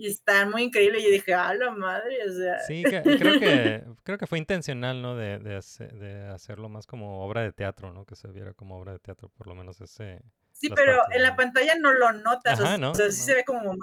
y 0.00 0.06
están 0.06 0.50
muy 0.50 0.62
increíbles. 0.62 1.02
Y 1.02 1.06
yo 1.06 1.10
dije, 1.10 1.34
ah, 1.34 1.52
la 1.54 1.70
madre, 1.72 2.18
o 2.26 2.32
sea. 2.32 2.60
sí, 2.60 2.82
que- 2.84 3.02
creo 3.02 3.40
que 3.40 3.82
creo 4.04 4.16
que 4.18 4.26
fue 4.28 4.38
intencional, 4.38 5.02
¿no? 5.02 5.16
De, 5.16 5.38
de, 5.40 5.56
hace- 5.56 5.88
de 5.88 6.26
hacerlo 6.28 6.68
más 6.68 6.86
como 6.86 7.24
obra 7.26 7.42
de 7.42 7.52
teatro, 7.52 7.92
¿no? 7.92 8.06
Que 8.06 8.14
se 8.16 8.28
viera 8.28 8.54
como 8.54 8.78
obra 8.78 8.92
de 8.92 8.98
teatro, 9.00 9.28
por 9.36 9.48
lo 9.48 9.54
menos 9.56 9.80
ese... 9.80 10.22
Sí, 10.52 10.68
pero 10.70 10.96
partes 10.98 11.16
en 11.16 11.22
la 11.22 11.36
pantalla 11.36 11.74
no 11.78 11.92
lo 11.92 12.12
notas, 12.12 12.60
Ajá, 12.60 12.78
¿no? 12.78 12.92
o 12.92 12.94
sea, 12.94 13.10
sí 13.10 13.18
No. 13.20 13.24
se 13.26 13.34
ve 13.34 13.44
como 13.44 13.74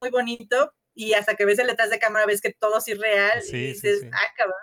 muy 0.00 0.10
bonito. 0.10 0.74
Y 0.92 1.14
hasta 1.14 1.34
que 1.36 1.44
ves 1.44 1.58
el 1.60 1.68
detrás 1.68 1.88
de 1.90 2.00
cámara 2.00 2.26
ves 2.26 2.40
que 2.40 2.52
todo 2.52 2.78
es 2.78 2.88
irreal 2.88 3.40
Sí, 3.42 3.48
y 3.48 3.50
sí, 3.50 3.66
dices, 3.68 4.00
sí. 4.00 4.10
ah, 4.12 4.26
cabrón. 4.36 4.56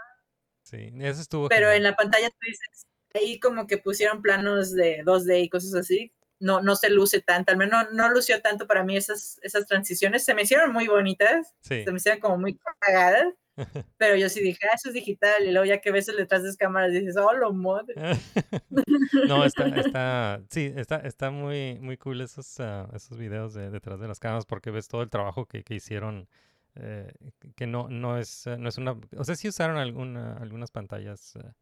Sí, 0.63 0.91
eso 0.99 1.21
estuvo 1.21 1.47
Pero 1.47 1.67
genial. 1.67 1.77
en 1.77 1.83
la 1.83 1.95
pantalla 1.95 2.29
tú 2.29 2.37
dices, 2.45 2.85
ahí 3.13 3.39
como 3.39 3.65
que 3.65 3.77
pusieron 3.77 4.21
planos 4.21 4.73
de 4.73 5.03
2D 5.05 5.43
y 5.43 5.49
cosas 5.49 5.73
así. 5.73 6.11
No, 6.39 6.61
no 6.61 6.75
se 6.75 6.89
luce 6.91 7.21
tanto, 7.21 7.51
al 7.51 7.57
menos 7.57 7.85
no, 7.91 7.91
no 7.91 8.09
lució 8.13 8.41
tanto 8.41 8.67
para 8.67 8.83
mí 8.83 8.95
esas, 8.95 9.39
esas 9.41 9.65
transiciones. 9.65 10.23
Se 10.23 10.33
me 10.35 10.43
hicieron 10.43 10.71
muy 10.71 10.87
bonitas, 10.87 11.55
Sí. 11.61 11.83
se 11.83 11.91
me 11.91 11.97
hicieron 11.97 12.19
como 12.21 12.37
muy 12.37 12.59
cagadas, 12.79 13.33
pero 13.97 14.15
yo 14.15 14.29
sí 14.29 14.41
dije, 14.41 14.59
ah, 14.71 14.75
eso 14.75 14.89
es 14.89 14.93
digital. 14.93 15.43
Y 15.45 15.51
luego 15.51 15.65
ya 15.65 15.81
que 15.81 15.91
ves 15.91 16.07
el 16.09 16.17
detrás 16.17 16.43
de 16.43 16.49
las 16.49 16.57
cámaras 16.57 16.91
dices, 16.91 17.17
oh, 17.17 17.33
lo 17.33 17.53
madre. 17.53 17.95
No, 19.27 19.43
está, 19.45 19.65
está, 19.77 20.41
sí, 20.49 20.71
está, 20.75 20.97
está 20.97 21.31
muy, 21.31 21.79
muy 21.79 21.97
cool 21.97 22.21
esos, 22.21 22.59
ah, 22.59 22.87
esos 22.93 23.17
videos 23.17 23.53
de 23.53 23.69
detrás 23.71 23.99
de 23.99 24.07
las 24.07 24.19
cámaras 24.19 24.45
porque 24.45 24.69
ves 24.71 24.87
todo 24.87 25.01
el 25.01 25.09
trabajo 25.09 25.45
que, 25.45 25.63
que 25.63 25.73
hicieron, 25.75 26.27
eh, 26.75 27.11
que 27.55 27.65
no, 27.67 27.87
no 27.89 28.17
es, 28.19 28.45
no 28.59 28.69
es 28.69 28.77
una, 28.77 28.95
o 29.17 29.23
sea, 29.23 29.35
sí 29.35 29.47
usaron 29.47 29.77
alguna, 29.77 30.37
algunas 30.37 30.69
pantallas, 30.71 31.35
eh, 31.37 31.53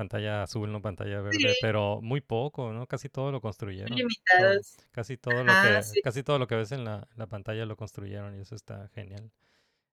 pantalla 0.00 0.42
azul, 0.42 0.70
no 0.72 0.80
pantalla 0.82 1.20
verde, 1.20 1.38
Sí. 1.38 1.58
pero 1.60 2.00
muy 2.02 2.20
poco, 2.20 2.72
¿no? 2.72 2.86
Casi 2.86 3.08
todo 3.08 3.30
lo 3.32 3.40
construyeron. 3.40 3.96
todo- 4.38 4.60
casi 4.92 5.16
todo 5.16 5.44
lo 5.44 5.52
Ajá, 5.52 5.78
que, 5.78 5.82
sí. 5.82 6.00
casi 6.02 6.22
todo 6.22 6.38
lo 6.38 6.46
que 6.46 6.56
ves 6.56 6.72
en 6.72 6.84
la, 6.84 7.06
la 7.16 7.26
pantalla 7.26 7.64
lo 7.66 7.76
construyeron 7.76 8.36
y 8.36 8.40
eso 8.40 8.54
está 8.54 8.88
genial. 8.94 9.30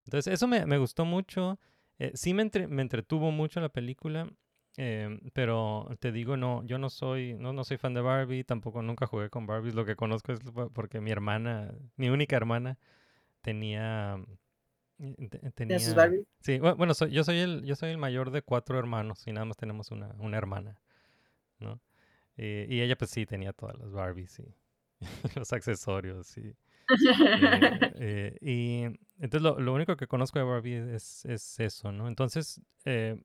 Entonces, 0.06 0.34
eso 0.34 0.48
me, 0.48 0.66
me 0.66 0.78
gustó 0.78 1.06
mucho. 1.06 1.60
eh, 2.00 2.12
sí 2.14 2.34
me, 2.34 2.44
entre- 2.44 2.68
me 2.68 2.82
entretuvo 2.84 3.32
mucho 3.32 3.60
la 3.60 3.70
película, 3.70 4.30
em, 4.78 5.20
pero 5.34 5.90
te 6.00 6.12
digo, 6.12 6.38
no, 6.38 6.64
yo 6.66 6.78
no 6.78 6.90
soy, 6.90 7.34
no, 7.34 7.54
no 7.54 7.64
soy 7.64 7.78
fan 7.78 7.94
de 7.96 8.02
Barbie, 8.02 8.44
tampoco 8.44 8.82
nunca 8.84 9.08
jugué 9.08 9.30
con 9.32 9.48
Barbies. 9.48 9.74
Lo 9.76 9.84
que 9.86 9.96
conozco 9.96 10.32
es 10.34 10.40
po- 10.42 10.70
porque 10.70 11.02
mi 11.02 11.10
hermana, 11.12 11.74
mi 11.96 12.10
única 12.10 12.36
hermana, 12.38 12.78
tenía, 13.42 14.18
¿Tiene 14.98 15.80
sus 15.80 15.94
tenía, 15.94 15.94
Barbies? 15.94 16.26
sí, 16.42 16.60
bu- 16.60 16.76
bueno, 16.76 16.94
soy, 16.94 17.12
yo 17.12 17.24
soy 17.24 17.38
el, 17.40 17.64
yo 17.66 17.76
soy 17.76 17.92
el 17.92 17.98
mayor 17.98 18.32
de 18.32 18.42
cuatro 18.42 18.80
hermanos 18.80 19.26
y 19.28 19.32
nada 19.32 19.46
más 19.46 19.58
tenemos 19.58 19.92
una, 19.92 20.14
una 20.20 20.38
hermana, 20.38 20.80
¿no? 21.60 21.82
Eh, 22.38 22.68
y 22.70 22.82
ella 22.82 22.98
pues 22.98 23.12
sí 23.12 23.26
tenía 23.26 23.54
todas 23.54 23.78
las 23.80 23.92
Barbies 23.92 24.40
y 24.40 24.56
los 25.40 25.54
accesorios 25.54 26.38
y, 26.38 26.56
eh, 27.34 27.92
eh, 27.96 28.38
y 28.42 28.84
entonces 29.20 29.42
lo, 29.44 29.60
lo 29.60 29.74
único 29.74 29.98
que 29.98 30.08
conozco 30.08 30.40
de 30.40 30.46
Barbie 30.46 30.96
es, 30.96 31.26
es 31.26 31.60
eso, 31.60 31.92
¿no? 31.92 32.08
Entonces, 32.08 32.62
eh, 32.86 33.22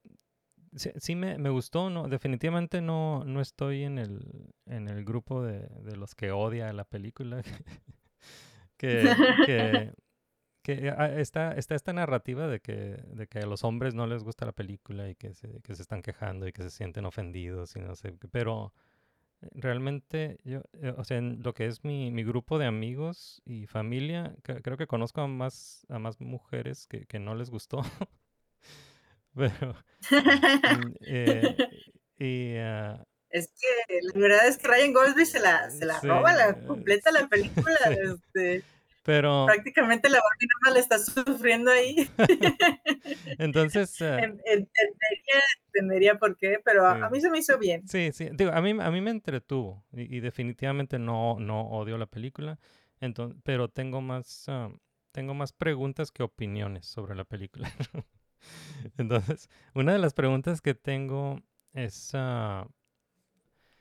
sí, 0.76 0.90
sí 0.98 1.16
me, 1.16 1.38
me 1.38 1.50
gustó, 1.50 1.90
¿no? 1.90 2.08
Definitivamente 2.08 2.80
no, 2.82 3.24
no 3.24 3.40
estoy 3.40 3.84
en 3.84 3.98
el, 3.98 4.54
en 4.66 4.88
el 4.88 5.04
grupo 5.04 5.42
de, 5.44 5.68
de 5.82 5.96
los 5.96 6.14
que 6.14 6.32
odia 6.32 6.72
la 6.72 6.84
película. 6.84 7.42
que, 8.76 9.18
que, 9.40 9.92
que 10.62 10.90
ah, 10.96 11.18
está, 11.20 11.52
está 11.54 11.74
esta 11.74 11.92
narrativa 11.92 12.46
de 12.48 12.60
que, 12.60 12.98
de 13.14 13.26
que 13.28 13.40
a 13.40 13.46
los 13.46 13.64
hombres 13.64 13.94
no 13.94 14.06
les 14.06 14.22
gusta 14.24 14.46
la 14.46 14.52
película 14.52 15.08
y 15.10 15.14
que 15.16 15.34
se, 15.34 15.60
que 15.62 15.74
se 15.74 15.82
están 15.82 16.02
quejando 16.02 16.48
y 16.48 16.52
que 16.52 16.62
se 16.62 16.70
sienten 16.70 17.04
ofendidos 17.06 17.76
y 17.76 17.80
no 17.80 17.94
sé, 17.96 18.14
pero 18.32 18.72
realmente 19.52 20.38
yo, 20.44 20.62
eh, 20.82 20.94
o 20.96 21.04
sea, 21.04 21.18
en 21.18 21.42
lo 21.42 21.54
que 21.54 21.66
es 21.66 21.84
mi, 21.84 22.10
mi 22.12 22.24
grupo 22.24 22.58
de 22.58 22.66
amigos 22.66 23.42
y 23.44 23.66
familia, 23.66 24.34
cre- 24.44 24.62
creo 24.62 24.76
que 24.76 24.86
conozco 24.86 25.20
a 25.22 25.26
más, 25.28 25.86
a 25.90 25.98
más 25.98 26.20
mujeres 26.20 26.86
que, 26.88 27.06
que 27.06 27.18
no 27.20 27.34
les 27.34 27.50
gustó. 27.50 27.82
Pero, 29.34 29.74
mm, 30.66 30.92
eh, 31.06 31.58
y, 32.18 32.56
ah, 32.58 33.04
Es 33.30 33.48
que 33.48 33.98
la 34.14 34.20
verdad 34.20 34.46
es 34.46 34.58
que 34.58 34.68
Ryan 34.68 34.92
Gosling 34.92 35.26
se 35.26 35.40
la, 35.40 35.70
se 35.70 35.86
la 35.86 36.00
Sí, 36.00 36.06
roba, 36.06 36.34
la 36.34 36.54
eh, 36.54 36.62
completa 36.66 37.10
la 37.10 37.26
película. 37.28 37.76
sí. 37.84 37.94
este, 38.04 38.64
Pero 39.04 39.46
Prácticamente 39.46 40.08
la 40.08 40.18
Barbie 40.20 40.74
le 40.74 40.80
está 40.80 40.98
sufriendo 40.98 41.70
ahí. 41.70 42.08
entonces, 43.38 44.00
eh, 44.00 44.18
En- 44.18 44.40
entendería, 44.44 45.42
entendería 45.66 46.18
por 46.18 46.36
qué, 46.36 46.60
pero 46.64 46.86
a, 46.86 46.94
Sí. 46.96 47.00
a 47.02 47.10
mí 47.10 47.20
se 47.20 47.30
me 47.30 47.38
hizo 47.38 47.58
bien. 47.58 47.86
sí, 47.88 48.10
sí, 48.12 48.28
digo, 48.32 48.52
a 48.52 48.60
mí, 48.60 48.70
a 48.80 48.90
mí 48.90 49.00
me 49.00 49.10
entretuvo 49.10 49.84
y, 49.92 50.16
y 50.16 50.20
definitivamente 50.20 50.98
no, 50.98 51.38
no 51.40 51.62
odio 51.62 51.98
la 51.98 52.06
película, 52.06 52.58
entonces, 53.00 53.40
pero 53.44 53.68
tengo 53.68 54.00
más, 54.00 54.44
ah, 54.48 54.70
tengo 55.10 55.34
más 55.34 55.52
preguntas 55.52 56.10
que 56.12 56.22
opiniones 56.22 56.86
sobre 56.86 57.14
la 57.16 57.24
película. 57.24 57.70
Entonces, 58.98 59.48
una 59.74 59.92
de 59.92 59.98
las 59.98 60.14
preguntas 60.14 60.60
que 60.60 60.74
tengo 60.74 61.40
es, 61.74 62.12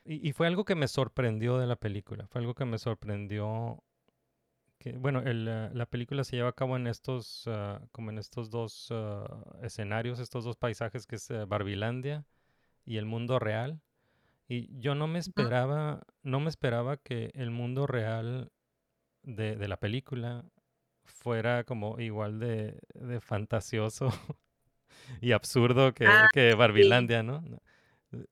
y, 0.03 0.27
y 0.27 0.33
fue 0.33 0.47
algo 0.47 0.65
que 0.65 0.75
me 0.75 0.87
sorprendió 0.87 1.57
de 1.57 1.67
la 1.67 1.75
película, 1.75 2.27
fue 2.27 2.41
algo 2.41 2.55
que 2.55 2.65
me 2.65 2.77
sorprendió 2.77 3.83
que, 4.81 4.93
bueno, 4.93 5.19
el, 5.19 5.47
ah, 5.47 5.69
la 5.73 5.85
película 5.85 6.23
se 6.23 6.35
lleva 6.35 6.49
a 6.49 6.53
cabo 6.53 6.75
en 6.75 6.87
estos, 6.87 7.43
ah, 7.45 7.81
como 7.91 8.09
en 8.09 8.17
estos 8.17 8.49
dos 8.49 8.87
ah, 8.89 9.27
escenarios, 9.61 10.19
estos 10.19 10.43
dos 10.43 10.57
paisajes 10.57 11.05
que 11.05 11.17
es 11.17 11.29
eh, 11.29 11.45
Barbilandia 11.45 12.25
y 12.83 12.97
el 12.97 13.05
mundo 13.05 13.37
real. 13.37 13.79
Y 14.47 14.75
yo 14.79 14.95
no 14.95 15.05
me 15.07 15.19
esperaba, 15.19 16.01
no 16.23 16.39
me 16.39 16.49
esperaba 16.49 16.97
que 16.97 17.29
el 17.35 17.51
mundo 17.51 17.85
real 17.85 18.51
de, 19.21 19.55
de 19.55 19.67
la 19.67 19.77
película 19.77 20.45
fuera 21.03 21.63
como 21.63 21.99
igual 21.99 22.39
de, 22.39 22.79
de 22.95 23.21
fantasioso 23.21 24.09
y 25.21 25.31
absurdo 25.33 25.93
que, 25.93 26.07
Ah, 26.07 26.27
que 26.33 26.55
Barbilandia, 26.55 27.21
¿no? 27.21 27.41
No, 27.41 27.61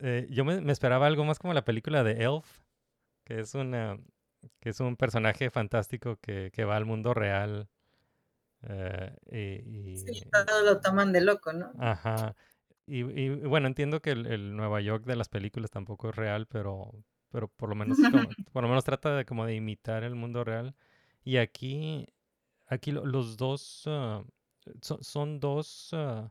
eh, 0.00 0.26
yo 0.30 0.44
me, 0.44 0.60
me 0.60 0.72
esperaba 0.72 1.06
algo 1.06 1.24
más 1.24 1.38
como 1.38 1.54
la 1.54 1.64
película 1.64 2.02
de 2.02 2.24
Elf, 2.24 2.62
que 3.24 3.38
es 3.38 3.54
una, 3.54 3.96
que 4.60 4.70
es 4.70 4.80
un 4.80 4.96
personaje 4.96 5.50
fantástico 5.50 6.16
que, 6.20 6.50
que 6.52 6.64
va 6.64 6.76
al 6.76 6.86
mundo 6.86 7.14
real. 7.14 7.68
eh, 8.62 9.14
y, 9.30 9.96
Sí, 9.96 10.22
todos 10.32 10.64
lo 10.64 10.80
toman 10.80 11.12
de 11.12 11.20
loco, 11.20 11.52
¿no? 11.52 11.70
Ajá. 11.78 12.34
Y, 12.86 13.00
y, 13.04 13.28
bueno, 13.30 13.66
entiendo 13.68 14.00
que 14.02 14.10
el, 14.12 14.26
el 14.26 14.56
Nueva 14.56 14.80
York 14.80 15.04
de 15.04 15.16
las 15.16 15.28
películas 15.28 15.70
tampoco 15.70 16.08
es 16.10 16.16
real, 16.16 16.46
pero, 16.46 16.92
pero 17.30 17.48
por 17.48 17.68
lo 17.68 17.74
menos 17.76 17.98
como- 18.10 18.34
por 18.52 18.62
lo 18.62 18.68
menos 18.68 18.84
trata 18.84 19.16
de 19.16 19.24
como 19.24 19.46
de 19.46 19.54
imitar 19.54 20.04
el 20.04 20.14
mundo 20.14 20.44
real. 20.44 20.74
Y 21.24 21.36
aquí, 21.38 22.08
aquí 22.66 22.92
lo- 22.92 23.06
los 23.06 23.36
dos 23.36 23.84
ah, 23.86 24.24
son, 24.82 25.04
son 25.04 25.40
dos 25.40 25.90
ah, 25.94 26.30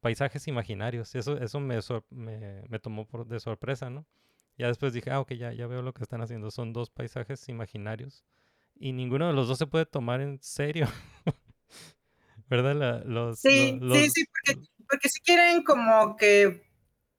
paisajes 0.00 0.48
imaginarios. 0.48 1.14
Eso, 1.16 1.38
eso 1.38 1.60
me, 1.60 1.80
me, 2.10 2.64
me 2.68 2.78
tomó 2.80 3.06
por, 3.06 3.26
de 3.28 3.40
sorpresa, 3.40 3.90
¿no? 3.90 4.06
Ya 4.56 4.68
después 4.68 4.92
dije, 4.92 5.10
ah, 5.10 5.20
ok, 5.20 5.32
ya, 5.32 5.52
ya 5.52 5.66
veo 5.66 5.82
lo 5.82 5.92
que 5.92 6.02
están 6.02 6.20
haciendo. 6.20 6.50
Son 6.50 6.72
dos 6.72 6.90
paisajes 6.90 7.48
imaginarios. 7.48 8.24
Y 8.76 8.92
ninguno 8.92 9.26
de 9.26 9.32
los 9.34 9.48
dos 9.48 9.58
se 9.58 9.66
puede 9.66 9.86
tomar 9.86 10.20
en 10.20 10.40
serio. 10.42 10.86
¿Verdad? 12.48 12.74
La- 12.74 12.98
los, 13.04 13.40
Sí, 13.40 13.78
sí, 13.92 14.10
sí, 14.10 14.24
porque, 14.26 14.62
porque 14.88 15.08
si 15.08 15.20
quieren 15.20 15.62
como 15.64 16.16
que 16.16 16.62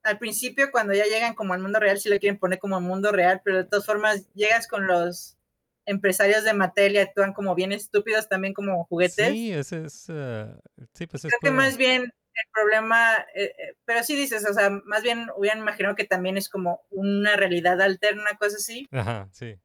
al 0.03 0.19
principio 0.19 0.69
cuando 0.71 0.93
ya 0.93 1.05
llegan 1.05 1.33
como 1.33 1.53
al 1.53 1.61
mundo 1.61 1.79
real, 1.79 1.97
sí 1.99 2.09
lo 2.09 2.19
quieren 2.19 2.37
poner 2.37 2.59
como 2.59 2.79
mundo 2.79 3.11
real, 3.11 3.41
pero 3.43 3.57
de 3.57 3.63
todas 3.65 3.85
formas 3.85 4.31
llegas 4.33 4.67
con 4.67 4.85
los 4.87 5.37
empresarios 5.85 6.43
de 6.43 6.53
Mattel 6.53 6.93
y 6.93 6.97
actúan 6.99 7.33
como 7.33 7.55
bien 7.55 7.71
estúpidos 7.71 8.29
también 8.29 8.53
como 8.53 8.85
juguetes. 8.85 9.27
Sí, 9.27 9.51
ese 9.51 9.85
es. 9.85 10.05
eh, 10.09 10.47
sí, 10.93 11.07
pues 11.07 11.25
es 11.25 11.31
Creo 11.31 11.39
que 11.41 11.51
más 11.57 11.77
bien 11.77 12.11
el 12.35 12.51
problema, 12.53 13.15
eh, 13.35 13.53
eh, 13.57 13.75
pero 13.85 14.03
sí 14.03 14.15
dices, 14.15 14.45
o 14.49 14.53
sea, 14.53 14.69
más 14.69 15.03
bien 15.03 15.27
hubieran 15.37 15.59
imaginado 15.59 15.95
que 15.95 16.05
también 16.05 16.37
es 16.37 16.49
como 16.49 16.81
una 16.89 17.35
realidad 17.35 17.81
alterna, 17.81 18.37
cosa 18.39 18.57
así. 18.57 18.87
Ajá, 18.91 19.29
sí. 19.31 19.55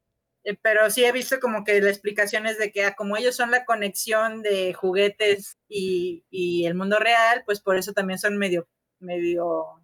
Eh, 0.43 0.57
pero 0.61 0.89
sí 0.89 1.05
he 1.05 1.11
visto 1.11 1.39
como 1.39 1.63
que 1.63 1.79
la 1.81 1.89
explicación 1.89 2.47
es 2.47 2.57
de 2.57 2.71
que 2.71 2.85
ah, 2.85 2.95
como 2.95 3.15
ellos 3.17 3.35
son 3.35 3.51
la 3.51 3.65
conexión 3.65 4.41
de 4.41 4.73
juguetes 4.73 5.59
y, 5.67 6.25
y 6.29 6.65
el 6.65 6.75
mundo 6.75 6.97
real, 6.97 7.43
pues 7.45 7.61
por 7.61 7.77
eso 7.77 7.93
también 7.93 8.17
son 8.17 8.37
medio, 8.37 8.67
medio, 8.99 9.83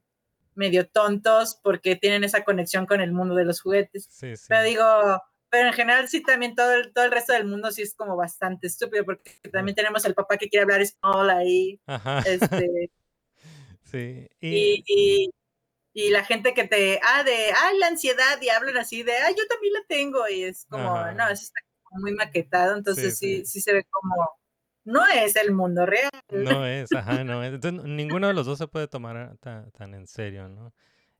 medio 0.56 0.88
tontos 0.88 1.60
porque 1.62 1.96
tienen 1.96 2.24
esa 2.24 2.44
conexión 2.44 2.86
con 2.88 3.02
el 3.02 3.12
mundo 3.12 3.36
de 3.36 3.46
los 3.46 3.62
juguetes. 3.62 4.08
Sí, 4.10 4.36
sí. 4.36 4.46
Pero 4.50 4.64
digo, 4.64 5.22
pero 5.50 5.68
en 5.68 5.74
general 5.74 6.08
sí 6.08 6.22
también 6.22 6.56
todo 6.56 6.74
el, 6.74 6.94
todo 6.94 7.06
el 7.06 7.12
resto 7.12 7.34
del 7.34 7.46
mundo 7.46 7.72
sí 7.72 7.82
es 7.82 7.96
como 7.96 8.16
bastante 8.16 8.68
estúpido 8.68 9.06
porque 9.06 9.32
también 9.52 9.76
tenemos 9.76 10.04
el 10.06 10.14
papá 10.14 10.38
que 10.38 10.50
quiere 10.50 10.64
hablar 10.64 10.82
español 10.82 11.30
ahí, 11.30 11.80
Ajá. 11.86 12.20
este, 12.20 12.92
Sí. 13.84 14.28
y, 14.42 15.32
Y, 15.94 16.10
la 16.12 16.24
gente 16.26 16.54
que 16.54 16.68
te, 16.68 17.00
ah, 17.04 17.24
de, 17.24 17.52
ah, 17.52 17.72
la 17.80 17.88
ansiedad, 17.88 18.40
y 18.42 18.50
hablan 18.50 18.78
así 18.78 19.02
de, 19.02 19.14
ah, 19.14 19.32
yo 19.36 19.48
también 19.48 19.74
la 19.74 19.84
tengo, 19.88 20.28
y 20.30 20.44
es 20.44 20.66
como, 20.70 20.96
Ajá. 20.96 21.14
no, 21.14 21.24
eso 21.30 21.44
está 21.44 21.60
como 21.84 22.02
muy 22.02 22.14
maquetado, 22.14 22.76
entonces 22.76 23.18
Sí, 23.18 23.40
sí, 23.40 23.46
sí, 23.46 23.62
se 23.62 23.74
ve 23.74 23.84
como, 23.90 24.14
no 24.84 25.06
es 25.08 25.36
el 25.36 25.54
mundo 25.54 25.86
real. 25.86 26.10
no 26.30 26.66
es, 26.68 26.92
ajá, 26.94 27.24
no 27.24 27.44
es. 27.44 27.54
Entonces, 27.54 27.84
ninguno 27.86 28.28
de 28.28 28.34
los 28.34 28.46
dos 28.46 28.58
se 28.58 28.68
puede 28.68 28.88
tomar 28.88 29.38
tan, 29.40 29.72
tan 29.72 29.94
en 29.94 30.06
serio, 30.06 30.50
¿no? 30.50 30.74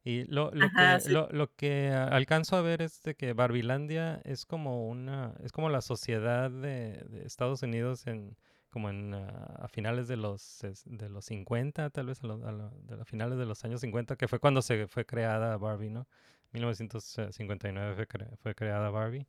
Y 0.08 0.24
lo, 0.26 0.52
lo 0.52 0.68
Ajá, 0.68 1.00
que, 1.00 1.02
sí. 1.02 1.12
lo, 1.12 1.28
lo 1.32 1.54
que 1.56 1.90
alcanzo 1.92 2.56
a 2.56 2.62
ver 2.62 2.82
es 2.82 3.04
de 3.04 3.16
que 3.16 3.34
Barbilandia 3.34 4.22
es 4.24 4.46
como 4.46 4.88
una, 4.88 5.34
es 5.44 5.52
como 5.52 5.70
la 5.70 5.82
sociedad 5.82 6.50
de, 6.50 7.04
de 7.10 7.26
Estados 7.26 7.62
Unidos 7.62 8.08
en, 8.08 8.38
como 8.70 8.90
en, 8.90 9.14
ah, 9.14 9.56
a 9.60 9.68
finales 9.68 10.08
de 10.08 10.16
los, 10.16 10.62
de 10.86 11.10
los 11.10 11.26
50, 11.26 11.90
tal 11.90 12.06
vez 12.08 12.24
a, 12.24 12.28
lo- 12.28 12.48
a 12.48 12.54
de 12.86 12.96
los 12.96 13.06
finales 13.08 13.38
de 13.38 13.46
los 13.46 13.66
años 13.66 13.82
50, 13.82 14.16
que 14.16 14.30
fue 14.30 14.40
cuando 14.40 14.62
se 14.62 14.88
fue 14.88 15.06
creada 15.06 15.58
Barbie, 15.58 15.90
¿no? 15.90 16.08
1959 16.54 17.96
fue, 17.96 18.08
cre- 18.08 18.38
fue 18.38 18.56
creada 18.56 18.90
Barbie. 18.90 19.28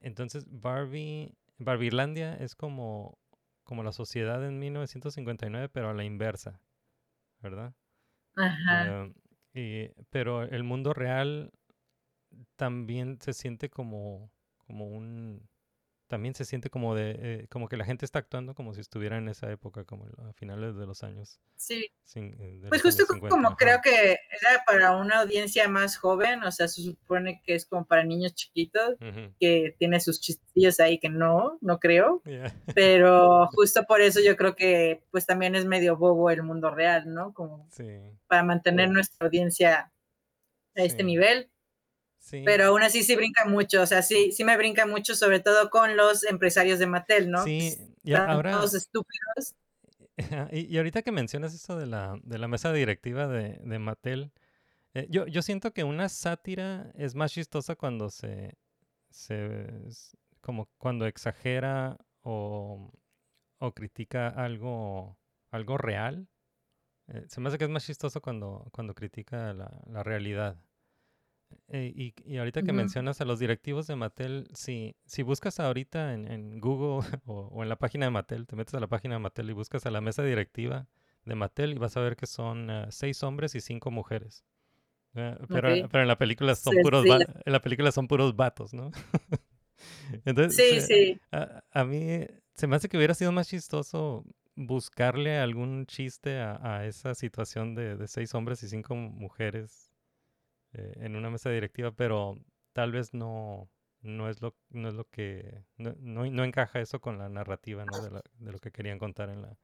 Entonces, 0.00 0.46
Barbie, 0.50 1.34
Barbilandia 1.58 2.34
es 2.36 2.54
como, 2.56 3.18
como 3.64 3.82
la 3.84 3.92
sociedad 3.92 4.46
en 4.46 4.58
1959, 4.58 5.68
pero 5.70 5.90
a 5.90 5.94
la 5.94 6.04
inversa, 6.04 6.60
¿verdad? 7.40 7.74
Ajá. 8.36 8.94
Eh, 8.94 9.12
y- 9.54 9.90
pero 10.10 10.42
el 10.42 10.64
mundo 10.64 10.92
real 10.94 11.52
también 12.56 13.18
se 13.20 13.32
siente 13.32 13.68
como, 13.70 14.30
como 14.66 14.86
un, 14.86 15.48
también 16.12 16.34
se 16.34 16.44
siente 16.44 16.68
como 16.68 16.94
de, 16.94 17.16
eh, 17.18 17.46
como 17.48 17.70
que 17.70 17.78
la 17.78 17.86
gente 17.86 18.04
está 18.04 18.18
actuando 18.18 18.54
como 18.54 18.74
si 18.74 18.82
estuviera 18.82 19.16
en 19.16 19.30
esa 19.30 19.50
época, 19.50 19.84
como 19.84 20.04
a 20.28 20.34
finales 20.34 20.76
de 20.76 20.84
los 20.84 21.02
años. 21.04 21.40
Sí, 21.56 21.90
eh, 22.16 22.58
de 22.60 22.68
pues 22.68 22.84
los 22.84 22.94
justo 22.94 23.04
años 23.04 23.14
50, 23.14 23.28
como 23.30 23.48
ajá. 23.48 23.56
creo 23.56 23.80
que 23.82 24.10
era 24.12 24.62
para 24.66 24.94
una 24.94 25.20
audiencia 25.20 25.68
más 25.68 25.96
joven, 25.96 26.42
o 26.42 26.52
sea, 26.52 26.68
se 26.68 26.82
supone 26.82 27.40
que 27.46 27.54
es 27.54 27.64
como 27.64 27.86
para 27.86 28.04
niños 28.04 28.34
chiquitos, 28.34 28.98
que 29.40 29.74
tiene 29.78 30.00
sus 30.00 30.20
chistillos 30.20 30.80
ahí 30.80 30.98
que 30.98 31.08
no, 31.08 31.56
no 31.62 31.78
creo, 31.78 32.20
yeah, 32.26 32.54
pero 32.74 33.48
justo 33.54 33.84
por 33.84 34.02
eso 34.02 34.20
yo 34.20 34.36
creo 34.36 34.54
que 34.54 35.02
pues 35.10 35.24
también 35.24 35.54
es 35.54 35.64
medio 35.64 35.96
bobo 35.96 36.28
el 36.28 36.42
mundo 36.42 36.70
real, 36.70 37.04
¿no? 37.06 37.32
Como 37.32 37.66
Sí, 37.70 37.86
para 38.26 38.42
mantener 38.42 38.90
nuestra 38.90 39.28
audiencia 39.28 39.90
a 40.76 40.82
este 40.82 41.04
nivel, 41.04 41.50
sí. 42.22 42.42
pero 42.44 42.66
aún 42.66 42.82
así 42.82 43.02
sí 43.02 43.14
brinca 43.14 43.44
mucho, 43.44 43.82
o 43.82 43.86
sea, 43.86 44.00
sí, 44.00 44.32
sí 44.32 44.44
me 44.44 44.56
brinca 44.56 44.86
mucho, 44.86 45.14
sobre 45.14 45.40
todo 45.40 45.68
con 45.68 45.96
los 45.96 46.24
empresarios 46.24 46.78
de 46.78 46.86
Mattel, 46.86 47.30
¿no? 47.30 47.44
Sí, 47.44 47.76
y 48.02 48.14
ahora, 48.14 48.52
todos 48.52 48.72
estúpidos. 48.74 49.54
y, 50.52 50.72
y 50.72 50.78
ahorita 50.78 51.02
que 51.02 51.12
mencionas 51.12 51.54
esto 51.54 51.76
de 51.76 51.86
la, 51.86 52.18
de 52.22 52.38
la 52.38 52.48
mesa 52.48 52.72
directiva 52.72 53.28
de, 53.28 53.60
de 53.62 53.78
Mattel, 53.78 54.32
eh, 54.94 55.06
yo, 55.10 55.26
yo 55.26 55.42
siento 55.42 55.72
que 55.72 55.84
una 55.84 56.08
sátira 56.08 56.90
es 56.94 57.14
más 57.14 57.32
chistosa 57.32 57.76
cuando 57.76 58.10
se, 58.10 58.56
se 59.10 59.66
como 60.40 60.68
cuando 60.78 61.06
exagera 61.06 61.96
o, 62.22 62.92
o 63.58 63.72
critica 63.74 64.28
algo, 64.28 65.18
algo 65.50 65.78
real. 65.78 66.28
Eh, 67.08 67.24
se 67.28 67.40
me 67.40 67.48
hace 67.48 67.58
que 67.58 67.64
es 67.64 67.70
más 67.70 67.86
chistoso 67.86 68.20
cuando, 68.20 68.68
cuando 68.72 68.94
critica 68.94 69.52
la, 69.54 69.70
la 69.86 70.02
realidad. 70.02 70.58
Eh, 71.68 71.92
y, 71.94 72.14
y 72.24 72.38
ahorita 72.38 72.62
que 72.62 72.72
mencionas 72.72 73.20
a 73.20 73.24
los 73.24 73.38
directivos 73.38 73.86
de 73.86 73.96
Mattel, 73.96 74.48
si, 74.54 74.96
si 75.06 75.22
buscas 75.22 75.60
ahorita 75.60 76.14
en, 76.14 76.28
en 76.30 76.60
Google 76.60 77.06
o, 77.26 77.48
o 77.52 77.62
en 77.62 77.68
la 77.68 77.76
página 77.76 78.06
de 78.06 78.10
Mattel, 78.10 78.46
te 78.46 78.56
metes 78.56 78.74
a 78.74 78.80
la 78.80 78.88
página 78.88 79.14
de 79.16 79.20
Mattel 79.20 79.50
y 79.50 79.52
buscas 79.52 79.86
a 79.86 79.90
la 79.90 80.00
mesa 80.00 80.22
directiva 80.22 80.86
de 81.24 81.34
Mattel 81.34 81.72
y 81.72 81.78
vas 81.78 81.96
a 81.96 82.00
ver 82.00 82.16
que 82.16 82.26
son 82.26 82.70
eh, 82.70 82.86
seis 82.90 83.22
hombres 83.22 83.54
y 83.54 83.60
cinco 83.60 83.90
mujeres. 83.90 84.44
Eh, 85.14 85.36
pero, 85.48 85.68
pero 85.88 86.02
en 86.02 86.08
la 86.08 86.16
película 86.18 86.54
son 86.54 86.74
Sí, 86.74 86.82
puros 86.82 87.04
sí. 87.04 87.10
en 87.44 87.52
la 87.52 87.60
película 87.60 87.92
son 87.92 88.08
puros 88.08 88.34
vatos, 88.34 88.72
¿no? 88.74 88.90
Entonces, 90.24 90.56
Sí, 90.56 90.80
sí. 90.80 91.20
a, 91.32 91.62
a 91.72 91.84
mí 91.84 92.26
se 92.54 92.66
me 92.66 92.76
hace 92.76 92.88
que 92.88 92.96
hubiera 92.96 93.14
sido 93.14 93.32
más 93.32 93.48
chistoso 93.48 94.24
buscarle 94.54 95.38
algún 95.38 95.86
chiste 95.86 96.38
a, 96.40 96.58
a 96.62 96.86
esa 96.86 97.14
situación 97.14 97.74
de, 97.74 97.96
de 97.96 98.08
seis 98.08 98.34
hombres 98.34 98.62
y 98.62 98.68
cinco 98.68 98.94
mujeres 98.94 99.91
eh, 100.74 100.92
en 100.96 101.16
una 101.16 101.30
mesa 101.30 101.50
directiva, 101.50 101.90
pero 101.92 102.36
tal 102.72 102.92
vez 102.92 103.12
no, 103.14 103.68
no 104.00 104.28
es 104.28 104.40
lo, 104.42 104.56
no 104.70 104.88
es 104.88 104.94
lo 104.94 105.04
que, 105.10 105.62
no, 105.76 105.94
no, 106.00 106.24
no 106.30 106.44
encaja 106.44 106.80
eso 106.80 107.00
con 107.00 107.18
la 107.18 107.28
narrativa, 107.28 107.84
¿no? 107.84 108.02
De, 108.02 108.10
la- 108.10 108.22
de 108.38 108.52
lo 108.52 108.58
que 108.58 108.70
querían 108.72 108.98
contar 108.98 109.28
en 109.30 109.42
la, 109.42 109.56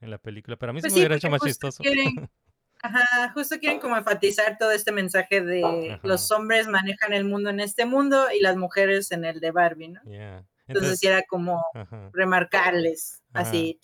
en 0.00 0.10
la 0.10 0.18
película. 0.18 0.56
Pero 0.56 0.70
a 0.70 0.72
mí 0.72 0.80
Pues 0.80 0.92
se 0.92 0.94
me 0.96 1.00
sí, 1.00 1.00
hubiera 1.00 1.16
hecho 1.16 1.30
más 1.30 1.42
chistoso. 1.42 1.82
quieren- 1.82 2.28
Ajá, 2.82 3.32
justo 3.32 3.58
quieren 3.58 3.80
como 3.80 3.96
enfatizar 3.96 4.58
todo 4.58 4.70
este 4.72 4.92
mensaje 4.92 5.40
de 5.40 5.92
Ajá. 5.92 6.00
los 6.06 6.30
hombres 6.30 6.68
manejan 6.68 7.14
el 7.14 7.24
mundo 7.24 7.48
en 7.48 7.60
este 7.60 7.86
mundo 7.86 8.26
y 8.30 8.40
las 8.42 8.56
mujeres 8.58 9.10
en 9.10 9.24
el 9.24 9.40
de 9.40 9.52
Barbie, 9.52 9.88
¿no? 9.88 10.02
Yeah. 10.02 10.44
Entonces 10.66 11.02
era 11.02 11.22
como 11.22 11.64
ajá. 11.72 12.10
remarcarles 12.12 13.22
así. 13.32 13.78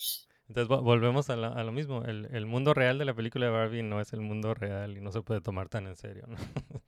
Entonces 0.51 0.67
vo- 0.69 0.81
volvemos 0.83 1.29
a, 1.29 1.37
la- 1.37 1.47
a 1.53 1.63
lo 1.63 1.71
mismo. 1.71 2.03
El, 2.03 2.27
el 2.33 2.45
mundo 2.45 2.73
real 2.73 2.97
de 2.97 3.05
la 3.05 3.13
película 3.13 3.45
de 3.45 3.53
Barbie 3.53 3.83
no 3.83 4.01
es 4.01 4.11
el 4.11 4.19
mundo 4.19 4.53
real 4.53 4.97
y 4.97 4.99
no 5.01 5.09
se 5.13 5.21
puede 5.21 5.39
tomar 5.39 5.69
tan 5.69 5.87
en 5.87 5.95
serio, 5.95 6.25
¿no? 6.27 6.35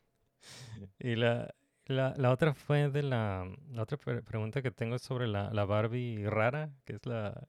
y 1.00 1.16
la, 1.16 1.54
la, 1.86 2.14
la 2.18 2.32
otra 2.32 2.54
fue 2.54 2.90
de 2.90 3.04
la, 3.04 3.50
la 3.72 3.84
otra 3.84 3.98
pre- 3.98 4.22
pregunta 4.22 4.62
que 4.62 4.72
tengo 4.72 4.98
es 4.98 5.02
sobre 5.02 5.28
la, 5.28 5.50
la 5.54 5.64
Barbie 5.64 6.26
rara, 6.30 6.72
que 6.84 6.94
es 6.96 7.06
la 7.06 7.48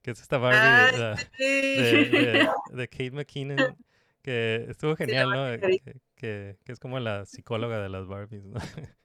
que 0.00 0.12
es 0.12 0.20
esta 0.20 0.38
Barbie 0.38 0.58
Ah, 0.60 0.90
la- 0.96 1.16
sí. 1.16 1.26
de, 1.42 2.04
de, 2.08 2.48
de 2.72 2.88
Kate 2.88 3.10
McKinnon, 3.10 3.76
que 4.22 4.64
estuvo 4.68 4.94
genial, 4.94 5.30
¿no? 5.30 5.60
Que, 5.60 6.00
que, 6.14 6.56
que 6.64 6.72
es 6.72 6.78
como 6.78 7.00
la 7.00 7.26
psicóloga 7.26 7.80
de 7.82 7.88
las 7.88 8.06
Barbies, 8.06 8.44
¿no? 8.44 8.60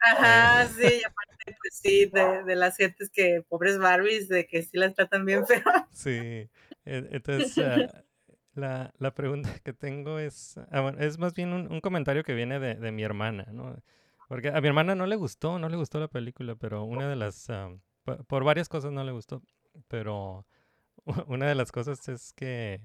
Ajá, 0.00 0.66
sí, 0.68 0.82
y 1.00 1.04
aparte, 1.04 1.56
pues 1.60 1.74
sí, 1.82 2.06
de, 2.06 2.44
de 2.44 2.56
las 2.56 2.76
gentes 2.76 3.10
que, 3.10 3.44
pobres 3.48 3.78
Barbies, 3.78 4.28
de 4.28 4.46
que 4.46 4.62
sí 4.62 4.76
las 4.78 4.94
tratan 4.94 5.24
bien 5.26 5.46
feo. 5.46 5.62
Sí, 5.92 6.48
entonces 6.84 7.58
ah, 7.58 8.04
la, 8.54 8.92
la 8.98 9.14
pregunta 9.14 9.50
que 9.62 9.72
tengo 9.72 10.18
es, 10.18 10.58
ah, 10.70 10.80
bueno, 10.80 10.98
es 11.00 11.18
más 11.18 11.34
bien 11.34 11.52
un, 11.52 11.70
un 11.70 11.80
comentario 11.80 12.24
que 12.24 12.34
viene 12.34 12.58
de, 12.58 12.74
de 12.76 12.92
mi 12.92 13.02
hermana, 13.02 13.46
¿no? 13.52 13.76
Porque 14.28 14.48
a 14.48 14.60
mi 14.60 14.68
hermana 14.68 14.94
no 14.94 15.06
le 15.06 15.16
gustó, 15.16 15.58
no 15.58 15.68
le 15.68 15.76
gustó 15.76 15.98
la 16.00 16.08
película, 16.08 16.54
pero 16.56 16.84
una 16.84 17.08
de 17.08 17.16
las, 17.16 17.48
po- 18.04 18.24
por 18.24 18.44
varias 18.44 18.68
cosas 18.68 18.92
no 18.92 19.04
le 19.04 19.12
gustó, 19.12 19.42
pero 19.88 20.46
una 21.26 21.48
de 21.48 21.54
las 21.54 21.72
cosas 21.72 22.08
es 22.08 22.32
que, 22.32 22.80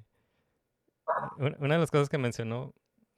un- 1.37 1.55
una 1.59 1.75
de 1.75 1.79
las 1.79 1.91
cosas 1.91 2.09
que 2.09 2.17
mencionó 2.17 2.73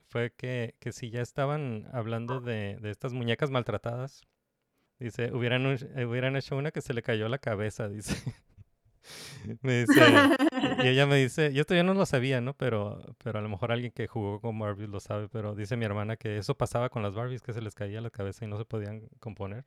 fue 0.10 0.34
que, 0.36 0.76
que 0.80 0.92
si 0.92 1.10
ya 1.10 1.22
estaban 1.22 1.88
hablando 1.92 2.40
de, 2.40 2.78
de 2.82 2.92
estas 2.92 3.14
muñecas 3.14 3.50
maltratadas, 3.50 4.22
dice, 5.00 5.32
hubieran, 5.34 5.66
eh, 5.66 6.06
hubieran 6.06 6.36
hecho 6.36 6.56
una 6.56 6.72
que 6.72 6.82
se 6.82 6.94
le 6.94 7.04
cayó 7.04 7.28
la 7.30 7.38
cabeza, 7.40 7.88
dice. 7.90 8.16
Me 9.62 9.86
dice, 9.86 10.02
y 10.84 10.88
ella 10.88 11.06
me 11.06 11.16
dice, 11.16 11.54
yo 11.54 11.64
todavía 11.64 11.84
no 11.84 11.94
lo 11.94 12.06
sabía, 12.06 12.42
¿no? 12.42 12.56
Pero, 12.58 13.16
pero 13.24 13.40
a 13.40 13.42
lo 13.42 13.48
mejor 13.48 13.72
alguien 13.72 13.94
que 13.94 14.08
jugó 14.08 14.42
con 14.42 14.60
Barbies 14.60 14.90
lo 14.90 15.00
sabe, 15.00 15.30
pero 15.30 15.56
dice 15.56 15.78
mi 15.78 15.86
hermana 15.86 16.18
que 16.18 16.38
eso 16.38 16.58
pasaba 16.58 16.90
con 16.90 17.04
las 17.04 17.16
Barbies, 17.16 17.42
que 17.42 17.54
se 17.54 17.62
les 17.62 17.74
caía 17.74 18.02
la 18.02 18.10
cabeza 18.10 18.44
y 18.44 18.50
no 18.50 18.58
se 18.58 18.66
podían 18.66 19.08
componer. 19.20 19.66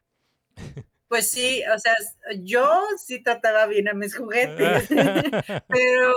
Pues 1.10 1.28
sí, 1.28 1.60
o 1.74 1.76
sea, 1.76 1.92
yo 2.38 2.70
sí 2.96 3.20
trataba 3.20 3.66
bien 3.66 3.88
a 3.88 3.94
mis 3.94 4.16
juguetes, 4.16 4.88
pero, 5.68 6.12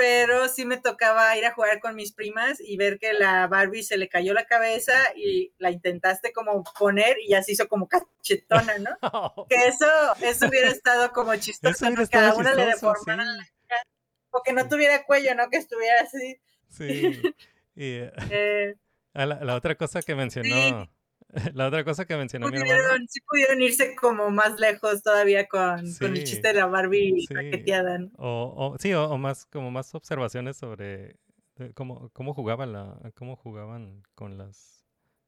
pero 0.00 0.48
sí 0.48 0.64
me 0.64 0.78
tocaba 0.78 1.36
ir 1.36 1.44
a 1.44 1.52
jugar 1.52 1.78
con 1.78 1.94
mis 1.94 2.12
primas 2.12 2.58
y 2.58 2.78
ver 2.78 2.98
que 2.98 3.12
la 3.12 3.46
Barbie 3.48 3.82
se 3.82 3.98
le 3.98 4.08
cayó 4.08 4.32
la 4.32 4.46
cabeza 4.46 4.94
y 5.14 5.52
la 5.58 5.70
intentaste 5.70 6.32
como 6.32 6.64
poner 6.78 7.18
y 7.22 7.28
ya 7.28 7.42
se 7.42 7.52
hizo 7.52 7.68
como 7.68 7.86
cachetona, 7.86 8.78
¿no? 8.78 8.96
Que 9.50 9.66
eso, 9.66 9.84
eso 10.22 10.48
hubiera 10.48 10.68
estado 10.68 11.12
como 11.12 11.36
chistoso, 11.36 11.90
¿no? 11.90 12.08
Cada 12.08 12.34
una 12.34 12.54
le 12.54 12.70
chistoso, 12.70 12.94
deformara 12.94 13.24
sí. 13.24 13.38
la 13.40 13.46
cara, 13.68 13.82
o 14.30 14.42
que 14.42 14.54
no 14.54 14.68
tuviera 14.68 15.04
cuello, 15.04 15.34
¿no? 15.34 15.50
Que 15.50 15.58
estuviera 15.58 16.00
así. 16.00 16.40
Sí. 16.70 17.20
Y 17.76 17.94
eh, 17.94 18.12
eh, 18.30 18.74
la, 19.14 19.26
la 19.26 19.54
otra 19.54 19.74
cosa 19.74 20.02
que 20.02 20.14
mencionó, 20.14 20.90
la 21.54 21.68
otra 21.68 21.84
cosa 21.84 22.04
que 22.04 22.16
mencionó 22.16 22.48
mi 22.48 22.56
hermana. 22.56 22.78
pudieron, 22.78 23.08
sí 23.08 23.20
pudieron 23.20 23.62
irse 23.62 23.94
como 23.96 24.30
más 24.30 24.58
lejos 24.58 25.02
todavía 25.02 25.46
con, 25.46 25.92
con 25.94 26.16
el 26.16 26.24
chiste 26.24 26.48
de 26.48 26.54
la 26.54 26.66
Barbie 26.66 27.26
sí. 27.26 27.34
raqueteada, 27.34 27.98
¿no? 27.98 28.10
O, 28.16 28.54
o- 28.56 28.78
sí, 28.78 28.92
o, 28.94 29.08
o 29.08 29.18
más 29.18 29.46
como 29.46 29.70
más 29.70 29.94
observaciones 29.94 30.56
sobre 30.56 31.16
de 31.56 31.72
cómo, 31.74 32.10
cómo 32.10 32.34
jugaban 32.34 32.72
la, 32.72 32.98
cómo 33.14 33.36
jugaban 33.36 34.02
con 34.14 34.38
las 34.38 34.84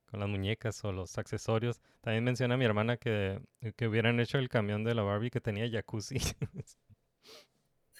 con 0.06 0.20
las 0.20 0.28
muñecas 0.28 0.84
o 0.84 0.92
los 0.92 1.16
accesorios. 1.16 1.80
También 2.02 2.24
menciona 2.24 2.56
mi 2.58 2.66
hermana 2.66 2.98
que, 2.98 3.40
que 3.76 3.88
hubieran 3.88 4.20
hecho 4.20 4.38
el 4.38 4.50
camión 4.50 4.84
de 4.84 4.94
la 4.94 5.02
Barbie 5.02 5.30
que 5.30 5.40
tenía 5.40 5.70
jacuzzi. 5.70 6.18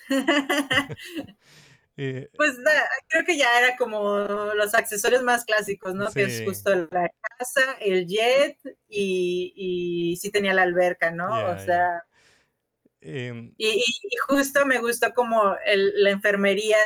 Y- 1.97 2.27
Pues 2.37 2.57
da- 2.65 2.89
creo 3.09 3.25
que 3.25 3.37
ya 3.37 3.59
era 3.59 3.77
como 3.77 4.19
los 4.55 4.75
accesorios 4.75 5.23
más 5.23 5.45
clásicos, 5.45 5.95
¿no? 5.95 6.11
Que 6.11 6.23
es 6.25 6.43
justo 6.45 6.75
la 6.91 7.11
casa, 7.39 7.77
el 7.81 8.07
jet 8.07 8.59
y, 8.89 9.53
y 9.55 10.17
sí 10.17 10.31
tenía 10.31 10.55
la 10.55 10.63
alberca, 10.63 11.11
¿no? 11.11 11.29
O 11.51 11.59
sea, 11.59 12.03
em, 13.01 13.53
y, 13.59 13.83
justo 14.29 14.65
me 14.65 14.79
gustó 14.79 15.13
como 15.13 15.57
el- 15.67 15.93
la 16.03 16.11
enfermería 16.11 16.79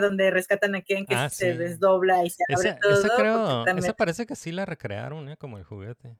donde 0.00 0.30
rescatan 0.30 0.74
a 0.76 0.82
Ken 0.82 1.04
que 1.04 1.14
Ah, 1.14 1.28
se 1.28 1.52
sí. 1.52 1.58
desdobla 1.58 2.24
y 2.24 2.30
se 2.30 2.42
abre 2.48 2.68
esa, 2.70 2.78
todo. 2.78 2.92
esa 3.00 3.16
creo, 3.16 3.64
también- 3.64 3.78
esa 3.84 3.92
parece 3.94 4.24
que 4.26 4.36
sí 4.36 4.52
la 4.52 4.64
recrearon, 4.64 5.28
¿eh? 5.28 5.36
Como 5.36 5.58
el 5.58 5.64
juguete. 5.64 6.16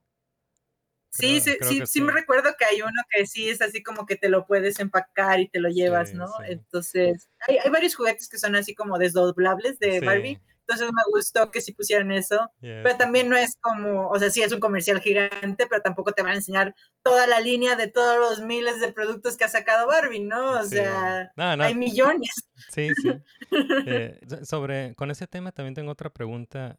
Sí, 1.17 1.41
Creo- 1.41 1.55
sí, 1.55 1.59
creo 1.59 1.71
sí, 1.71 1.81
que 1.81 1.87
sí 1.87 2.01
me 2.01 2.13
recuerdo 2.13 2.55
que 2.59 2.65
hay 2.65 2.83
uno 2.83 3.01
que 3.11 3.27
sí 3.27 3.49
es 3.49 3.63
así 3.63 3.83
como 3.83 4.05
que 4.05 4.17
te 4.17 4.29
lo 4.29 4.47
puedes 4.47 4.81
empacar 4.81 5.39
y 5.41 5.49
te 5.49 5.61
lo 5.61 5.69
llevas, 5.69 6.11
Sí, 6.11 6.17
¿no? 6.17 6.27
sí. 6.27 6.45
Entonces, 6.49 7.29
hay, 7.47 7.59
hay 7.59 7.71
varios 7.71 7.95
juguetes 7.95 8.29
que 8.29 8.39
son 8.39 8.57
así 8.57 8.75
como 8.75 8.99
desdoblables 8.99 9.79
de 9.79 10.01
Barbie, 10.01 10.41
entonces 10.67 10.87
me 10.93 11.03
gustó 11.13 11.51
que 11.51 11.61
sí 11.61 11.73
pusieran 11.73 12.11
eso, 12.11 12.51
yes. 12.61 12.81
pero 12.83 12.97
también 12.97 13.29
no 13.29 13.37
es 13.37 13.55
como, 13.61 14.09
o 14.09 14.19
sea, 14.19 14.31
sí 14.31 14.43
es 14.43 14.51
un 14.51 14.61
comercial 14.61 14.99
gigante, 15.01 15.67
pero 15.69 15.83
tampoco 15.83 16.13
te 16.13 16.23
van 16.23 16.33
a 16.33 16.37
enseñar 16.37 16.75
toda 17.03 17.27
la 17.27 17.39
línea 17.41 17.77
de 17.77 17.87
todos 17.89 18.19
los 18.19 18.45
miles 18.47 18.81
de 18.81 18.91
productos 18.93 19.37
que 19.37 19.45
ha 19.45 19.49
sacado 19.49 19.87
Barbie, 19.87 20.21
¿no? 20.21 20.53
O 20.59 20.63
Sí. 20.65 20.71
sea, 20.71 21.31
No, 21.37 21.57
no, 21.57 21.65
hay 21.65 21.75
millones. 21.75 22.31
Sí, 22.73 22.89
sí. 23.03 23.13
Eh, 23.87 24.19
so- 24.27 24.45
sobre, 24.45 24.95
con 24.97 25.11
ese 25.11 25.27
tema 25.27 25.53
también 25.53 25.75
tengo 25.75 25.93
otra 25.93 26.11
pregunta. 26.11 26.77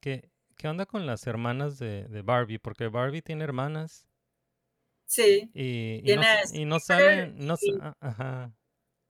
¿Qué, 0.00 0.30
qué 0.56 0.68
onda 0.68 0.86
con 0.86 1.06
las 1.06 1.26
hermanas 1.26 1.78
de, 1.78 2.08
de 2.08 2.22
Barbie? 2.22 2.58
Porque 2.58 2.88
Barbie 2.88 3.22
tiene 3.22 3.44
hermanas 3.44 4.06
Sí, 5.06 5.48
y, 5.54 6.02
y 6.04 6.16
no, 6.16 6.22
y 6.52 6.64
no 6.64 6.80
salen, 6.80 7.36
no, 7.46 7.54
y- 7.60 7.78
ajá. 8.00 8.52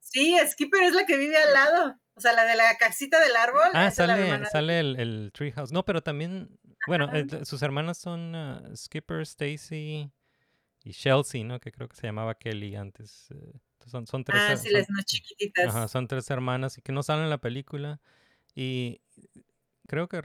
sí, 0.01 0.37
Skipper 0.47 0.83
es 0.83 0.93
la 0.95 1.07
que 1.07 1.17
vive 1.17 1.39
al 1.39 1.53
lado, 1.55 1.99
o 2.15 2.21
sea, 2.21 2.33
la 2.35 2.45
de 2.45 2.55
la 2.55 2.77
casita 2.77 3.19
del 3.19 3.35
árbol. 3.35 3.63
Ah, 3.73 3.85
la 3.85 3.91
sale, 3.91 4.47
sale 4.47 4.81
el, 4.81 5.01
el 5.01 5.31
Treehouse. 5.33 5.73
No, 5.73 5.85
pero 5.85 6.03
también, 6.03 6.51
bueno, 6.87 7.09
eh, 7.15 7.45
sus 7.47 7.63
hermanas 7.63 7.97
son 7.97 8.35
ah, 8.35 8.63
Skipper, 8.77 9.23
Stacy 9.23 10.11
y 10.85 10.93
Chelsea, 10.93 11.45
¿no? 11.45 11.61
Que 11.61 11.73
creo 11.73 11.89
que 11.89 11.97
se 11.97 12.07
llamaba 12.07 12.35
Kelly 12.35 12.77
antes. 12.77 13.31
eh, 13.31 13.53
son, 13.87 14.07
son 14.07 14.23
tres, 14.23 14.43
Ah, 14.43 14.57
sí, 14.57 14.69
son- 14.69 14.73
las 14.81 14.91
no 14.91 15.03
chiquititas. 15.03 15.67
Ajá, 15.67 15.89
son 15.89 16.09
tres 16.09 16.29
hermanas 16.31 16.77
y 16.77 16.83
que 16.83 16.93
no 16.93 17.03
salen 17.03 17.25
en 17.25 17.31
la 17.31 17.39
película. 17.39 18.01
Y 18.55 19.01
creo 19.89 20.09
que, 20.09 20.21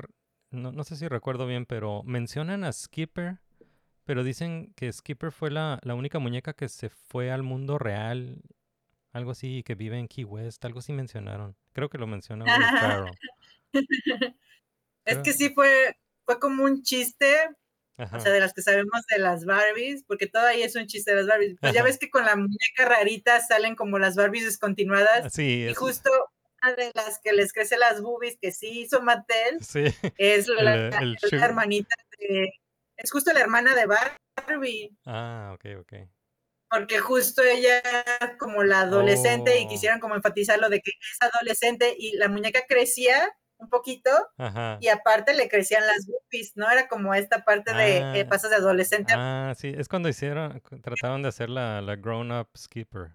no, 0.51 0.71
no 0.71 0.83
sé 0.83 0.95
si 0.95 1.07
recuerdo 1.07 1.47
bien, 1.47 1.65
pero 1.65 2.03
mencionan 2.03 2.63
a 2.63 2.71
Skipper, 2.71 3.39
pero 4.05 4.23
dicen 4.23 4.73
que 4.75 4.91
Skipper 4.91 5.31
fue 5.31 5.49
la, 5.51 5.79
la 5.83 5.95
única 5.95 6.19
muñeca 6.19 6.53
que 6.53 6.67
se 6.69 6.89
fue 6.89 7.31
al 7.31 7.43
mundo 7.43 7.77
real, 7.77 8.41
algo 9.13 9.31
así, 9.31 9.59
y 9.59 9.63
que 9.63 9.75
vive 9.75 9.97
en 9.97 10.07
Key 10.07 10.25
West, 10.25 10.63
algo 10.65 10.79
así 10.79 10.91
mencionaron. 10.93 11.55
Creo 11.73 11.89
que 11.89 11.97
lo 11.97 12.07
menciona 12.07 12.45
Will. 12.45 13.11
Es 15.05 15.17
que 15.17 15.33
sí 15.33 15.49
fue, 15.49 15.97
fue 16.25 16.39
como 16.39 16.63
un 16.63 16.83
chiste, 16.83 17.49
Ajá. 17.97 18.17
o 18.17 18.19
sea, 18.19 18.31
de 18.31 18.39
las 18.39 18.53
que 18.53 18.61
sabemos 18.61 19.01
de 19.09 19.17
las 19.17 19.45
Barbies, 19.45 20.03
porque 20.03 20.27
todo 20.27 20.45
ahí 20.45 20.61
es 20.61 20.75
un 20.75 20.85
chiste 20.85 21.11
de 21.11 21.17
las 21.17 21.27
Barbies. 21.27 21.57
Pues 21.59 21.73
ya 21.73 21.81
ves 21.81 21.97
que 21.97 22.11
con 22.11 22.23
la 22.23 22.35
muñeca 22.35 22.85
rarita 22.85 23.39
salen 23.39 23.75
como 23.75 23.97
las 23.97 24.15
Barbies 24.15 24.45
descontinuadas, 24.45 25.33
Sí, 25.33 25.67
y 25.69 25.73
justo 25.73 26.11
de 26.77 26.91
las 26.93 27.19
que 27.23 27.33
les 27.33 27.51
crece 27.53 27.77
las 27.77 28.01
boobies 28.01 28.37
que 28.39 28.51
sí 28.51 28.81
hizo 28.81 29.01
Mattel 29.01 29.63
sí. 29.63 29.83
es 30.17 30.47
la, 30.47 30.73
El, 30.75 30.93
el 30.93 31.15
es 31.15 31.23
la 31.23 31.29
sugar- 31.29 31.49
hermanita 31.49 31.95
de, 32.19 32.51
es 32.97 33.11
justo 33.11 33.33
la 33.33 33.39
hermana 33.41 33.73
de 33.75 33.85
Barbie, 33.87 34.95
Ah, 35.05 35.51
ok, 35.55 35.65
ok. 35.79 35.93
porque 36.69 36.99
justo 36.99 37.41
ella 37.43 37.81
como 38.39 38.63
la 38.63 38.81
adolescente 38.81 39.59
y 39.59 39.65
Oh. 39.65 39.69
quisieran 39.69 39.99
como 39.99 40.15
enfatizar 40.15 40.59
lo 40.59 40.69
de 40.69 40.81
que 40.81 40.91
es 40.91 41.17
adolescente 41.33 41.95
y 41.97 42.15
la 42.17 42.27
muñeca 42.29 42.61
crecía 42.67 43.27
un 43.57 43.69
poquito 43.69 44.09
Ajá. 44.37 44.77
y 44.81 44.87
aparte 44.87 45.33
le 45.35 45.47
crecían 45.47 45.85
las 45.85 46.07
boobies, 46.07 46.53
¿no? 46.55 46.69
Era 46.71 46.87
como 46.87 47.13
esta 47.13 47.43
parte 47.43 47.73
de 47.73 47.97
eh, 47.97 48.21
Ah. 48.25 48.27
pasas 48.29 48.49
de 48.49 48.55
adolescente. 48.55 49.13
Ah, 49.15 49.53
sí, 49.57 49.73
es 49.77 49.87
cuando 49.87 50.09
hicieron, 50.09 50.61
trataron 50.81 51.21
de 51.23 51.29
hacer 51.29 51.49
la, 51.49 51.79
la 51.81 51.95
grown-up 51.95 52.49
Skipper. 52.57 53.11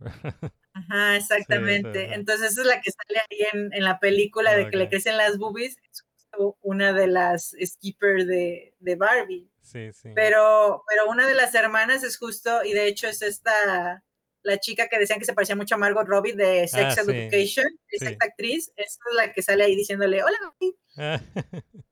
Ajá, 0.88 1.16
exactamente. 1.16 2.14
Entonces 2.14 2.52
esa 2.52 2.60
es 2.62 2.66
la 2.66 2.80
que 2.80 2.90
sale 2.92 3.20
ahí 3.20 3.46
en, 3.52 3.72
en 3.72 3.84
la 3.84 3.98
película 3.98 4.54
de 4.54 4.68
que 4.70 4.76
le 4.76 4.88
crecen 4.88 5.16
las 5.16 5.38
boobies. 5.38 5.76
Es 5.90 6.02
justo 6.02 6.56
una 6.62 6.92
de 6.92 7.06
las 7.06 7.54
skippers 7.64 8.26
de, 8.26 8.74
de 8.78 8.96
Barbie. 8.96 9.50
Sí, 9.62 9.92
sí. 9.92 10.10
Pero, 10.14 10.84
pero 10.88 11.08
una 11.10 11.26
de 11.26 11.34
las 11.34 11.54
hermanas 11.54 12.02
es 12.02 12.16
justo, 12.18 12.64
y 12.64 12.72
de 12.72 12.86
hecho 12.86 13.06
es 13.08 13.20
esta, 13.22 14.02
la 14.42 14.58
chica 14.58 14.88
que 14.88 14.98
decían 14.98 15.18
que 15.18 15.24
se 15.26 15.34
parecía 15.34 15.56
mucho 15.56 15.74
a 15.74 15.78
Margot 15.78 16.06
Robbie 16.06 16.32
de 16.34 16.66
Sex 16.68 16.96
Ah, 16.98 17.02
sí, 17.04 17.10
Education, 17.10 17.66
es 17.88 18.00
sí. 18.00 18.06
esta 18.06 18.26
actriz, 18.26 18.72
esta 18.76 19.04
es 19.10 19.16
la 19.16 19.32
que 19.32 19.42
sale 19.42 19.64
ahí 19.64 19.76
diciéndole, 19.76 20.22
hola, 20.22 20.38
Barbie", 20.42 20.76
Ah, 20.96 21.20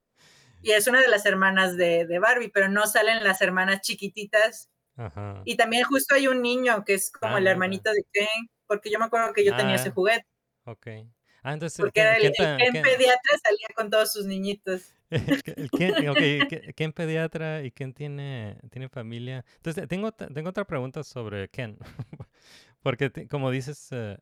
y 0.63 0.73
es 0.73 0.87
una 0.87 1.01
de 1.01 1.09
las 1.09 1.27
hermanas 1.27 1.77
de, 1.77 2.07
de 2.07 2.19
Barbie, 2.19 2.51
pero 2.51 2.69
no 2.69 2.87
salen 2.87 3.23
las 3.25 3.41
hermanas 3.43 3.81
chiquititas 3.83 4.71
Ajá. 4.99 5.43
Y 5.45 5.57
también 5.57 5.85
justo 5.85 6.15
hay 6.15 6.27
un 6.29 6.43
niño 6.43 6.85
que 6.87 6.95
es 6.95 7.11
como 7.13 7.37
Ah, 7.37 7.39
el 7.39 7.45
neta. 7.45 7.53
hermanito 7.53 7.93
de 7.93 8.05
Ken, 8.13 8.49
porque 8.67 8.91
yo 8.91 8.99
me 8.99 9.05
acuerdo 9.07 9.33
que 9.33 9.45
yo 9.45 9.57
tenía 9.57 9.75
ese 9.77 9.89
Ah. 9.89 9.93
juguete. 9.95 10.27
Ok. 10.65 10.87
Ah, 11.43 11.53
entonces, 11.53 11.79
Porque 11.79 12.01
¿quién- 12.01 12.27
el, 12.27 12.33
quién 12.33 12.49
el 12.49 12.57
Ken 12.59 12.71
quién- 12.73 12.83
pediatra 12.83 13.39
salía 13.43 13.69
con 13.77 13.89
todos 13.91 14.13
sus 14.13 14.27
niñitos. 14.27 14.93
el 15.11 15.43
que- 15.45 15.53
el 15.57 15.71
quién- 15.71 16.09
ok, 16.09 16.19
¿qué- 16.49 16.73
¿quién 16.75 16.93
pediatra 16.93 17.63
y 17.63 17.71
quién 17.71 17.93
tiene, 17.95 18.59
tiene 18.71 18.89
familia? 18.89 19.45
Entonces, 19.57 19.87
tengo, 19.87 20.09
otra- 20.09 20.27
tengo 20.29 20.51
otra 20.51 20.65
pregunta 20.65 21.05
sobre 21.05 21.49
Ken. 21.49 21.79
Porque, 22.83 23.11
como 23.29 23.51
dices, 23.51 23.89
eh, 23.93 24.19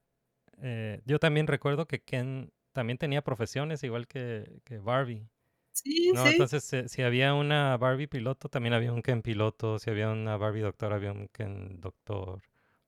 eh, 0.62 1.00
yo 1.06 1.18
también 1.18 1.46
recuerdo 1.46 1.86
que 1.86 2.02
Ken 2.02 2.52
también 2.72 2.98
tenía 2.98 3.22
profesiones 3.22 3.82
igual 3.84 4.06
que, 4.06 4.60
que 4.64 4.78
Barbie. 4.78 5.26
Sí, 5.72 6.12
¿no? 6.14 6.22
sí. 6.24 6.32
Entonces, 6.32 6.72
eh, 6.72 6.88
si 6.88 7.02
había 7.02 7.34
una 7.34 7.76
Barbie 7.78 8.06
piloto, 8.06 8.48
también 8.48 8.74
había 8.74 8.92
un 8.92 9.02
Ken 9.02 9.22
piloto. 9.22 9.78
Si 9.78 9.90
había 9.90 10.10
una 10.10 10.36
Barbie 10.36 10.60
doctor, 10.60 10.92
había 10.92 11.10
un 11.12 11.28
Ken 11.28 11.80
doctor. 11.80 12.42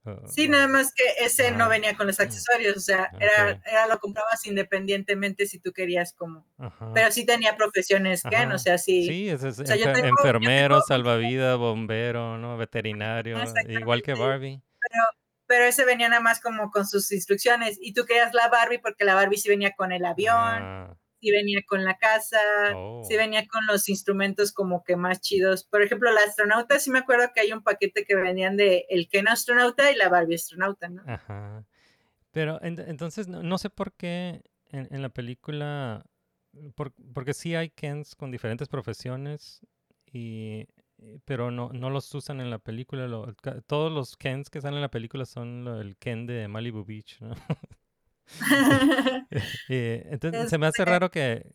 Uh, 0.06 0.26
Sí, 0.28 0.48
nada 0.48 0.68
más 0.68 0.92
que 0.94 1.02
ese 1.24 1.50
no 1.50 1.64
Ajá. 1.64 1.68
venía 1.68 1.96
con 1.96 2.06
los 2.06 2.18
accesorios, 2.20 2.76
o 2.76 2.80
sea, 2.80 3.10
Ok. 3.12 3.20
era, 3.22 3.60
era 3.66 3.86
lo 3.86 3.98
comprabas 3.98 4.46
independientemente 4.46 5.46
si 5.46 5.58
tú 5.58 5.72
querías 5.72 6.12
como, 6.12 6.46
ajá. 6.58 6.90
pero 6.94 7.10
sí 7.10 7.26
tenía 7.26 7.56
profesiones 7.56 8.22
Ken, 8.22 8.46
Ajá. 8.48 8.54
o 8.54 8.58
sea, 8.58 8.78
sí, 8.78 9.06
Sí, 9.06 9.28
es, 9.28 9.42
es 9.42 9.58
O 9.58 9.66
sea, 9.66 9.76
enfer- 9.76 9.94
tengo- 9.94 10.08
enfermero, 10.18 10.80
salvavidas, 10.82 11.58
bombero, 11.58 12.38
¿no? 12.38 12.56
Veterinario, 12.56 13.38
igual 13.68 14.02
que. 14.02 14.14
Barbie. 14.14 14.60
pero 15.48 15.64
ese 15.64 15.84
venía 15.84 16.08
nada 16.08 16.20
más 16.22 16.40
como 16.40 16.70
con 16.70 16.86
sus 16.86 17.12
instrucciones 17.12 17.78
y 17.80 17.92
tú 17.92 18.04
querías 18.04 18.34
la 18.34 18.48
Barbie 18.48 18.78
porque 18.78 19.04
la 19.04 19.14
Barbie 19.14 19.36
sí 19.38 19.48
venía 19.48 19.72
con 19.76 19.92
el 19.92 20.04
avión, 20.04 20.34
Ah, 20.36 20.96
sí 21.26 21.32
venía 21.32 21.60
con 21.66 21.84
la 21.84 21.96
casa, 21.98 22.38
Oh. 22.76 23.02
sí 23.08 23.16
venía 23.16 23.46
con 23.48 23.66
los 23.66 23.88
instrumentos 23.88 24.52
como 24.52 24.84
que 24.84 24.94
más 24.96 25.20
chidos. 25.20 25.64
Por 25.64 25.82
ejemplo, 25.82 26.12
la 26.12 26.20
astronauta, 26.22 26.78
sí 26.78 26.90
me 26.90 27.00
acuerdo 27.00 27.30
que 27.34 27.40
hay 27.40 27.52
un 27.52 27.62
paquete 27.64 28.04
que 28.04 28.14
venían 28.14 28.56
de 28.56 28.86
el 28.88 29.08
Ken 29.08 29.26
astronauta 29.26 29.90
y 29.90 29.96
la 29.96 30.08
Barbie 30.08 30.36
astronauta, 30.36 30.88
¿no? 30.88 31.02
Ajá. 31.06 31.64
Pero 32.30 32.60
ent- 32.60 32.84
entonces 32.86 33.26
no, 33.26 33.42
no 33.42 33.58
sé 33.58 33.70
por 33.70 33.92
qué 33.94 34.42
en, 34.70 34.86
en 34.94 35.02
la 35.02 35.08
película, 35.08 36.04
por- 36.76 36.92
porque 37.12 37.34
sí 37.34 37.54
hay 37.56 37.70
Kens 37.70 38.14
con 38.14 38.30
diferentes 38.30 38.68
profesiones, 38.68 39.60
y, 40.12 40.66
y- 40.98 41.18
pero 41.24 41.50
no, 41.50 41.70
no 41.72 41.90
los 41.90 42.14
usan 42.14 42.40
en 42.40 42.50
la 42.50 42.58
película. 42.58 43.08
lo- 43.08 43.34
todos 43.66 43.90
los 43.90 44.16
Kens 44.16 44.48
que 44.50 44.60
salen 44.60 44.76
en 44.76 44.82
la 44.82 44.90
película 44.90 45.24
son 45.24 45.64
lo- 45.64 45.80
el 45.80 45.96
Ken 45.96 46.26
de 46.26 46.46
Malibu 46.46 46.84
Beach, 46.84 47.20
¿no? 47.20 47.34
Y 49.68 49.72
entonces 50.10 50.50
se 50.50 50.58
me 50.58 50.66
hace 50.66 50.82
Este- 50.82 50.90
raro 50.90 51.10
que 51.10 51.50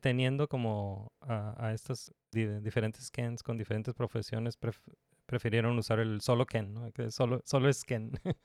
teniendo 0.00 0.48
como 0.48 1.12
a, 1.20 1.54
a 1.68 1.72
estos 1.72 2.12
di- 2.30 2.60
diferentes 2.60 3.10
Kens 3.10 3.42
con 3.42 3.56
diferentes 3.58 3.94
profesiones 3.94 4.58
pref- 4.58 4.80
prefirieron 5.26 5.78
usar 5.78 5.98
el 6.00 6.20
solo 6.20 6.46
Ken, 6.46 6.72
¿no? 6.74 6.90
Que 6.92 7.10
solo, 7.10 7.40
solo 7.44 7.68
es 7.68 7.84
Ken. 7.84 8.12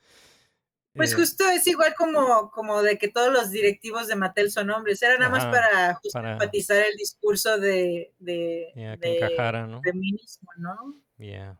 Pues 0.94 1.12
Eh, 1.12 1.16
justo 1.16 1.44
es 1.50 1.64
igual 1.68 1.94
como, 1.96 2.50
como 2.50 2.82
de 2.82 2.98
que 2.98 3.08
todos 3.08 3.30
los 3.32 3.50
directivos 3.50 4.08
de 4.08 4.16
Mattel 4.16 4.50
son 4.50 4.70
hombres. 4.70 5.00
Era 5.02 5.16
nada 5.18 5.30
más 5.30 5.44
Ajá, 5.44 5.50
para 5.52 5.94
justo 5.94 6.10
para- 6.18 6.32
enfatizar 6.32 6.78
el 6.78 6.96
discurso 6.96 7.58
de, 7.58 8.12
de, 8.18 8.72
de 8.74 9.16
encajara, 9.18 9.66
¿no? 9.68 9.80
feminismo, 9.82 10.48
¿no? 10.56 10.96
Yeah. 11.18 11.56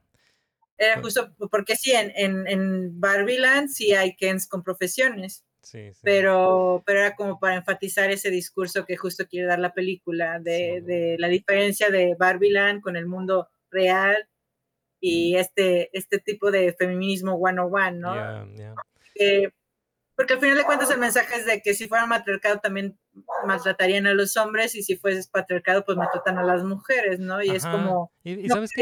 Era 0.77 1.01
Pues- 1.01 1.15
justo 1.19 1.37
porque 1.51 1.77
sí, 1.77 1.93
en, 1.93 2.11
en, 2.17 2.49
en 2.49 2.99
Barbieland 2.99 3.69
sí 3.69 3.93
hay 3.95 4.17
Kens 4.17 4.49
con 4.49 4.65
profesiones, 4.65 5.45
Sí, 5.71 5.93
sí. 5.93 6.01
pero, 6.03 6.83
pero 6.87 7.01
era 7.01 7.15
como 7.15 7.39
para 7.39 7.57
enfatizar 7.57 8.11
ese 8.11 8.31
discurso 8.31 8.87
que 8.87 8.97
justo 8.97 9.27
quiere 9.27 9.47
dar 9.47 9.59
la 9.59 9.75
película, 9.75 10.39
de, 10.39 10.81
Sí. 10.81 10.87
de 10.87 11.17
la 11.19 11.29
diferencia 11.29 11.91
de 11.91 12.15
Barbieland 12.19 12.81
con 12.81 12.97
el 12.97 13.07
mundo 13.07 13.49
real 13.71 14.29
y 15.01 15.37
este, 15.37 15.91
este 15.97 16.19
tipo 16.19 16.51
de 16.51 16.73
feminismo 16.73 17.35
one-on-one, 17.35 17.99
¿no? 17.99 18.15
Yeah, 18.15 18.47
yeah. 18.57 18.75
que- 19.15 19.53
porque 20.17 20.33
al 20.35 20.41
final 20.41 20.57
de 20.57 20.65
cuentas 20.65 20.91
el 20.91 20.99
mensaje 20.99 21.37
es 21.37 21.47
de 21.47 21.61
que 21.63 21.75
si 21.75 21.87
fuera 21.87 22.05
matriarcado 22.07 22.59
también 22.59 22.99
maltratarían 23.47 24.07
a 24.09 24.15
los 24.15 24.37
hombres 24.37 24.75
y 24.75 24.83
si 24.83 24.97
fuese 24.97 25.29
patriarcado 25.31 25.85
pues 25.85 25.97
maltratan 25.97 26.39
a 26.39 26.43
las 26.45 26.65
mujeres, 26.65 27.21
¿no? 27.21 27.41
Y 27.41 27.51
es 27.51 27.65
Ajá. 27.65 27.77
como, 27.77 28.11
Y, 28.25 28.33
y 28.33 28.47
no 28.49 28.55
sabes 28.57 28.73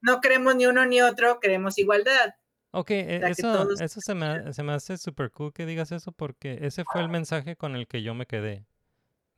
no 0.00 0.20
queremos 0.20 0.56
ni 0.56 0.66
uno 0.66 0.84
ni 0.86 1.00
otro, 1.02 1.38
queremos 1.38 1.78
igualdad. 1.78 2.34
Ok, 2.78 2.90
e- 2.90 3.18
sea, 3.20 3.28
eso, 3.30 3.52
todos- 3.52 3.80
eso 3.80 4.00
se 4.02 4.14
me, 4.14 4.52
se 4.52 4.62
me 4.62 4.72
hace 4.72 4.98
súper 4.98 5.30
cool 5.30 5.52
que 5.52 5.64
digas 5.64 5.92
eso 5.92 6.12
porque 6.12 6.58
ese 6.60 6.84
fue 6.84 7.00
el 7.00 7.08
mensaje 7.08 7.56
con 7.56 7.74
el 7.74 7.86
que 7.88 8.02
yo 8.02 8.14
me 8.14 8.26
quedé 8.26 8.66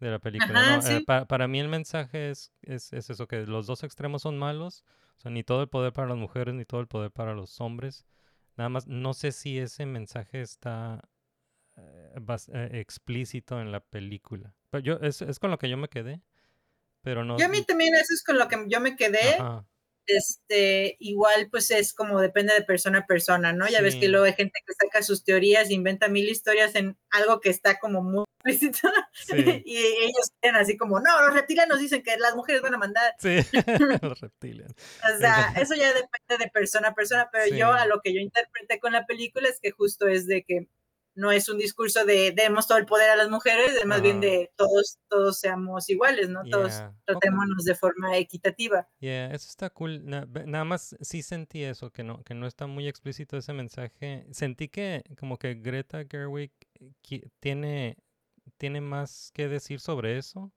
de 0.01 0.11
la 0.11 0.19
película. 0.19 0.61
Ajá, 0.61 0.77
¿no? 0.83 0.89
Eh, 0.89 0.99
sí. 0.99 1.05
pa- 1.07 1.27
para 1.27 1.47
mí 1.47 1.61
el 1.61 1.69
mensaje 1.69 2.31
es, 2.31 2.53
es, 2.63 2.93
es 2.93 3.11
eso, 3.11 3.29
que 3.29 3.47
los 3.47 3.67
dos 3.69 3.85
extremos 3.85 4.23
son 4.23 4.39
malos, 4.39 4.85
o 5.19 5.21
sea, 5.21 5.31
ni 5.31 5.45
todo 5.45 5.63
el 5.63 5.69
poder 5.69 5.93
para 5.93 6.09
las 6.09 6.17
mujeres, 6.17 6.55
ni 6.55 6.65
todo 6.65 6.81
el 6.81 6.89
poder 6.89 7.13
para 7.13 7.35
los 7.35 7.61
hombres. 7.61 8.07
Nada 8.57 8.71
más, 8.71 8.89
no 8.89 9.15
sé 9.15 9.31
si 9.31 9.57
ese 9.59 9.87
mensaje 9.87 10.41
está 10.41 11.01
eh, 11.77 12.13
bas- 12.17 12.51
eh, 12.53 12.81
explícito 12.81 13.61
en 13.61 13.71
la 13.71 13.79
película. 13.81 14.53
Pero 14.71 14.83
yo, 14.83 14.95
es, 15.01 15.23
es 15.23 15.39
con 15.39 15.53
lo 15.53 15.59
que 15.59 15.69
yo 15.69 15.77
me 15.77 15.89
quedé, 15.89 16.23
pero 17.03 17.25
no... 17.25 17.39
Yo 17.39 17.47
a 17.47 17.49
mí 17.49 17.63
también 17.63 17.95
eso 17.95 18.15
es 18.15 18.25
con 18.25 18.37
lo 18.37 18.49
que 18.49 18.65
yo 18.69 18.81
me 18.81 18.97
quedé, 18.97 19.37
Ajá, 19.37 19.65
este, 20.09 20.97
igual 20.99 21.49
pues 21.51 21.71
es 21.71 21.93
como 21.93 22.21
depende 22.21 22.55
de 22.55 22.63
persona 22.63 23.01
a 23.01 23.07
persona, 23.07 23.53
¿no? 23.53 23.69
Ya 23.69 23.81
ves 23.81 23.97
que 23.97 24.09
luego 24.09 24.27
hay 24.27 24.33
gente 24.33 24.61
que 24.67 24.75
saca 24.75 25.03
sus 25.03 25.25
teorías, 25.25 25.71
inventa 25.71 26.09
mil 26.09 26.29
historias 26.29 26.75
en 26.75 26.97
algo 27.11 27.41
que 27.41 27.51
está 27.51 27.79
como 27.79 28.03
muy 28.03 28.25
explícito 28.45 28.89
sí, 29.13 29.63
y 29.65 29.77
ellos 29.77 30.33
quieren 30.41 30.61
así 30.61 30.77
como, 30.77 31.01
no, 31.01 31.23
los 31.27 31.35
reptilianos 31.35 31.81
dicen 31.81 32.03
que 32.03 32.17
las 32.17 32.35
mujeres 32.35 32.63
van 32.63 32.75
a 32.75 32.79
mandar. 32.79 33.15
sí, 33.19 33.37
los 34.03 34.21
reptilianos. 34.21 34.75
O 35.15 35.19
sea, 35.19 35.53
eso 35.57 35.75
ya 35.75 35.89
depende 35.89 36.45
de 36.45 36.51
persona 36.51 36.89
a 36.89 36.95
persona, 36.95 37.29
pero 37.31 37.55
yo 37.55 37.73
a 37.73 37.87
lo 37.87 38.01
que 38.01 38.15
yo 38.15 38.21
interpreté 38.21 38.81
con 38.81 38.93
la 38.93 39.07
película 39.07 39.49
es 39.49 39.61
que 39.61 39.71
justo 39.71 40.09
es 40.09 40.27
de 40.27 40.43
que 40.43 40.69
no 41.19 41.33
es 41.33 41.49
un 41.49 41.59
discurso 41.59 42.05
de 42.05 42.33
demos 42.33 42.67
todo 42.69 42.79
el 42.79 42.87
poder 42.87 43.11
a 43.11 43.17
las 43.17 43.29
mujeres, 43.29 43.73
es 43.75 43.85
más 43.87 44.01
bien 44.01 44.21
de 44.21 44.53
todos, 44.57 44.99
todos 45.09 45.39
seamos 45.41 45.89
iguales, 45.91 46.29
¿no? 46.29 46.45
Todos 46.45 46.69
Yeah. 46.79 46.95
Tratémonos 47.05 47.65
de 47.65 47.75
forma 47.75 48.17
equitativa. 48.17 48.89
Yeah, 49.01 49.27
eso 49.35 49.49
está 49.49 49.71
cool. 49.71 50.05
Na- 50.05 50.27
nada 50.47 50.65
más 50.65 50.97
sí 51.01 51.23
sentí 51.23 51.65
eso, 51.65 51.91
que 51.91 52.05
no, 52.05 52.23
que 52.23 52.35
no 52.35 52.47
está 52.47 52.67
muy 52.67 52.87
explícito 52.87 53.37
ese 53.37 53.53
mensaje. 53.53 54.27
Sentí 54.31 54.69
que 54.69 55.03
como 55.19 55.39
que 55.39 55.55
Greta 55.55 56.05
Gerwig 56.09 56.53
eh, 56.81 57.23
tiene, 57.41 57.97
tiene 58.57 58.81
más 58.81 59.31
que 59.35 59.49
decir 59.49 59.81
sobre 59.81 60.19
eso, 60.19 60.53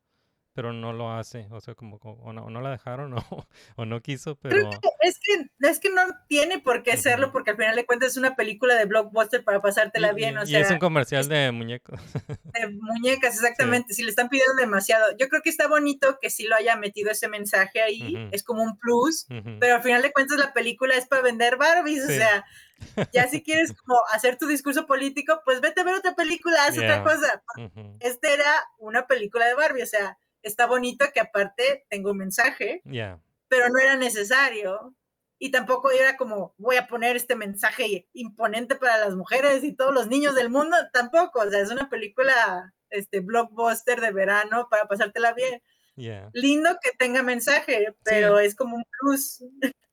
pero 0.53 0.73
no 0.73 0.93
lo 0.93 1.11
hace. 1.11 1.47
O 1.51 1.59
sea, 1.61 1.75
como, 1.75 1.99
como- 1.99 2.21
o, 2.23 2.33
no, 2.33 2.45
o 2.45 2.49
no 2.49 2.61
la 2.61 2.71
dejaron 2.71 3.13
o, 3.31 3.47
o 3.75 3.85
no 3.85 4.01
quiso, 4.01 4.35
pero... 4.35 4.69
Es 5.01 5.19
que 5.19 5.49
es 5.67 5.79
que 5.79 5.89
no 5.89 6.01
tiene 6.27 6.59
por 6.59 6.83
qué 6.83 6.91
Ujú. 6.91 7.31
porque 7.31 7.51
al 7.51 7.57
final 7.57 7.75
de 7.75 7.85
cuentas 7.85 8.09
es 8.11 8.17
una 8.17 8.35
película 8.35 8.75
de 8.75 8.85
blockbuster 8.85 9.43
para 9.43 9.61
pasártela 9.61 10.11
y- 10.11 10.15
bien, 10.15 10.35
y- 10.35 10.37
o 10.37 10.43
y 10.43 10.47
sea, 10.47 10.59
es 10.59 10.71
un 10.71 10.79
comercial 10.79 11.27
de 11.27 11.51
muñecos. 11.51 11.99
de 12.53 12.67
muñecas, 12.69 13.35
exactamente. 13.35 13.93
Si 13.93 14.03
le 14.03 14.09
están 14.09 14.29
pidiendo 14.29 14.53
demasiado, 14.55 15.05
yo 15.17 15.27
creo 15.29 15.41
que 15.41 15.49
está 15.49 15.67
bonito 15.67 16.17
que 16.21 16.29
sí 16.29 16.43
lo 16.45 16.55
haya 16.55 16.75
metido 16.75 17.09
ese 17.11 17.27
mensaje 17.27 17.81
ahí, 17.81 18.29
es 18.31 18.43
como 18.43 18.63
un 18.63 18.77
plus, 18.77 19.25
pero 19.59 19.75
al 19.75 19.83
final 19.83 20.01
de 20.01 20.11
cuentas 20.11 20.37
la 20.37 20.53
película 20.53 20.95
es 20.95 21.07
para 21.07 21.21
vender 21.21 21.57
Barbies, 21.57 22.03
o 22.03 22.07
sea, 22.07 22.45
ya 23.13 23.27
si 23.27 23.41
quieres 23.43 23.73
como 23.73 23.99
hacer 24.13 24.37
tu 24.37 24.47
discurso 24.47 24.85
político, 24.87 25.41
pues 25.45 25.61
vete 25.61 25.81
a 25.81 25.83
ver 25.83 25.95
otra 25.95 26.15
película, 26.15 26.65
haz 26.65 26.75
Yeah. 26.75 26.99
otra 27.01 27.03
cosa. 27.03 27.43
Ujú. 27.57 27.97
Este 27.99 28.33
era 28.33 28.51
una 28.79 29.07
película 29.07 29.45
de 29.45 29.53
Barbie, 29.55 29.83
o 29.83 29.87
sea, 29.87 30.17
está 30.43 30.65
bonito 30.65 31.05
que 31.13 31.19
aparte 31.19 31.85
tengo 31.89 32.11
un 32.11 32.17
mensaje, 32.17 32.81
Yeah. 32.85 33.19
pero 33.47 33.69
no 33.69 33.79
era 33.79 33.95
necesario. 33.97 34.95
Y 35.43 35.49
tampoco 35.49 35.89
era 35.89 36.17
como, 36.17 36.53
voy 36.57 36.75
a 36.77 36.85
poner 36.87 37.15
este 37.15 37.35
mensaje 37.35 38.07
imponente 38.13 38.75
para 38.75 38.99
las 38.99 39.15
mujeres 39.15 39.63
y 39.63 39.73
todos 39.73 39.91
los 39.93 40.07
niños 40.07 40.35
del 40.35 40.49
mundo, 40.51 40.77
tampoco. 40.93 41.39
O 41.41 41.49
sea, 41.49 41.59
es 41.61 41.71
una 41.71 41.89
película, 41.89 42.73
este, 42.91 43.21
blockbuster 43.21 43.99
de 44.01 44.11
verano 44.11 44.67
para 44.69 44.85
pasártela 44.87 45.33
bien. 45.33 45.61
Yeah. 45.95 46.29
Lindo 46.33 46.77
que 46.81 46.91
tenga 46.97 47.23
mensaje, 47.23 47.95
pero 48.03 48.37
es 48.39 48.53
como 48.55 48.75
un 48.77 48.83
plus. 48.99 49.43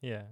Yeah. 0.00 0.28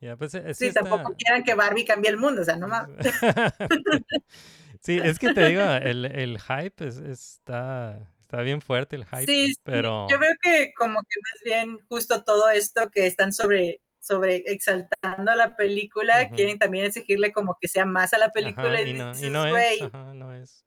Yeah, 0.00 0.16
pues 0.16 0.34
eh, 0.34 0.54
Sí, 0.54 0.66
está- 0.66 0.82
tampoco 0.82 1.16
quieran 1.16 1.42
que 1.42 1.54
Barbie 1.54 1.84
cambie 1.84 2.10
el 2.10 2.18
mundo, 2.18 2.42
o 2.42 2.44
sea, 2.44 2.54
no 2.56 2.68
mames. 2.68 2.96
sí, 4.80 4.98
es 5.02 5.18
que 5.18 5.32
te 5.34 5.46
digo, 5.48 5.62
el, 5.62 6.04
el 6.04 6.38
hype 6.40 6.86
es- 6.86 6.98
está, 6.98 7.98
está 8.28 8.42
bien 8.42 8.60
fuerte, 8.60 8.96
el 8.96 9.06
hype, 9.06 9.24
Sí, 9.26 9.56
pero... 9.62 10.06
yo 10.10 10.18
veo 10.18 10.34
que 10.42 10.72
como 10.76 11.00
que 11.00 11.20
más 11.20 11.42
bien 11.44 11.78
justo 11.88 12.22
todo 12.24 12.50
esto 12.50 12.90
que 12.90 13.06
están 13.06 13.32
sobre 13.32 13.80
sobre 14.00 14.36
exaltando 14.46 15.32
a 15.32 15.36
la 15.36 15.56
película, 15.56 16.30
quieren 16.30 16.58
también 16.58 16.86
exigirle 16.86 17.32
como 17.32 17.58
que 17.60 17.68
sea 17.68 17.84
más 17.84 18.14
a 18.14 18.18
la 18.18 18.30
película 18.30 18.72
Ajá, 18.72 18.82
y, 18.82 18.90
y 18.90 18.90
y 18.90 18.94
dices, 18.94 19.30
no 19.30 19.44
es, 19.44 19.50
"Güey, 19.52 19.80
ajá, 19.82 20.14
no 20.14 20.32
es. 20.34 20.64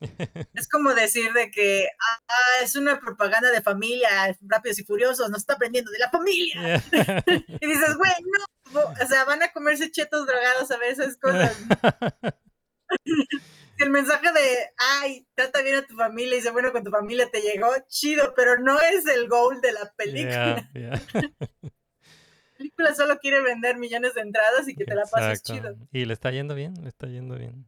como 0.70 0.94
decir 0.94 1.32
de 1.32 1.50
que 1.50 1.88
ah, 2.00 2.62
es 2.62 2.76
una 2.76 3.00
propaganda 3.00 3.50
de 3.50 3.62
familia, 3.62 4.36
rápidos 4.42 4.78
y 4.78 4.84
furiosos, 4.84 5.30
nos 5.30 5.40
está 5.40 5.54
aprendiendo 5.54 5.90
de 5.90 5.98
la 5.98 6.10
familia. 6.10 6.82
Yeah. 6.92 7.24
Y 7.60 7.66
dices, 7.66 7.96
güey, 7.96 8.12
no, 8.72 8.80
o 8.80 9.06
sea, 9.08 9.24
van 9.24 9.42
a 9.42 9.52
comerse 9.52 9.90
chetos 9.90 10.26
drogados 10.26 10.70
a 10.70 10.76
ver 10.76 10.92
esas 10.92 11.16
cosas. 11.16 11.56
El 13.80 13.90
mensaje 13.90 14.30
de, 14.30 14.70
ay, 14.76 15.26
trata 15.34 15.62
bien 15.62 15.76
a 15.76 15.86
tu 15.86 15.96
familia 15.96 16.36
y 16.36 16.42
sé 16.42 16.50
bueno 16.50 16.70
con 16.70 16.84
tu 16.84 16.90
familia 16.90 17.30
te 17.30 17.40
llegó, 17.40 17.68
chido, 17.88 18.34
pero 18.36 18.58
no 18.58 18.78
es 18.78 19.06
el 19.06 19.26
goal 19.26 19.62
de 19.62 19.72
la 19.72 19.90
película. 19.96 20.70
Yeah, 20.74 21.00
yeah. 21.00 21.02
La 21.62 22.58
película 22.58 22.94
solo 22.94 23.18
quiere 23.18 23.40
vender 23.40 23.78
millones 23.78 24.12
de 24.12 24.20
entradas 24.20 24.68
y 24.68 24.76
que 24.76 24.84
te 24.84 24.94
la 24.94 25.04
pases 25.06 25.42
chido. 25.42 25.76
Y 25.92 26.04
le 26.04 26.12
está 26.12 26.30
yendo 26.30 26.54
bien, 26.54 26.74
le 26.82 26.90
está 26.90 27.06
yendo 27.06 27.36
bien. 27.36 27.66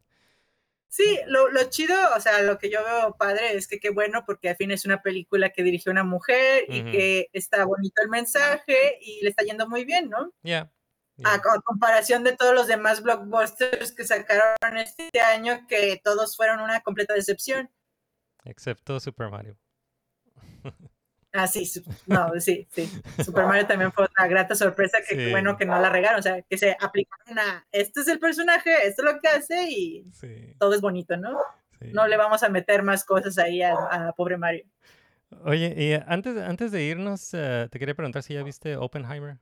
Sí, 0.88 1.18
lo, 1.26 1.48
lo 1.48 1.64
chido, 1.70 1.96
o 2.14 2.20
sea, 2.20 2.42
lo 2.42 2.58
que 2.58 2.68
yo 2.68 2.84
veo 2.84 3.16
padre 3.16 3.56
es 3.56 3.66
que 3.66 3.80
qué 3.80 3.88
bueno, 3.88 4.24
porque 4.26 4.50
al 4.50 4.56
fin 4.56 4.70
es 4.70 4.84
una 4.84 5.00
película 5.00 5.48
que 5.48 5.62
dirigió 5.62 5.90
una 5.90 6.04
mujer 6.04 6.64
y 6.68 6.84
que 6.84 7.30
está 7.32 7.64
bonito 7.64 8.02
el 8.02 8.10
mensaje 8.10 8.98
y 9.00 9.22
le 9.22 9.30
está 9.30 9.42
yendo 9.44 9.66
muy 9.66 9.86
bien, 9.86 10.10
¿no? 10.10 10.34
Yeah. 10.42 10.70
A, 11.24 11.40
comparación 11.62 12.24
de 12.24 12.36
todos 12.36 12.54
los 12.54 12.66
demás 12.66 13.02
blockbusters 13.02 13.92
que 13.92 14.04
sacaron 14.04 14.76
este 14.76 15.10
año, 15.20 15.66
que 15.68 16.00
todos 16.02 16.36
fueron 16.36 16.60
una 16.60 16.80
completa 16.80 17.14
decepción. 17.14 17.70
Excepto 18.44 18.98
Super 19.00 19.30
Mario. 19.30 19.56
Ah, 21.34 21.46
sí, 21.46 21.66
no, 22.06 22.28
sí, 22.40 22.68
sí. 22.70 22.92
Super 23.24 23.46
Mario 23.46 23.66
también 23.66 23.90
fue 23.90 24.06
una 24.18 24.28
grata 24.28 24.54
sorpresa 24.54 24.98
que 25.08 25.14
Sí. 25.16 25.30
bueno 25.30 25.56
que 25.56 25.64
no 25.64 25.80
la 25.80 25.88
regaron, 25.88 26.18
o 26.20 26.22
sea, 26.22 26.42
que 26.42 26.58
se 26.58 26.76
aplicaron 26.78 27.38
a, 27.38 27.66
este 27.72 28.00
es 28.02 28.08
el 28.08 28.18
personaje, 28.18 28.86
esto 28.86 29.00
es 29.02 29.14
lo 29.14 29.18
que 29.18 29.28
hace 29.28 29.64
y 29.70 30.04
Sí, 30.12 30.54
todo 30.58 30.74
es 30.74 30.82
bonito, 30.82 31.16
¿no? 31.16 31.38
sí. 31.80 31.88
No 31.94 32.06
le 32.06 32.18
vamos 32.18 32.42
a 32.42 32.50
meter 32.50 32.82
más 32.82 33.02
cosas 33.04 33.38
ahí 33.38 33.62
a, 33.62 33.72
a 33.72 34.12
pobre 34.12 34.36
Mario. 34.36 34.66
Oye, 35.46 35.74
y 35.74 35.94
antes, 36.06 36.36
antes 36.36 36.70
de 36.70 36.82
irnos, 36.82 37.30
eh, 37.32 37.66
te 37.70 37.78
quería 37.78 37.94
preguntar 37.94 38.22
si 38.22 38.34
ya 38.34 38.42
viste 38.42 38.76
Oppenheimer. 38.76 39.38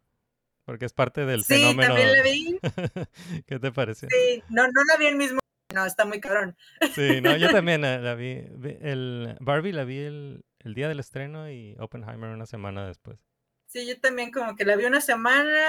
Porque 0.70 0.84
es 0.86 0.92
parte 0.92 1.26
del 1.26 1.42
Sí, 1.42 1.54
fenómeno. 1.54 1.96
también 1.96 2.12
la 2.12 2.22
vi, 2.22 2.60
¿Qué 3.48 3.58
te 3.58 3.72
pareció? 3.72 4.08
sí, 4.08 4.40
no, 4.50 4.62
no 4.68 4.84
la 4.88 4.96
vi 4.98 5.06
el 5.06 5.16
mismo, 5.16 5.40
no, 5.74 5.84
está 5.84 6.04
muy 6.04 6.20
cabrón. 6.20 6.56
Sí, 6.94 7.20
no, 7.20 7.36
yo 7.36 7.48
también 7.64 7.84
eh, 7.84 7.98
la 7.98 8.14
vi. 8.14 8.44
El 8.80 9.36
Barbie 9.40 9.72
la 9.72 9.82
vi 9.82 9.98
el, 9.98 10.44
el 10.60 10.74
día 10.74 10.88
del 10.88 11.00
estreno 11.00 11.50
y 11.50 11.74
Oppenheimer 11.80 12.30
una 12.30 12.46
semana 12.46 12.86
después. 12.86 13.18
Sí, 13.66 13.84
yo 13.84 13.98
también 14.00 14.30
como 14.30 14.54
que 14.54 14.64
la 14.64 14.76
vi 14.76 14.84
una 14.84 15.00
semana 15.00 15.60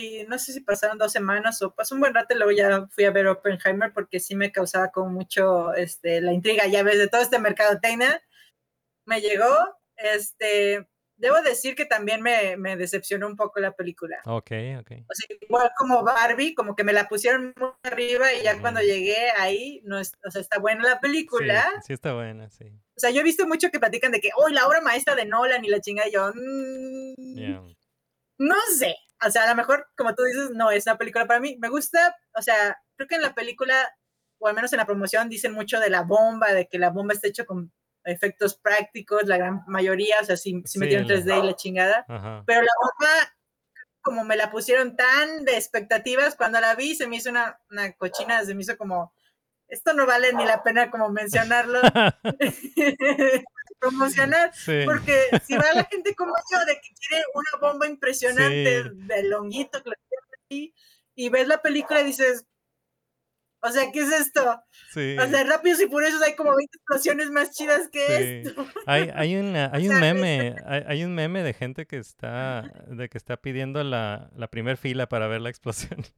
y 0.00 0.24
no 0.26 0.38
sé 0.38 0.54
si 0.54 0.60
pasaron 0.60 0.96
dos 0.96 1.12
semanas 1.12 1.60
o 1.60 1.74
pasó 1.74 1.94
un 1.94 2.00
buen 2.00 2.14
rato 2.14 2.32
y 2.34 2.38
luego 2.38 2.52
ya 2.52 2.86
fui 2.86 3.04
a 3.04 3.10
ver 3.10 3.26
Oppenheimer 3.26 3.92
porque 3.92 4.20
sí 4.20 4.34
me 4.36 4.52
causaba 4.52 4.90
como 4.90 5.10
mucho 5.10 5.74
este, 5.74 6.22
la 6.22 6.32
intriga, 6.32 6.66
ya 6.66 6.82
ves, 6.82 6.96
de 6.96 7.08
todo 7.08 7.20
este 7.20 7.38
mercadotecnia. 7.38 8.22
Me 9.04 9.20
llegó, 9.20 9.54
este, 9.96 10.86
debo 11.20 11.40
decir 11.42 11.74
que 11.76 11.84
también 11.84 12.22
me, 12.22 12.56
me 12.56 12.76
decepcionó 12.76 13.26
un 13.26 13.36
poco 13.36 13.60
la 13.60 13.72
película. 13.72 14.18
Ok, 14.24 14.50
ok. 14.80 14.90
O 15.08 15.14
sea, 15.14 15.36
igual 15.40 15.70
como 15.78 16.02
Barbie, 16.02 16.54
como 16.54 16.74
que 16.74 16.82
me 16.84 16.92
la 16.92 17.08
pusieron 17.08 17.52
muy 17.56 17.70
arriba 17.84 18.32
y 18.32 18.42
ya 18.42 18.60
cuando 18.60 18.80
llegué 18.80 19.16
ahí, 19.38 19.80
no 19.84 19.98
es, 19.98 20.12
o 20.26 20.30
sea, 20.30 20.40
está 20.40 20.58
buena 20.58 20.82
la 20.82 20.94
Sí, 20.94 20.98
película. 21.02 21.70
sí 21.86 21.92
está 21.92 22.14
buena, 22.14 22.50
sí. 22.50 22.64
O 22.96 23.00
sea, 23.00 23.10
yo 23.10 23.20
he 23.20 23.24
visto 23.24 23.46
mucho 23.46 23.70
que 23.70 23.78
platican 23.80 24.12
de 24.12 24.20
que, 24.20 24.30
hoy 24.36 24.52
la 24.52 24.66
obra 24.66 24.80
maestra 24.80 25.14
de 25.14 25.24
Nolan 25.26 25.64
y 25.64 25.68
la 25.68 25.80
chinga, 25.80 26.08
y 26.08 26.12
yo, 26.12 26.32
mm, 26.34 27.36
Yeah. 27.36 27.62
no 28.38 28.54
sé. 28.76 28.96
O 29.26 29.30
sea, 29.30 29.44
a 29.44 29.48
lo 29.50 29.54
mejor, 29.56 29.86
como 29.96 30.14
tú 30.14 30.22
dices, 30.24 30.50
no 30.54 30.70
es 30.70 30.86
una 30.86 30.96
película 30.96 31.26
para 31.26 31.40
mí. 31.40 31.56
Me 31.60 31.68
gusta, 31.68 32.16
o 32.34 32.40
sea, 32.42 32.78
creo 32.96 33.06
que 33.06 33.16
en 33.16 33.22
la 33.22 33.34
película, 33.34 33.74
o 34.38 34.48
al 34.48 34.54
menos 34.54 34.72
en 34.72 34.78
la 34.78 34.86
promoción, 34.86 35.28
dicen 35.28 35.52
mucho 35.52 35.78
de 35.80 35.90
la 35.90 36.02
bomba, 36.02 36.52
de 36.54 36.66
que 36.66 36.78
la 36.78 36.88
bomba 36.90 37.12
está 37.12 37.28
hecha 37.28 37.44
con 37.44 37.70
efectos 38.04 38.54
prácticos, 38.56 39.26
la 39.26 39.36
gran 39.36 39.62
mayoría, 39.66 40.16
o 40.20 40.24
sea, 40.24 40.36
si, 40.36 40.52
si 40.64 40.72
Sí, 40.72 40.78
metieron 40.78 41.06
la- 41.08 41.14
3D 41.14 41.38
y 41.42 41.46
la 41.46 41.56
chingada. 41.56 42.04
Ajá. 42.08 42.42
Pero 42.46 42.62
la 42.62 42.72
bomba, 42.80 43.34
como 44.00 44.24
me 44.24 44.36
la 44.36 44.50
pusieron 44.50 44.96
tan 44.96 45.44
de 45.44 45.56
expectativas, 45.56 46.34
cuando 46.36 46.60
la 46.60 46.74
vi 46.74 46.94
se 46.94 47.06
me 47.06 47.16
hizo 47.16 47.30
una, 47.30 47.60
una 47.70 47.92
cochina, 47.92 48.42
se 48.44 48.54
me 48.54 48.62
hizo 48.62 48.76
como, 48.78 49.12
esto 49.68 49.92
no 49.92 50.06
vale 50.06 50.32
ni 50.32 50.44
la 50.46 50.62
pena 50.62 50.90
como 50.90 51.10
mencionarlo, 51.10 51.80
promocionar, 53.80 54.52
sí. 54.54 54.82
porque 54.84 55.28
si 55.46 55.56
va 55.56 55.72
la 55.74 55.84
gente 55.84 56.14
como 56.14 56.32
yo 56.52 56.58
de 56.66 56.74
que 56.74 56.88
quiere 57.06 57.24
una 57.34 57.50
bomba 57.68 57.86
impresionante 57.86 58.82
Sí. 58.82 58.88
de 58.94 59.22
longuito 59.24 59.82
que 59.82 59.90
tiene 60.48 60.74
y 61.14 61.28
ves 61.28 61.46
la 61.48 61.60
película 61.62 62.00
y 62.00 62.04
dices, 62.04 62.46
o 63.62 63.70
sea, 63.70 63.90
¿qué 63.92 64.00
es 64.00 64.10
esto? 64.12 64.62
sí. 64.92 65.16
O 65.18 65.26
sea, 65.26 65.44
Rápidos 65.44 65.80
y 65.80 65.86
Furiosos 65.86 66.22
hay 66.22 66.34
como 66.34 66.54
20 66.56 66.76
explosiones 66.76 67.30
más 67.30 67.50
chidas 67.52 67.88
que 67.90 68.06
Sí. 68.44 68.48
esto. 68.48 68.66
Hay, 68.86 69.10
hay, 69.14 69.36
una- 69.36 69.70
hay 69.74 69.88
un 69.88 70.00
meme, 70.00 70.54
hay, 70.66 70.84
hay 70.86 71.04
un 71.04 71.14
meme 71.14 71.42
de 71.42 71.52
gente 71.54 71.86
que 71.86 71.98
está, 71.98 72.62
de 72.88 73.08
que 73.08 73.18
está 73.18 73.36
pidiendo 73.36 73.82
la, 73.84 74.30
la 74.34 74.48
primer 74.48 74.76
fila 74.76 75.08
para 75.08 75.26
ver 75.28 75.40
la 75.40 75.50
explosión. 75.50 76.04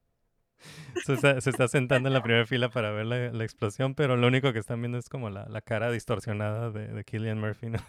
Se 1.04 1.14
está, 1.14 1.40
se 1.40 1.50
está 1.50 1.66
sentando 1.66 2.08
en 2.08 2.12
la 2.14 2.22
primera 2.22 2.46
fila 2.46 2.68
para 2.68 2.92
ver 2.92 3.04
la, 3.06 3.32
la 3.32 3.42
explosión, 3.42 3.96
pero 3.96 4.16
lo 4.16 4.28
único 4.28 4.52
que 4.52 4.60
están 4.60 4.80
viendo 4.80 4.96
es 4.96 5.08
como 5.08 5.28
la, 5.28 5.44
la 5.48 5.60
cara 5.60 5.90
distorsionada 5.90 6.70
de, 6.70 6.86
de 6.86 7.02
Killian 7.02 7.40
Murphy, 7.40 7.70
¿no? 7.70 7.80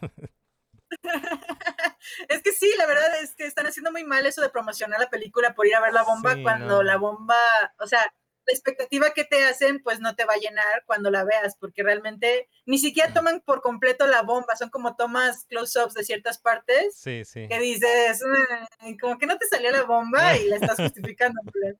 Es 2.27 2.41
que 2.41 2.51
sí, 2.51 2.71
la 2.77 2.85
verdad 2.85 3.21
es 3.21 3.35
que 3.35 3.45
están 3.45 3.67
haciendo 3.67 3.91
muy 3.91 4.03
mal 4.03 4.25
eso 4.25 4.41
de 4.41 4.49
promocionar 4.49 4.99
la 4.99 5.09
película 5.09 5.53
por 5.53 5.67
ir 5.67 5.75
a 5.75 5.81
ver 5.81 5.93
la 5.93 6.03
bomba 6.03 6.33
Sí, 6.35 6.43
cuando 6.43 6.77
no. 6.77 6.83
la 6.83 6.97
bomba, 6.97 7.35
o 7.79 7.87
sea, 7.87 8.11
la 8.45 8.51
expectativa 8.53 9.09
que 9.11 9.23
te 9.23 9.43
hacen 9.45 9.81
pues 9.83 9.99
no 9.99 10.15
te 10.15 10.25
va 10.25 10.33
a 10.33 10.37
llenar 10.37 10.83
cuando 10.85 11.09
la 11.11 11.23
veas, 11.23 11.55
porque 11.57 11.81
realmente 11.83 12.49
ni 12.65 12.77
siquiera 12.77 13.13
toman 13.13 13.41
por 13.41 13.61
completo 13.61 14.05
la 14.07 14.21
bomba, 14.21 14.55
son 14.57 14.69
como 14.69 14.95
tomas 14.95 15.45
close-ups 15.45 15.93
de 15.93 16.03
ciertas 16.03 16.39
partes 16.39 16.95
Sí, 16.97 17.23
sí. 17.25 17.47
que 17.47 17.59
dices, 17.59 18.21
"Mm, 18.81 18.97
como 18.97 19.17
que 19.17 19.25
no 19.27 19.37
te 19.37 19.47
salió 19.47 19.71
la 19.71 19.83
bomba 19.83 20.35
y 20.37 20.47
la 20.49 20.55
estás 20.57 20.77
justificando. 20.77 21.39
pues. 21.53 21.75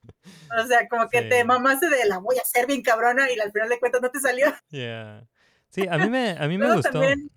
O 0.58 0.68
sea, 0.68 0.88
como 0.88 1.10
que 1.10 1.24
Sí. 1.24 1.30
te 1.30 1.44
mamaste 1.44 1.90
de 1.90 2.06
la 2.06 2.18
voy 2.20 2.38
a 2.38 2.42
hacer 2.42 2.66
bien 2.68 2.82
cabrona 2.82 3.30
y 3.32 3.40
al 3.40 3.52
final 3.52 3.70
de 3.70 3.80
cuentas 3.80 4.02
no 4.02 4.10
te 4.12 4.20
salió. 4.20 4.54
Yeah. 4.70 5.28
Sí, 5.70 5.88
a 5.90 5.98
mí 5.98 6.10
me, 6.10 6.32
a 6.32 6.48
mí 6.48 6.58
me 6.58 6.66
Luego 6.66 6.76
gustó. 6.76 6.92
también- 6.92 7.30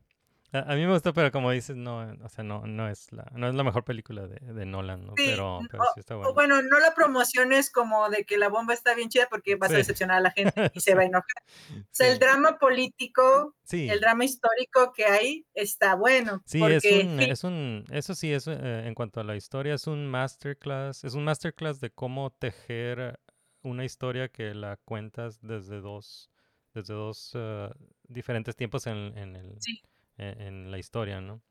A, 0.53 0.73
a 0.73 0.75
mí 0.77 0.87
me 0.87 0.93
gustó, 0.93 1.13
pero 1.13 1.31
como 1.33 1.51
dices, 1.51 1.77
no, 1.77 1.99
o 2.23 2.29
sea, 2.29 2.45
no, 2.45 2.67
no 2.67 2.89
es 2.89 3.13
la, 3.13 3.25
no 3.35 3.49
es 3.49 3.55
la 3.55 3.65
mejor 3.65 3.85
película 3.85 4.27
de, 4.27 4.39
de 4.53 4.67
Nolan, 4.67 5.05
¿no? 5.07 5.13
Sí, 5.17 5.25
Pero, 5.27 5.61
pero 5.71 5.85
sí 5.95 6.01
está 6.01 6.15
bueno. 6.15 6.33
bueno, 6.35 6.63
no 6.63 6.79
la 6.79 6.95
promociones 6.95 7.71
como 7.71 8.09
de 8.11 8.25
que 8.25 8.39
la 8.39 8.49
bomba 8.49 8.73
está 8.75 8.95
bien 8.95 9.09
chida 9.09 9.27
porque 9.31 9.57
vas 9.57 9.69
Sí. 9.71 9.75
a 9.75 9.79
decepcionar 9.79 10.17
a 10.19 10.21
la 10.21 10.31
gente 10.31 10.71
y 10.75 10.81
se 10.81 10.95
va 10.95 11.03
a 11.03 11.05
enojar. 11.07 11.43
O 11.71 11.85
sea, 11.91 12.09
el 12.13 12.19
drama 12.19 12.59
político, 12.59 13.55
el 13.73 14.01
drama 14.01 14.25
histórico 14.25 14.93
que 14.95 15.05
hay 15.07 15.47
está 15.55 15.95
bueno. 15.97 16.43
Sí, 16.47 16.59
porque 16.61 16.77
es 16.77 16.85
un, 17.05 17.21
es 17.21 17.45
un, 17.45 17.85
eso 17.91 18.15
sí, 18.15 18.33
es, 18.33 18.47
eh, 18.47 18.87
en 18.87 18.95
cuanto 18.95 19.21
a 19.21 19.25
la 19.25 19.37
historia, 19.37 19.75
es 19.75 19.87
un 19.87 20.07
masterclass, 20.07 21.05
es 21.05 21.15
un 21.15 21.25
masterclass 21.25 21.81
de 21.81 21.91
cómo 21.91 22.31
tejer 22.31 23.19
una 23.63 23.85
historia 23.85 24.29
que 24.29 24.55
la 24.55 24.77
cuentas 24.85 25.41
desde 25.43 25.81
dos, 25.81 26.31
desde 26.73 26.95
dos 26.95 27.33
eh, 27.35 27.69
diferentes 28.07 28.55
tiempos 28.55 28.87
en, 28.87 29.17
en 29.19 29.35
el, 29.35 29.57
Sí. 29.61 29.83
En, 30.19 30.41
en 30.41 30.71
la 30.71 30.79
historia, 30.79 31.21
¿no? 31.21 31.43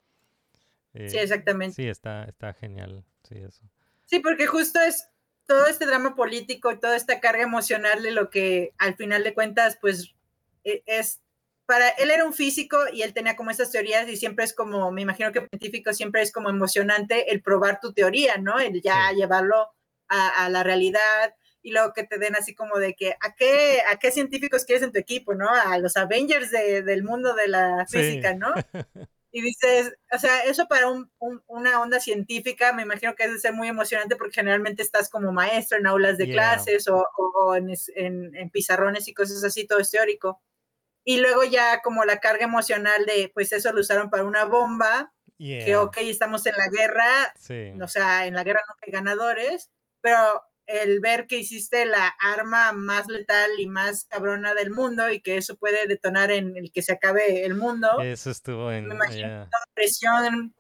sí, 1.06 1.18
Eh, 1.18 1.22
exactamente. 1.22 1.76
Sí, 1.76 1.88
está, 1.88 2.24
está 2.26 2.54
genial, 2.54 3.04
sí, 3.24 3.36
eso. 3.38 3.64
Sí, 4.06 4.20
porque 4.20 4.46
justo 4.48 4.80
es 4.80 5.08
todo 5.48 5.68
este 5.68 5.86
drama 5.86 6.16
político 6.16 6.72
y 6.72 6.80
toda 6.80 6.96
esta 6.96 7.20
carga 7.20 7.44
emocional 7.44 8.02
de 8.04 8.12
lo 8.12 8.30
que 8.30 8.74
al 8.78 8.96
final 8.96 9.24
de 9.24 9.34
cuentas, 9.34 9.78
pues 9.82 10.14
e- 10.64 10.84
es 10.86 11.22
para 11.66 11.90
él 11.90 12.12
era 12.12 12.26
un 12.26 12.34
físico 12.34 12.78
y 12.94 13.02
él 13.02 13.14
tenía 13.14 13.36
como 13.36 13.50
estas 13.50 13.72
teorías 13.72 14.08
y 14.08 14.18
siempre 14.18 14.46
es 14.46 14.54
como, 14.54 14.92
me 14.92 15.02
imagino 15.02 15.32
que 15.32 15.48
científico 15.48 15.94
siempre 15.94 16.22
es 16.22 16.32
como 16.32 16.50
emocionante 16.50 17.32
el 17.32 17.42
probar 17.42 17.80
tu 17.80 17.94
teoría, 17.94 18.38
¿no? 18.38 18.60
El 18.60 18.82
ya 18.82 19.10
Sí. 19.10 19.16
llevarlo 19.16 19.72
a, 20.08 20.46
a 20.46 20.50
la 20.50 20.64
realidad 20.64 21.34
y 21.66 21.72
luego 21.72 21.94
que 21.94 22.04
te 22.04 22.20
den 22.20 22.36
así 22.36 22.54
como 22.54 22.78
de 22.78 22.94
que, 22.94 23.16
¿a 23.20 23.34
qué, 23.36 23.82
a 23.92 23.98
qué 23.98 24.12
científicos 24.12 24.66
quieres 24.66 24.84
en 24.84 24.92
tu 24.92 25.00
equipo, 25.00 25.34
¿no? 25.34 25.50
A 25.50 25.80
los 25.80 25.98
Avengers 25.98 26.52
de- 26.52 26.84
del 26.84 27.04
mundo 27.04 27.34
de 27.34 27.48
la 27.48 27.86
Sí. 27.88 27.98
física, 27.98 28.36
¿no? 28.36 28.54
Y 29.32 29.42
dices, 29.42 29.94
o 30.14 30.18
sea, 30.20 30.44
eso 30.46 30.66
para 30.68 30.88
un- 30.90 31.12
un- 31.20 31.44
una 31.48 31.82
onda 31.82 32.00
científica 32.00 32.72
me 32.72 32.84
imagino 32.84 33.16
que 33.16 33.24
es 33.26 33.34
de 33.34 33.40
ser 33.40 33.52
muy 33.54 33.68
emocionante 33.68 34.16
porque 34.16 34.36
generalmente 34.36 34.82
estás 34.84 35.10
como 35.10 35.34
maestro 35.34 35.78
en 35.78 35.88
aulas 35.88 36.18
de 36.18 36.28
Yeah. 36.28 36.36
clases 36.36 36.88
o, 36.88 37.06
o- 37.18 37.56
en, 37.56 37.70
en- 37.96 38.36
en 38.36 38.50
pizarrones 38.52 39.08
y 39.10 39.14
cosas 39.14 39.44
así, 39.44 39.66
todo 39.68 39.80
es 39.80 39.90
teórico. 39.92 40.42
Y 41.04 41.18
luego 41.18 41.44
ya 41.44 41.82
como 41.82 42.06
la 42.06 42.20
carga 42.20 42.46
emocional 42.46 43.06
de, 43.06 43.30
pues 43.34 43.52
eso 43.52 43.74
lo 43.74 43.82
usaron 43.82 44.10
para 44.12 44.24
una 44.24 44.46
bomba, 44.46 45.12
que 45.38 45.66
Yeah, 45.66 45.82
ok, 45.82 45.98
estamos 46.02 46.46
en 46.46 46.54
la 46.58 46.68
guerra, 46.70 47.34
sí. 47.38 47.74
o 47.82 47.88
sea, 47.90 48.28
en 48.28 48.36
la 48.36 48.44
guerra 48.44 48.62
no 48.68 48.76
hay 48.82 48.92
ganadores, 48.92 49.70
pero 50.00 50.44
el 50.68 51.00
ver 51.00 51.28
que 51.28 51.38
hiciste 51.38 51.86
la 51.86 52.08
arma 52.20 52.72
más 52.72 53.08
letal 53.08 53.52
y 53.60 53.68
más 53.68 54.06
cabrona 54.06 54.54
del 54.54 54.72
mundo 54.72 55.10
y 55.12 55.22
que 55.22 55.38
eso 55.38 55.56
puede 55.56 55.88
detonar 55.88 56.32
en 56.32 56.58
el 56.58 56.72
que 56.72 56.82
se 56.82 56.94
acabe 56.94 57.46
el 57.46 57.56
mundo 57.56 58.02
Eso 58.02 58.32
estuvo 58.32 58.72
en, 58.72 58.88
me 58.88 58.96
imagino 58.96 59.28
yeah. 59.28 59.50
presión 59.74 60.56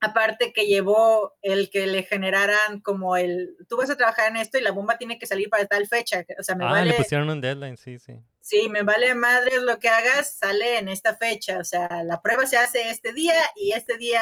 aparte 0.00 0.52
que 0.52 0.66
llevó 0.66 1.34
el 1.42 1.70
que 1.70 1.86
le 1.86 2.02
generaran 2.02 2.80
como 2.80 3.16
el 3.16 3.56
tú 3.68 3.76
vas 3.76 3.90
a 3.90 3.96
trabajar 3.96 4.30
en 4.30 4.36
esto 4.36 4.58
y 4.58 4.62
la 4.62 4.70
bomba 4.72 4.98
tiene 4.98 5.18
que 5.18 5.26
salir 5.26 5.48
para 5.48 5.66
tal 5.66 5.86
fecha 5.86 6.24
o 6.38 6.42
sea 6.42 6.54
me 6.54 6.64
Ah, 6.66 6.72
vale 6.72 6.90
le 6.90 6.96
pusieron 6.96 7.30
un 7.30 7.40
deadline, 7.40 7.76
sí, 7.76 7.98
sí. 7.98 8.14
sí 8.40 8.68
me 8.68 8.82
vale 8.82 9.14
madres 9.14 9.62
lo 9.62 9.78
que 9.78 9.88
hagas 9.88 10.36
sale 10.36 10.78
en 10.78 10.88
esta 10.88 11.16
fecha 11.16 11.58
o 11.58 11.64
sea 11.64 12.02
la 12.04 12.20
prueba 12.20 12.46
se 12.46 12.58
hace 12.58 12.90
este 12.90 13.12
día 13.12 13.34
y 13.54 13.72
este 13.72 13.96
día 13.96 14.20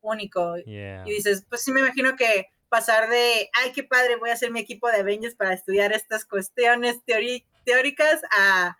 único 0.00 0.56
Yeah. 0.64 1.02
y 1.06 1.10
dices 1.10 1.44
pues 1.48 1.62
sí 1.62 1.72
me 1.72 1.80
imagino 1.80 2.14
que 2.16 2.46
pasar 2.68 3.08
de 3.08 3.48
ay 3.52 3.72
qué 3.74 3.84
padre 3.84 4.16
voy 4.16 4.30
a 4.30 4.34
hacer 4.34 4.50
mi 4.50 4.60
equipo 4.60 4.88
de 4.90 4.98
Avengers 4.98 5.34
para 5.34 5.54
estudiar 5.54 5.92
estas 5.92 6.24
cuestiones 6.24 6.96
teóricas 7.64 8.20
a 8.30 8.76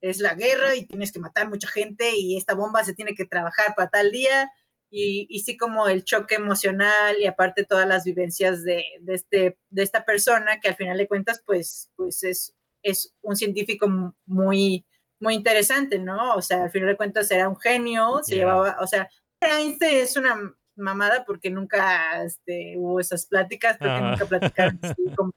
es 0.00 0.18
la 0.20 0.34
guerra 0.34 0.74
y 0.74 0.86
tienes 0.86 1.12
que 1.12 1.18
matar 1.18 1.48
mucha 1.48 1.68
gente 1.68 2.10
y 2.16 2.36
esta 2.36 2.54
bomba 2.54 2.84
se 2.84 2.94
tiene 2.94 3.14
que 3.14 3.24
trabajar 3.24 3.74
para 3.74 3.88
tal 3.88 4.10
día 4.12 4.50
y, 4.90 5.26
y 5.30 5.40
sí 5.40 5.56
como 5.56 5.88
el 5.88 6.04
choque 6.04 6.34
emocional 6.34 7.16
y 7.18 7.26
aparte 7.26 7.64
todas 7.64 7.88
las 7.88 8.04
vivencias 8.04 8.62
de, 8.64 8.84
de 9.00 9.14
este, 9.14 9.58
de 9.70 9.82
esta 9.82 10.04
persona 10.04 10.60
que 10.60 10.68
al 10.68 10.76
final 10.76 10.98
de 10.98 11.08
cuentas 11.08 11.42
pues, 11.46 11.90
pues 11.96 12.22
es, 12.22 12.54
es 12.82 13.14
un 13.22 13.34
científico 13.36 13.88
mu- 13.88 14.12
muy 14.26 14.84
muy 15.20 15.34
interesante, 15.34 15.98
¿no? 15.98 16.34
O 16.34 16.42
sea, 16.42 16.64
al 16.64 16.70
final 16.70 16.88
de 16.90 16.96
cuentas 16.98 17.30
era 17.30 17.48
un 17.48 17.56
genio, 17.58 18.20
se 18.22 18.34
Yeah. 18.34 18.44
llevaba, 18.44 18.76
o 18.80 18.86
sea, 18.86 19.08
Einstein 19.40 19.96
es 20.02 20.16
una 20.18 20.36
mamada 20.76 21.24
porque 21.24 21.50
nunca 21.50 22.22
este, 22.24 22.74
hubo 22.76 23.00
esas 23.00 23.26
pláticas, 23.26 23.78
creo 23.78 23.92
que 23.92 23.98
Ajá. 24.00 24.10
nunca 24.10 24.26
platicaron 24.26 24.78
así 24.82 24.94
como, 25.16 25.32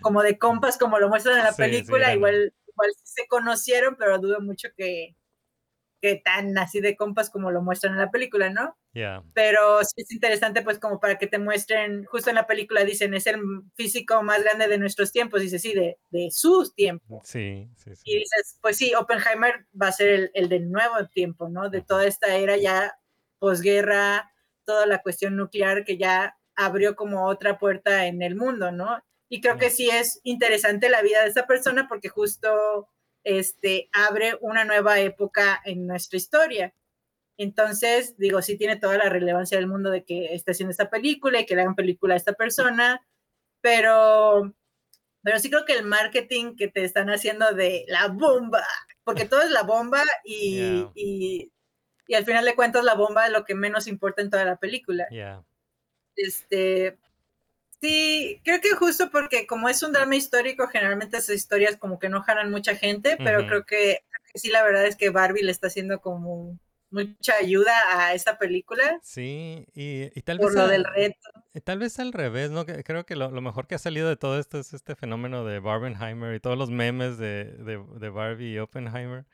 como 0.00 0.22
de 0.22 0.38
compas, 0.38 0.78
como 0.78 0.98
lo 0.98 1.08
muestran 1.08 1.38
en 1.38 1.44
la 1.44 1.52
Sí, 1.52 1.56
sí, 1.56 1.62
película, 1.62 2.06
eran- 2.06 2.16
igual, 2.18 2.54
igual 2.68 2.90
sí 2.96 3.02
se 3.22 3.26
conocieron, 3.28 3.96
pero 3.98 4.18
dudo 4.18 4.40
mucho 4.40 4.68
que, 4.76 5.16
que 6.00 6.16
tan 6.16 6.56
así 6.58 6.80
de 6.80 6.96
compas 6.96 7.30
como 7.30 7.50
lo 7.50 7.60
muestran 7.62 7.94
en 7.94 8.00
la 8.00 8.10
película, 8.10 8.50
¿no? 8.50 8.76
Yeah. 8.94 9.22
pero 9.32 9.84
sí 9.84 9.94
es 10.02 10.10
interesante 10.10 10.62
pues 10.62 10.80
como 10.80 10.98
para 10.98 11.18
que 11.18 11.28
te 11.28 11.38
muestren, 11.38 12.04
justo 12.06 12.30
en 12.30 12.36
la 12.36 12.46
película 12.48 12.84
dicen, 12.84 13.14
es 13.14 13.26
el 13.28 13.40
físico 13.76 14.22
más 14.24 14.42
grande 14.42 14.66
de 14.68 14.78
nuestros 14.78 15.12
tiempos, 15.12 15.40
dice, 15.42 15.58
sí, 15.60 15.72
de, 15.74 15.98
de 16.10 16.30
sus 16.32 16.74
tiempos. 16.74 17.28
Sí, 17.28 17.70
sí, 17.76 17.90
Y 18.04 18.12
sí. 18.12 18.18
dices, 18.18 18.58
pues 18.60 18.76
sí, 18.76 18.94
Oppenheimer 18.94 19.66
va 19.80 19.88
a 19.88 19.92
ser 19.92 20.08
el, 20.08 20.30
el 20.34 20.48
del 20.48 20.70
nuevo 20.70 21.06
tiempo, 21.08 21.48
¿no? 21.48 21.70
De 21.70 21.82
toda 21.82 22.06
esta 22.06 22.34
era 22.36 22.56
ya 22.56 22.98
posguerra, 23.38 24.32
toda 24.68 24.84
la 24.84 25.00
cuestión 25.00 25.34
nuclear 25.34 25.82
que 25.86 25.96
ya 25.96 26.36
abrió 26.54 26.94
como 26.94 27.24
otra 27.24 27.58
puerta 27.58 28.04
en 28.04 28.20
el 28.20 28.36
mundo, 28.36 28.70
¿no? 28.70 29.02
Y 29.30 29.40
creo 29.40 29.56
que 29.56 29.70
sí 29.70 29.88
es 29.88 30.20
interesante 30.24 30.90
la 30.90 31.00
vida 31.00 31.22
de 31.22 31.28
esta 31.28 31.46
persona 31.46 31.88
porque 31.88 32.10
justo 32.10 32.86
este, 33.24 33.88
abre 33.94 34.36
una 34.42 34.66
nueva 34.66 35.00
época 35.00 35.58
en 35.64 35.86
nuestra 35.86 36.18
historia. 36.18 36.74
Entonces, 37.38 38.14
digo, 38.18 38.42
sí 38.42 38.58
tiene 38.58 38.76
toda 38.76 38.98
la 38.98 39.08
relevancia 39.08 39.56
del 39.56 39.68
mundo 39.68 39.90
de 39.90 40.04
que 40.04 40.34
esté 40.34 40.50
haciendo 40.50 40.72
esta 40.72 40.90
película 40.90 41.40
y 41.40 41.46
que 41.46 41.54
le 41.54 41.62
hagan 41.62 41.74
película 41.74 42.12
a 42.12 42.18
esta 42.18 42.34
persona, 42.34 43.00
pero, 43.62 44.54
pero 45.22 45.38
sí 45.38 45.48
creo 45.48 45.64
que 45.64 45.78
el 45.78 45.86
marketing 45.86 46.56
que 46.56 46.68
te 46.68 46.84
están 46.84 47.08
haciendo 47.08 47.54
de 47.54 47.86
la 47.88 48.08
bomba, 48.08 48.66
porque 49.02 49.24
todo 49.24 49.40
es 49.40 49.50
la 49.50 49.62
bomba 49.62 50.02
y, 50.24 50.56
Yeah. 50.56 50.92
y, 50.94 51.52
y 52.08 52.14
al 52.16 52.24
final 52.26 52.44
de 52.44 52.56
cuentas 52.56 52.84
la 52.84 52.94
bomba 52.96 53.26
es 53.26 53.32
lo 53.32 53.44
que 53.46 53.54
menos 53.54 53.86
importa 53.88 54.22
en 54.22 54.30
toda 54.30 54.44
la 54.46 54.56
película. 54.58 55.08
Yeah. 55.10 55.42
Este, 56.16 56.98
sí, 57.80 58.40
creo 58.44 58.60
que 58.60 58.72
justo 58.72 59.10
porque 59.10 59.46
como 59.46 59.68
es 59.68 59.82
un 59.82 59.92
drama 59.92 60.16
histórico, 60.16 60.68
generalmente 60.68 61.18
esas 61.18 61.36
historias 61.36 61.76
como 61.78 61.98
que 61.98 62.08
no 62.10 62.22
jalan 62.22 62.50
mucha 62.50 62.76
gente, 62.76 63.20
pero 63.22 63.40
Ujú. 63.40 63.46
creo, 63.46 63.66
que, 63.66 64.04
creo 64.10 64.22
que 64.32 64.38
sí, 64.40 64.50
la 64.50 64.64
verdad 64.64 64.86
es 64.86 64.96
que 64.96 65.10
Barbie 65.10 65.42
le 65.44 65.52
está 65.52 65.68
haciendo 65.68 66.00
como 66.00 66.58
mucha 66.90 67.36
ayuda 67.36 67.72
a 68.08 68.14
esta 68.14 68.38
película 68.38 69.00
Sí, 69.00 69.66
y, 69.74 70.10
y 70.18 70.22
tal 70.22 70.38
por 70.38 70.52
vez 70.52 70.54
lo 70.54 70.66
a- 70.66 70.68
del 70.68 70.84
reto. 70.84 71.28
eh, 71.54 71.60
Tal 71.62 71.78
vez 71.78 71.98
al 71.98 72.12
revés, 72.12 72.50
¿no? 72.50 72.66
Creo 72.66 73.06
que 73.06 73.16
lo, 73.16 73.30
lo 73.30 73.40
mejor 73.42 73.66
que 73.66 73.74
ha 73.76 73.78
salido 73.78 74.08
de 74.08 74.16
todo 74.16 74.38
esto 74.38 74.58
es 74.58 74.74
este 74.74 74.96
fenómeno 74.96 75.44
de 75.44 75.60
Barbenheimer 75.60 76.34
y 76.34 76.40
todos 76.40 76.58
los 76.58 76.70
memes 76.70 77.18
de, 77.18 77.44
de, 77.46 77.78
de 78.00 78.08
Barbie 78.10 78.54
y 78.54 78.58
Oppenheimer. 78.58 79.26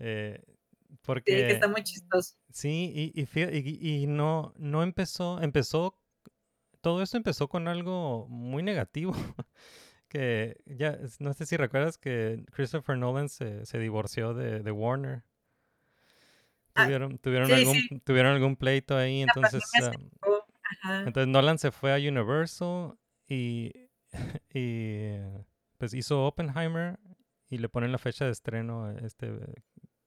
eh, 0.00 0.42
Sí, 0.90 0.98
porque 1.02 1.32
que 1.36 1.52
está 1.52 1.68
muy 1.68 1.82
chistoso. 1.82 2.34
Sí, 2.52 2.92
y, 3.14 4.02
y, 4.02 4.06
no, 4.06 4.52
no 4.56 4.82
empezó, 4.82 5.40
empezó, 5.40 5.98
todo 6.80 7.02
esto 7.02 7.16
empezó 7.16 7.48
con 7.48 7.68
algo 7.68 8.26
muy 8.28 8.62
negativo, 8.62 9.12
que 10.08 10.60
ya, 10.66 10.98
no 11.18 11.32
sé 11.32 11.46
si 11.46 11.56
recuerdas 11.56 11.98
que 11.98 12.44
Christopher 12.52 12.96
Nolan 12.96 13.28
se, 13.28 13.64
se 13.66 13.78
divorció 13.78 14.34
de, 14.34 14.60
de 14.60 14.70
Warner. 14.70 15.22
Ah, 16.74 16.84
Tuvieron, 16.84 17.18
tuvieron, 17.18 17.48
sí, 17.48 17.54
algún, 17.54 17.74
sí. 17.74 18.00
tuvieron 18.04 18.32
algún 18.32 18.56
pleito 18.56 18.96
ahí, 18.96 19.24
La 19.24 19.32
entonces, 19.32 19.62
ah, 20.84 21.02
entonces 21.06 21.28
Nolan 21.28 21.58
se 21.58 21.72
fue 21.72 21.92
a 21.92 21.96
Universal 21.96 22.96
y, 23.26 23.72
y 24.54 25.16
pues 25.78 25.94
hizo 25.94 26.26
Oppenheimer 26.26 26.98
y 27.48 27.58
le 27.58 27.68
ponen 27.68 27.90
la 27.90 27.98
fecha 27.98 28.24
de 28.24 28.30
estreno, 28.30 28.90
este, 28.98 29.32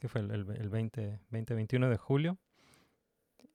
que 0.03 0.09
fue 0.09 0.19
el, 0.19 0.31
el, 0.31 0.45
el 0.59 0.67
20, 0.69 1.17
20, 1.29 1.53
21 1.53 1.89
de 1.89 1.95
julio. 1.95 2.37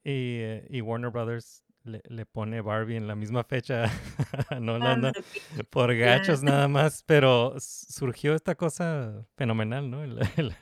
Y, 0.02 0.40
eh, 0.40 0.66
y 0.70 0.80
Warner 0.80 1.10
Brothers 1.10 1.62
le, 1.84 2.00
le 2.08 2.24
pone 2.24 2.62
Barbie 2.62 2.96
en 2.96 3.06
la 3.06 3.14
misma 3.14 3.44
fecha 3.44 3.84
a 4.48 4.58
Nolan, 4.58 5.00
¿no? 5.02 5.12
Por 5.68 5.94
gachos 5.94 6.42
nada 6.42 6.66
más, 6.66 7.02
pero 7.04 7.54
surgió 7.58 8.34
esta 8.34 8.54
cosa 8.54 9.26
fenomenal, 9.36 9.90
¿no? 9.90 10.02
El, 10.02 10.18
el, 10.38 10.54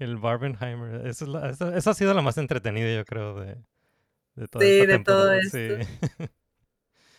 el 0.00 0.16
Barbenheimer. 0.16 1.06
Eso, 1.06 1.24
es 1.26 1.30
la- 1.30 1.50
eso, 1.50 1.72
eso 1.72 1.90
ha 1.90 1.94
sido 1.94 2.14
lo 2.14 2.22
más 2.22 2.36
entretenido, 2.36 2.92
yo 2.92 3.04
creo, 3.04 3.38
de, 3.38 3.58
de 4.34 4.48
toda 4.48 4.64
Sí, 4.64 4.80
esta 4.80 4.86
de 4.98 5.04
todo 5.04 5.30
temporada. 5.30 5.42
Sí. 6.18 6.28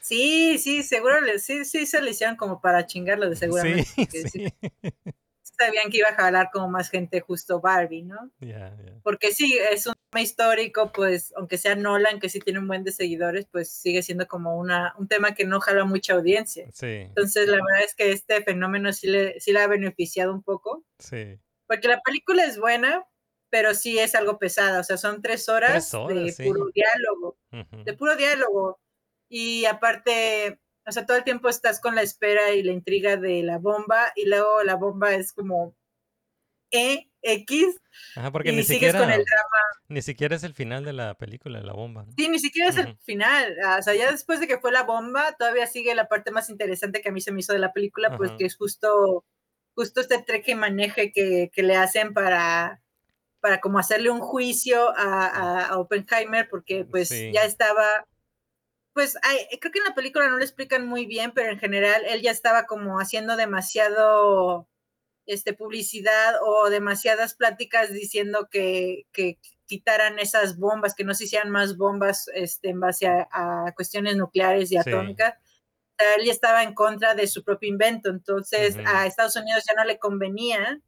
Sí, 0.02 0.58
sí, 0.58 0.84
seguro, 0.84 1.22
le- 1.22 1.40
sí, 1.40 1.64
sí 1.64 1.86
se 1.86 2.02
le 2.02 2.12
hicieron 2.12 2.36
como 2.36 2.60
para 2.60 2.86
chingarlo 2.86 3.30
de 3.30 3.38
seguramente. 3.38 3.86
Sí 4.10 4.28
sí. 4.28 4.48
Sabían 5.66 5.90
que 5.90 5.98
iba 5.98 6.10
a 6.10 6.16
jalar 6.16 6.50
como 6.52 6.70
más 6.70 6.90
gente 6.90 7.22
justo 7.22 7.60
Barbie, 7.62 8.04
¿no? 8.04 8.32
Ya, 8.40 8.76
ya. 8.86 8.94
Porque 9.04 9.32
sí, 9.32 9.58
es 9.72 9.88
un 9.88 9.94
tema 10.10 10.22
histórico, 10.22 10.92
pues, 10.92 11.34
aunque 11.38 11.58
sea 11.58 11.76
Nolan, 11.76 12.20
que 12.20 12.30
sí 12.30 12.40
tiene 12.40 12.60
un 12.60 12.68
buen 12.68 12.84
de 12.84 12.92
seguidores, 12.92 13.46
pues 13.52 13.72
sigue 13.72 14.02
siendo 14.04 14.28
como 14.28 14.58
una, 14.58 14.94
un 14.98 15.08
tema 15.08 15.34
que 15.34 15.46
no 15.46 15.60
jala 15.60 15.86
mucha 15.86 16.14
audiencia. 16.14 16.68
Sí, 16.74 16.88
Entonces, 16.88 17.48
la 17.48 17.56
verdad 17.56 17.84
es 17.86 17.96
que 17.96 18.12
este 18.12 18.44
fenómeno 18.44 18.92
sí 18.94 19.08
le, 19.08 19.40
sí 19.40 19.52
le 19.54 19.60
ha 19.62 19.68
beneficiado 19.68 20.34
un 20.34 20.44
poco, 20.44 20.84
sí. 21.00 21.40
porque 21.68 21.88
la 21.88 22.02
película 22.02 22.44
es 22.46 22.58
buena, 22.58 23.06
pero 23.50 23.74
sí 23.76 24.00
es 24.00 24.16
algo 24.16 24.40
pesada, 24.40 24.80
o 24.80 24.84
sea, 24.84 24.98
son 24.98 25.22
tres 25.22 25.48
horas, 25.50 25.72
Tres 25.72 25.94
horas, 25.94 26.24
de 26.24 26.32
sí. 26.32 26.44
puro 26.44 26.66
diálogo, 26.74 27.38
Ujú. 27.52 27.84
de 27.84 27.94
puro 27.94 28.16
diálogo. 28.16 28.80
Y 29.30 29.66
aparte, 29.66 30.60
o 30.86 30.92
sea, 30.92 31.06
todo 31.06 31.18
el 31.18 31.24
tiempo 31.24 31.50
estás 31.50 31.80
con 31.80 31.96
la 31.96 32.02
espera 32.02 32.52
y 32.52 32.64
la 32.64 32.72
intriga 32.74 33.18
de 33.18 33.44
la 33.44 33.58
bomba, 33.58 34.12
y 34.16 34.26
luego 34.28 34.64
la 34.64 34.76
bomba 34.76 35.14
es 35.14 35.32
como 35.34 35.76
E, 36.72 37.10
X, 37.22 37.80
Ajá, 38.16 38.32
porque 38.32 38.52
y 38.52 38.56
ni 38.56 38.64
sigues 38.64 38.92
siquiera, 38.92 39.00
con 39.00 39.10
el 39.12 39.24
drama. 39.24 39.82
ni 39.88 40.02
siquiera 40.02 40.36
es 40.36 40.44
el 40.44 40.54
final 40.56 40.84
de 40.84 40.94
la 40.94 41.14
película, 41.14 41.62
la 41.62 41.74
bomba. 41.74 42.04
¿no? 42.04 42.12
Sí, 42.18 42.28
ni 42.28 42.40
siquiera 42.40 42.70
es 42.70 42.78
el 42.78 42.98
final. 42.98 43.56
ah, 43.64 43.78
O 43.80 43.84
sea, 43.84 43.94
ya 43.94 44.12
después 44.12 44.40
de 44.40 44.48
que 44.48 44.58
fue 44.58 44.72
la 44.72 44.84
bomba, 44.84 45.34
todavía 45.38 45.68
sigue 45.68 45.94
la 45.96 46.08
parte 46.08 46.32
más 46.32 46.50
interesante 46.50 47.02
que 47.02 47.10
a 47.10 47.12
mí 47.12 47.22
se 47.22 47.32
me 47.32 47.40
hizo 47.42 47.54
de 47.54 47.60
la 47.60 47.72
película, 47.74 48.18
pues 48.18 48.32
que 48.32 48.46
es 48.46 48.56
justo, 48.58 49.24
justo 49.76 50.02
este 50.02 50.22
treque 50.24 50.52
y 50.52 50.56
maneje 50.56 51.12
que, 51.12 51.50
que 51.54 51.64
le 51.64 51.76
hacen 51.76 52.14
para, 52.14 52.82
para 53.40 53.62
como 53.62 53.78
hacerle 53.78 54.10
un 54.10 54.20
juicio 54.20 54.90
a, 54.98 55.28
a- 55.28 55.66
a 55.68 55.78
Oppenheimer, 55.80 56.50
porque 56.50 56.84
pues 56.86 57.10
Sí. 57.10 57.32
ya 57.32 57.44
estaba, 57.44 58.06
pues 58.94 59.18
ay, 59.24 59.38
creo 59.60 59.72
que 59.72 59.80
en 59.80 59.86
la 59.86 59.96
película 59.96 60.28
no 60.30 60.38
lo 60.38 60.44
explican 60.44 60.86
muy 60.88 61.06
bien, 61.06 61.32
pero 61.34 61.50
en 61.52 61.60
general 61.60 62.04
él 62.08 62.22
ya 62.22 62.32
estaba 62.32 62.66
como 62.66 63.00
haciendo 63.00 63.36
demasiado 63.36 64.68
este, 65.26 65.54
publicidad 65.54 66.36
o 66.44 66.70
demasiadas 66.70 67.36
pláticas 67.36 67.92
diciendo 67.94 68.50
que, 68.52 69.08
que 69.14 69.40
quitaran 69.66 70.20
esas 70.20 70.58
bombas, 70.58 70.96
que 70.96 71.04
no 71.06 71.14
se 71.14 71.26
hicieran 71.26 71.50
más 71.50 71.78
bombas 71.78 72.30
este, 72.36 72.70
en 72.70 72.80
base 72.82 73.08
a, 73.08 73.28
a 73.32 73.74
cuestiones 73.76 74.18
nucleares 74.18 74.72
y 74.72 74.76
Sí. 74.76 74.78
atómicas. 74.90 75.36
Él 75.98 76.26
ya 76.26 76.32
estaba 76.34 76.64
en 76.64 76.74
contra 76.74 77.16
de 77.16 77.28
su 77.28 77.44
propio 77.44 77.70
invento, 77.70 78.10
entonces 78.10 78.78
a 78.86 79.06
Estados 79.08 79.36
Unidos 79.36 79.64
ya 79.68 79.76
no 79.76 79.86
le 79.86 80.00
convenía 80.00 80.82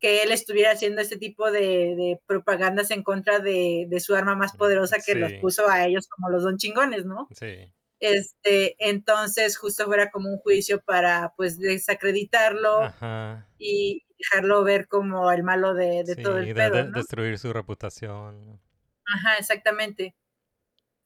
que 0.00 0.22
él 0.22 0.32
estuviera 0.32 0.72
haciendo 0.72 1.00
este 1.02 1.18
tipo 1.18 1.50
de, 1.52 1.60
de 1.60 2.20
propagandas 2.26 2.90
en 2.90 3.02
contra 3.02 3.38
de, 3.40 3.86
de 3.88 4.00
su 4.00 4.14
arma 4.14 4.34
más 4.36 4.54
poderosa 4.56 4.98
que 5.04 5.14
los 5.14 5.34
puso 5.34 5.68
a 5.68 5.84
ellos 5.86 6.08
como 6.08 6.30
los 6.30 6.42
don 6.42 6.56
chingones, 6.58 7.04
¿no? 7.06 7.28
Sí, 7.30 7.72
Este, 8.00 8.76
entonces 8.78 9.58
justo 9.58 9.84
fuera 9.86 10.10
como 10.10 10.30
un 10.30 10.38
juicio 10.38 10.80
para 10.82 11.34
pues 11.36 11.58
desacreditarlo 11.58 12.82
ajá. 12.82 13.46
y 13.58 14.04
dejarlo 14.18 14.64
ver 14.64 14.88
como 14.88 15.30
el 15.32 15.42
malo 15.42 15.74
de, 15.74 16.04
de 16.04 16.16
Sí, 16.16 16.22
todo 16.22 16.38
el 16.38 16.50
pedo, 16.54 16.84
¿no? 16.86 16.92
destruir 16.92 17.38
su 17.38 17.52
reputación. 17.52 18.60
Ajá, 19.04 19.36
exactamente. 19.38 20.14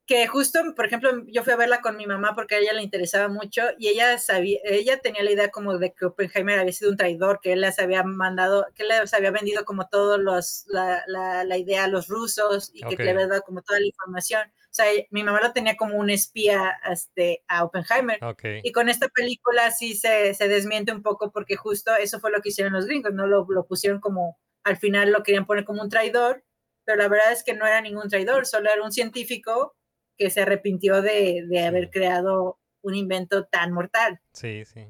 Que 0.06 0.26
justo, 0.26 0.60
por 0.76 0.84
ejemplo, 0.84 1.24
yo 1.28 1.42
fui 1.42 1.54
a 1.54 1.56
verla 1.56 1.80
con 1.80 1.96
mi 1.96 2.06
mamá 2.06 2.34
porque 2.34 2.56
a 2.56 2.58
ella 2.58 2.74
le 2.74 2.82
interesaba 2.82 3.28
mucho 3.28 3.62
y 3.78 3.88
ella 3.88 4.18
sabía, 4.18 4.58
ella 4.64 4.98
tenía 4.98 5.22
la 5.22 5.30
idea 5.30 5.50
como 5.50 5.78
de 5.78 5.94
que 5.94 6.04
Oppenheimer 6.04 6.58
había 6.58 6.72
sido 6.74 6.90
un 6.90 6.98
traidor, 6.98 7.40
que 7.42 7.54
él 7.54 7.62
les 7.62 7.78
había 7.78 8.02
mandado, 8.02 8.66
que 8.74 8.82
él 8.82 8.90
les 8.90 9.14
había 9.14 9.30
vendido 9.30 9.64
como 9.64 9.88
todos 9.88 10.20
los, 10.20 10.64
la, 10.66 11.02
la, 11.06 11.44
la 11.44 11.56
idea 11.56 11.84
a 11.84 11.88
los 11.88 12.08
rusos 12.08 12.70
y 12.74 12.82
que 12.82 13.02
le 13.02 13.10
había 13.12 13.28
dado 13.28 13.42
como 13.42 13.62
toda 13.62 13.80
la 13.80 13.86
información. 13.86 14.42
O 14.64 14.74
sea, 14.74 14.86
mi 15.10 15.22
mamá 15.22 15.40
lo 15.40 15.52
tenía 15.52 15.76
como 15.76 15.96
un 15.96 16.10
espía 16.10 16.78
este, 16.90 17.42
a 17.48 17.64
Oppenheimer. 17.64 18.18
Y 18.62 18.72
con 18.72 18.90
esta 18.90 19.08
película 19.08 19.70
sí 19.70 19.94
se, 19.94 20.34
se 20.34 20.48
desmiente 20.48 20.92
un 20.92 21.02
poco 21.02 21.30
porque 21.32 21.56
justo 21.56 21.94
eso 21.96 22.20
fue 22.20 22.30
lo 22.30 22.42
que 22.42 22.50
hicieron 22.50 22.74
los 22.74 22.84
gringos, 22.84 23.14
¿no? 23.14 23.26
Lo, 23.26 23.46
lo 23.48 23.66
pusieron 23.66 24.00
como, 24.00 24.38
al 24.64 24.76
final 24.76 25.12
lo 25.12 25.22
querían 25.22 25.46
poner 25.46 25.64
como 25.64 25.80
un 25.80 25.88
traidor, 25.88 26.44
pero 26.84 26.98
la 26.98 27.08
verdad 27.08 27.32
es 27.32 27.42
que 27.42 27.54
no 27.54 27.66
era 27.66 27.80
ningún 27.80 28.10
traidor, 28.10 28.44
solo 28.44 28.68
era 28.70 28.82
un 28.82 28.92
científico 28.92 29.74
que 30.16 30.30
se 30.30 30.42
arrepintió 30.42 31.02
de, 31.02 31.44
de 31.48 31.66
haber 31.66 31.90
creado 31.90 32.58
un 32.82 32.94
invento 32.94 33.46
tan 33.46 33.72
mortal. 33.72 34.20
sí, 34.32 34.64
sí. 34.64 34.86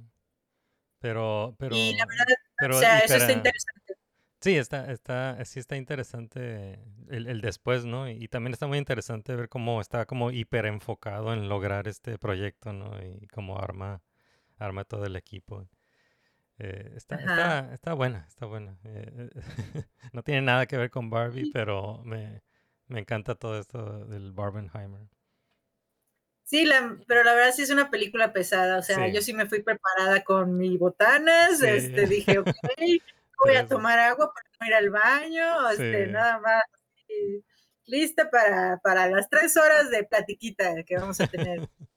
Pero, 1.04 1.54
pero, 1.58 1.76
y 1.76 1.94
la 1.96 2.06
verdad, 2.06 2.24
pero, 2.56 2.76
o 2.78 2.80
sea, 2.80 3.00
y 3.00 3.04
eso 3.04 3.16
está 3.16 3.32
interesante. 3.32 3.94
Sí, 4.40 4.56
está, 4.56 4.90
está, 4.90 5.44
sí 5.44 5.58
está 5.60 5.76
interesante 5.76 6.78
el, 7.10 7.26
el 7.26 7.42
después, 7.42 7.84
¿no? 7.84 8.08
Y, 8.08 8.28
también 8.28 8.54
está 8.54 8.66
muy 8.66 8.78
interesante 8.78 9.34
ver 9.36 9.50
cómo 9.50 9.82
está 9.82 10.06
como 10.06 10.30
hiper 10.30 10.64
enfocado 10.64 11.34
en 11.34 11.48
lograr 11.48 11.88
este 11.88 12.18
proyecto, 12.18 12.72
¿no? 12.72 13.02
Y 13.02 13.26
cómo 13.28 13.58
arma, 13.58 14.02
arma 14.58 14.84
todo 14.84 15.04
el 15.04 15.16
equipo. 15.16 15.68
Eh, 16.58 16.92
está, 16.96 17.16
está, 17.16 17.74
está 17.74 17.92
buena, 17.94 18.24
está 18.28 18.46
buena. 18.46 18.78
Eh, 18.84 19.30
no 20.12 20.22
tiene 20.22 20.42
nada 20.42 20.66
que 20.66 20.76
ver 20.78 20.90
con 20.90 21.10
Barbie, 21.10 21.50
pero 21.52 22.02
me, 22.04 22.42
me 22.86 23.00
encanta 23.00 23.34
todo 23.34 23.58
esto 23.58 24.06
del 24.06 24.32
Barbenheimer. 24.32 25.08
Sí, 26.44 26.64
la, 26.66 26.98
pero 27.08 27.24
la 27.24 27.34
verdad 27.34 27.52
sí 27.54 27.62
es 27.62 27.70
una 27.70 27.90
película 27.90 28.32
pesada. 28.32 28.78
O 28.78 28.82
sea, 28.82 29.06
Sí. 29.06 29.12
yo 29.14 29.22
sí 29.22 29.32
me 29.32 29.46
fui 29.46 29.62
preparada 29.62 30.22
con 30.24 30.56
mis 30.58 30.78
botanas. 30.78 31.58
Sí. 31.60 31.66
Este, 31.66 32.06
dije, 32.06 32.38
ok, 32.38 32.46
voy 33.44 33.56
a 33.56 33.66
tomar 33.66 33.98
agua 33.98 34.32
para 34.34 34.48
no 34.60 34.66
ir 34.66 34.74
al 34.74 34.90
baño. 34.90 35.70
Este, 35.70 36.06
Sí. 36.06 36.12
nada 36.12 36.38
más. 36.40 36.62
lista 37.86 38.30
para, 38.30 38.78
para 38.82 39.08
las 39.08 39.28
tres 39.28 39.56
horas 39.56 39.90
de 39.90 40.04
platiquita 40.04 40.82
que 40.84 40.96
vamos 40.96 41.20
a 41.20 41.26
tener. 41.26 41.60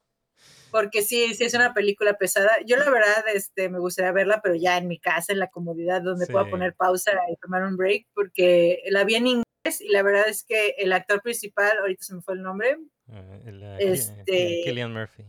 Porque 0.72 1.02
sí, 1.02 1.34
sí 1.34 1.46
es 1.46 1.54
una 1.54 1.74
película 1.74 2.14
pesada. 2.18 2.52
Yo 2.66 2.76
la 2.78 2.90
verdad, 2.90 3.24
este, 3.34 3.70
me 3.70 3.80
gustaría 3.80 4.12
verla, 4.12 4.42
pero 4.44 4.56
ya 4.56 4.78
en 4.78 4.88
mi 4.88 5.00
casa, 5.00 5.32
en 5.34 5.40
la 5.40 5.48
comodidad, 5.50 6.02
donde 6.02 6.28
pueda 6.28 6.46
Sí. 6.46 6.52
poner 6.52 6.74
pausa 6.76 7.12
y 7.32 7.36
tomar 7.38 7.64
un 7.64 7.78
break, 7.78 8.08
porque 8.14 8.82
la 8.90 9.04
vi 9.04 9.16
en 9.16 9.28
inglés 9.28 9.82
y 9.82 9.90
la 9.90 10.04
verdad 10.04 10.28
es 10.28 10.44
que 10.44 10.76
el 10.78 10.92
actor 10.94 11.22
principal, 11.22 11.72
ahorita 11.80 12.04
se 12.04 12.16
me 12.16 12.22
fue 12.22 12.34
el 12.36 12.42
nombre, 12.42 12.78
Eh, 13.10 13.42
el, 13.46 13.64
eh, 13.64 13.78
Ki- 13.80 13.84
eh, 13.86 13.92
Este- 13.94 14.62
Cillian 14.66 14.94
Murphy. 14.94 15.24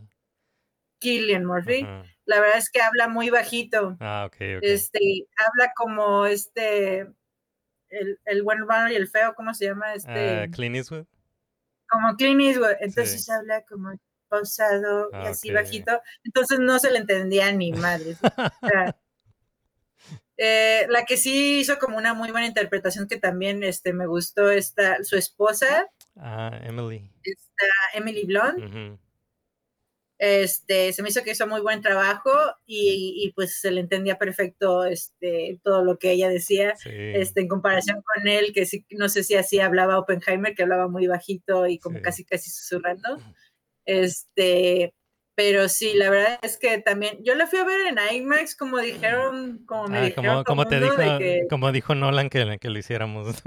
Killian 1.01 1.45
Murphy, 1.45 1.83
la 2.25 2.41
verdad 2.41 2.59
es 2.59 2.71
que 2.71 2.81
habla 2.81 3.07
muy 3.09 3.31
bajito. 3.31 3.97
Ah, 4.01 4.25
ok, 4.27 4.35
ok. 4.35 4.63
Este, 4.63 4.99
habla 5.37 5.73
como 5.77 6.27
este, 6.27 7.07
el, 7.91 8.19
el 8.25 8.43
bueno, 8.43 8.67
y 8.91 8.97
el 8.97 9.07
feo, 9.09 9.35
¿cómo 9.37 9.55
se 9.55 9.67
llama? 9.67 9.95
Este, 9.95 10.11
Ah, 10.11 10.47
Clint 10.51 10.75
Eastwood. 10.75 11.07
como 11.89 12.17
Clint 12.17 12.41
Eastwood. 12.41 12.77
Entonces 12.81 13.25
Sí. 13.25 13.31
habla 13.31 13.63
como 13.63 13.93
pausado 14.29 15.09
y 15.13 15.17
Ah, 15.17 15.29
así 15.31 15.51
bajito. 15.51 16.01
Entonces 16.25 16.59
no 16.61 16.79
se 16.79 16.91
le 16.91 16.99
entendía 16.99 17.51
ni 17.53 17.73
madre. 17.73 18.17
O 18.23 18.67
sea, 18.69 18.97
eh, 20.37 20.87
la 20.89 21.05
que 21.05 21.17
sí 21.17 21.61
hizo 21.61 21.79
como 21.79 21.97
una 21.97 22.15
muy 22.15 22.31
buena 22.31 22.47
interpretación 22.47 23.09
que 23.09 23.19
también 23.19 23.63
este, 23.65 23.93
me 23.93 24.07
gustó, 24.07 24.51
esta, 24.51 25.03
su 25.05 25.17
esposa, 25.17 25.87
Ah, 26.17 26.59
Emily. 26.65 27.11
esta 27.23 27.67
Emily 27.95 28.25
Blunt. 28.27 28.59
Ujú. 28.65 28.99
este, 30.21 30.93
se 30.93 31.01
me 31.03 31.11
hizo 31.11 31.23
que 31.23 31.31
hizo 31.31 31.47
muy 31.47 31.61
buen 31.61 31.81
trabajo 31.81 32.33
y, 32.67 33.15
y, 33.25 33.33
pues 33.35 33.61
se 33.61 33.71
le 33.71 33.81
entendía 33.81 34.19
perfecto 34.19 34.85
este, 34.85 35.61
todo 35.63 35.85
lo 35.85 35.97
que 36.01 36.11
ella 36.11 36.29
decía, 36.29 36.75
Sí. 36.77 36.91
este, 36.93 37.41
en 37.43 37.47
comparación 37.49 38.03
con 38.03 38.27
él, 38.27 38.53
que 38.53 38.67
sí, 38.67 38.85
no 38.91 39.09
sé 39.09 39.23
si 39.23 39.37
así 39.37 39.61
hablaba 39.61 39.97
Oppenheimer, 39.99 40.57
que 40.57 40.65
hablaba 40.65 40.89
muy 40.89 41.07
bajito 41.07 41.69
y 41.69 41.79
como 41.79 41.99
Sí. 41.99 42.03
casi 42.03 42.25
casi 42.25 42.51
susurrando. 42.51 43.19
Este, 43.89 44.93
pero 45.35 45.67
sí, 45.71 45.95
la 45.95 46.11
verdad 46.11 46.39
es 46.43 46.59
que 46.59 46.77
también, 46.79 47.25
yo 47.25 47.35
la 47.35 47.47
fui 47.47 47.59
a 47.59 47.65
ver 47.65 47.81
en 47.87 47.97
IMAX, 48.17 48.55
como 48.55 48.77
dijeron, 48.79 49.65
como 49.67 49.89
me 49.89 49.99
Ah, 49.99 50.03
dijeron 50.03 50.45
como, 50.45 50.67
te 50.67 50.79
dijo, 50.79 50.97
que 51.19 51.47
como 51.49 51.73
dijo 51.73 51.95
Nolan 51.95 52.29
que, 52.29 52.59
que 52.61 52.69
lo 52.69 52.79
hiciéramos. 52.79 53.43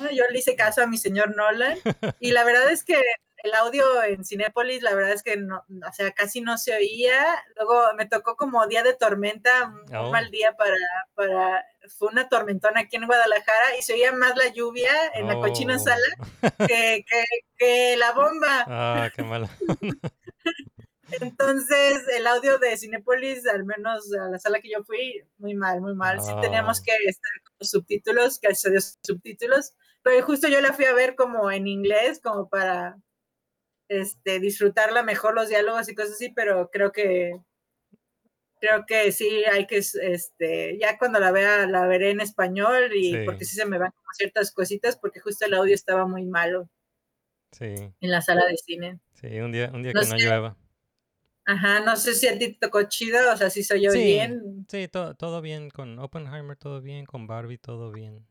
"Ah, 0.00 0.10
yo 0.12 0.24
le 0.30 0.38
hice 0.38 0.56
caso 0.56 0.82
a 0.82 0.88
mi 0.88 0.98
señor 0.98 1.36
Nolan, 1.36 1.78
y 2.18 2.32
la 2.32 2.42
verdad 2.42 2.72
es 2.72 2.82
que 2.82 2.96
el 3.44 3.54
audio 3.54 4.02
en 4.02 4.24
Cinépolis, 4.24 4.82
la 4.82 4.94
verdad 4.94 5.12
es 5.12 5.22
que 5.22 5.36
no, 5.36 5.58
o 5.68 5.92
sea, 5.92 6.10
casi 6.12 6.40
no 6.40 6.58
se 6.58 6.74
oía. 6.74 7.24
Luego 7.56 7.94
me 7.96 8.06
tocó 8.06 8.36
como 8.36 8.66
día 8.66 8.82
de 8.82 8.94
tormenta, 8.94 9.66
un 9.68 9.94
Oh. 9.96 10.10
mal 10.10 10.30
día 10.30 10.52
para, 10.56 10.76
para, 11.14 11.64
fue 11.96 12.08
una 12.08 12.28
tormentona 12.28 12.80
aquí 12.80 12.96
en 12.96 13.06
Guadalajara 13.06 13.76
y 13.78 13.82
se 13.82 13.92
oía 13.92 14.12
más 14.12 14.34
la 14.36 14.48
lluvia 14.48 14.90
en 15.14 15.26
la 15.28 15.34
cochina 15.34 15.76
Oh. 15.76 15.78
sala 15.78 16.06
que, 16.68 17.04
que, 17.06 17.24
que 17.58 17.96
la 17.98 18.12
bomba. 18.12 18.64
Ah, 18.66 19.10
qué 19.14 19.22
malo. 19.22 19.48
Entonces, 21.20 22.02
el 22.16 22.26
audio 22.26 22.58
de 22.58 22.76
Cinépolis, 22.76 23.46
al 23.46 23.64
menos 23.64 24.10
a 24.14 24.30
la 24.30 24.38
sala 24.38 24.60
que 24.60 24.70
yo 24.70 24.82
fui, 24.84 25.22
muy 25.38 25.54
mal, 25.54 25.80
muy 25.80 25.94
mal. 25.94 26.20
Sí 26.20 26.30
Ah. 26.34 26.40
teníamos 26.40 26.80
que 26.80 26.92
estar 27.06 27.30
con 27.44 27.52
los 27.60 27.70
subtítulos, 27.70 28.38
que 28.40 28.54
se 28.54 28.70
dio 28.70 28.80
subtítulos, 28.80 29.74
pero 30.02 30.24
justo 30.24 30.48
yo 30.48 30.60
la 30.60 30.72
fui 30.72 30.86
a 30.86 30.94
ver 30.94 31.14
como 31.14 31.50
en 31.50 31.66
inglés, 31.66 32.20
como 32.22 32.48
para 32.48 32.96
este, 33.88 34.40
disfrutarla 34.40 35.02
mejor 35.02 35.34
los 35.34 35.48
diálogos 35.48 35.88
y 35.88 35.94
cosas 35.94 36.12
así, 36.12 36.30
pero 36.34 36.70
creo 36.70 36.92
que 36.92 37.40
creo 38.60 38.86
que 38.86 39.12
sí 39.12 39.44
hay 39.44 39.66
que 39.66 39.78
este 39.78 40.78
ya 40.78 40.96
cuando 40.98 41.20
la 41.20 41.32
vea 41.32 41.66
la 41.66 41.86
veré 41.86 42.10
en 42.10 42.20
español 42.20 42.92
y 42.94 43.10
Sí. 43.12 43.18
porque 43.26 43.44
sí 43.44 43.56
se 43.56 43.66
me 43.66 43.78
van 43.78 43.90
como 43.90 44.08
ciertas 44.16 44.52
cositas 44.52 44.96
porque 44.96 45.20
justo 45.20 45.44
el 45.44 45.54
audio 45.54 45.74
estaba 45.74 46.06
muy 46.06 46.24
malo 46.24 46.70
Sí, 47.52 47.64
en 47.66 48.10
la 48.10 48.20
sala 48.20 48.46
de 48.46 48.56
cine. 48.56 49.00
sí, 49.14 49.38
un 49.40 49.52
día, 49.52 49.70
un 49.72 49.82
día 49.82 49.92
No 49.92 50.00
que 50.00 50.06
no 50.06 50.16
sé. 50.18 50.24
llueva. 50.24 50.56
Ajá, 51.46 51.80
no 51.80 51.94
sé 51.96 52.14
si 52.14 52.26
a 52.26 52.38
ti 52.38 52.54
te 52.54 52.58
tocó 52.66 52.82
chido, 52.84 53.32
o 53.32 53.36
sea, 53.36 53.50
si 53.50 53.62
soy 53.62 53.82
yo 53.84 53.92
Sí, 53.92 53.98
bien. 54.04 54.66
sí, 54.68 54.88
to- 54.88 55.14
todo 55.14 55.40
bien 55.42 55.68
con 55.70 55.98
Oppenheimer, 55.98 56.56
todo 56.56 56.80
bien, 56.80 57.04
con 57.04 57.26
Barbie, 57.26 57.58
todo 57.58 57.92
bien. 57.92 58.26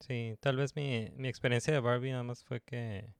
Sí, 0.00 0.36
tal 0.40 0.56
vez 0.56 0.76
mi, 0.76 1.10
mi 1.16 1.28
experiencia 1.28 1.72
de 1.72 1.80
Barbie 1.80 2.10
nada 2.12 2.22
más 2.22 2.44
fue 2.44 2.60
que, 2.60 3.14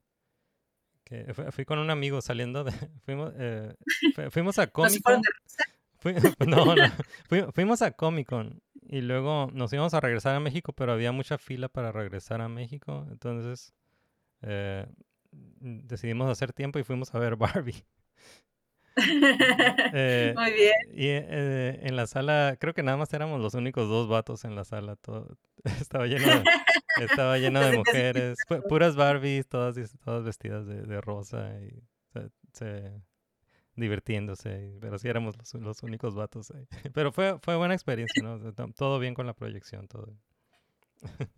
que 1.07 1.33
fui, 1.53 1.65
con 1.65 1.79
un 1.79 1.89
amigo 1.91 2.21
saliendo 2.21 2.65
de... 2.65 2.73
Fuimos, 3.07 3.33
eh, 3.39 3.75
fu- 4.15 4.31
fuimos 4.31 4.59
a 4.59 4.63
¿No 4.63 4.89
se 4.91 5.01
Comic 5.01 5.03
Con. 5.05 5.23
Fui- 6.01 6.15
no, 6.47 6.75
no. 6.75 6.83
Fui- 7.29 7.45
fuimos 7.55 7.81
a 7.83 7.93
Comic 7.93 8.29
Con 8.29 8.61
y 8.89 9.01
luego 9.01 9.49
nos 9.53 9.73
íbamos 9.73 9.95
a 9.95 10.01
regresar 10.01 10.35
a 10.35 10.41
México, 10.41 10.73
pero 10.73 10.93
había 10.93 11.13
mucha 11.13 11.39
fila 11.39 11.69
para 11.69 11.93
regresar 11.93 12.41
a 12.41 12.49
México. 12.49 13.07
Entonces 13.11 13.73
eh, 14.43 14.87
decidimos 15.31 16.29
hacer 16.31 16.53
tiempo 16.53 16.79
y 16.81 16.85
fuimos 16.85 17.15
a 17.15 17.19
ver 17.21 17.37
Barbie. 17.37 17.85
Eh, 19.93 20.33
Muy 20.37 20.53
bien. 20.53 20.73
Y 20.93 21.07
eh, 21.09 21.81
en 21.83 21.97
la 21.97 22.07
sala, 22.07 22.57
creo 22.59 22.73
que 22.75 22.83
nada 22.83 22.97
más 22.97 23.13
éramos 23.13 23.41
los 23.41 23.55
únicos 23.55 23.89
dos 23.89 24.09
vatos 24.09 24.45
en 24.45 24.55
la 24.57 24.65
sala. 24.65 24.97
Todo, 24.97 25.37
estaba 25.81 26.07
lleno 26.07 26.27
de, 26.41 26.45
estaba 27.05 27.39
lleno 27.39 27.61
de 27.61 27.77
mujeres, 27.77 28.39
pu- 28.49 28.63
puras 28.69 28.97
Barbies, 28.97 29.47
todas, 29.49 29.77
todas 30.05 30.25
vestidas 30.25 30.67
de, 30.67 30.83
de 30.83 31.01
rosa 31.01 31.53
y 31.61 31.83
se- 32.13 32.31
se- 32.53 33.03
divirtiéndose. 33.75 34.77
Pero 34.81 34.99
sí 34.99 35.09
éramos 35.09 35.37
los, 35.37 35.55
los 35.55 35.83
únicos 35.83 36.15
vatos 36.15 36.51
ahí. 36.53 36.67
Pero 36.95 37.13
fue, 37.13 37.39
fue 37.41 37.57
buena 37.57 37.75
experiencia, 37.75 38.23
¿no? 38.23 38.39
Todo 38.75 38.99
bien 38.99 39.15
con 39.15 39.27
la 39.27 39.35
proyección, 39.35 39.87
todo. 39.89 40.15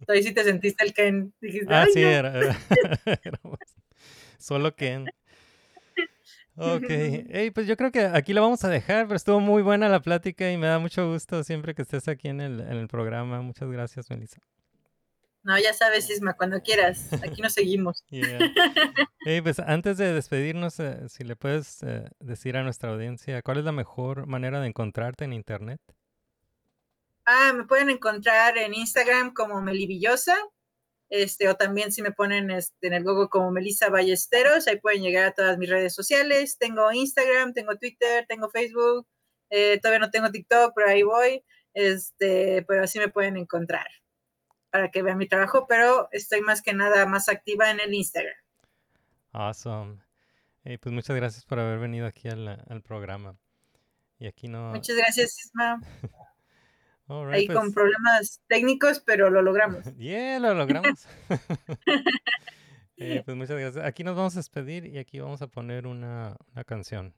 Ahí 0.07 0.23
sí 0.23 0.33
te 0.33 0.45
sentiste 0.45 0.85
el 0.85 0.95
Ken. 0.95 1.35
Dijiste, 1.41 1.75
Ah, 1.75 1.83
"Ay, 1.83 1.93
sí, 1.93 2.01
no". 2.03 2.09
era, 2.09 2.57
solo 4.39 4.75
Ken. 4.75 5.07
Ok, 6.61 6.87
Ey, 6.89 7.53
pues 7.53 7.69
yo 7.69 7.77
creo 7.77 7.93
que 7.93 8.01
aquí 8.01 8.33
lo 8.33 8.43
vamos 8.43 8.65
a 8.65 8.69
dejar, 8.69 9.07
pero 9.07 9.17
estuvo 9.17 9.39
muy 9.39 9.63
buena 9.63 9.89
la 9.89 10.01
plática 10.01 10.51
y 10.51 10.57
me 10.57 10.67
da 10.67 10.81
mucho 10.81 11.09
gusto 11.09 11.45
siempre 11.45 11.75
que 11.75 11.83
estés 11.83 12.09
aquí 12.09 12.29
en 12.29 12.41
el, 12.41 12.61
en 12.61 12.73
el 12.73 12.89
programa. 12.89 13.41
Muchas 13.43 13.71
gracias, 13.71 14.11
Melissa. 14.11 14.41
No, 15.45 15.57
ya 15.59 15.73
sabes, 15.73 16.11
Isma, 16.11 16.35
cuando 16.35 16.61
quieras. 16.61 17.13
Aquí 17.23 17.41
nos 17.41 17.55
seguimos. 17.55 18.05
Yeah. 18.11 18.39
Ey, 19.25 19.41
pues 19.41 19.61
antes 19.61 19.99
de 19.99 20.13
despedirnos, 20.13 20.81
eh, 20.81 21.09
si 21.09 21.23
le 21.23 21.37
puedes 21.37 21.83
eh, 21.83 22.09
decir 22.19 22.57
a 22.57 22.63
nuestra 22.63 22.91
audiencia, 22.91 23.41
¿cuál 23.43 23.59
es 23.59 23.65
la 23.65 23.73
mejor 23.73 24.27
manera 24.27 24.61
de 24.61 24.67
encontrarte 24.67 25.25
en 25.25 25.33
Internet? 25.33 25.81
Ah, 27.25 27.53
me 27.55 27.65
pueden 27.65 27.91
encontrar 27.91 28.59
en 28.59 28.75
Instagram 28.75 29.33
como 29.33 29.61
Melivillosa. 29.61 30.35
Este, 31.11 31.49
o 31.49 31.55
también 31.57 31.91
si 31.91 32.03
me 32.03 32.13
ponen 32.13 32.51
este, 32.51 32.89
en 32.89 32.93
el 32.95 33.05
Google 33.05 33.29
como 33.29 33.51
Melissa 33.51 33.89
Ballesteros, 33.89 34.69
ahí 34.69 34.79
pueden 34.79 35.03
llegar 35.03 35.25
a 35.25 35.33
todas 35.33 35.57
mis 35.59 35.71
redes 35.71 35.95
sociales. 35.95 36.59
Tengo 36.59 36.93
Instagram, 36.93 37.55
tengo 37.55 37.77
Twitter, 37.77 38.27
tengo 38.29 38.51
Facebook. 38.51 39.07
eh, 39.51 39.79
todavía 39.81 40.01
no 40.01 40.11
tengo 40.11 40.31
TikTok, 40.31 40.73
pero 40.75 40.89
ahí 40.89 41.03
voy. 41.03 41.45
Este, 41.75 42.65
pero 42.69 42.83
así 42.83 42.99
me 42.99 43.09
pueden 43.09 43.37
encontrar 43.37 43.87
para 44.71 44.91
que 44.91 45.03
vean 45.03 45.19
mi 45.19 45.27
trabajo, 45.27 45.67
pero 45.67 46.09
estoy 46.13 46.41
más 46.43 46.61
que 46.63 46.75
nada 46.75 47.07
más 47.07 47.29
activa 47.29 47.71
en 47.71 47.81
el 47.81 47.95
Instagram. 47.95 48.35
Awesome. 49.33 49.99
Ey, 50.65 50.77
pues 50.79 50.93
muchas 50.93 51.17
gracias 51.17 51.45
por 51.45 51.59
haber 51.59 51.79
venido 51.79 52.07
aquí 52.07 52.29
al, 52.29 52.49
al 52.69 52.83
programa. 52.83 53.39
Y 54.19 54.27
aquí 54.27 54.49
no... 54.49 54.73
Muchas 54.73 54.97
gracias, 54.97 55.39
Isma. 55.45 55.81
Right, 57.09 57.35
Ahí 57.35 57.47
pues- 57.47 57.59
con 57.59 57.73
problemas 57.73 58.41
técnicos, 58.49 59.01
pero 59.01 59.31
lo 59.31 59.43
logramos. 59.43 59.85
Yeah, 59.99 60.39
lo 60.39 60.55
logramos. 60.55 61.07
Eh, 63.01 63.23
pues 63.25 63.37
muchas 63.37 63.57
gracias. 63.57 63.87
Aquí 63.87 64.03
nos 64.03 64.17
vamos 64.17 64.35
a 64.35 64.41
despedir 64.41 64.85
y 64.87 64.99
aquí 64.99 65.21
vamos 65.21 65.41
a 65.41 65.47
poner 65.47 65.87
una, 65.87 66.37
una 66.53 66.65
canción. 66.65 67.15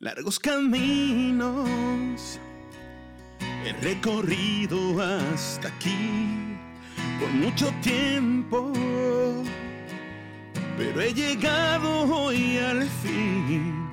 Largos 0.00 0.40
caminos 0.40 2.40
he 3.64 3.72
recorrido 3.80 5.00
hasta 5.00 5.68
aquí 5.68 6.56
por 7.20 7.28
mucho 7.30 7.72
tiempo, 7.80 8.72
pero 10.76 11.00
he 11.00 11.14
llegado 11.14 12.02
hoy 12.12 12.58
al 12.58 12.82
fin 12.82 13.88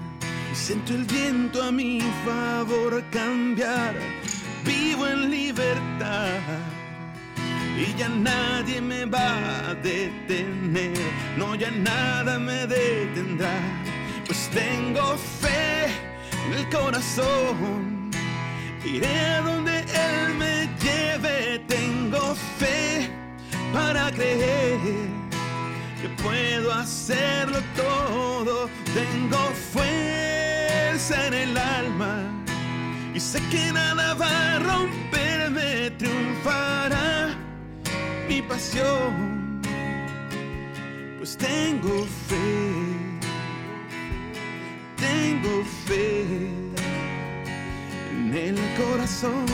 y 0.51 0.55
siento 0.55 0.95
el 0.95 1.03
viento 1.03 1.61
a 1.61 1.71
mi 1.71 2.01
favor 2.25 3.03
cambiar. 3.11 3.93
En 4.97 5.29
libertad. 5.29 6.39
Y 7.77 7.93
ya 7.97 8.07
nadie 8.07 8.79
me 8.79 9.03
va 9.03 9.69
a 9.69 9.75
detener, 9.75 10.93
no 11.35 11.53
ya 11.53 11.69
nada 11.69 12.39
me 12.39 12.65
detendrá, 12.65 13.51
pues 14.25 14.49
tengo 14.53 15.17
fe 15.17 15.87
en 16.47 16.53
el 16.53 16.69
corazón. 16.69 18.09
Iré 18.85 19.19
a 19.19 19.41
donde 19.41 19.79
Él 19.81 20.35
me 20.39 20.69
lleve, 20.81 21.59
tengo 21.67 22.33
fe 22.57 23.09
para 23.73 24.09
creer 24.11 24.79
que 26.01 26.07
puedo 26.23 26.71
hacerlo 26.71 27.59
todo, 27.75 28.69
tengo 28.93 29.37
fuerza 29.73 31.27
en 31.27 31.33
el 31.33 31.57
alma 31.57 32.34
y 33.15 33.19
sé 33.19 33.41
que 33.49 33.71
nada 33.71 34.13
va 34.15 34.55
a 34.55 34.59
romperme, 34.59 35.89
triunfará 35.91 37.29
mi 38.27 38.41
pasión, 38.41 39.61
pues 41.17 41.37
tengo 41.37 42.05
fe, 42.27 42.35
tengo 44.97 45.63
fe 45.85 46.25
en 48.11 48.33
el 48.35 48.57
corazón. 48.75 49.45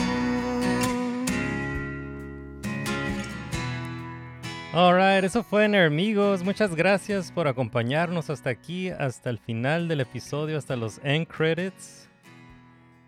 Alright, 4.74 5.22
eso 5.22 5.44
fue 5.44 5.68
Nermigos. 5.68 6.42
Muchas 6.42 6.74
gracias 6.74 7.30
por 7.30 7.46
acompañarnos 7.46 8.28
hasta 8.28 8.50
aquí, 8.50 8.88
hasta 8.88 9.30
el 9.30 9.38
final 9.38 9.86
del 9.86 10.00
episodio, 10.00 10.58
hasta 10.58 10.74
los 10.74 10.98
end 11.04 11.28
credits. 11.28 12.08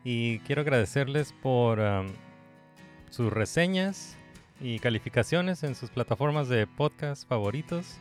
Y 0.04 0.40
quiero 0.40 0.60
agradecerles 0.60 1.32
por 1.32 1.80
um, 1.80 2.08
sus 3.08 3.32
reseñas 3.32 4.16
y 4.60 4.78
calificaciones 4.78 5.62
en 5.62 5.74
sus 5.74 5.88
plataformas 5.88 6.48
de 6.48 6.66
podcast 6.66 7.26
favoritos. 7.26 7.96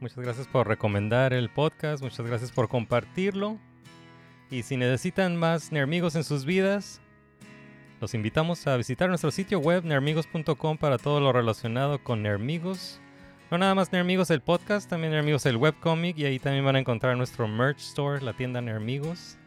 Muchas 0.00 0.18
gracias 0.18 0.46
por 0.46 0.68
recomendar 0.68 1.32
el 1.32 1.50
podcast, 1.50 2.02
muchas 2.02 2.24
gracias 2.24 2.52
por 2.52 2.68
compartirlo. 2.68 3.58
Y 4.50 4.62
si 4.62 4.76
necesitan 4.76 5.36
más 5.36 5.72
Nermigos 5.72 6.14
en 6.14 6.24
sus 6.24 6.44
vidas, 6.44 7.00
los 8.00 8.14
invitamos 8.14 8.66
a 8.66 8.76
visitar 8.76 9.08
nuestro 9.08 9.30
sitio 9.30 9.58
web 9.58 9.84
nermigos.com 9.84 10.76
para 10.76 10.98
todo 10.98 11.20
lo 11.20 11.32
relacionado 11.32 12.02
con 12.02 12.22
Nermigos. 12.22 13.00
No 13.50 13.58
nada 13.58 13.74
más 13.74 13.92
Nermigos 13.92 14.30
el 14.30 14.40
podcast, 14.40 14.88
también 14.88 15.12
Nermigos 15.12 15.46
el 15.46 15.56
webcomic 15.56 16.18
y 16.18 16.26
ahí 16.26 16.38
también 16.38 16.64
van 16.64 16.76
a 16.76 16.80
encontrar 16.80 17.16
nuestro 17.16 17.48
merch 17.48 17.78
store, 17.78 18.20
la 18.22 18.34
tienda 18.34 18.60
Nermigos. 18.60 19.38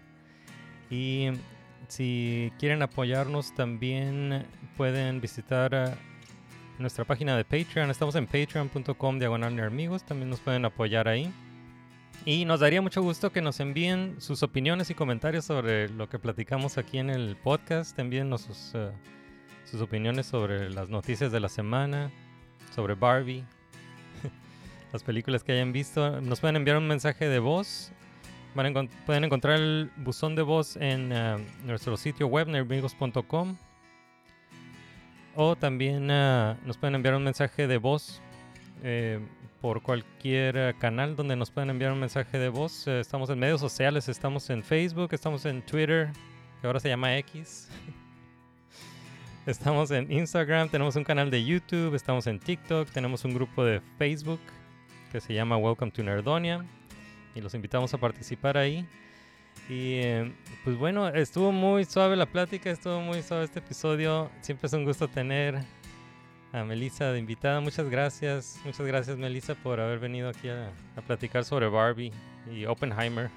Y 0.90 1.30
si 1.88 2.52
quieren 2.60 2.82
apoyarnos 2.82 3.54
también 3.54 4.46
pueden 4.78 5.22
visitar 5.22 5.74
uh, 5.74 6.82
nuestra 6.82 7.06
página 7.06 7.38
de 7.38 7.46
Patreon. 7.46 7.90
Estamos 7.90 8.16
en 8.16 8.26
patreon.com 8.26 9.20
diagonal 9.20 9.56
nermigos, 9.56 10.04
también 10.04 10.30
nos 10.30 10.40
pueden 10.40 10.66
apoyar 10.66 11.08
ahí. 11.08 11.32
Y 12.24 12.46
nos 12.46 12.60
daría 12.60 12.82
mucho 12.82 13.02
gusto 13.02 13.32
que 13.32 13.42
nos 13.42 13.60
envíen 13.60 14.16
sus 14.20 14.42
opiniones 14.42 14.90
y 14.90 14.96
comentarios 14.96 15.46
sobre 15.46 15.90
lo 15.90 16.10
que 16.10 16.18
platicamos 16.18 16.78
aquí 16.78 16.98
en 16.98 17.10
el 17.10 17.36
podcast. 17.36 17.98
Envíennos 18.00 18.42
sus, 18.42 18.74
sus 19.66 19.82
opiniones 19.82 20.26
sobre 20.26 20.70
las 20.70 20.90
noticias 20.90 21.32
de 21.32 21.40
la 21.40 21.50
semana, 21.50 22.12
sobre 22.74 22.96
Barbie, 22.96 23.44
las 24.94 25.04
películas 25.04 25.44
que 25.44 25.52
hayan 25.52 25.72
visto. 25.72 26.20
Nos 26.22 26.40
pueden 26.40 26.56
enviar 26.56 26.78
un 26.78 26.88
mensaje 26.88 27.28
de 27.28 27.40
voz. 27.40 27.92
Pueden 28.56 29.24
encontrar 29.26 29.60
el 29.60 29.92
buzón 29.98 30.36
de 30.36 30.42
voz 30.42 30.78
en 30.78 31.12
uh, 31.12 31.38
nuestro 31.66 31.98
sitio 31.98 32.28
web, 32.28 32.48
nermigos.com. 32.48 33.58
O 35.36 35.56
también 35.58 36.10
uh, 36.10 36.56
nos 36.66 36.78
pueden 36.78 36.96
enviar 36.96 37.16
un 37.16 37.24
mensaje 37.24 37.68
de 37.68 37.78
voz 37.78 38.22
eh, 38.84 39.20
por 39.62 39.82
cualquier 39.82 40.56
eh, 40.58 40.74
canal 40.78 41.16
donde 41.16 41.36
nos 41.36 41.50
pueden 41.50 41.70
enviar 41.72 41.92
un 41.92 42.00
mensaje 42.00 42.38
de 42.38 42.50
voz. 42.50 42.88
Eh, 42.88 43.00
estamos 43.00 43.30
en 43.30 43.40
medios 43.40 43.60
sociales, 43.60 44.08
estamos 44.08 44.50
en 44.50 44.64
Facebook, 44.64 45.10
estamos 45.12 45.44
en 45.46 45.62
Twitter, 45.64 46.12
que 46.62 46.68
ahora 46.68 46.80
se 46.80 46.90
llama 46.90 47.18
X. 47.18 47.68
estamos 49.46 49.92
en 49.92 50.12
Instagram, 50.12 50.70
tenemos 50.70 50.96
un 50.96 51.04
canal 51.04 51.32
de 51.32 51.44
YouTube, 51.44 51.96
estamos 51.96 52.28
en 52.28 52.40
TikTok, 52.40 52.90
tenemos 52.92 53.26
un 53.26 53.34
grupo 53.34 53.66
de 53.66 53.82
Facebook 53.98 54.40
que 55.12 55.20
se 55.20 55.34
llama 55.34 55.58
Welcome 55.58 55.92
to 55.92 56.04
Nerdonia 56.04 56.64
y 57.36 57.42
los 57.42 57.54
invitamos 57.54 57.94
a 57.94 57.98
participar 57.98 58.58
ahí. 58.58 58.88
Y 59.70 60.00
eh, 60.00 60.32
pues 60.64 60.78
bueno, 60.78 61.08
estuvo 61.10 61.52
muy 61.52 61.86
suave 61.86 62.16
la 62.16 62.26
plática, 62.26 62.70
estuvo 62.72 63.00
muy 63.02 63.22
suave 63.22 63.46
este 63.46 63.60
episodio. 63.60 64.32
Siempre 64.42 64.68
es 64.68 64.74
un 64.74 64.84
gusto 64.86 65.08
tener 65.08 65.60
a 66.54 66.64
Melissa 66.64 67.12
de 67.12 67.20
invitada. 67.20 67.60
Muchas 67.62 67.90
gracias, 67.90 68.60
muchas 68.66 68.86
gracias 68.86 69.18
Melissa 69.18 69.56
por 69.56 69.80
haber 69.80 70.00
venido 70.00 70.30
aquí 70.30 70.50
a, 70.50 70.72
a 70.96 71.02
platicar 71.02 71.44
sobre 71.46 71.68
Barbie 71.68 72.12
y 72.52 72.66
Oppenheimer. 72.66 73.30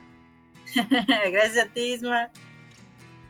Gracias 1.33 1.67
a 1.67 1.73
ti, 1.73 1.95
Isma. 1.95 2.29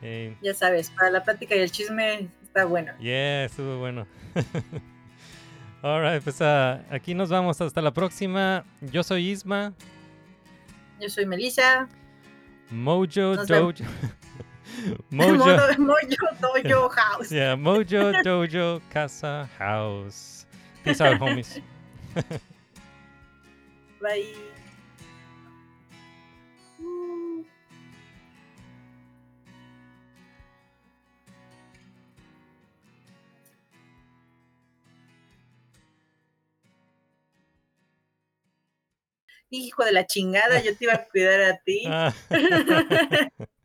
Eh, 0.03 0.35
Ya 0.43 0.55
sabes, 0.55 0.91
para 0.91 1.11
la 1.11 1.23
plática 1.23 1.55
y 1.55 1.61
el 1.61 1.71
chisme 1.71 2.29
está 2.43 2.65
bueno. 2.65 2.93
yeah, 2.99 3.45
estuvo 3.45 3.79
bueno. 3.79 4.07
Alright, 5.83 6.23
pues 6.25 6.43
ah, 6.43 6.85
aquí 6.91 7.15
nos 7.15 7.29
vamos. 7.31 7.61
Hasta 7.61 7.81
la 7.81 7.93
próxima. 7.93 8.65
Yo 8.81 9.05
soy 9.05 9.31
Isma. 9.31 9.73
Yo 11.01 11.09
soy 11.09 11.27
Melissa. 11.27 11.89
Mojo 12.71 13.37
Nos 13.37 13.47
Dojo. 13.49 13.85
Mojo, 15.11 15.79
Mojo 15.79 16.27
Dojo 16.41 16.89
House. 16.91 17.33
Yeah, 17.33 17.57
Mojo 17.57 18.13
Dojo 18.23 18.81
Casa 18.91 19.49
House. 19.59 20.47
Peace 20.85 21.01
out, 21.01 21.19
homies. 21.19 21.61
Bye. 24.01 24.35
Hijo 39.51 39.85
de 39.85 39.93
la 39.93 40.07
chingada, 40.07 40.63
yo 40.63 40.77
te 40.77 40.85
iba 40.85 40.95
a 40.95 41.05
cuidar 41.07 41.41
a 41.41 41.59
ti. 41.59 41.83
Ah. 41.87 42.13